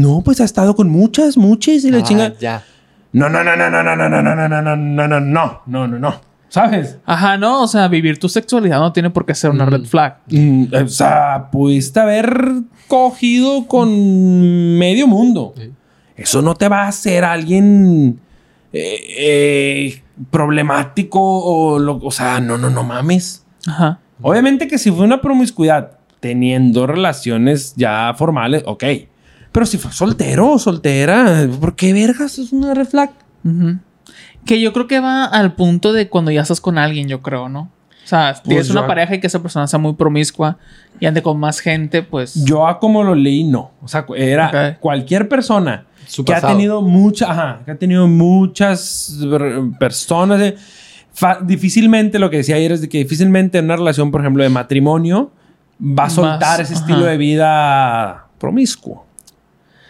No, 0.00 0.22
pues 0.24 0.40
ha 0.40 0.44
estado 0.44 0.74
con 0.74 0.88
muchas, 0.88 1.36
muchas 1.36 1.84
y 1.84 1.90
la 1.90 1.98
Ah, 1.98 2.02
chinga. 2.02 2.32
Ya. 2.38 2.64
No, 3.12 3.28
no, 3.28 3.42
no, 3.44 3.56
no, 3.56 3.68
no, 3.70 3.82
no, 3.82 3.96
no, 3.96 4.08
no, 4.08 4.22
no, 4.22 4.34
no, 4.34 4.48
no, 4.48 4.62
no, 4.62 4.76
no, 4.76 5.06
no, 5.08 5.20
no, 5.20 5.62
no, 5.66 5.86
no, 5.88 5.98
no. 5.98 6.14
¿Sabes? 6.48 6.98
Ajá, 7.06 7.36
no, 7.38 7.62
o 7.62 7.68
sea, 7.68 7.86
vivir 7.88 8.18
tu 8.18 8.28
sexualidad 8.28 8.78
no 8.80 8.92
tiene 8.92 9.10
por 9.10 9.24
qué 9.24 9.34
ser 9.36 9.50
una 9.50 9.66
Mm. 9.66 9.68
red 9.70 9.84
flag. 9.84 10.16
Mm, 10.30 10.64
o 10.84 10.88
sea, 10.88 11.48
pudiste 11.52 12.00
haber 12.00 12.52
cogido 12.88 13.66
con 13.68 13.88
medio 14.78 15.06
mundo. 15.06 15.54
Sí. 15.56 15.70
Eso 16.16 16.42
no 16.42 16.54
te 16.54 16.68
va 16.68 16.84
a 16.84 16.88
hacer 16.88 17.24
alguien 17.24 18.18
eh, 18.72 18.98
eh, 19.18 20.02
problemático 20.30 21.18
o, 21.20 21.78
lo- 21.78 21.98
o 22.02 22.10
sea, 22.10 22.40
no, 22.40 22.58
no, 22.58 22.68
no 22.70 22.82
mames. 22.84 23.44
Ajá. 23.66 23.98
Obviamente 24.22 24.68
que 24.68 24.78
si 24.78 24.90
fue 24.90 25.04
una 25.04 25.20
promiscuidad 25.20 25.92
teniendo 26.20 26.86
relaciones 26.86 27.74
ya 27.76 28.12
formales, 28.16 28.62
ok. 28.66 28.84
Pero 29.52 29.66
si 29.66 29.78
fue 29.78 29.92
soltero 29.92 30.52
o 30.52 30.58
soltera, 30.58 31.46
¿por 31.60 31.74
qué 31.74 31.92
vergas 31.92 32.38
es 32.38 32.52
una 32.52 32.72
red 32.74 32.86
flag? 32.86 33.10
Que 34.44 34.60
yo 34.60 34.72
creo 34.72 34.86
que 34.86 35.00
va 35.00 35.24
al 35.24 35.54
punto 35.54 35.92
de 35.92 36.08
cuando 36.08 36.30
ya 36.30 36.42
estás 36.42 36.60
con 36.60 36.78
alguien, 36.78 37.08
yo 37.08 37.20
creo, 37.22 37.48
¿no? 37.48 37.70
O 38.04 38.08
sea, 38.10 38.34
tienes 38.42 38.68
yo- 38.68 38.72
una 38.72 38.86
pareja 38.86 39.14
y 39.14 39.20
que 39.20 39.26
esa 39.26 39.40
persona 39.42 39.66
sea 39.66 39.78
muy 39.78 39.92
promiscua 39.94 40.56
y 40.98 41.06
ande 41.06 41.22
con 41.22 41.38
más 41.38 41.60
gente, 41.60 42.02
pues. 42.02 42.34
Yo 42.44 42.66
a 42.66 42.78
como 42.78 43.02
lo 43.04 43.14
leí, 43.14 43.44
no. 43.44 43.72
O 43.82 43.88
sea, 43.88 44.04
era 44.16 44.78
cualquier 44.80 45.28
persona 45.28 45.84
Su 46.06 46.24
que 46.24 46.34
ha 46.34 46.40
tenido 46.40 46.80
mucha, 46.82 47.30
ajá, 47.30 47.60
que 47.64 47.70
ha 47.72 47.76
tenido 47.78 48.06
muchas 48.08 49.18
personas. 49.78 50.40
eh, 50.40 50.56
fa- 51.12 51.38
difícilmente, 51.42 52.18
lo 52.18 52.30
que 52.30 52.38
decía 52.38 52.56
ayer 52.56 52.72
es 52.72 52.80
de 52.80 52.88
que 52.88 52.98
difícilmente 52.98 53.58
en 53.58 53.66
una 53.66 53.76
relación, 53.76 54.10
por 54.10 54.20
ejemplo, 54.22 54.42
de 54.42 54.48
matrimonio, 54.48 55.30
va 55.80 56.04
a 56.04 56.10
soltar 56.10 56.60
ese 56.60 56.72
ajá. 56.74 56.82
estilo 56.82 57.04
de 57.04 57.16
vida 57.16 58.26
promiscuo. 58.38 59.06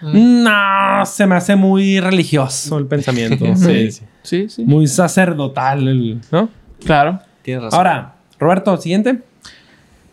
No, 0.02 1.04
se 1.06 1.26
me 1.26 1.34
hace 1.36 1.56
muy 1.56 2.00
religioso 2.00 2.78
el 2.78 2.86
pensamiento. 2.86 3.44
sí, 3.56 3.90
sí. 3.92 4.02
Sí, 4.22 4.48
sí. 4.48 4.64
Muy 4.64 4.86
sacerdotal, 4.86 5.88
el- 5.88 6.20
¿no? 6.30 6.48
Claro. 6.84 7.20
Tienes 7.42 7.64
razón. 7.64 7.78
Ahora, 7.78 8.14
Roberto, 8.38 8.76
siguiente. 8.76 9.22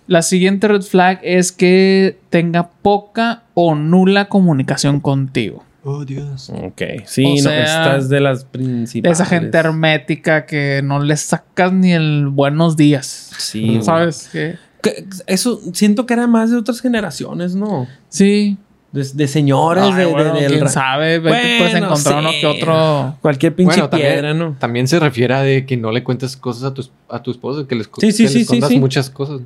La 0.08 0.22
siguiente 0.22 0.68
red 0.70 0.82
flag 0.82 1.20
es 1.24 1.52
que 1.52 2.18
tenga 2.30 2.70
poca 2.82 3.44
o 3.54 3.76
nula 3.76 4.30
comunicación 4.30 5.02
contigo. 5.02 5.66
Oh, 5.84 6.04
Dios. 6.06 6.50
Ok, 6.50 6.82
sí, 7.06 7.26
O 7.26 7.30
no, 7.36 7.38
sea, 7.42 7.64
esta 7.64 7.98
es 7.98 8.10
de 8.10 8.20
las 8.22 8.44
De 8.44 8.50
principales. 8.50 9.20
esa 9.20 9.26
gente 9.30 9.58
hermética 9.58 10.46
que 10.46 10.82
no 10.84 11.02
le 11.02 11.16
sacas 11.18 11.72
ni 11.74 11.94
el 11.94 12.28
buenos 12.28 12.76
días. 12.78 13.32
Sí, 13.38 13.80
¿Sabes? 13.82 14.30
qué? 14.32 14.56
Que- 14.82 15.06
Eso 15.28 15.62
siento 15.74 16.06
que 16.06 16.14
era 16.14 16.28
más 16.28 16.52
de 16.52 16.58
otras 16.58 16.82
generaciones, 16.82 17.56
¿no? 17.56 17.88
Sí. 18.10 18.58
De, 18.98 19.08
de 19.14 19.28
señores, 19.28 19.84
Ay, 19.84 19.94
de, 19.94 20.00
de- 20.00 20.06
bueno, 20.12 20.34
del 20.34 20.48
quién 20.48 20.62
ra- 20.62 20.70
sabe. 20.70 21.20
Ve 21.20 21.32
que 21.32 21.56
puedes 21.60 21.72
Bueno, 21.74 21.86
encontrar 21.88 22.14
sí. 22.16 22.20
uno 22.20 22.32
que 22.40 22.48
otro. 22.48 23.16
Cualquier 23.22 23.56
pinche 23.56 23.76
Bueno, 23.76 23.90
también, 23.90 24.12
piedra, 24.14 24.34
¿no? 24.34 24.56
también 24.60 24.88
se 24.88 25.00
refiere 25.00 25.34
a 25.34 25.42
de 25.42 25.66
que 25.66 25.78
no 25.78 25.92
le 25.92 26.04
cuentes 26.04 26.36
cosas 26.36 26.64
a 26.64 26.74
tu, 26.74 26.84
a 27.10 27.22
tu 27.22 27.32
esposo, 27.32 27.68
que 27.68 27.76
les, 27.76 27.90
Sí, 28.00 28.12
sí, 28.12 28.12
que 28.12 28.14
sí, 28.14 28.24
le 28.24 28.30
sí, 28.30 28.40
escondas 28.42 28.70
sí. 28.70 28.80
muchas 28.80 29.10
cosas. 29.10 29.42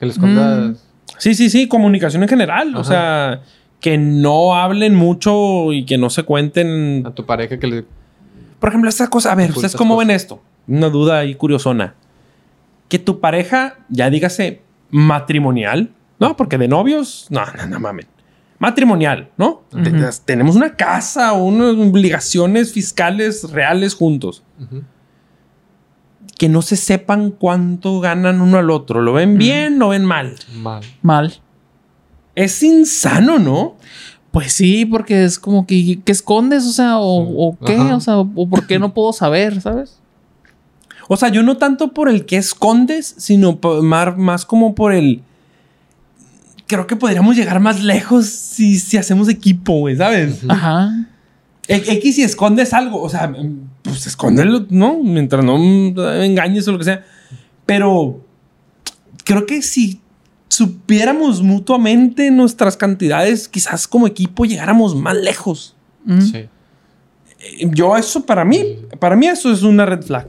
Que 0.00 0.06
les 0.06 0.18
Mm. 0.18 0.24
escondas... 0.24 0.84
Sí, 1.18 1.34
sí, 1.34 1.48
sí, 1.50 1.68
comunicación 1.68 2.22
en 2.22 2.28
general. 2.28 2.74
O 2.76 2.80
Ajá. 2.80 2.84
sea, 2.84 3.40
que 3.80 3.96
no 3.98 4.54
hablen 4.56 4.94
mucho 4.94 5.72
y 5.72 5.84
que 5.86 5.96
no 5.98 6.10
se 6.10 6.22
cuenten. 6.24 7.04
a 7.06 7.12
tu 7.12 7.24
pareja 7.24 7.58
que 7.58 7.66
le... 7.66 7.84
Por 8.60 8.68
ejemplo, 8.70 8.88
esta 8.90 9.08
cosa, 9.08 9.30
a 9.32 9.34
ver, 9.36 9.50
¿ustedes 9.50 9.76
cómo 9.76 9.94
cosas. 9.94 10.08
ven 10.08 10.16
esto? 10.16 10.42
Una 10.66 10.88
duda 10.88 11.18
ahí 11.20 11.34
curiosona. 11.36 11.94
Que 12.88 12.98
tu 12.98 13.20
pareja, 13.20 13.76
ya 13.88 14.10
dígase 14.10 14.62
matrimonial, 14.90 15.90
¿no? 16.18 16.36
Porque 16.36 16.58
de 16.58 16.66
novios, 16.68 17.26
no, 17.30 17.42
no, 17.56 17.66
no 17.66 17.80
mames. 17.80 18.06
Matrimonial, 18.58 19.30
¿no? 19.36 19.62
Tenemos 20.24 20.56
una 20.56 20.74
casa, 20.74 21.32
unas 21.32 21.76
obligaciones 21.76 22.72
fiscales 22.72 23.50
reales 23.52 23.94
juntos. 23.94 24.42
Que 26.36 26.48
no 26.48 26.62
se 26.62 26.76
sepan 26.76 27.30
cuánto 27.30 28.00
ganan 28.00 28.40
uno 28.40 28.58
al 28.58 28.70
otro. 28.70 29.00
¿Lo 29.02 29.12
ven 29.12 29.38
bien 29.38 29.80
o 29.82 29.88
ven 29.88 30.04
mal? 30.04 30.34
Mal. 30.56 30.82
Mal. 31.02 31.34
Es 32.34 32.62
insano, 32.62 33.38
¿no? 33.40 33.76
Pues 34.30 34.52
sí, 34.52 34.84
porque 34.84 35.24
es 35.24 35.38
como 35.38 35.66
que, 35.66 36.00
¿qué 36.04 36.12
escondes? 36.12 36.64
O 36.66 36.70
sea, 36.72 36.98
o, 36.98 37.24
Sí. 37.26 37.32
o 37.36 37.58
qué, 37.66 37.76
Ajá. 37.76 37.96
o 37.96 38.00
sea, 38.00 38.18
o 38.18 38.48
por 38.48 38.66
qué 38.66 38.78
no 38.78 38.94
puedo 38.94 39.12
saber, 39.12 39.60
¿sabes? 39.60 39.98
O 41.08 41.16
sea, 41.16 41.28
yo 41.30 41.42
no 41.42 41.56
tanto 41.56 41.92
por 41.92 42.08
el 42.08 42.26
que 42.26 42.36
escondes, 42.36 43.14
sino 43.18 43.56
por- 43.56 43.82
mar- 43.82 44.16
más 44.18 44.44
como 44.44 44.74
por 44.74 44.92
el. 44.92 45.22
Creo 46.68 46.86
que 46.86 46.94
podríamos 46.94 47.34
llegar 47.34 47.58
más 47.60 47.82
lejos 47.82 48.26
si, 48.26 48.78
si 48.78 48.96
hacemos 48.96 49.28
equipo, 49.28 49.72
güey, 49.80 49.96
¿sabes? 49.96 50.40
Ajá. 50.48 50.92
E- 51.66 51.82
X 51.94 52.14
si 52.14 52.22
escondes 52.22 52.72
algo, 52.72 53.02
o 53.02 53.08
sea, 53.08 53.32
pues 53.82 54.06
escóndelo, 54.06 54.66
¿no? 54.70 54.98
Mientras 55.02 55.44
no 55.44 55.58
mm, 55.58 55.98
engañes 56.22 56.68
o 56.68 56.72
lo 56.72 56.78
que 56.78 56.84
sea. 56.84 57.04
Pero 57.66 58.24
creo 59.24 59.44
que 59.46 59.60
si 59.62 60.00
supiéramos 60.48 61.42
mutuamente 61.42 62.30
nuestras 62.30 62.76
cantidades, 62.76 63.48
quizás 63.48 63.88
como 63.88 64.06
equipo 64.06 64.44
llegáramos 64.44 64.94
más 64.94 65.16
lejos. 65.16 65.74
Mm. 66.04 66.20
Sí. 66.20 66.36
Eh, 66.38 66.48
Yo 67.72 67.96
eso 67.96 68.24
para 68.24 68.44
mí, 68.44 68.76
para 68.98 69.16
mí 69.16 69.26
eso 69.26 69.50
es 69.52 69.62
una 69.62 69.84
red 69.86 70.02
flag. 70.02 70.28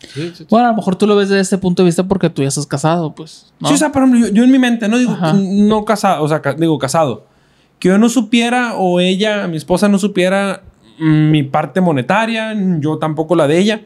Sí, 0.00 0.08
sí, 0.14 0.32
sí. 0.34 0.46
Bueno, 0.50 0.66
a 0.66 0.70
lo 0.70 0.76
mejor 0.76 0.96
tú 0.96 1.06
lo 1.06 1.14
ves 1.16 1.28
desde 1.28 1.42
este 1.42 1.58
punto 1.58 1.82
de 1.82 1.86
vista 1.86 2.04
porque 2.08 2.30
tú 2.30 2.42
ya 2.42 2.48
estás 2.48 2.66
casado, 2.66 3.14
pues. 3.14 3.52
¿no? 3.60 3.68
Sí, 3.68 3.74
o 3.74 3.76
sea, 3.76 3.92
por 3.92 4.02
ejemplo, 4.02 4.26
yo, 4.28 4.32
yo 4.34 4.44
en 4.44 4.50
mi 4.50 4.58
mente, 4.58 4.88
no 4.88 4.98
digo 4.98 5.12
Ajá. 5.12 5.34
no 5.34 5.84
casado, 5.84 6.22
o 6.24 6.28
sea, 6.28 6.40
ca- 6.42 6.54
digo 6.54 6.78
casado. 6.78 7.26
Que 7.78 7.88
yo 7.88 7.98
no 7.98 8.08
supiera 8.08 8.74
o 8.76 9.00
ella, 9.00 9.46
mi 9.48 9.56
esposa 9.56 9.88
no 9.88 9.98
supiera 9.98 10.62
mm, 10.98 11.30
mi 11.30 11.42
parte 11.42 11.80
monetaria, 11.80 12.54
yo 12.80 12.98
tampoco 12.98 13.34
la 13.36 13.46
de 13.46 13.58
ella. 13.58 13.82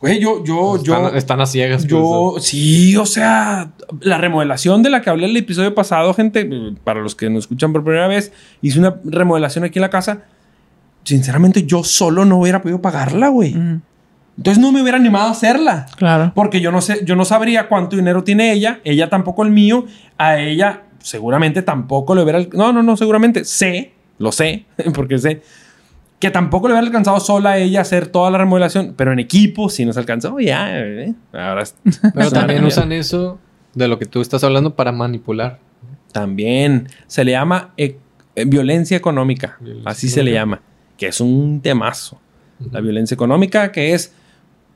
Güey, 0.00 0.18
yo, 0.20 0.42
yo, 0.44 0.82
yo, 0.82 0.94
están, 0.96 1.16
están 1.16 1.40
a 1.40 1.46
ciegas. 1.46 1.86
yo, 1.86 2.30
pues, 2.32 2.44
sí, 2.44 2.96
o 2.96 3.06
sea, 3.06 3.70
la 4.00 4.18
remodelación 4.18 4.82
de 4.82 4.90
la 4.90 5.00
que 5.00 5.10
hablé 5.10 5.26
el 5.26 5.36
episodio 5.36 5.76
pasado, 5.76 6.12
gente, 6.12 6.48
para 6.82 7.00
los 7.00 7.14
que 7.14 7.30
nos 7.30 7.44
escuchan 7.44 7.72
por 7.72 7.84
primera 7.84 8.08
vez, 8.08 8.32
hice 8.62 8.80
una 8.80 8.96
remodelación 9.04 9.62
aquí 9.64 9.78
en 9.78 9.82
la 9.82 9.90
casa. 9.90 10.22
Sinceramente, 11.04 11.64
yo 11.66 11.84
solo 11.84 12.24
no 12.24 12.38
hubiera 12.38 12.62
podido 12.62 12.82
pagarla, 12.82 13.28
güey. 13.28 13.54
Mm, 13.54 13.80
Entonces 14.36 14.60
no 14.62 14.72
me 14.72 14.80
hubiera 14.82 14.96
animado 14.98 15.28
a 15.28 15.32
hacerla. 15.32 15.86
claro. 15.96 16.32
Porque 16.34 16.60
yo 16.60 16.72
no 16.72 16.80
sé, 16.80 17.02
yo 17.04 17.16
no 17.16 17.24
sabría 17.24 17.68
cuánto 17.68 17.96
dinero 17.96 18.24
tiene 18.24 18.52
ella, 18.52 18.80
ella 18.84 19.08
tampoco 19.10 19.42
el 19.44 19.50
mío, 19.50 19.86
a 20.18 20.38
ella 20.38 20.82
seguramente 21.00 21.62
tampoco 21.62 22.14
le 22.14 22.22
hubiera, 22.22 22.40
no, 22.52 22.72
no, 22.72 22.82
no, 22.82 22.96
seguramente 22.96 23.44
sé, 23.44 23.92
lo 24.18 24.32
sé, 24.32 24.64
porque 24.94 25.18
sé 25.18 25.42
que 26.18 26.30
tampoco 26.30 26.68
le 26.68 26.74
hubiera 26.74 26.86
alcanzado 26.86 27.18
sola 27.18 27.50
a 27.50 27.58
ella 27.58 27.80
hacer 27.80 28.06
toda 28.06 28.30
la 28.30 28.38
remodelación, 28.38 28.94
pero 28.96 29.12
en 29.12 29.18
equipo 29.18 29.68
sí 29.68 29.84
nos 29.84 29.96
alcanzó, 29.96 30.38
ya, 30.38 30.68
eh, 30.78 31.14
ahora 31.32 31.62
es- 31.62 31.74
Pero 32.14 32.30
también 32.30 32.64
usan 32.64 32.92
eso 32.92 33.40
de 33.74 33.88
lo 33.88 33.98
que 33.98 34.06
tú 34.06 34.20
estás 34.20 34.44
hablando 34.44 34.76
para 34.76 34.92
manipular. 34.92 35.58
también 36.12 36.88
se 37.06 37.24
le 37.24 37.32
llama 37.32 37.72
eh, 37.76 37.98
eh, 38.36 38.44
violencia 38.44 38.96
económica, 38.96 39.56
Violencia 39.60 39.90
así 39.90 40.08
se 40.08 40.22
le 40.22 40.32
llama, 40.32 40.60
que 40.96 41.08
es 41.08 41.20
un 41.20 41.60
temazo. 41.60 42.20
La 42.70 42.80
violencia 42.80 43.14
económica, 43.16 43.72
que 43.72 43.92
es, 43.92 44.14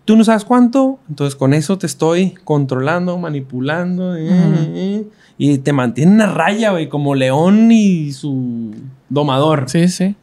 tú 0.07 0.17
no 0.17 0.25
sabes 0.25 0.45
cuánto, 0.47 0.99
entonces 1.11 1.37
con 1.37 1.53
eso 1.53 1.77
te 1.77 1.87
estoy 1.87 2.31
controlando, 2.45 3.19
manipulando, 3.19 4.17
eh, 4.17 5.05
y 5.37 5.59
te 5.59 5.73
mantienen 5.75 6.23
a 6.23 6.27
raya, 6.33 6.71
güey, 6.71 6.89
como 6.89 7.15
león 7.15 7.71
y 7.71 8.13
su 8.13 8.75
domador. 9.11 9.65
Sí, 9.69 9.89
sí. 9.89 10.17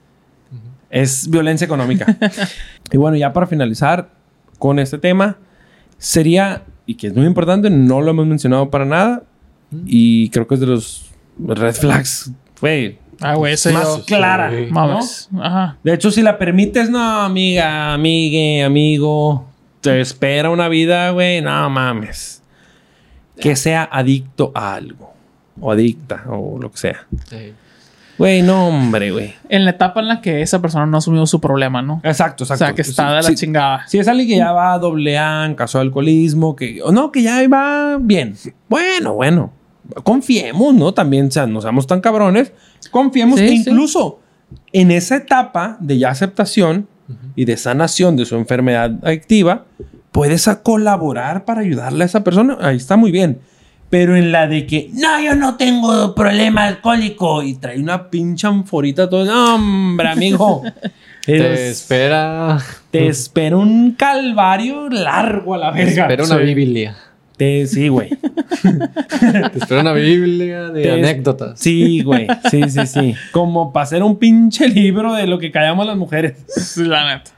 Es 0.89 1.29
violencia 1.29 1.65
económica. 1.65 2.17
y 2.91 2.97
bueno, 2.97 3.17
ya 3.17 3.31
para 3.33 3.45
finalizar 3.45 4.09
con 4.57 4.79
este 4.79 4.97
tema, 4.97 5.37
sería, 5.97 6.63
y 6.85 6.95
que 6.95 7.07
es 7.07 7.15
muy 7.15 7.25
importante, 7.25 7.69
no 7.69 8.01
lo 8.01 8.11
hemos 8.11 8.25
mencionado 8.25 8.69
para 8.71 8.85
nada, 8.85 9.23
y 9.85 10.29
creo 10.29 10.47
que 10.47 10.55
es 10.55 10.61
de 10.61 10.67
los 10.67 11.05
red 11.39 11.73
flags, 11.73 12.31
güey, 12.59 12.97
Ah, 13.21 13.35
güey, 13.35 13.53
eso 13.53 13.71
más 13.71 13.83
yo- 13.99 14.05
clara. 14.05 14.49
sí. 14.51 14.65
¿no? 14.67 14.71
Mames. 14.71 15.29
Ajá. 15.39 15.77
De 15.83 15.93
hecho, 15.93 16.11
si 16.11 16.21
la 16.21 16.37
permites, 16.37 16.89
no, 16.89 17.21
amiga, 17.21 17.93
amigue, 17.93 18.63
amigo, 18.63 19.45
te 19.83 20.01
espera 20.01 20.49
una 20.49 20.69
vida, 20.69 21.11
güey, 21.11 21.41
no 21.41 21.69
mames. 21.69 22.41
Que 23.39 23.55
sea 23.55 23.87
adicto 23.91 24.51
a 24.55 24.75
algo, 24.75 25.13
o 25.59 25.71
adicta, 25.71 26.23
o 26.27 26.57
lo 26.59 26.71
que 26.71 26.77
sea. 26.77 27.07
Sí. 27.29 27.53
Güey, 28.17 28.43
no, 28.43 28.67
hombre, 28.67 29.11
güey. 29.11 29.33
En 29.49 29.65
la 29.65 29.71
etapa 29.71 29.99
en 29.99 30.07
la 30.07 30.21
que 30.21 30.41
esa 30.43 30.61
persona 30.61 30.85
no 30.85 30.97
ha 30.97 30.99
asumido 30.99 31.25
su 31.25 31.41
problema, 31.41 31.81
¿no? 31.81 31.99
Exacto, 32.03 32.43
exacto. 32.43 32.63
O 32.63 32.67
sea, 32.67 32.75
que 32.75 32.83
está 32.83 33.09
de 33.09 33.15
la 33.15 33.23
Sí, 33.23 33.35
chingada. 33.35 33.87
Si 33.87 33.97
es 33.97 34.07
alguien 34.07 34.27
que 34.27 34.37
ya 34.37 34.51
va 34.51 34.73
a 34.73 34.79
doble 34.79 35.17
A 35.17 35.45
en 35.45 35.55
caso 35.55 35.79
de 35.79 35.83
alcoholismo, 35.83 36.55
que, 36.55 36.81
o 36.83 36.91
no, 36.91 37.11
que 37.11 37.23
ya 37.23 37.45
va 37.49 37.97
bien. 37.99 38.35
Bueno, 38.69 39.13
bueno. 39.15 39.51
Confiemos, 40.03 40.73
¿no? 40.75 40.93
También, 40.93 41.27
o 41.27 41.31
sea, 41.31 41.45
no 41.47 41.59
seamos 41.59 41.87
tan 41.87 41.99
cabrones. 42.01 42.53
Confiemos 42.91 43.39
Sí, 43.39 43.45
que 43.45 43.51
sí. 43.51 43.69
incluso 43.69 44.19
en 44.71 44.91
esa 44.91 45.17
etapa 45.17 45.75
de 45.81 45.97
ya 45.97 46.09
aceptación 46.09 46.87
y 47.35 47.45
de 47.45 47.57
sanación 47.57 48.15
de 48.15 48.25
su 48.25 48.35
enfermedad 48.35 48.91
adictiva, 49.03 49.65
puedes 50.11 50.47
a 50.47 50.61
colaborar 50.63 51.45
para 51.45 51.61
ayudarle 51.61 52.03
a 52.03 52.07
esa 52.07 52.23
persona. 52.23 52.57
Ahí 52.61 52.77
está 52.77 52.95
muy 52.97 53.11
bien. 53.11 53.39
Pero 53.89 54.15
en 54.15 54.31
la 54.31 54.47
de 54.47 54.65
que, 54.65 54.89
no, 54.93 55.21
yo 55.21 55.35
no 55.35 55.55
tengo 55.55 56.15
problema 56.15 56.65
alcohólico 56.65 57.43
y 57.43 57.53
trae 57.55 57.79
una 57.79 58.09
pinche 58.09 58.47
anforita 58.47 59.07
todo, 59.07 59.25
no, 59.25 59.55
hombre, 59.55 60.07
amigo. 60.07 60.63
Te 61.25 61.69
espera, 61.69 62.57
te 62.91 63.07
espera 63.07 63.55
un 63.55 63.93
calvario 63.93 64.89
largo 64.89 65.53
a 65.53 65.57
la 65.57 65.71
te 65.71 65.85
verga. 65.85 66.01
espera 66.03 66.23
una 66.25 66.37
Sí. 66.45 66.53
Biblia. 66.53 66.97
Te- 67.37 67.65
sí, 67.67 67.87
güey. 67.87 68.09
Te 68.61 69.59
espera 69.59 69.81
una 69.81 69.93
biblia 69.93 70.69
de 70.69 70.83
Te- 70.83 70.91
anécdotas. 70.91 71.59
Sí, 71.59 72.01
güey. 72.03 72.27
Sí, 72.51 72.69
sí, 72.69 72.85
sí. 72.85 73.15
Como 73.31 73.73
para 73.73 73.83
hacer 73.85 74.03
un 74.03 74.17
pinche 74.17 74.67
libro 74.69 75.13
de 75.13 75.25
lo 75.27 75.39
que 75.39 75.51
callamos 75.51 75.85
las 75.85 75.97
mujeres. 75.97 76.35
La 76.77 77.15
neta. 77.17 77.31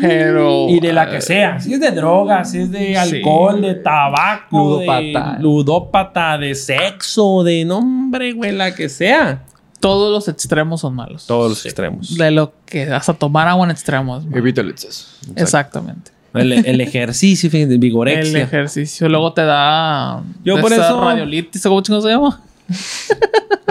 Pero. 0.00 0.68
Y 0.68 0.80
de 0.80 0.92
la 0.92 1.10
que 1.10 1.20
sea. 1.20 1.60
Si 1.60 1.74
es 1.74 1.80
de 1.80 1.90
drogas, 1.90 2.50
si 2.50 2.58
es 2.60 2.70
de 2.70 2.96
alcohol, 2.96 3.60
de 3.60 3.74
tabaco, 3.76 4.58
Ludópata. 4.80 5.36
de 5.36 5.42
ludópata, 5.42 6.38
de 6.38 6.54
sexo, 6.54 7.42
de 7.42 7.64
nombre, 7.64 8.32
güey, 8.32 8.52
la 8.52 8.74
que 8.74 8.88
sea. 8.88 9.44
Todos 9.80 10.12
los 10.12 10.28
extremos 10.28 10.82
son 10.82 10.94
malos. 10.94 11.26
Todos 11.26 11.48
los 11.50 11.64
extremos. 11.64 12.16
De 12.16 12.30
lo 12.30 12.52
que 12.66 12.82
hasta 12.84 13.14
tomar 13.14 13.48
agua 13.48 13.64
en 13.64 13.70
extremos. 13.70 14.24
Evita 14.32 14.60
el 14.60 14.70
exceso. 14.70 15.06
Exactamente. 15.36 16.10
El, 16.34 16.52
el 16.52 16.80
ejercicio, 16.80 17.50
fíjate, 17.50 17.74
El 17.74 17.78
vigorexia. 17.80 18.42
ejercicio. 18.42 19.08
Luego 19.08 19.32
te 19.32 19.42
da. 19.44 20.22
Yo 20.44 20.60
por 20.60 20.72
eso- 20.72 21.00
Radiolitis, 21.04 21.62
¿cómo 21.62 21.82
se 21.84 22.08
llama? 22.08 22.40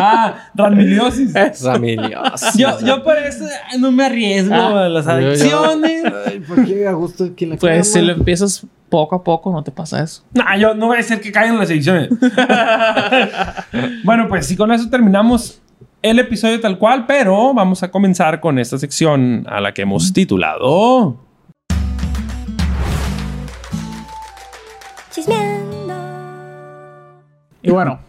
Ah, 0.02 0.50
ramiliosis. 0.56 1.34
Ramilios. 1.62 2.56
Yo, 2.56 2.70
yo 2.86 3.04
por 3.04 3.18
eso 3.18 3.44
no 3.80 3.92
me 3.92 4.06
arriesgo 4.06 4.54
Ah. 4.56 4.86
a 4.86 4.90
las 4.90 5.06
Yo- 5.06 5.12
yo- 5.12 5.28
adicciones. 5.28 6.04
Ay, 6.26 6.40
¿por 6.40 6.66
qué 6.66 6.88
a 6.88 6.94
gusto 6.94 7.26
aquí 7.26 7.46
la 7.46 7.58
Pues 7.58 7.92
si 7.92 8.00
lo 8.02 8.14
empiezas 8.14 8.66
poco 8.88 9.16
a 9.18 9.24
poco, 9.26 9.52
no 9.52 9.62
te 9.62 9.72
pasa 9.72 10.02
eso. 10.02 10.24
Nah, 10.34 10.56
yo 10.58 10.74
no 10.74 10.88
voy 10.88 10.98
a 10.98 11.00
hacer 11.02 11.20
que 11.20 11.34
caigan 11.34 11.58
las 11.60 11.70
adicciones. 11.70 12.08
bueno, 14.06 14.28
pues 14.30 14.46
sí, 14.46 14.56
con 14.56 14.72
eso 14.72 14.90
terminamos 14.90 15.62
el 16.02 16.20
episodio 16.20 16.60
tal 16.62 16.78
cual, 16.78 17.06
pero 17.06 17.54
vamos 17.54 17.84
a 17.84 17.92
comenzar 17.92 18.40
con 18.40 18.58
esta 18.58 18.78
sección 18.78 19.46
a 19.50 19.60
la 19.60 19.74
que 19.74 19.82
hemos 19.82 20.14
titulado. 20.14 21.18
Y 27.62 27.72
bueno, 27.72 28.00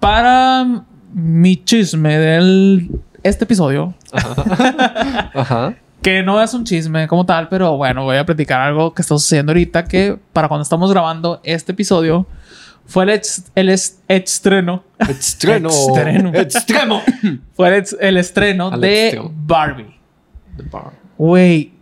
para 0.00 0.84
mi 1.12 1.56
chisme 1.64 2.18
del 2.18 2.90
este 3.22 3.44
episodio, 3.44 3.94
Ajá. 5.34 5.74
que 6.02 6.22
no 6.22 6.42
es 6.42 6.52
un 6.52 6.64
chisme 6.64 7.08
como 7.08 7.24
tal, 7.24 7.48
pero 7.48 7.76
bueno, 7.76 8.04
voy 8.04 8.16
a 8.18 8.26
platicar 8.26 8.60
algo 8.60 8.92
que 8.92 9.00
está 9.02 9.14
sucediendo 9.14 9.52
ahorita 9.52 9.84
que 9.84 10.18
para 10.32 10.48
cuando 10.48 10.62
estamos 10.62 10.90
grabando 10.92 11.40
este 11.44 11.72
episodio 11.72 12.26
fue 12.86 13.04
el, 13.04 13.10
ex- 13.10 13.50
el 13.54 13.70
es- 13.70 14.00
estreno, 14.08 14.84
Extremo. 14.98 15.68
Extremo. 15.70 16.30
Extremo. 16.34 17.02
fue 17.54 17.68
el, 17.68 17.74
ex- 17.74 17.96
el 17.98 18.16
estreno 18.18 18.68
Al 18.68 18.80
de 18.82 19.04
extremo. 19.06 19.32
Barbie. 19.34 19.96
The 20.58 20.62
bar. 20.70 20.90
Güey, 21.16 21.72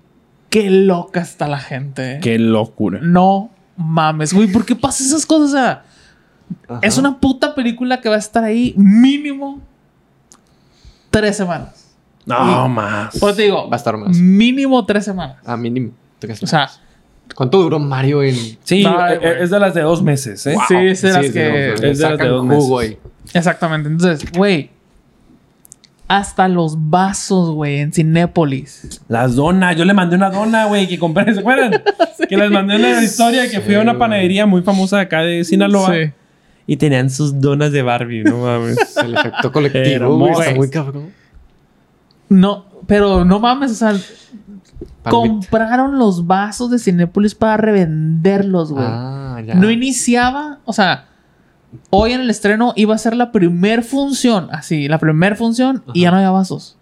qué 0.50 0.70
loca 0.70 1.20
está 1.20 1.48
la 1.48 1.58
gente. 1.58 2.20
Qué 2.22 2.38
locura. 2.38 3.00
No 3.02 3.50
mames, 3.76 4.32
güey, 4.32 4.48
¿por 4.48 4.64
qué 4.64 4.74
pasa 4.76 5.02
esas 5.04 5.24
cosas? 5.26 5.48
O 5.48 5.52
sea, 5.52 5.84
Ajá. 6.68 6.80
es 6.82 6.98
una 6.98 7.18
puta 7.18 7.54
película 7.54 8.00
que 8.00 8.08
va 8.08 8.16
a 8.16 8.18
estar 8.18 8.44
ahí 8.44 8.74
mínimo 8.76 9.60
tres 11.10 11.36
semanas. 11.36 11.94
No 12.24 12.68
más. 12.68 13.16
Pues 13.18 13.36
te 13.36 13.42
digo, 13.42 13.68
Va 13.68 13.74
a 13.74 13.78
estar 13.78 13.96
más. 13.96 14.16
mínimo 14.16 14.84
tres 14.86 15.04
semanas. 15.04 15.36
A 15.44 15.56
mínimo. 15.56 15.92
tres. 16.18 16.42
O 16.42 16.46
sea, 16.46 16.70
¿Cuánto 17.34 17.62
duró 17.62 17.78
Mario 17.78 18.22
en...? 18.22 18.34
Sí, 18.62 18.84
eh, 18.84 19.18
güey. 19.18 19.42
es 19.42 19.50
de 19.50 19.58
las 19.58 19.72
de 19.74 19.80
dos 19.80 20.02
meses, 20.02 20.46
¿eh? 20.46 20.54
Sí, 20.68 20.74
es 20.76 21.00
de 21.02 21.12
las 21.12 21.26
sí, 21.26 21.32
que- 21.32 21.72
es 21.72 21.80
de 21.80 21.88
las 21.88 21.98
de 21.98 22.04
sacan 22.04 22.28
dos 22.28 22.40
jugo 22.46 22.78
meses. 22.80 22.98
ahí. 23.02 23.10
exactamente. 23.32 23.88
Entonces, 23.88 24.30
güey, 24.32 24.70
hasta 26.12 26.46
los 26.46 26.90
vasos, 26.90 27.54
güey, 27.54 27.78
en 27.78 27.90
Cinépolis. 27.90 29.00
Las 29.08 29.34
donas. 29.34 29.74
Yo 29.76 29.86
le 29.86 29.94
mandé 29.94 30.14
una 30.14 30.28
dona, 30.28 30.66
güey, 30.66 30.86
que 30.86 30.98
compré. 30.98 31.32
¿Se 31.32 31.40
acuerdan? 31.40 31.82
Que 32.28 32.36
les 32.38 32.50
mandé 32.50 32.76
una 32.76 33.02
historia 33.02 33.50
que 33.50 33.60
fui 33.60 33.74
a 33.74 33.80
una 33.80 33.98
panadería 33.98 34.46
muy 34.46 34.62
famosa 34.62 34.96
de 34.96 35.02
acá 35.02 35.20
de 35.20 35.44
Sinaloa. 35.44 35.92
Sí. 35.92 36.12
Y 36.66 36.76
tenían 36.76 37.10
sus 37.10 37.40
donas 37.40 37.72
de 37.72 37.82
Barbie, 37.82 38.24
no 38.24 38.38
mames. 38.38 38.96
El 39.04 39.14
efecto 39.14 39.52
colectivo, 39.52 40.16
güey. 40.16 40.32
Está 40.32 40.54
muy 40.54 40.70
cabrón. 40.70 41.10
No, 42.30 42.66
pero 42.86 43.24
no 43.26 43.38
mames, 43.38 43.72
o 43.72 43.74
sea, 43.74 43.94
compraron 45.02 45.98
los 45.98 46.26
vasos 46.26 46.70
de 46.70 46.78
Cinépolis 46.78 47.34
para 47.34 47.58
revenderlos, 47.58 48.72
güey. 48.72 48.86
Ah, 48.86 49.42
ya. 49.44 49.54
No 49.54 49.70
iniciaba, 49.70 50.60
o 50.64 50.72
sea, 50.72 51.08
hoy 51.90 52.12
en 52.12 52.20
el 52.20 52.30
estreno 52.30 52.72
iba 52.76 52.94
a 52.94 52.98
ser 52.98 53.16
la 53.16 53.32
primer 53.32 53.82
función, 53.82 54.48
así, 54.52 54.88
la 54.88 54.98
primer 54.98 55.36
función 55.36 55.82
y 55.92 56.02
ya 56.02 56.10
no 56.10 56.18
había 56.18 56.30
vasos. 56.30 56.76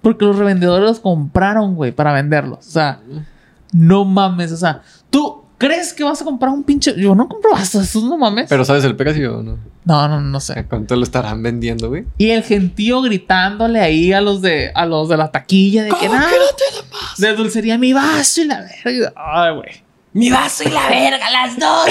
Porque 0.00 0.24
los 0.24 0.36
revendedores 0.36 0.84
los 0.84 1.00
compraron, 1.00 1.74
güey, 1.76 1.92
para 1.92 2.12
venderlos. 2.12 2.66
O 2.66 2.70
sea, 2.70 3.00
no 3.72 4.04
mames, 4.04 4.50
o 4.52 4.56
sea, 4.56 4.82
tú 5.10 5.42
crees 5.58 5.92
que 5.92 6.02
vas 6.02 6.20
a 6.20 6.24
comprar 6.24 6.50
un 6.50 6.64
pinche. 6.64 6.92
Yo 7.00 7.14
no 7.14 7.28
compro 7.28 7.52
vasos, 7.52 7.94
no 8.02 8.18
mames. 8.18 8.48
Pero 8.48 8.64
¿sabes 8.64 8.84
el 8.84 8.96
precio 8.96 9.38
o 9.38 9.42
no? 9.42 9.58
no, 9.84 10.08
no, 10.08 10.20
no 10.20 10.40
sé. 10.40 10.58
¿A 10.58 10.66
cuánto 10.66 10.96
lo 10.96 11.04
estarán 11.04 11.42
vendiendo, 11.42 11.88
güey? 11.88 12.04
Y 12.18 12.30
el 12.30 12.42
gentío 12.42 13.00
gritándole 13.02 13.80
ahí 13.80 14.12
a 14.12 14.20
los 14.20 14.42
de, 14.42 14.72
a 14.74 14.86
los 14.86 15.08
de 15.08 15.16
la 15.16 15.30
taquilla 15.30 15.84
de 15.84 15.90
que 15.90 16.08
nada. 16.08 16.28
De 17.18 17.34
dulcería 17.34 17.78
mi 17.78 17.92
vaso 17.92 18.42
y 18.42 18.44
la 18.44 18.60
verga. 18.60 19.12
Ay, 19.16 19.54
güey. 19.54 19.91
Mi 20.14 20.30
vaso 20.30 20.64
y 20.64 20.70
la 20.70 20.88
verga, 20.88 21.30
las 21.30 21.58
dos. 21.58 21.86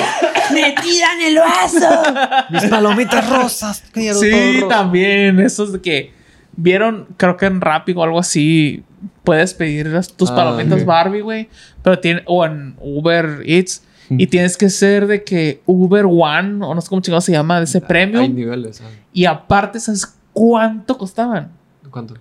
Me 0.53 0.73
tiran 0.81 1.22
el 1.22 1.38
vaso. 1.39 2.03
Mis 2.52 2.65
palomitas 2.65 3.27
rosas. 3.30 3.84
Sí, 3.93 4.60
rosa. 4.61 4.68
también. 4.68 5.39
Esos 5.39 5.73
de 5.73 5.81
que 5.81 6.14
vieron, 6.56 7.07
creo 7.18 7.35
que 7.38 7.48
en 7.48 7.61
Rappi 7.61 7.93
o 7.93 8.03
algo 8.03 8.19
así, 8.19 8.84
puedes 9.23 9.53
pedir 9.56 9.88
las- 9.88 10.14
tus 10.14 10.30
Ah, 10.31 10.35
palomitas. 10.35 10.85
Barbie, 10.85 11.22
güey. 11.22 11.49
Pero 11.81 11.98
tiene, 11.99 12.22
o 12.26 12.45
en 12.45 12.76
Uber 12.80 13.41
Eats. 13.45 13.84
Mm. 14.10 14.19
Y 14.19 14.27
tienes 14.27 14.57
que 14.57 14.69
ser 14.69 15.07
de 15.07 15.23
que 15.23 15.61
Uber 15.65 16.06
One, 16.06 16.64
o 16.64 16.76
no 16.76 16.81
sé 16.81 16.89
cómo 16.89 17.02
chingado 17.02 17.22
se 17.22 17.31
llama, 17.31 17.57
de 17.57 17.64
ese 17.64 17.80
Hay 17.80 17.85
premium. 17.85 18.35
niveles. 18.35 18.81
ah. 18.81 18.89
Y 19.14 19.26
aparte, 19.26 19.80
¿sabes 19.80 20.14
cuánto 20.34 20.98
costaban? 20.98 21.52
¿Cuánto? 21.89 22.15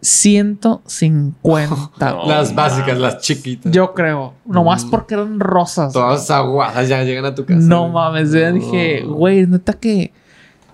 150. 0.00 2.10
No. 2.10 2.24
las 2.28 2.54
básicas, 2.54 2.98
las 2.98 3.20
chiquitas. 3.20 3.72
Yo 3.72 3.94
creo. 3.94 4.34
Nomás 4.44 4.84
Mm. 4.84 4.90
porque 4.90 5.14
eran 5.14 5.40
rosas. 5.40 5.92
Todas 5.92 6.30
aguadas 6.30 6.88
ya 6.88 7.02
llegan 7.02 7.24
a 7.24 7.34
tu 7.34 7.44
casa. 7.44 7.60
No 7.60 7.88
mames, 7.88 8.32
yo 8.32 8.52
dije, 8.52 9.02
güey, 9.02 9.46
neta 9.46 9.72
que 9.72 10.12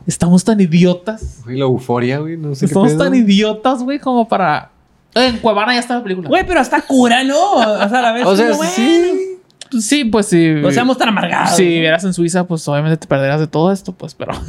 estamos 0.06 0.44
tan 0.44 0.60
idiotas. 0.60 1.40
Güey, 1.44 1.58
la 1.58 1.64
euforia, 1.64 2.18
güey. 2.18 2.36
No 2.36 2.54
sé 2.54 2.66
Estamos 2.66 2.92
qué 2.92 2.98
tan 2.98 3.14
idiotas, 3.14 3.82
güey, 3.82 3.98
como 3.98 4.28
para. 4.28 4.70
En 5.14 5.38
Cuevana 5.38 5.74
ya 5.74 5.80
está 5.80 5.96
la 5.96 6.02
película. 6.02 6.28
Güey, 6.28 6.46
pero 6.46 6.60
hasta 6.60 6.80
cura, 6.82 7.22
¿no? 7.24 7.54
O 7.56 7.62
sea, 7.62 7.98
a 7.98 8.02
la 8.02 8.12
vez. 8.12 8.24
O 8.26 8.36
sea, 8.36 8.46
como, 8.46 8.58
bueno, 8.58 8.72
sí. 8.74 9.28
Sí, 9.80 10.04
pues 10.04 10.26
sí. 10.26 10.50
No 10.60 10.70
seamos 10.70 10.98
tan 10.98 11.08
amargados. 11.08 11.56
Si 11.56 11.64
vivieras 11.64 12.04
en 12.04 12.12
Suiza, 12.12 12.46
pues 12.46 12.66
obviamente 12.68 12.98
te 12.98 13.06
perderás 13.06 13.40
de 13.40 13.46
todo 13.46 13.72
esto, 13.72 13.92
pues, 13.92 14.14
pero. 14.14 14.32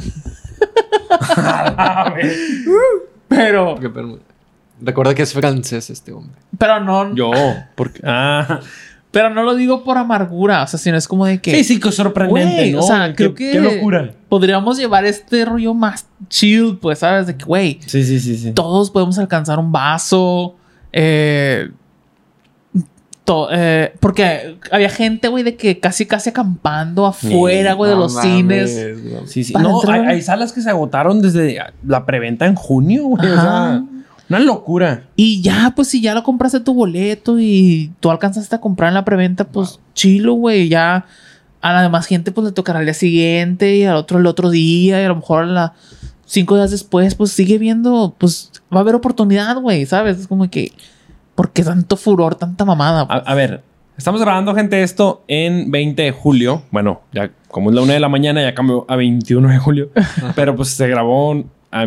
Pero. 3.28 3.76
Recuerda 4.84 5.14
que 5.14 5.22
es 5.22 5.32
francés 5.32 5.90
este 5.90 6.12
hombre. 6.12 6.36
Pero 6.58 6.80
no. 6.80 7.14
Yo, 7.14 7.30
porque. 7.74 8.00
Ah. 8.04 8.60
Pero 9.10 9.30
no 9.30 9.44
lo 9.44 9.54
digo 9.54 9.84
por 9.84 9.96
amargura. 9.96 10.64
O 10.64 10.66
sea, 10.66 10.78
sino 10.78 10.96
es 10.96 11.06
como 11.06 11.24
de 11.26 11.40
que. 11.40 11.52
Sí, 11.52 11.62
sí, 11.64 11.80
que 11.80 11.92
sorprendente, 11.92 12.76
o 12.76 12.82
sea, 12.82 13.08
Qué- 13.10 13.14
creo 13.14 13.34
que. 13.34 13.52
Qué 13.52 13.60
locura. 13.60 14.10
Podríamos 14.28 14.76
llevar 14.76 15.04
este 15.04 15.44
rollo 15.44 15.72
más 15.72 16.06
chill, 16.28 16.78
pues, 16.82 16.98
¿sabes? 16.98 17.26
De 17.28 17.36
que, 17.36 17.44
güey, 17.44 17.78
Sí, 17.86 18.02
sí, 18.04 18.18
sí, 18.18 18.36
sí. 18.36 18.52
todos 18.52 18.90
podemos 18.90 19.16
alcanzar 19.18 19.58
un 19.60 19.70
vaso. 19.70 20.56
Eh, 20.92 21.70
to- 23.24 23.48
eh, 23.52 23.94
porque 24.00 24.58
había 24.70 24.90
gente, 24.90 25.28
güey, 25.28 25.44
de 25.44 25.56
que 25.56 25.80
casi, 25.80 26.06
casi 26.06 26.30
acampando 26.30 27.06
afuera, 27.06 27.72
güey, 27.74 27.90
de 27.90 27.96
No 27.96 28.02
los 28.02 28.14
mames, 28.14 28.70
cines. 28.74 28.98
no. 29.02 29.26
Sí, 29.26 29.44
sí. 29.44 29.52
No, 29.54 29.80
hay, 29.88 30.00
hay 30.00 30.22
salas 30.22 30.52
que 30.52 30.60
se 30.60 30.70
agotaron 30.70 31.22
desde 31.22 31.58
la 31.86 32.04
preventa 32.04 32.46
en 32.46 32.54
junio, 32.54 33.04
güey. 33.04 33.30
O 33.30 33.34
sea, 33.34 33.82
una 34.28 34.38
locura. 34.38 35.04
Y 35.16 35.42
ya, 35.42 35.72
pues 35.76 35.88
si 35.88 36.00
ya 36.00 36.14
lo 36.14 36.22
compraste 36.22 36.60
tu 36.60 36.74
boleto 36.74 37.38
y 37.38 37.92
tú 38.00 38.10
alcanzaste 38.10 38.56
a 38.56 38.60
comprar 38.60 38.88
en 38.88 38.94
la 38.94 39.04
preventa, 39.04 39.44
pues 39.44 39.80
chilo, 39.94 40.34
güey. 40.34 40.68
Ya 40.68 41.06
a 41.60 41.72
la 41.72 41.82
demás 41.82 42.06
gente, 42.06 42.32
pues 42.32 42.46
le 42.46 42.52
tocará 42.52 42.80
al 42.80 42.84
día 42.84 42.94
siguiente 42.94 43.76
y 43.76 43.84
al 43.84 43.96
otro 43.96 44.18
el 44.18 44.26
otro 44.26 44.50
día 44.50 45.00
y 45.00 45.04
a 45.04 45.08
lo 45.08 45.16
mejor 45.16 45.44
a 45.44 45.46
la 45.46 45.74
cinco 46.26 46.56
días 46.56 46.70
después, 46.70 47.14
pues 47.14 47.32
sigue 47.32 47.58
viendo, 47.58 48.14
pues 48.18 48.50
va 48.72 48.78
a 48.78 48.80
haber 48.80 48.94
oportunidad, 48.94 49.56
güey, 49.56 49.86
¿sabes? 49.86 50.18
Es 50.18 50.26
como 50.26 50.48
que, 50.50 50.72
¿por 51.34 51.52
qué 51.52 51.62
tanto 51.62 51.96
furor, 51.96 52.34
tanta 52.34 52.64
mamada? 52.64 53.06
A, 53.08 53.16
a 53.16 53.34
ver, 53.34 53.62
estamos 53.96 54.20
grabando, 54.20 54.54
gente, 54.54 54.82
esto 54.82 55.24
en 55.28 55.70
20 55.70 56.02
de 56.02 56.12
julio. 56.12 56.62
Bueno, 56.70 57.02
ya 57.12 57.30
como 57.48 57.70
es 57.70 57.76
la 57.76 57.82
1 57.82 57.92
de 57.92 58.00
la 58.00 58.08
mañana, 58.08 58.42
ya 58.42 58.54
cambió 58.54 58.84
a 58.88 58.96
21 58.96 59.48
de 59.48 59.58
julio. 59.58 59.90
pero 60.34 60.56
pues 60.56 60.70
se 60.70 60.88
grabó 60.88 61.44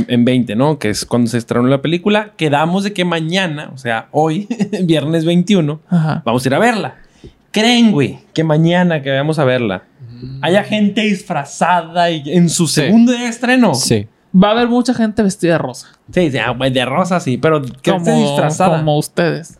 en 0.07 0.25
20, 0.25 0.55
¿no? 0.55 0.79
Que 0.79 0.89
es 0.89 1.05
cuando 1.05 1.29
se 1.29 1.37
estrenó 1.37 1.67
la 1.67 1.81
película. 1.81 2.31
Quedamos 2.37 2.83
de 2.83 2.93
que 2.93 3.05
mañana, 3.05 3.71
o 3.73 3.77
sea, 3.77 4.07
hoy, 4.11 4.47
viernes 4.83 5.25
21, 5.25 5.79
Ajá. 5.89 6.21
vamos 6.25 6.45
a 6.45 6.49
ir 6.49 6.53
a 6.55 6.59
verla. 6.59 6.95
Creen, 7.51 7.91
güey, 7.91 8.19
que 8.33 8.43
mañana 8.43 9.01
que 9.01 9.09
vayamos 9.09 9.39
a 9.39 9.45
verla 9.45 9.83
haya 10.41 10.63
gente 10.63 11.01
disfrazada 11.01 12.09
y 12.09 12.23
en 12.25 12.49
su 12.49 12.67
Sí. 12.67 12.81
segundo 12.81 13.11
día 13.11 13.21
de 13.21 13.27
estreno. 13.29 13.75
Sí. 13.75 14.07
Va 14.35 14.49
a 14.49 14.51
haber 14.51 14.67
mucha 14.67 14.93
gente 14.93 15.23
vestida 15.23 15.53
de 15.53 15.57
rosa. 15.59 15.87
Sí, 16.11 16.31
sí, 16.31 16.37
ah, 16.39 16.53
de 16.53 16.85
rosa 16.85 17.19
sí, 17.19 17.37
pero 17.37 17.61
que 17.61 17.67
esté 17.67 17.91
Como, 17.91 18.17
disfrazada. 18.21 18.77
como 18.77 18.97
ustedes. 18.97 19.57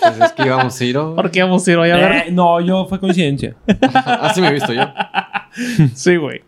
Pues 0.00 0.20
es 0.20 0.32
que 0.32 0.46
íbamos 0.46 0.80
a 0.80 0.84
ir. 0.84 0.98
¿o? 0.98 1.14
¿Por 1.16 1.30
qué 1.30 1.42
vamos 1.42 1.66
a 1.66 1.70
ir 1.70 1.76
hoy 1.76 1.90
a 1.90 1.96
ver? 1.96 2.12
Eh, 2.12 2.30
no, 2.32 2.60
yo 2.60 2.86
fue 2.86 2.98
coincidencia. 2.98 3.54
Así 4.04 4.40
me 4.40 4.48
he 4.48 4.52
visto 4.52 4.72
yo. 4.72 4.82
Sí, 5.94 6.16
güey. 6.16 6.42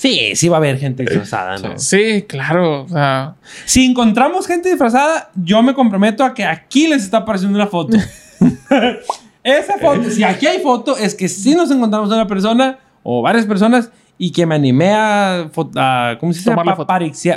Sí, 0.00 0.34
sí 0.34 0.48
va 0.48 0.56
a 0.56 0.60
haber 0.60 0.78
gente 0.78 1.02
disfrazada, 1.02 1.58
¿no? 1.58 1.78
Sí, 1.78 2.24
claro. 2.26 2.84
O 2.84 2.88
sea, 2.88 3.34
Si 3.66 3.84
encontramos 3.84 4.46
gente 4.46 4.70
disfrazada, 4.70 5.30
yo 5.34 5.62
me 5.62 5.74
comprometo 5.74 6.24
a 6.24 6.32
que 6.32 6.42
aquí 6.42 6.86
les 6.88 7.02
está 7.02 7.18
apareciendo 7.18 7.58
una 7.58 7.66
foto. 7.66 7.98
Esa 9.44 9.76
foto, 9.76 10.08
si 10.08 10.24
aquí 10.24 10.46
hay 10.46 10.60
foto, 10.60 10.96
es 10.96 11.14
que 11.14 11.28
sí 11.28 11.54
nos 11.54 11.70
encontramos 11.70 12.10
a 12.10 12.14
una 12.14 12.26
persona 12.26 12.78
o 13.02 13.20
varias 13.20 13.44
personas 13.44 13.90
y 14.16 14.32
que 14.32 14.46
me 14.46 14.54
animé 14.54 14.90
a, 14.94 15.50
a 15.76 16.16
¿cómo 16.18 16.32
se 16.32 16.38
dice? 16.38 16.50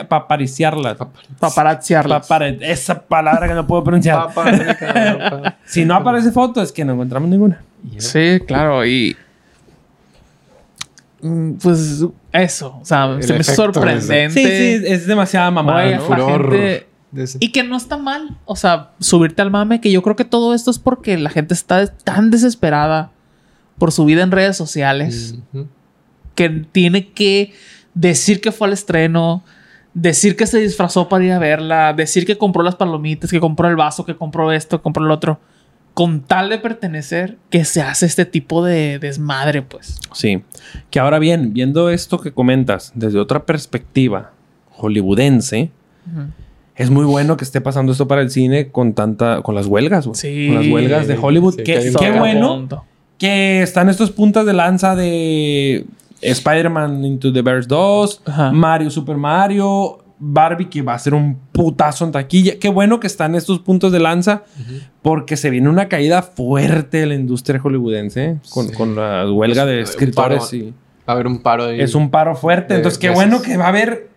Papariciarlas. 0.05 0.97
paparazziarlas. 1.39 2.25
Esa 2.61 3.01
palabra 3.01 3.45
que 3.49 3.55
no 3.55 3.67
puedo 3.67 3.83
pronunciar. 3.83 4.29
Si 5.65 5.83
no 5.83 5.95
aparece 5.95 6.31
foto, 6.31 6.61
es 6.61 6.71
que 6.71 6.85
no 6.85 6.93
encontramos 6.93 7.29
ninguna. 7.29 7.61
Sí, 7.97 8.39
claro. 8.47 8.85
Y. 8.85 9.17
Mm, 11.21 11.55
Pues 11.55 12.05
eso. 12.33 12.79
O 12.81 12.85
sea, 12.85 13.05
El 13.15 13.23
se 13.23 13.33
me 13.33 13.39
hizo 13.39 13.53
sorprendente. 13.55 14.29
Sí, 14.29 14.43
sí, 14.43 14.85
es 14.93 15.07
demasiada 15.07 15.49
mamada, 15.51 15.83
Oye, 15.85 15.95
¿no? 15.95 16.01
la 16.01 16.05
Furor 16.07 16.51
gente- 16.51 16.87
de 17.11 17.23
ese. 17.23 17.37
Y 17.39 17.51
que 17.51 17.63
no 17.63 17.77
está 17.77 17.95
mal. 17.97 18.37
O 18.45 18.55
sea, 18.55 18.91
subirte 18.99 19.41
al 19.41 19.51
mame, 19.51 19.79
que 19.79 19.91
yo 19.91 20.01
creo 20.01 20.15
que 20.15 20.25
todo 20.25 20.53
esto 20.53 20.71
es 20.71 20.79
porque 20.79 21.17
la 21.17 21.29
gente 21.29 21.53
está 21.53 21.87
tan 21.87 22.31
desesperada 22.31 23.11
por 23.77 23.91
su 23.91 24.03
vida 24.05 24.23
en 24.23 24.31
redes 24.31 24.57
sociales 24.57 25.35
que 26.35 26.49
tiene 26.49 27.09
que 27.11 27.53
decir 27.93 28.41
que 28.41 28.51
fue 28.51 28.67
al 28.67 28.73
estreno, 28.73 29.43
decir 29.93 30.35
que 30.35 30.47
se 30.47 30.57
disfrazó 30.59 31.07
para 31.09 31.23
ir 31.23 31.31
a 31.31 31.39
verla, 31.39 31.93
decir 31.93 32.25
que 32.25 32.37
compró 32.37 32.63
las 32.63 32.75
palomitas, 32.75 33.29
que 33.29 33.39
compró 33.39 33.67
el 33.69 33.75
vaso, 33.75 34.05
que 34.05 34.15
compró 34.15 34.51
esto, 34.51 34.77
que 34.79 34.83
compró 34.83 35.05
el 35.05 35.11
otro. 35.11 35.39
Con 35.93 36.21
tal 36.21 36.49
de 36.49 36.57
pertenecer, 36.57 37.37
que 37.49 37.65
se 37.65 37.81
hace 37.81 38.05
este 38.07 38.25
tipo 38.25 38.65
de 38.65 38.97
desmadre, 38.99 39.61
pues. 39.61 39.99
Sí. 40.13 40.43
Que 40.89 40.99
ahora 40.99 41.19
bien, 41.19 41.53
viendo 41.53 41.89
esto 41.89 42.19
que 42.19 42.31
comentas 42.31 42.91
desde 42.95 43.19
otra 43.19 43.45
perspectiva 43.45 44.31
hollywoodense, 44.71 45.69
es 46.75 46.89
muy 46.89 47.05
bueno 47.05 47.37
que 47.37 47.43
esté 47.43 47.61
pasando 47.61 47.91
esto 47.91 48.07
para 48.07 48.21
el 48.21 48.31
cine 48.31 48.69
con 48.69 48.93
tanta, 48.93 49.41
con 49.43 49.53
las 49.53 49.67
huelgas, 49.67 50.07
güey. 50.07 50.15
Sí. 50.15 50.47
Con 50.47 50.55
las 50.55 50.67
huelgas 50.67 51.07
de 51.07 51.17
Hollywood. 51.17 51.55
Sí, 51.57 51.63
qué 51.63 51.91
cagadero. 51.93 52.19
bueno 52.19 52.85
que 53.23 53.61
están 53.61 53.87
estos 53.87 54.11
puntas 54.11 54.45
de 54.45 54.51
lanza 54.51 54.95
de 54.95 55.85
Spider-Man 56.19 57.05
Into 57.05 57.31
the 57.31 57.41
Bears 57.41 57.69
2, 57.69 58.23
Ajá. 58.25 58.51
Mario, 58.51 58.89
Super 58.89 59.15
Mario, 59.15 60.02
Barbie, 60.19 60.69
que 60.69 60.81
va 60.81 60.93
a 60.93 60.99
ser 60.99 61.13
un 61.13 61.37
putazo 61.51 62.05
en 62.05 62.11
taquilla. 62.11 62.59
Qué 62.59 62.69
bueno 62.69 62.99
que 62.99 63.07
están 63.07 63.35
estos 63.35 63.59
puntos 63.59 63.91
de 63.91 63.99
lanza, 63.99 64.43
porque 65.01 65.35
se 65.37 65.49
viene 65.49 65.69
una 65.69 65.89
caída 65.89 66.21
fuerte 66.21 66.97
de 66.97 67.05
la 67.07 67.15
industria 67.15 67.59
hollywoodense, 67.59 68.25
¿eh? 68.25 68.37
con, 68.49 68.69
Sí. 68.69 68.73
con 68.75 68.95
la 68.95 69.29
huelga 69.31 69.65
de 69.65 69.81
Es 69.81 69.89
un 69.89 69.91
escritores. 69.93 70.43
paro. 70.45 70.55
y... 70.55 70.61
Va 70.71 70.73
a 71.07 71.11
haber 71.13 71.27
un 71.27 71.41
paro 71.41 71.65
ahí. 71.65 71.81
Es 71.81 71.95
un 71.95 72.09
paro 72.09 72.35
fuerte. 72.35 72.73
de 72.73 72.79
Entonces, 72.79 72.97
qué 72.97 73.09
veces. 73.09 73.23
bueno 73.25 73.41
que 73.41 73.57
va 73.57 73.65
a 73.65 73.69
haber. 73.69 74.07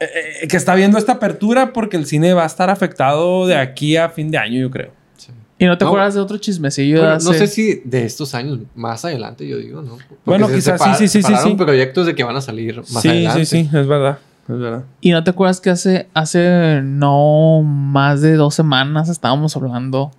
eh, 0.00 0.06
eh, 0.42 0.48
que 0.48 0.56
está 0.56 0.74
viendo 0.74 0.98
esta 0.98 1.12
apertura 1.12 1.72
porque 1.72 1.96
el 1.96 2.06
cine 2.06 2.34
va 2.34 2.42
a 2.42 2.46
estar 2.46 2.68
afectado 2.70 3.46
de 3.46 3.56
aquí 3.56 3.96
a 3.96 4.08
fin 4.10 4.30
de 4.30 4.36
año, 4.38 4.60
yo 4.60 4.70
creo. 4.70 4.90
Sí. 5.16 5.30
¿Y 5.58 5.64
no 5.66 5.78
te 5.78 5.84
No. 5.84 5.90
acuerdas 5.90 6.14
de 6.14 6.20
otro 6.20 6.36
chismecillo? 6.38 6.96
de 6.96 7.02
Bueno, 7.02 7.18
no 7.22 7.30
hace- 7.30 7.46
sé 7.46 7.46
si 7.46 7.82
de 7.84 8.04
estos 8.04 8.34
años 8.34 8.58
más 8.74 9.04
adelante, 9.04 9.46
yo 9.46 9.56
digo, 9.58 9.80
¿no? 9.80 9.92
Porque 9.92 10.16
Bueno, 10.26 10.48
se 10.48 10.54
quizás 10.56 10.82
sí, 10.82 10.90
sí, 11.06 11.08
sí, 11.08 11.22
sí, 11.22 11.34
sí. 11.42 11.54
proyectos 11.54 12.04
de 12.06 12.14
que 12.16 12.24
van 12.24 12.34
a 12.36 12.40
salir 12.40 12.76
más 12.78 13.00
sí, 13.00 13.08
adelante. 13.08 13.44
sí, 13.46 13.62
sí, 13.62 13.76
es 13.76 13.86
verdad. 13.86 14.18
Es 14.48 14.58
verdad. 14.58 14.84
¿Y 15.00 15.10
no 15.12 15.22
te 15.24 15.30
acuerdas 15.30 15.60
que 15.60 15.70
hace, 15.70 16.08
hace 16.14 16.80
no 16.82 17.62
más 17.62 18.20
de 18.22 18.34
dos 18.34 18.54
semanas 18.54 19.08
estábamos 19.08 19.56
hablando 19.56 20.10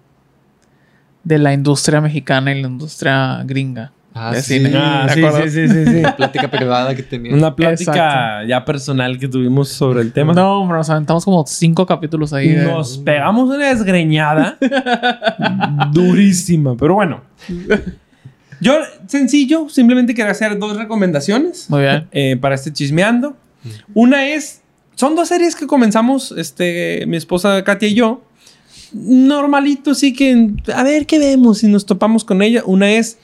de 1.23 1.37
la 1.39 1.53
industria 1.53 2.01
mexicana 2.01 2.53
y 2.53 2.61
la 2.61 2.67
industria 2.67 3.43
gringa? 3.45 3.91
Ah, 4.15 4.31
De 4.31 4.41
sí. 4.43 4.57
cine. 4.59 4.71
Ah, 4.75 5.05
¿te 5.07 5.13
sí, 5.15 5.25
acuerdas? 5.25 5.51
sí, 5.51 5.67
sí, 5.67 5.73
sí, 5.73 5.85
sí. 5.91 6.01
La 6.01 6.15
plática 6.17 6.47
privada 6.49 6.95
que 6.95 7.01
tenía. 7.03 7.33
Una 7.33 7.55
plática 7.55 7.91
Exacto. 7.91 8.47
ya 8.47 8.63
personal 8.63 9.17
que 9.17 9.27
tuvimos 9.27 9.69
sobre 9.69 10.01
el 10.01 10.13
tema. 10.13 10.33
No, 10.33 10.61
hombre, 10.61 10.77
nos 10.77 10.89
aventamos 10.89 11.25
como 11.25 11.43
cinco 11.47 11.85
capítulos 11.85 12.31
ahí. 12.31 12.49
de- 12.49 12.63
Nos 12.65 12.99
pegamos 12.99 13.49
una 13.49 13.69
desgreñada 13.69 14.57
durísima, 15.91 16.75
pero 16.77 16.93
bueno. 16.95 17.21
Yo, 18.61 18.75
sencillo, 19.07 19.67
simplemente 19.69 20.13
quería 20.13 20.31
hacer 20.31 20.57
dos 20.57 20.77
recomendaciones 20.77 21.69
Muy 21.69 21.81
bien. 21.81 22.07
eh, 22.11 22.37
para 22.39 22.55
este 22.55 22.71
chismeando. 22.71 23.35
Una 23.93 24.29
es, 24.29 24.61
son 24.95 25.15
dos 25.15 25.27
series 25.29 25.55
que 25.55 25.67
comenzamos, 25.67 26.33
este, 26.37 27.05
mi 27.07 27.17
esposa 27.17 27.63
Katia 27.63 27.87
y 27.89 27.93
yo. 27.95 28.23
Normalito, 28.93 29.95
sí 29.95 30.13
que, 30.13 30.51
a 30.73 30.83
ver 30.83 31.05
qué 31.07 31.19
vemos 31.19 31.59
si 31.59 31.67
nos 31.67 31.85
topamos 31.85 32.23
con 32.23 32.41
ella. 32.41 32.61
Una 32.65 32.91
es 32.91 33.17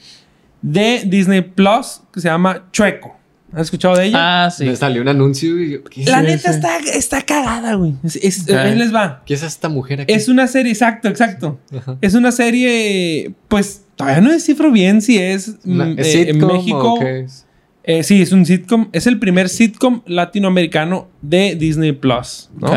de 0.61 1.03
Disney 1.05 1.41
Plus, 1.41 2.01
que 2.13 2.21
se 2.21 2.27
llama 2.27 2.65
Chueco. 2.71 3.15
¿Has 3.53 3.61
escuchado 3.61 3.95
de 3.97 4.05
ella? 4.07 4.45
Ah, 4.45 4.51
sí. 4.51 4.65
Le 4.65 4.75
salió 4.75 5.01
un 5.01 5.07
anuncio 5.07 5.59
y 5.59 5.71
yo, 5.71 5.83
¿qué, 5.83 6.03
La 6.05 6.21
neta. 6.21 6.51
Está, 6.51 6.77
está 6.79 7.21
cagada, 7.23 7.73
güey. 7.75 7.95
Es- 8.03 8.15
es- 8.17 8.41
Ok. 8.43 8.51
Ahí 8.51 8.75
les 8.75 8.93
va. 8.93 9.23
qué 9.25 9.33
es 9.33 9.41
esta 9.41 9.69
mujer 9.69 10.01
aquí? 10.01 10.13
Es 10.13 10.27
una 10.27 10.45
serie, 10.47 10.71
exacto, 10.71 11.07
exacto. 11.07 11.59
Ajá. 11.75 11.97
Es 12.01 12.13
una 12.13 12.31
serie, 12.31 13.33
pues 13.47 13.81
todavía 13.95 14.21
no 14.21 14.31
descifro 14.31 14.71
bien 14.71 15.01
si 15.01 15.17
es, 15.17 15.53
Una- 15.65 15.85
mm, 15.85 15.99
¿Es 15.99 16.15
eh, 16.15 16.29
en 16.29 16.45
México. 16.45 16.93
o 16.95 16.99
qué 16.99 17.21
es? 17.21 17.45
Eh, 17.89 18.03
sí, 18.03 18.21
es 18.21 18.31
un 18.31 18.45
sitcom. 18.45 18.89
Es 18.91 19.07
el 19.07 19.17
primer 19.17 19.49
sitcom 19.49 20.03
latinoamericano 20.05 21.07
de 21.23 21.55
Disney 21.55 21.91
Plus. 21.91 22.51
¿no? 22.59 22.71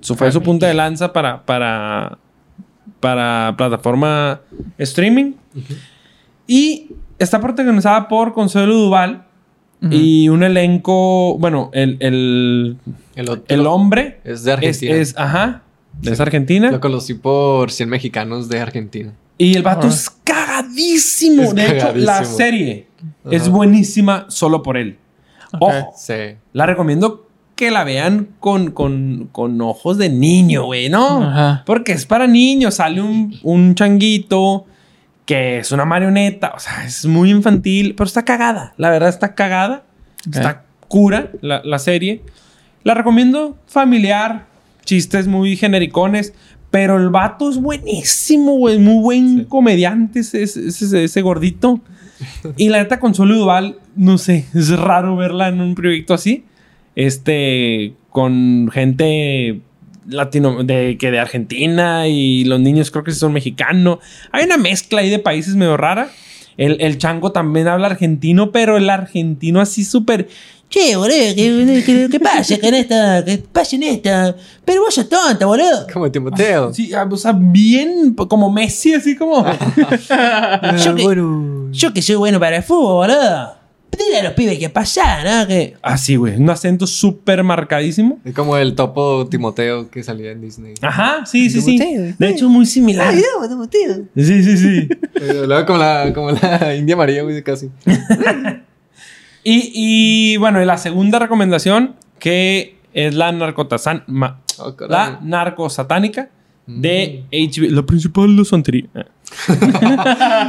Eso 0.00 0.14
fue 0.14 0.32
su 0.32 0.42
punta 0.42 0.66
de 0.66 0.72
lanza 0.72 1.12
para, 1.12 1.44
para, 1.44 2.16
para 3.00 3.54
plataforma 3.58 4.40
streaming. 4.78 5.34
Y 6.46 6.88
está 7.18 7.38
protagonizada 7.38 8.08
por 8.08 8.32
Consuelo 8.32 8.74
Duval 8.74 9.26
y 9.90 10.30
un 10.30 10.42
elenco, 10.42 11.36
bueno, 11.38 11.68
el, 11.74 11.98
el, 12.00 12.78
El 13.14 13.28
otro 13.28 13.44
el 13.48 13.66
hombre 13.66 14.20
es 14.24 14.42
de 14.44 14.52
es, 14.52 14.56
Argentina. 14.56 14.96
es, 14.96 15.18
ajá, 15.18 15.62
es 16.02 16.18
argentina. 16.18 16.70
Lo 16.70 16.80
conocí 16.80 17.12
por 17.12 17.70
100 17.70 17.90
mexicanos 17.90 18.48
de 18.48 18.60
Argentina. 18.60 19.12
Y 19.38 19.54
el 19.54 19.62
vato 19.62 19.86
Ah. 19.86 19.90
es 19.90 20.10
cagadísimo. 20.24 21.42
Es 21.44 21.54
de 21.54 21.64
hecho, 21.76 21.92
la 21.94 22.06
cagadísimo. 22.12 22.36
serie 22.36 22.86
es 23.30 23.42
Ajá. 23.42 23.50
buenísima 23.50 24.24
solo 24.28 24.62
por 24.62 24.76
él. 24.76 24.98
Ok. 25.52 25.62
Ojo, 25.62 25.92
Sí. 25.96 26.36
la 26.52 26.66
recomiendo 26.66 27.28
que 27.54 27.70
la 27.70 27.84
vean 27.84 28.28
con, 28.40 28.70
con, 28.70 29.28
con 29.32 29.60
ojos 29.62 29.96
de 29.98 30.08
niño, 30.10 30.64
güey, 30.64 30.88
¿no? 30.90 31.22
Ajá. 31.22 31.62
Porque 31.66 31.92
es 31.92 32.04
para 32.06 32.26
niños. 32.26 32.74
Sale 32.76 33.00
un, 33.00 33.38
un 33.42 33.74
changuito 33.74 34.66
que 35.24 35.58
es 35.58 35.72
una 35.72 35.84
marioneta. 35.84 36.52
O 36.54 36.58
sea, 36.58 36.84
es 36.84 37.06
muy 37.06 37.30
infantil, 37.30 37.94
pero 37.96 38.06
está 38.06 38.24
cagada. 38.24 38.74
La 38.76 38.90
verdad 38.90 39.08
está 39.08 39.34
cagada. 39.34 39.84
Ok. 40.28 40.36
Está 40.36 40.64
cura 40.88 41.30
la, 41.40 41.62
la 41.64 41.78
serie. 41.78 42.22
La 42.84 42.94
recomiendo 42.94 43.56
familiar. 43.66 44.46
Chistes 44.84 45.26
muy 45.26 45.56
genericones. 45.56 46.32
Pero 46.76 46.98
el 46.98 47.08
vato 47.08 47.48
es 47.48 47.56
buenísimo, 47.56 48.52
güey. 48.58 48.78
Muy 48.78 49.02
buen 49.02 49.38
Sí. 49.38 49.44
comediante 49.48 50.20
ese, 50.20 50.42
ese, 50.42 50.66
ese- 50.68 51.04
ese 51.04 51.22
gordito. 51.22 51.80
Y 52.58 52.68
la 52.68 52.78
neta, 52.82 53.00
Consuelo 53.00 53.34
Duval, 53.34 53.78
no 53.94 54.18
sé, 54.18 54.44
es 54.54 54.68
raro 54.78 55.16
verla 55.16 55.48
en 55.48 55.62
un 55.62 55.74
proyecto 55.74 56.12
así. 56.12 56.44
Este, 56.94 57.94
con 58.10 58.68
gente 58.72 59.60
latino, 60.08 60.64
de, 60.64 60.96
que 60.98 61.10
de 61.10 61.18
Argentina 61.18 62.08
y 62.08 62.44
los 62.44 62.60
niños 62.60 62.90
creo 62.90 63.04
que 63.04 63.12
son 63.12 63.32
mexicanos. 63.32 63.98
Hay 64.32 64.44
una 64.44 64.56
mezcla 64.58 65.00
ahí 65.00 65.08
de 65.10 65.18
países 65.18 65.56
medio 65.56 65.76
rara. 65.76 66.08
El, 66.56 66.80
el 66.80 66.96
chango 66.98 67.32
también 67.32 67.68
habla 67.68 67.86
argentino, 67.88 68.50
pero 68.52 68.76
el 68.76 68.88
argentino 68.90 69.60
así 69.60 69.84
súper... 69.84 70.28
Che, 70.76 70.94
boludo, 70.94 71.08
¿qué, 71.34 71.82
qué, 71.86 72.08
qué 72.10 72.20
pasa 72.20 72.60
con 72.60 72.74
esta? 72.74 73.24
¿Qué 73.24 73.38
pasa 73.50 73.76
en 73.76 73.82
esta? 73.84 74.36
Pero 74.62 74.82
vos 74.82 74.94
sos 74.94 75.08
tonta, 75.08 75.46
boludo. 75.46 75.86
Como 75.90 76.10
Timoteo. 76.12 76.74
Sí, 76.74 76.92
ah, 76.92 77.08
o 77.10 77.16
sea, 77.16 77.32
bien 77.34 78.14
como 78.14 78.52
Messi, 78.52 78.92
así 78.92 79.16
como... 79.16 79.42
Ah, 80.10 80.76
yo 80.76 80.94
que- 80.94 81.02
bueno. 81.02 81.70
Yo 81.72 81.94
que 81.94 82.02
soy 82.02 82.16
bueno 82.16 82.38
para 82.38 82.58
el 82.58 82.62
fútbol, 82.62 83.08
boludo. 83.08 83.54
Dile 83.96 84.18
a 84.18 84.24
los 84.24 84.32
pibes 84.34 84.58
que 84.58 84.68
pasa, 84.68 85.24
¿no? 85.24 85.46
Que... 85.46 85.74
Así, 85.80 86.16
güey. 86.16 86.36
Un 86.36 86.50
acento 86.50 86.86
súper 86.86 87.42
marcadísimo. 87.42 88.18
Es 88.26 88.34
como 88.34 88.58
el 88.58 88.74
topo 88.74 89.26
Timoteo 89.30 89.88
que 89.90 90.02
salía 90.02 90.32
en 90.32 90.42
Disney. 90.42 90.74
Ajá, 90.82 91.24
sí, 91.24 91.48
sí, 91.48 91.62
sí. 91.62 91.78
Timoteo, 91.78 92.14
De 92.18 92.28
hecho, 92.28 92.50
muy 92.50 92.66
similar. 92.66 93.14
Sí, 93.14 94.42
sí, 94.42 94.56
sí. 94.58 94.88
Eh, 95.18 95.44
Luego 95.46 95.64
como 95.64 95.78
la, 95.78 96.12
como 96.14 96.30
la 96.32 96.74
India 96.76 96.94
María, 96.94 97.22
güey, 97.22 97.42
casi. 97.42 97.70
Y, 99.48 99.70
y, 99.74 100.36
bueno, 100.38 100.60
y 100.60 100.64
la 100.64 100.76
segunda 100.76 101.20
recomendación, 101.20 101.94
que 102.18 102.78
es 102.92 103.14
la 103.14 103.30
narcotasan... 103.30 104.02
Oh, 104.58 104.74
la 104.88 105.20
narcosatánica 105.22 106.30
de 106.66 107.22
Mm. 107.30 107.36
HBO. 107.52 107.70
La 107.76 107.82
principal 107.86 108.36
de 108.36 108.44
santería. 108.44 108.88
la 108.96 109.54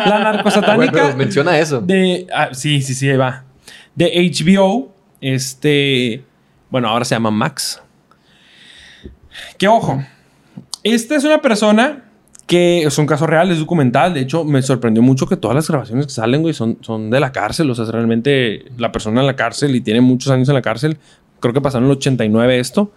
Bueno, 0.03 0.19
narcosatánica 0.23 0.91
pero 0.93 1.15
menciona 1.15 1.59
eso. 1.59 1.79
de... 1.79 2.25
ah, 2.33 2.49
sí, 2.53 2.81
sí, 2.81 2.95
sí, 2.95 3.07
ahí 3.07 3.17
va. 3.17 3.43
De 3.93 4.31
HBO. 4.31 4.91
Este... 5.21 6.23
Bueno, 6.71 6.87
ahora 6.89 7.05
se 7.05 7.13
llama 7.13 7.29
Max. 7.29 7.79
Que 9.59 9.67
ojo. 9.67 10.03
Esta 10.81 11.17
es 11.17 11.23
una 11.23 11.39
persona 11.39 12.06
Que 12.47 12.83
es 12.83 12.97
un 12.97 13.05
caso 13.05 13.27
real, 13.27 13.51
es 13.51 13.59
documental. 13.59 14.13
De 14.13 14.21
hecho, 14.21 14.45
me 14.45 14.61
sorprendió 14.61 15.03
mucho 15.03 15.27
que 15.27 15.35
todas 15.35 15.53
las 15.53 15.67
grabaciones 15.67 16.07
que 16.07 16.13
salen, 16.13 16.41
güey, 16.41 16.53
son, 16.53 16.77
son 16.81 17.09
de 17.09 17.19
la 17.19 17.31
cárcel. 17.31 17.69
O 17.69 17.75
sea, 17.75 17.83
es 17.85 17.91
realmente 17.91 18.65
la 18.77 18.91
persona 18.91 19.21
en 19.21 19.27
la 19.27 19.35
cárcel 19.35 19.75
y 19.75 19.81
tiene 19.81 20.01
muchos 20.01 20.31
años 20.31 20.47
en 20.47 20.55
la 20.55 20.61
cárcel. 20.61 20.97
Creo 21.41 21.53
que 21.53 21.61
pasaron 21.61 21.87
el 21.87 21.97
89 21.97 22.59
esto. 22.59 22.91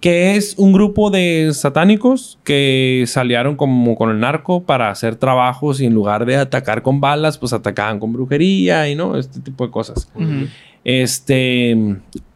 Que 0.00 0.36
es 0.36 0.54
un 0.56 0.72
grupo 0.72 1.10
de 1.10 1.50
satánicos 1.52 2.38
que 2.44 3.04
salieron 3.06 3.56
como 3.56 3.94
con 3.96 4.10
el 4.10 4.20
narco 4.20 4.62
para 4.62 4.90
hacer 4.90 5.16
trabajos 5.16 5.80
y 5.80 5.86
en 5.86 5.92
lugar 5.92 6.24
de 6.24 6.36
atacar 6.36 6.82
con 6.82 7.00
balas, 7.00 7.36
pues 7.36 7.52
atacaban 7.52 7.98
con 7.98 8.12
brujería 8.12 8.88
y 8.88 8.94
no, 8.94 9.18
este 9.18 9.40
tipo 9.40 9.66
de 9.66 9.72
cosas. 9.72 10.08
Ujú. 10.14 10.46
Este, 10.84 11.76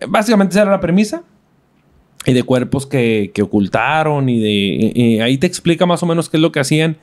básicamente 0.09 0.53
esa 0.53 0.63
era 0.63 0.73
la 0.73 0.81
premisa. 0.81 1.23
Y 2.27 2.33
de 2.35 2.43
cuerpos 2.45 2.87
que, 2.87 3.31
que 3.35 3.43
ocultaron 3.43 4.29
y 4.29 4.41
de... 4.41 4.51
y- 4.51 4.93
y 5.17 5.21
ahí 5.21 5.39
te 5.39 5.47
explica 5.47 5.87
más 5.87 6.03
o 6.03 6.07
menos 6.07 6.29
qué 6.29 6.37
es 6.37 6.41
lo 6.41 6.53
que 6.53 6.61
hacían. 6.61 6.97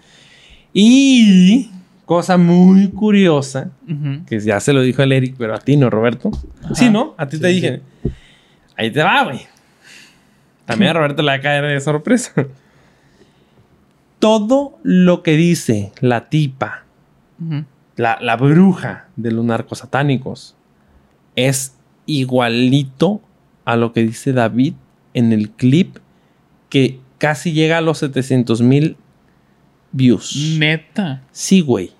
Y... 0.73 1.69
Cosa 2.05 2.37
muy 2.37 2.87
curiosa, 2.87 3.69
que 4.25 4.39
ya 4.39 4.59
se 4.59 4.73
lo 4.73 4.81
dijo 4.81 5.03
el 5.03 5.11
Eric, 5.11 5.35
pero 5.37 5.53
a 5.53 5.59
ti 5.59 5.77
no, 5.77 5.91
Roberto. 5.91 6.31
Sí, 6.73 6.89
¿no? 6.89 7.13
A 7.17 7.27
ti 7.27 7.37
te 7.39 7.49
dije. 7.49 7.81
Ahí 8.75 8.89
te 8.89 9.03
va, 9.03 9.25
güey. 9.25 9.41
También 10.65 10.89
a 10.89 10.93
Roberto 10.95 11.21
le 11.21 11.27
va 11.27 11.33
a 11.35 11.39
caer 11.41 11.65
de 11.65 11.79
sorpresa. 11.79 12.33
Todo 14.19 14.79
lo 14.83 15.21
que 15.21 15.37
dice 15.37 15.91
la 16.01 16.29
tipa 16.29 16.83
la, 17.95 18.17
la 18.21 18.35
bruja 18.37 19.07
de 19.15 19.31
los 19.31 19.45
narcosatánicos 19.45 20.55
es 21.35 21.75
igualito 22.07 23.21
a 23.65 23.75
lo 23.75 23.93
que 23.93 24.01
dice 24.01 24.33
David 24.33 24.73
en 25.19 25.31
el 25.31 25.51
clip 25.51 25.97
que 26.69 26.99
casi 27.17 27.51
llega 27.51 27.77
a 27.77 27.81
los 27.81 27.99
700 27.99 28.61
mil 28.61 28.97
views. 29.91 30.57
Neta. 30.57 31.21
Sí, 31.31 31.61
güey. 31.61 31.91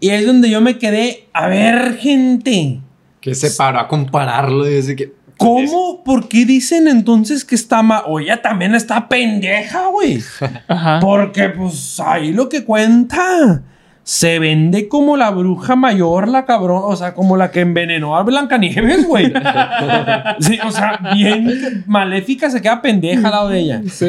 Y 0.00 0.10
ahí 0.10 0.20
es 0.20 0.26
donde 0.26 0.50
yo 0.50 0.60
me 0.60 0.78
quedé, 0.78 1.28
a 1.32 1.48
ver, 1.48 1.96
gente, 1.98 2.80
Que 3.20 3.34
se 3.34 3.50
paró 3.50 3.80
a 3.80 3.88
compararlo 3.88 4.68
y 4.68 4.74
dice 4.74 4.96
que. 4.96 5.12
¿cómo? 5.38 6.02
¿Por 6.04 6.28
qué 6.28 6.44
dicen 6.44 6.88
entonces 6.88 7.44
que 7.44 7.54
está 7.54 7.82
mal? 7.82 8.02
O 8.06 8.20
ella 8.20 8.40
también 8.40 8.74
está 8.74 9.08
pendeja, 9.08 9.86
güey. 9.88 10.22
Ajá. 10.68 11.00
Porque, 11.00 11.48
pues, 11.50 12.00
ahí 12.00 12.32
lo 12.32 12.48
que 12.48 12.64
cuenta. 12.64 13.62
Se 14.06 14.38
vende 14.38 14.86
como 14.86 15.16
la 15.16 15.30
bruja 15.30 15.74
mayor, 15.74 16.28
la 16.28 16.44
cabrón. 16.44 16.82
O 16.84 16.94
sea, 16.94 17.12
como 17.12 17.36
la 17.36 17.50
que 17.50 17.62
envenenó 17.62 18.16
a 18.16 18.22
Blancanieves, 18.22 19.04
güey. 19.04 19.32
Sí, 20.38 20.60
o 20.64 20.70
sea, 20.70 21.00
bien 21.12 21.82
maléfica 21.88 22.48
se 22.48 22.62
queda 22.62 22.80
pendeja 22.80 23.26
al 23.26 23.32
lado 23.32 23.48
de 23.48 23.58
ella. 23.58 23.82
Sí. 23.90 24.06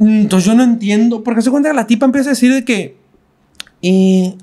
Entonces 0.00 0.46
yo 0.46 0.54
no 0.54 0.62
entiendo. 0.62 1.22
Porque 1.22 1.42
se 1.42 1.50
cuenta 1.50 1.68
que 1.68 1.76
la 1.76 1.86
tipa 1.86 2.06
empieza 2.06 2.30
a 2.30 2.32
decir 2.32 2.54
de 2.54 2.64
que. 2.64 2.96
Eh, 3.82 4.34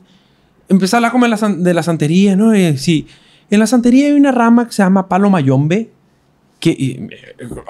empieza 0.67 0.95
a 0.95 0.99
hablar 0.99 1.11
como 1.11 1.25
de 1.25 1.31
la, 1.31 1.37
de 1.37 1.73
la 1.73 1.81
santería, 1.81 2.35
¿no? 2.35 2.53
Eh, 2.53 2.77
sí. 2.77 3.07
En 3.49 3.59
la 3.59 3.65
santería 3.65 4.05
hay 4.05 4.13
una 4.13 4.31
rama 4.31 4.67
que 4.67 4.71
se 4.71 4.83
llama 4.83 5.09
palo 5.09 5.31
mayombe. 5.31 5.89
Que. 6.59 6.69
eh, 6.69 7.09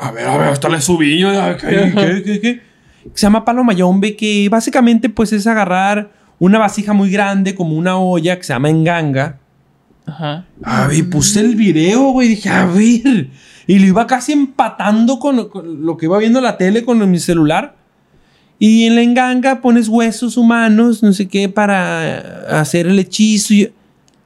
a 0.02 0.12
ver, 0.12 0.28
a 0.28 0.38
ver, 0.38 0.50
hasta 0.50 0.68
le 0.68 0.82
subí 0.82 1.18
yo. 1.18 1.30
¿Qué, 1.62 2.24
qué, 2.26 2.40
qué, 2.42 2.69
Se 3.14 3.26
llama 3.26 3.46
palo 3.46 3.64
mayombe, 3.64 4.16
que 4.16 4.48
básicamente, 4.50 5.10
pues 5.10 5.34
es 5.34 5.48
agarrar 5.48 6.12
una 6.40 6.60
vasija 6.60 6.94
muy 6.94 7.10
grande, 7.10 7.56
como 7.56 7.76
una 7.76 7.98
olla 7.98 8.38
que 8.38 8.44
se 8.44 8.54
llama 8.54 8.70
enganga. 8.70 9.40
Ajá. 10.06 10.46
A 10.64 10.88
ver, 10.88 11.10
puse 11.10 11.40
el 11.40 11.56
video, 11.56 12.12
güey. 12.12 12.30
Dije, 12.30 12.50
a 12.50 12.66
ver. 12.66 13.30
Y 13.68 13.80
lo 13.80 13.86
iba 13.86 14.08
casi 14.08 14.32
empatando 14.32 15.20
con, 15.20 15.50
con 15.50 15.86
lo 15.86 15.98
que 15.98 16.08
iba 16.08 16.18
viendo 16.18 16.40
en 16.40 16.46
la 16.46 16.58
tele 16.58 16.84
con 16.84 17.10
mi 17.10 17.20
celular. 17.20 17.76
Y 18.58 18.86
en 18.86 18.96
la 18.96 19.02
enganga 19.02 19.62
pones 19.62 19.88
huesos 19.88 20.36
humanos, 20.36 21.02
no 21.02 21.14
sé 21.14 21.28
qué, 21.28 21.48
para 21.48 22.60
hacer 22.60 22.88
el 22.88 23.00
hechizo. 23.00 23.54
Y 23.54 23.72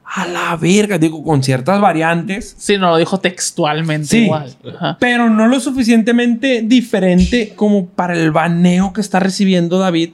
a 0.04 0.26
la 0.26 0.56
verga, 0.56 0.98
digo, 0.98 1.22
con 1.24 1.42
ciertas 1.42 1.80
variantes. 1.80 2.54
Sí, 2.58 2.76
no 2.78 2.90
lo 2.90 2.96
dijo 2.98 3.18
textualmente 3.20 4.06
Sí. 4.08 4.24
igual. 4.24 4.54
Ajá. 4.76 4.96
Pero 5.00 5.30
no 5.30 5.46
lo 5.48 5.58
suficientemente 5.60 6.62
diferente 6.62 7.54
como 7.56 7.86
para 7.86 8.14
el 8.14 8.30
baneo 8.30 8.92
que 8.92 9.00
está 9.00 9.18
recibiendo 9.20 9.78
David. 9.78 10.10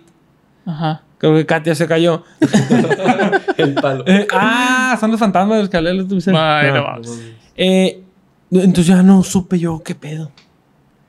Ajá. 0.65 1.03
Creo 1.19 1.35
que 1.35 1.45
Katia 1.45 1.75
se 1.75 1.87
cayó. 1.87 2.25
El 3.59 3.75
palo. 3.75 4.05
Eh, 4.07 4.27
ah, 4.33 4.97
son 4.99 5.11
los 5.11 5.21
fantasmas 5.21 5.57
de 5.57 5.63
los 5.65 5.71
que 5.71 6.33
No. 6.33 6.75
no 6.75 6.83
mames. 6.83 7.21
Eh, 7.57 8.03
entonces 8.51 8.87
ya 8.87 9.03
no 9.03 9.23
supe 9.23 9.59
yo 9.59 9.83
qué 9.85 9.95
pedo. 9.95 10.31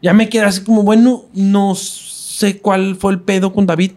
Ya 0.02 0.14
me 0.14 0.28
quedé 0.28 0.44
así 0.44 0.64
como, 0.64 0.84
bueno, 0.84 1.24
no 1.34 1.76
sé 1.76 2.60
cuál 2.60 2.96
fue 2.96 3.14
el 3.14 3.22
pedo 3.22 3.54
con 3.54 3.66
David. 3.66 3.92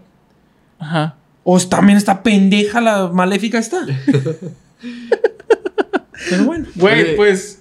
Ajá. 0.78 1.16
O 1.42 1.58
también 1.60 1.98
está 1.98 2.22
pendeja 2.22 2.80
la 2.80 3.08
maléfica 3.08 3.58
esta. 3.58 3.78
Pero 6.30 6.44
bueno. 6.44 6.66
Güey, 6.74 7.02
Oye. 7.02 7.12
pues. 7.14 7.60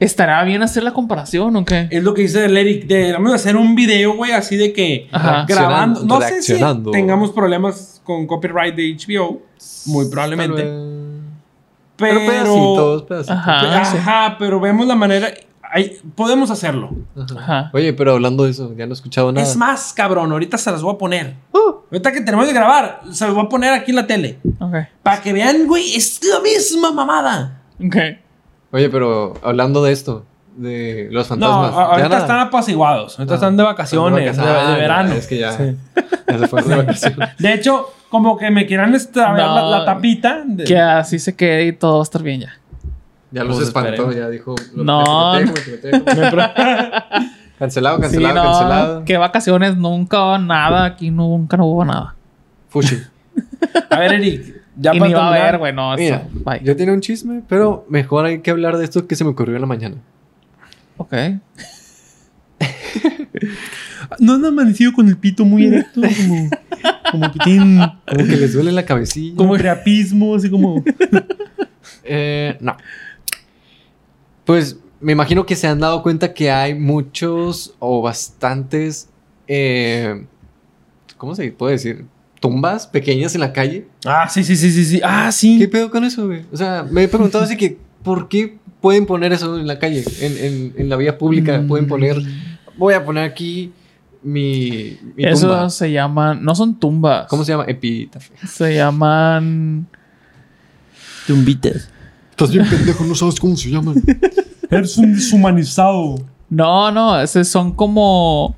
¿Estará 0.00 0.42
bien 0.44 0.62
hacer 0.62 0.82
la 0.82 0.92
comparación 0.92 1.54
o 1.56 1.64
qué? 1.64 1.88
Es 1.90 2.02
lo 2.02 2.14
que 2.14 2.22
dice 2.22 2.44
el 2.44 2.56
Eric. 2.56 2.86
De, 2.86 3.12
vamos 3.12 3.32
a 3.32 3.36
hacer 3.36 3.56
un 3.56 3.74
video, 3.74 4.14
güey, 4.16 4.32
así 4.32 4.56
de 4.56 4.72
que 4.72 5.08
Ajá. 5.12 5.46
grabando. 5.48 6.04
No 6.04 6.20
sé 6.20 6.42
si 6.42 6.60
tengamos 6.92 7.30
problemas 7.30 8.00
con 8.04 8.26
copyright 8.26 8.74
de 8.74 8.96
HBO. 8.96 9.42
Muy 9.86 10.10
probablemente. 10.10 10.62
Pero, 11.96 12.18
Pero, 12.18 12.26
pedacitos, 12.26 13.02
pedacitos. 13.04 13.36
Ajá. 13.38 13.80
Ajá, 13.80 14.30
sí. 14.30 14.36
pero 14.38 14.58
vemos 14.58 14.86
la 14.86 14.96
manera. 14.96 15.32
Hay- 15.74 15.98
podemos 16.14 16.50
hacerlo. 16.50 16.90
Ajá. 17.36 17.70
Oye, 17.74 17.92
pero 17.92 18.12
hablando 18.12 18.44
de 18.44 18.50
eso, 18.52 18.72
ya 18.76 18.86
no 18.86 18.92
he 18.92 18.94
escuchado 18.94 19.32
nada. 19.32 19.46
Es 19.46 19.56
más, 19.56 19.92
cabrón, 19.92 20.30
ahorita 20.32 20.56
se 20.56 20.70
las 20.70 20.80
voy 20.82 20.94
a 20.94 20.98
poner. 20.98 21.34
Uh, 21.52 21.74
Ahorita 21.90 22.12
que 22.12 22.20
tenemos 22.22 22.46
de 22.46 22.52
grabar, 22.52 23.02
se 23.12 23.26
los 23.26 23.34
voy 23.34 23.44
a 23.44 23.48
poner 23.48 23.72
aquí 23.72 23.90
en 23.92 23.96
la 23.96 24.06
tele. 24.06 24.38
Ok. 24.58 24.74
Para 25.02 25.20
que 25.20 25.32
vean, 25.32 25.66
güey, 25.66 25.94
es 25.94 26.20
la 26.24 26.40
misma 26.40 26.90
mamada. 26.92 27.60
Ok. 27.84 27.96
Oye, 28.72 28.88
pero 28.88 29.34
hablando 29.44 29.84
de 29.84 29.92
esto, 29.92 30.24
de 30.56 31.08
los 31.12 31.24
No, 31.30 31.36
fantasmas. 31.36 31.70
ya 31.72 31.82
ahorita 31.84 32.08
nada. 32.08 32.20
están 32.20 32.38
apaciguados. 32.40 33.18
Ahorita 33.18 33.34
Ah, 33.34 33.36
están 33.36 33.56
de 33.56 33.62
vacaciones, 33.62 34.24
de, 34.24 34.30
están 34.30 34.46
de 34.46 34.52
vacaciones. 34.52 34.76
de 34.78 34.82
Ah, 34.84 34.88
verano. 34.88 35.08
ya, 35.10 35.16
Es 35.16 35.26
que 35.26 35.38
ya, 35.38 35.52
Sí. 35.52 35.76
ya 36.28 36.38
se 36.38 36.48
fueron 36.48 36.68
de 36.70 36.76
vacaciones. 36.76 37.28
De 37.38 37.52
hecho, 37.52 37.92
como 38.08 38.36
que 38.36 38.50
me 38.50 38.66
quieran 38.66 38.92
No. 38.92 38.98
la, 39.36 39.62
la 39.62 39.84
tapita. 39.84 40.42
de- 40.46 40.64
Que 40.64 40.78
así 40.78 41.18
se 41.18 41.34
quede 41.36 41.66
y 41.66 41.72
todo 41.72 41.94
va 41.94 42.00
a 42.00 42.02
estar 42.04 42.22
bien 42.22 42.40
ya. 42.42 42.52
Ya 43.34 43.42
los 43.44 43.56
Pues 43.56 43.68
espantó, 43.68 43.90
esperemos. 43.90 44.16
ya 44.16 44.28
dijo. 44.30 44.54
lo- 44.74 44.84
No, 44.84 45.32
me 45.34 45.40
equivoqué, 45.42 45.90
me. 46.36 46.52
Cancelado, 47.58 47.96
Sí, 47.96 48.02
cancelado, 48.02 48.34
no. 48.34 48.42
cancelado. 48.50 49.04
¿Qué 49.04 49.16
vacaciones? 49.16 49.76
Nunca 49.76 50.38
nada. 50.38 50.84
Aquí 50.84 51.10
nunca 51.10 51.56
no 51.56 51.66
hubo 51.66 51.84
nada. 51.84 52.14
Fushi. 52.68 52.96
A 53.90 53.98
ver, 53.98 54.12
Eric, 54.14 54.62
ya 54.76 54.94
y 54.94 54.98
para 54.98 55.08
ni 55.08 55.14
va 55.14 55.26
a 55.26 55.34
haber, 55.34 55.58
güey. 55.58 55.72
No, 55.72 55.96
Mira, 55.96 56.16
eso, 56.16 56.28
bye. 56.44 56.60
yo 56.62 56.76
tenía 56.76 56.92
un 56.94 57.00
chisme, 57.00 57.42
pero 57.48 57.84
mejor 57.88 58.26
hay 58.26 58.40
que 58.40 58.50
hablar 58.50 58.76
de 58.76 58.84
esto 58.84 59.06
que 59.06 59.16
se 59.16 59.24
me 59.24 59.30
ocurrió 59.30 59.54
en 59.56 59.60
la 59.62 59.66
mañana. 59.66 59.96
Ok. 60.96 61.12
¿No 64.20 64.34
han 64.34 64.44
amanecido 64.44 64.92
con 64.92 65.08
el 65.08 65.16
pito 65.16 65.44
muy 65.44 65.66
erecto? 65.66 66.00
Como, 66.02 66.50
como 67.10 67.32
que 67.32 67.38
tienen 67.40 67.78
Como 67.78 68.24
que 68.26 68.36
les 68.36 68.52
duele 68.52 68.70
la 68.72 68.84
cabecilla. 68.84 69.36
como 69.36 69.54
creapismo, 69.54 70.34
así 70.36 70.50
como... 70.50 70.84
Eh, 72.04 72.56
no. 72.60 72.76
Pues 74.44 74.78
me 75.00 75.12
imagino 75.12 75.46
que 75.46 75.56
se 75.56 75.66
han 75.66 75.80
dado 75.80 76.02
cuenta 76.02 76.34
que 76.34 76.50
hay 76.50 76.74
muchos 76.74 77.74
o 77.78 78.02
bastantes. 78.02 79.08
eh, 79.48 80.24
¿Cómo 81.18 81.34
se 81.34 81.50
puede 81.52 81.72
decir? 81.72 82.04
Tumbas 82.40 82.86
pequeñas 82.86 83.34
en 83.34 83.40
la 83.40 83.52
calle. 83.52 83.86
Ah, 84.04 84.28
sí, 84.28 84.44
sí, 84.44 84.56
sí, 84.56 84.70
sí, 84.70 84.84
sí. 84.84 85.00
Ah, 85.02 85.30
sí. 85.32 85.58
¿Qué 85.58 85.68
pedo 85.68 85.90
con 85.90 86.04
eso, 86.04 86.26
güey? 86.26 86.42
O 86.52 86.56
sea, 86.56 86.86
me 86.90 87.04
he 87.04 87.08
preguntado 87.08 87.44
así 87.44 87.56
que, 87.56 87.78
¿por 88.02 88.28
qué 88.28 88.58
pueden 88.82 89.06
poner 89.06 89.32
eso 89.32 89.58
en 89.58 89.66
la 89.66 89.78
calle? 89.78 90.04
En, 90.20 90.36
en- 90.44 90.74
en 90.76 90.88
la 90.90 90.96
vía 90.96 91.16
pública 91.16 91.58
Mm. 91.60 91.68
pueden 91.68 91.86
poner. 91.86 92.16
Voy 92.76 92.92
a 92.92 93.02
poner 93.04 93.24
aquí 93.24 93.72
mi, 94.22 94.98
mi 95.16 95.24
Eso 95.24 95.46
tumba. 95.48 95.70
se 95.70 95.90
llaman. 95.92 96.44
No 96.44 96.54
son 96.54 96.78
tumbas. 96.78 97.26
¿Cómo 97.28 97.44
se 97.44 97.52
llama? 97.52 97.64
Epitafio. 97.66 98.34
Se 98.46 98.74
llaman. 98.74 99.86
Tumbitas. 101.26 101.88
Estás 102.34 102.50
bien 102.50 102.68
pendejo, 102.68 103.04
no 103.04 103.14
sabes 103.14 103.38
cómo 103.38 103.56
se 103.56 103.70
llaman. 103.70 104.02
Eres 104.70 104.98
un 104.98 105.14
deshumanizado. 105.14 106.16
No, 106.50 106.90
no. 106.90 107.20
Esos 107.20 107.46
son 107.46 107.70
como. 107.72 108.56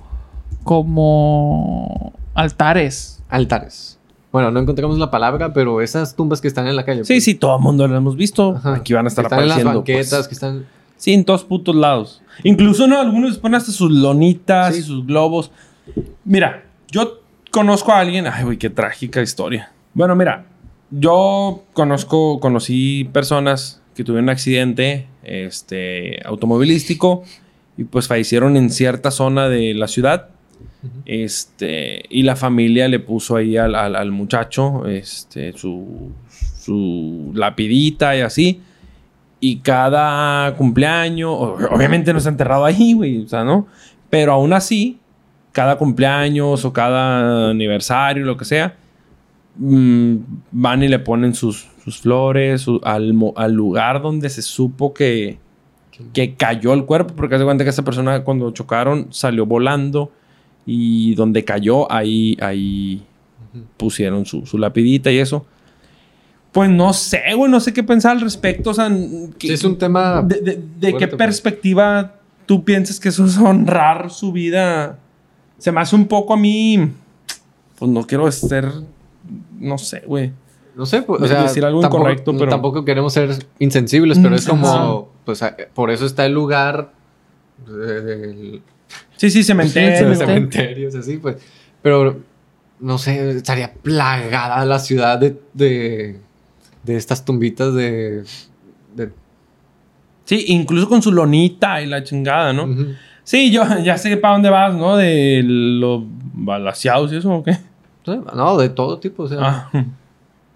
Como. 0.64 2.12
Altares. 2.34 3.22
Altares. 3.28 3.98
Bueno, 4.32 4.50
no 4.50 4.60
encontramos 4.60 4.98
la 4.98 5.10
palabra, 5.10 5.52
pero 5.52 5.80
esas 5.82 6.14
tumbas 6.16 6.40
que 6.40 6.48
están 6.48 6.66
en 6.66 6.76
la 6.76 6.84
calle. 6.84 7.04
Sí, 7.04 7.14
pues, 7.14 7.24
sí, 7.24 7.34
todo 7.34 7.56
el 7.56 7.62
mundo 7.62 7.86
lo 7.86 7.96
hemos 7.96 8.16
visto. 8.16 8.56
Ajá. 8.56 8.76
Aquí 8.76 8.92
van 8.94 9.04
a 9.06 9.08
estar 9.08 9.24
que 9.24 9.26
están 9.26 9.40
en 9.40 9.48
las 9.48 9.58
apareciendo. 9.58 9.80
banquetas, 9.80 10.10
pues. 10.10 10.28
que 10.28 10.34
están. 10.34 10.66
Sí, 10.96 11.12
en 11.12 11.24
todos 11.24 11.44
putos 11.44 11.74
lados. 11.74 12.22
Incluso, 12.44 12.86
¿no? 12.86 12.98
Algunos 13.00 13.36
ponen 13.38 13.56
hasta 13.56 13.72
sus 13.72 13.90
lonitas 13.90 14.74
Sí. 14.74 14.80
y 14.80 14.84
sus 14.84 15.06
globos. 15.06 15.50
Mira, 16.24 16.64
yo 16.90 17.20
conozco 17.52 17.92
a 17.92 18.00
alguien... 18.00 18.26
Ay, 18.26 18.44
güey, 18.44 18.56
qué 18.56 18.70
trágica 18.70 19.20
historia. 19.20 19.70
Bueno, 19.92 20.16
mira. 20.16 20.46
Yo 20.90 21.64
conozco... 21.72 22.40
Conocí 22.40 23.08
personas 23.12 23.82
que 23.94 24.04
tuvieron 24.04 24.24
un 24.24 24.30
accidente 24.30 25.06
este, 25.24 26.20
automovilístico 26.26 27.24
y 27.76 27.84
pues 27.84 28.08
fallecieron 28.08 28.56
en 28.56 28.70
cierta 28.70 29.10
zona 29.10 29.48
de 29.48 29.74
la 29.74 29.88
ciudad. 29.88 30.28
Este, 31.04 32.04
y 32.10 32.22
la 32.22 32.36
familia 32.36 32.88
le 32.88 33.00
puso 33.00 33.36
ahí 33.36 33.56
al, 33.56 33.74
al- 33.74 33.96
al 33.96 34.12
muchacho 34.12 34.86
este, 34.86 35.52
su, 35.54 36.12
su 36.58 37.32
lapidita 37.34 38.16
y 38.16 38.20
así. 38.20 38.60
Y 39.40 39.56
cada 39.58 40.54
cumpleaños, 40.56 41.30
obviamente 41.70 42.12
no 42.12 42.18
está 42.18 42.30
enterrado 42.30 42.64
ahí, 42.64 42.94
güey, 42.94 43.22
o 43.24 43.28
sea, 43.28 43.44
¿no? 43.44 43.66
Pero 44.08 44.32
aún 44.32 44.52
así, 44.52 44.98
cada 45.52 45.76
cumpleaños 45.76 46.64
o 46.64 46.72
cada 46.72 47.50
aniversario, 47.50 48.24
lo 48.24 48.36
que 48.36 48.44
sea, 48.44 48.76
mm, 49.58 50.16
van 50.52 50.82
y 50.82 50.88
le 50.88 50.98
ponen 50.98 51.34
sus, 51.34 51.66
sus 51.84 51.98
flores 51.98 52.62
su- 52.62 52.80
al, 52.84 53.14
al 53.36 53.52
lugar 53.52 54.02
donde 54.02 54.28
se 54.30 54.42
supo 54.42 54.92
que, 54.94 55.38
que 56.12 56.34
cayó 56.34 56.72
el 56.74 56.84
cuerpo, 56.84 57.14
porque 57.16 57.34
hace 57.36 57.44
cuenta 57.44 57.64
que 57.64 57.70
esa 57.70 57.84
persona 57.84 58.22
cuando 58.24 58.50
chocaron 58.50 59.08
salió 59.10 59.46
volando 59.46 60.10
y 60.66 61.14
donde 61.14 61.44
cayó 61.44 61.90
ahí, 61.92 62.36
ahí 62.40 63.02
pusieron 63.76 64.26
su, 64.26 64.44
su 64.46 64.58
lapidita 64.58 65.10
y 65.10 65.18
eso. 65.18 65.46
Pues 66.52 66.70
no 66.70 66.92
sé, 66.94 67.20
güey, 67.36 67.50
no 67.50 67.60
sé 67.60 67.72
qué 67.72 67.82
pensar 67.82 68.12
al 68.12 68.20
respecto. 68.22 68.70
O 68.70 68.74
sea, 68.74 68.88
Sí, 69.38 69.52
es 69.52 69.62
un 69.64 69.76
tema... 69.76 70.22
¿De, 70.22 70.40
de- 70.40 70.62
de 70.80 70.96
qué 70.96 71.06
pues. 71.06 71.18
perspectiva 71.18 72.14
tú 72.46 72.64
piensas 72.64 72.98
que 72.98 73.10
eso 73.10 73.26
es 73.26 73.36
honrar 73.36 74.10
su 74.10 74.32
vida? 74.32 74.98
Se 75.58 75.70
me 75.70 75.80
hace 75.80 75.94
un 75.96 76.06
poco 76.06 76.32
a 76.34 76.36
mí. 76.36 76.90
Pues 77.78 77.90
no 77.90 78.06
quiero 78.06 78.30
ser. 78.32 78.70
No 79.58 79.78
sé, 79.78 80.02
güey. 80.06 80.32
No 80.74 80.84
sé, 80.84 81.02
pues, 81.02 81.22
o 81.22 81.26
sea, 81.26 81.42
decir 81.44 81.64
algo 81.64 81.80
tampoco, 81.80 82.02
incorrecto, 82.02 82.36
pero- 82.36 82.50
tampoco 82.50 82.84
queremos 82.84 83.12
ser 83.12 83.30
insensibles, 83.58 84.18
pero 84.18 84.34
es 84.34 84.46
como, 84.46 84.68
Ajá. 84.68 84.94
pues, 85.24 85.42
a- 85.42 85.56
por 85.74 85.90
eso 85.90 86.04
está 86.04 86.26
el 86.26 86.32
lugar 86.34 86.92
del 87.66 88.62
Sí, 89.16 89.30
sí, 89.30 89.42
cementerio. 89.42 89.90
de 89.90 89.96
cementerio. 90.16 90.26
cementerios, 90.26 90.94
así, 90.94 91.16
pues. 91.16 91.36
Pero, 91.82 92.20
no 92.80 92.98
sé, 92.98 93.30
estaría 93.30 93.72
plagada 93.72 94.64
la 94.66 94.78
ciudad 94.78 95.18
de, 95.18 95.40
de, 95.54 96.18
de 96.82 96.96
estas 96.96 97.24
tumbitas 97.24 97.72
de... 97.74 98.24
de- 98.94 99.10
Sí, 100.24 100.44
incluso 100.48 100.88
con 100.88 101.00
su 101.02 101.12
lonita 101.12 101.80
y 101.80 101.86
la 101.86 102.02
chingada, 102.02 102.52
¿no? 102.52 102.68
Sí, 103.24 103.50
yo 103.50 103.62
ya 103.84 103.96
sé 103.96 104.16
para 104.18 104.34
dónde 104.34 104.50
vas, 104.50 104.74
¿no? 104.74 104.96
De 104.96 105.42
los 105.44 106.02
balaseados 106.34 107.12
y 107.12 107.16
eso, 107.16 107.30
¿o 107.32 107.42
qué? 107.42 107.56
No, 108.06 108.56
de 108.56 108.68
todo 108.68 108.98
tipo, 108.98 109.24
o 109.24 109.28
sea, 109.28 109.38
Ah. 109.72 109.84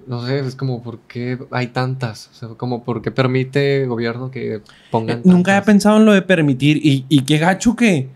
no 0.07 0.25
sé, 0.27 0.41
es 0.41 0.55
como, 0.57 0.83
¿por 0.83 0.99
qué 1.01 1.39
hay 1.51 1.69
tantas? 1.69 2.29
O 2.33 2.35
sea, 2.35 2.49
como, 2.51 2.83
¿por 2.85 3.03
qué 3.03 3.11
permite 3.11 3.83
el 3.83 3.89
gobierno 3.89 4.31
que 4.31 4.61
pongan 4.91 5.19
Eh, 5.19 5.23
Nunca 5.25 5.53
tantas? 5.53 5.67
pensado 5.67 5.97
en 5.99 6.05
lo 6.07 6.13
de 6.13 6.23
permitir. 6.23 6.79
Y, 6.85 7.05
y 7.09 7.23
qué 7.23 7.39
gacho 7.39 7.77
que. 7.77 8.09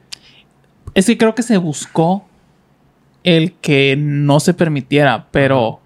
Es 0.94 1.06
que 1.06 1.18
creo 1.18 1.34
que 1.34 1.42
se 1.42 1.56
buscó 1.56 2.24
el 3.24 3.52
que 3.54 3.96
no 3.98 4.38
se 4.40 4.54
permitiera, 4.54 5.26
pero 5.30 5.80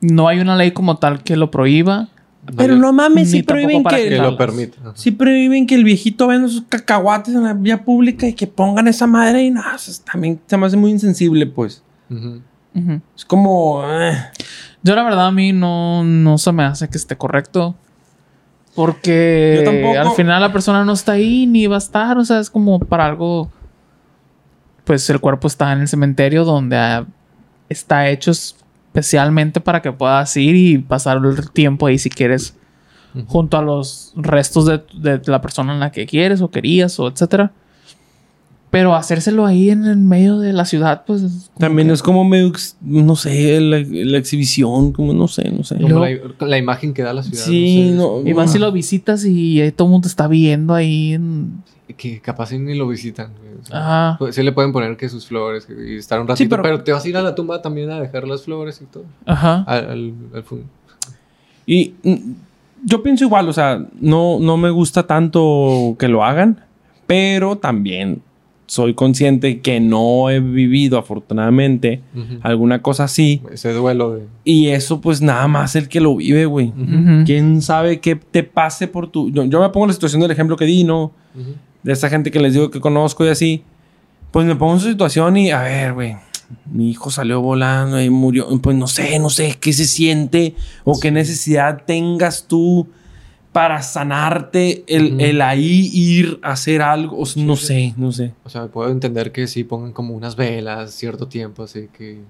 no 0.00 0.28
hay 0.28 0.38
una 0.40 0.56
ley 0.56 0.70
como 0.72 0.98
tal 0.98 1.22
que 1.22 1.36
lo 1.36 1.50
prohíba. 1.50 2.08
Pero 2.56 2.76
no 2.76 2.92
mames, 2.94 3.30
tampoco 3.32 3.46
prohíben 3.48 3.84
que. 3.84 4.08
Que 4.08 4.18
lo 4.18 4.36
permita. 4.36 4.78
Sí 4.94 5.10
prohíben 5.10 5.66
que 5.66 5.74
el 5.74 5.84
viejito 5.84 6.28
venda 6.28 6.48
sus 6.48 6.62
cacahuates 6.62 7.34
en 7.34 7.42
la 7.44 7.52
vía 7.52 7.84
pública 7.84 8.26
y 8.26 8.32
que 8.32 8.46
pongan 8.46 8.88
esa 8.88 9.06
madre 9.06 9.42
y 9.44 9.50
nada, 9.50 9.76
también 10.10 10.40
se 10.46 10.56
me 10.56 10.66
hace 10.66 10.76
muy 10.76 10.90
insensible, 10.92 11.44
pues. 11.46 11.82
Ujú. 12.10 12.42
Es 13.16 13.24
como... 13.24 13.82
eh, 13.84 14.16
Yo 14.82 14.94
la 14.94 15.02
verdad 15.02 15.26
a 15.26 15.32
mí 15.32 15.52
no, 15.52 16.04
no 16.04 16.38
se 16.38 16.52
me 16.52 16.64
hace 16.64 16.88
que 16.88 16.96
esté 16.98 17.16
correcto. 17.16 17.74
Porque 18.74 19.62
tampoco. 19.64 19.98
al 19.98 20.14
final 20.14 20.40
la 20.40 20.52
persona 20.52 20.84
no 20.84 20.92
está 20.92 21.12
ahí 21.12 21.46
ni 21.46 21.66
va 21.66 21.76
a 21.76 21.78
estar. 21.78 22.16
O 22.18 22.24
sea, 22.24 22.38
es 22.38 22.48
como 22.50 22.78
para 22.78 23.06
algo. 23.06 23.50
Pues 24.84 25.08
el 25.10 25.20
cuerpo 25.20 25.48
está 25.48 25.72
en 25.72 25.80
el 25.80 25.88
cementerio 25.88 26.44
donde 26.44 27.04
está 27.68 28.08
hecho 28.08 28.30
especialmente 28.30 29.60
para 29.60 29.82
que 29.82 29.92
puedas 29.92 30.34
ir 30.36 30.54
y 30.54 30.78
pasar 30.78 31.18
el 31.18 31.50
tiempo 31.50 31.86
ahí 31.86 31.98
si 31.98 32.08
quieres. 32.10 32.54
Junto 33.26 33.56
a 33.58 33.62
los 33.62 34.12
restos 34.16 34.66
de, 34.66 34.82
de 34.94 35.20
la 35.26 35.40
persona 35.40 35.72
en 35.72 35.80
la 35.80 35.90
que 35.90 36.06
quieres 36.06 36.40
o 36.40 36.50
querías 36.50 37.00
o 37.00 37.08
etcétera. 37.08 37.50
Pero 38.78 38.94
hacérselo 38.94 39.44
ahí 39.44 39.70
en 39.70 39.84
el 39.86 39.96
medio 39.96 40.38
de 40.38 40.52
la 40.52 40.64
ciudad, 40.64 41.02
pues. 41.04 41.50
también 41.58 41.88
que- 41.88 41.94
es 41.94 42.02
como 42.02 42.22
medio, 42.24 42.52
no 42.80 43.16
sé, 43.16 43.60
la, 43.60 43.78
la 43.80 44.18
exhibición, 44.18 44.92
como 44.92 45.12
no 45.14 45.26
sé, 45.26 45.50
no 45.50 45.64
sé. 45.64 45.74
Y 45.80 45.82
Como 45.82 45.98
luego- 45.98 46.28
la, 46.38 46.46
la 46.46 46.58
imagen 46.58 46.94
que 46.94 47.02
da 47.02 47.12
la 47.12 47.24
ciudad. 47.24 47.42
Sí, 47.44 47.90
no 47.96 48.18
sé, 48.18 48.22
no- 48.24 48.28
Y 48.30 48.32
vas 48.34 48.54
y 48.54 48.58
lo 48.60 48.70
visitas 48.70 49.24
y 49.24 49.60
ahí 49.60 49.72
todo 49.72 49.88
el 49.88 49.90
mundo 49.90 50.04
te 50.06 50.10
está 50.10 50.28
viendo 50.28 50.74
ahí 50.74 51.14
en- 51.14 51.64
Que 51.96 52.20
capaz 52.20 52.52
ni 52.52 52.76
lo 52.76 52.86
visitan. 52.86 53.32
güey, 53.40 53.54
o 53.60 53.64
sea, 53.66 53.78
Ajá. 53.80 54.18
pues, 54.20 54.36
sí 54.36 54.42
le 54.44 54.52
pueden 54.52 54.72
poner 54.72 54.96
que 54.96 55.08
sus 55.08 55.26
flores 55.26 55.66
que- 55.66 55.94
y 55.94 55.96
estar 55.96 56.20
un 56.20 56.28
ratito, 56.28 56.50
pero- 56.50 56.62
pero... 56.62 56.84
te 56.84 56.92
vas 56.92 57.04
a 57.04 57.08
ir 57.08 57.16
a 57.16 57.22
la 57.22 57.34
tumba 57.34 57.60
también 57.60 57.90
a 57.90 58.00
dejar 58.00 58.28
las 58.28 58.42
flores 58.42 58.80
y 58.80 58.84
todo. 58.84 59.06
Ajá. 59.26 59.64
Al, 59.66 59.90
al, 59.90 60.12
al 60.34 60.42
fun- 60.44 60.62
Y 61.66 61.94
mm, 62.04 62.14
yo 62.84 63.02
pienso 63.02 63.24
igual, 63.24 63.48
o 63.48 63.52
sea, 63.52 63.84
no, 64.00 64.38
no 64.38 64.56
me 64.56 64.70
gusta 64.70 65.04
tanto 65.06 65.96
que 65.98 66.06
lo 66.06 66.22
hagan, 66.24 66.60
pero 67.08 67.56
también 67.58 68.22
soy 68.68 68.92
consciente 68.92 69.60
que 69.60 69.80
no 69.80 70.28
he 70.30 70.40
vivido 70.40 70.98
afortunadamente 70.98 72.02
Ujú. 72.14 72.38
alguna 72.42 72.82
cosa 72.82 73.04
así. 73.04 73.42
Ese 73.50 73.72
duelo 73.72 74.14
de... 74.14 74.26
Y 74.44 74.68
eso 74.68 75.00
pues 75.00 75.22
nada 75.22 75.48
más 75.48 75.74
el 75.74 75.88
que 75.88 76.00
lo 76.00 76.14
vive, 76.16 76.44
güey. 76.44 76.68
Ujú. 76.68 77.24
¿Quién 77.24 77.62
sabe 77.62 77.98
qué 77.98 78.14
te 78.14 78.44
pase 78.44 78.86
por 78.86 79.10
tu... 79.10 79.30
Yo, 79.30 79.44
yo 79.46 79.60
me 79.60 79.70
pongo 79.70 79.86
en 79.86 79.88
la 79.88 79.94
situación 79.94 80.20
del 80.20 80.30
ejemplo 80.30 80.56
que 80.56 80.66
di, 80.66 80.84
¿no? 80.84 81.12
Ujú. 81.34 81.54
De 81.82 81.92
esa 81.92 82.10
gente 82.10 82.30
que 82.30 82.40
les 82.40 82.52
digo 82.52 82.70
que 82.70 82.78
conozco 82.78 83.24
y 83.24 83.28
así. 83.28 83.62
Pues 84.30 84.46
me 84.46 84.54
pongo 84.54 84.74
en 84.74 84.80
su 84.80 84.88
situación 84.90 85.38
y, 85.38 85.50
a 85.50 85.62
ver, 85.62 85.94
güey, 85.94 86.16
mi 86.70 86.90
hijo 86.90 87.10
salió 87.10 87.40
volando 87.40 88.00
y 88.00 88.10
murió. 88.10 88.46
Pues 88.60 88.76
no 88.76 88.86
sé, 88.86 89.18
no 89.18 89.30
sé 89.30 89.56
qué 89.58 89.72
se 89.72 89.86
siente 89.86 90.54
o 90.84 91.00
qué 91.00 91.10
necesidad 91.10 91.84
tengas 91.86 92.44
tú 92.46 92.86
para 93.52 93.82
sanarte 93.82 94.84
el, 94.86 95.20
el 95.20 95.40
ahí 95.40 95.90
ir 95.92 96.38
a 96.42 96.52
hacer 96.52 96.82
algo. 96.82 97.18
O 97.18 97.26
sea, 97.26 97.42
no 97.42 97.56
sí. 97.56 97.66
sé, 97.66 97.94
no 97.96 98.12
sé. 98.12 98.32
O 98.44 98.50
sea, 98.50 98.66
puedo 98.66 98.90
entender 98.90 99.32
que 99.32 99.46
sí 99.46 99.64
pongan 99.64 99.92
como 99.92 100.14
unas 100.14 100.36
velas 100.36 100.92
cierto 100.92 101.28
tiempo, 101.28 101.62
así 101.64 101.88
que... 101.96 102.20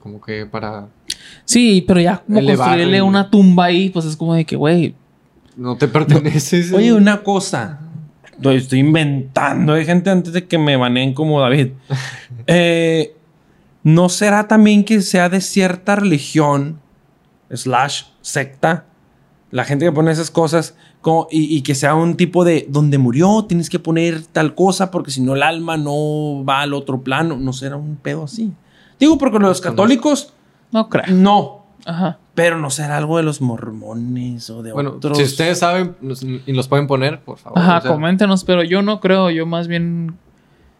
Como 0.00 0.20
que 0.20 0.46
para... 0.46 0.88
Sí, 1.44 1.84
pero 1.86 2.00
ya 2.00 2.18
como 2.26 2.44
construirle 2.44 2.96
el- 2.96 3.02
una 3.04 3.30
tumba 3.30 3.66
ahí, 3.66 3.88
pues 3.90 4.04
es 4.04 4.16
como 4.16 4.34
de 4.34 4.44
que, 4.44 4.56
güey. 4.56 4.94
No 5.56 5.76
te 5.76 5.86
perteneces. 5.86 6.72
Oye, 6.72 6.92
una 6.92 7.22
cosa. 7.22 7.78
Lo 8.40 8.50
estoy 8.50 8.80
inventando. 8.80 9.74
Hay 9.74 9.84
gente 9.84 10.10
antes 10.10 10.32
de 10.32 10.44
que 10.48 10.58
me 10.58 10.76
baneen 10.76 11.14
como 11.14 11.40
David. 11.40 11.68
Eh, 12.48 13.14
¿No 13.84 14.08
será 14.08 14.48
también 14.48 14.82
que 14.82 15.00
sea 15.02 15.28
de 15.28 15.40
cierta 15.40 15.94
religión, 15.94 16.80
slash 17.52 18.02
secta, 18.20 18.86
la 19.52 19.64
gente 19.64 19.84
que 19.84 19.92
pone 19.92 20.10
esas 20.10 20.30
cosas 20.32 20.74
como- 21.00 21.28
y, 21.30 21.56
y 21.56 21.62
que 21.62 21.74
sea 21.76 21.94
un 21.94 22.16
tipo 22.16 22.42
de 22.44 22.66
donde 22.68 22.98
murió 22.98 23.44
tienes 23.44 23.70
que 23.70 23.78
poner 23.78 24.22
tal 24.26 24.54
cosa 24.56 24.90
porque 24.90 25.10
si 25.12 25.20
no 25.20 25.34
el 25.36 25.42
alma 25.44 25.76
no 25.76 26.44
va 26.44 26.62
al 26.62 26.74
otro 26.74 27.02
plano? 27.02 27.36
¿No 27.36 27.52
será 27.52 27.76
un 27.76 27.94
pedo 27.96 28.24
así? 28.24 28.52
Digo 28.98 29.16
porque 29.18 29.38
los 29.38 29.60
católicos 29.60 30.32
No 30.72 30.88
creo. 30.88 31.04
no, 31.14 31.66
Ajá. 31.84 32.18
pero 32.34 32.56
no 32.58 32.70
será 32.70 32.96
algo 32.96 33.16
de 33.18 33.22
los 33.24 33.40
mormones 33.42 34.48
o 34.50 34.62
de 34.62 34.72
Bueno, 34.72 34.90
otros. 34.96 35.18
si 35.18 35.24
ustedes 35.24 35.58
saben 35.58 35.94
y 36.46 36.52
los 36.52 36.66
pueden 36.68 36.86
poner, 36.86 37.20
por 37.20 37.36
favor. 37.38 37.58
Ajá, 37.58 37.78
o 37.78 37.80
sea, 37.82 37.90
coméntenos, 37.92 38.44
pero 38.44 38.62
yo 38.64 38.80
no 38.82 39.00
creo. 39.00 39.28
Yo 39.30 39.44
más 39.46 39.68
bien 39.68 40.14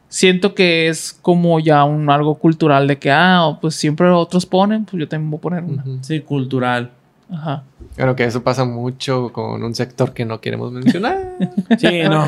siento 0.08 0.54
que 0.54 0.88
es 0.88 1.18
como 1.20 1.58
ya 1.60 1.84
un 1.84 2.08
algo 2.10 2.36
cultural 2.36 2.86
de 2.86 2.98
que, 2.98 3.10
ah, 3.10 3.58
pues 3.60 3.74
siempre 3.74 4.08
otros 4.10 4.46
ponen, 4.46 4.84
pues 4.84 5.00
yo 5.00 5.08
también 5.08 5.30
voy 5.30 5.38
a 5.38 5.40
poner 5.42 5.64
una. 5.64 5.84
Sí, 6.02 6.20
cultural. 6.20 6.92
Ajá. 7.32 7.64
Bueno, 7.96 8.16
que 8.16 8.24
eso 8.24 8.42
pasa 8.42 8.64
mucho 8.64 9.32
con 9.32 9.62
un 9.62 9.74
sector 9.74 10.12
que 10.12 10.24
no 10.24 10.40
queremos 10.40 10.72
mencionar. 10.72 11.18
Sí, 11.78 12.02
no. 12.02 12.26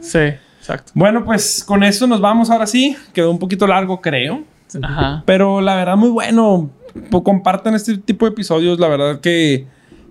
Sí, 0.00 0.18
exacto. 0.58 0.92
Bueno, 0.94 1.24
pues 1.24 1.64
con 1.64 1.82
eso 1.82 2.06
nos 2.06 2.20
vamos 2.20 2.50
ahora 2.50 2.66
sí. 2.66 2.96
Quedó 3.12 3.30
un 3.30 3.38
poquito 3.38 3.66
largo, 3.66 4.00
creo. 4.00 4.44
Ajá. 4.82 5.22
Pero 5.26 5.60
la 5.60 5.74
verdad, 5.74 5.96
muy 5.96 6.10
bueno. 6.10 6.70
Pues, 7.10 7.22
compartan 7.24 7.74
este 7.74 7.98
tipo 7.98 8.26
de 8.26 8.32
episodios. 8.32 8.78
La 8.78 8.88
verdad 8.88 9.20
que 9.20 9.66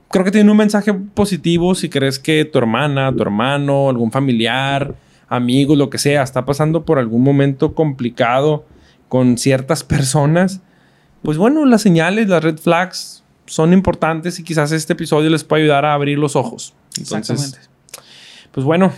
creo 0.10 0.26
que 0.26 0.32
tiene 0.32 0.50
un 0.52 0.58
mensaje 0.58 0.94
positivo. 0.94 1.76
Si 1.76 1.90
crees 1.90 2.20
que 2.20 2.46
tu 2.46 2.58
hermana, 2.58 3.14
tu 3.16 3.22
hermano, 3.22 3.90
algún 3.90 4.12
familiar, 4.12 4.96
amigo, 5.28 5.76
lo 5.76 5.90
que 5.90 5.98
sea, 5.98 6.24
está 6.24 6.46
pasando 6.46 6.86
por 6.86 7.00
algún 7.00 7.24
momento 7.24 7.74
complicado 7.74 8.66
con 9.08 9.38
ciertas 9.38 9.84
personas, 9.96 10.62
pues 11.22 11.38
bueno, 11.38 11.66
las 11.66 11.82
señales, 11.82 12.28
las 12.28 12.44
red 12.44 12.58
flags 12.58 13.24
son 13.46 13.74
importantes 13.74 14.40
y 14.40 14.44
quizás 14.44 14.72
este 14.72 14.94
episodio 14.94 15.30
les 15.30 15.44
pueda 15.44 15.62
ayudar 15.64 15.86
a 15.86 15.94
abrir 15.94 16.18
los 16.18 16.36
ojos. 16.36 16.74
Entonces, 16.98 17.30
Exactamente. 17.42 17.70
pues 18.52 18.66
bueno, 18.66 18.92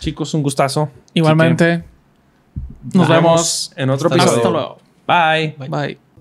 chicos, 0.00 0.34
un 0.34 0.42
gustazo. 0.42 0.90
Igualmente. 1.14 1.84
que 2.90 2.98
Nos 2.98 3.08
vemos. 3.08 3.72
en 3.76 3.90
otro 3.90 4.08
episodio. 4.08 4.36
Hasta 4.36 4.50
luego. 4.50 4.78
Bye. 5.06 5.56
Bye. 5.68 6.11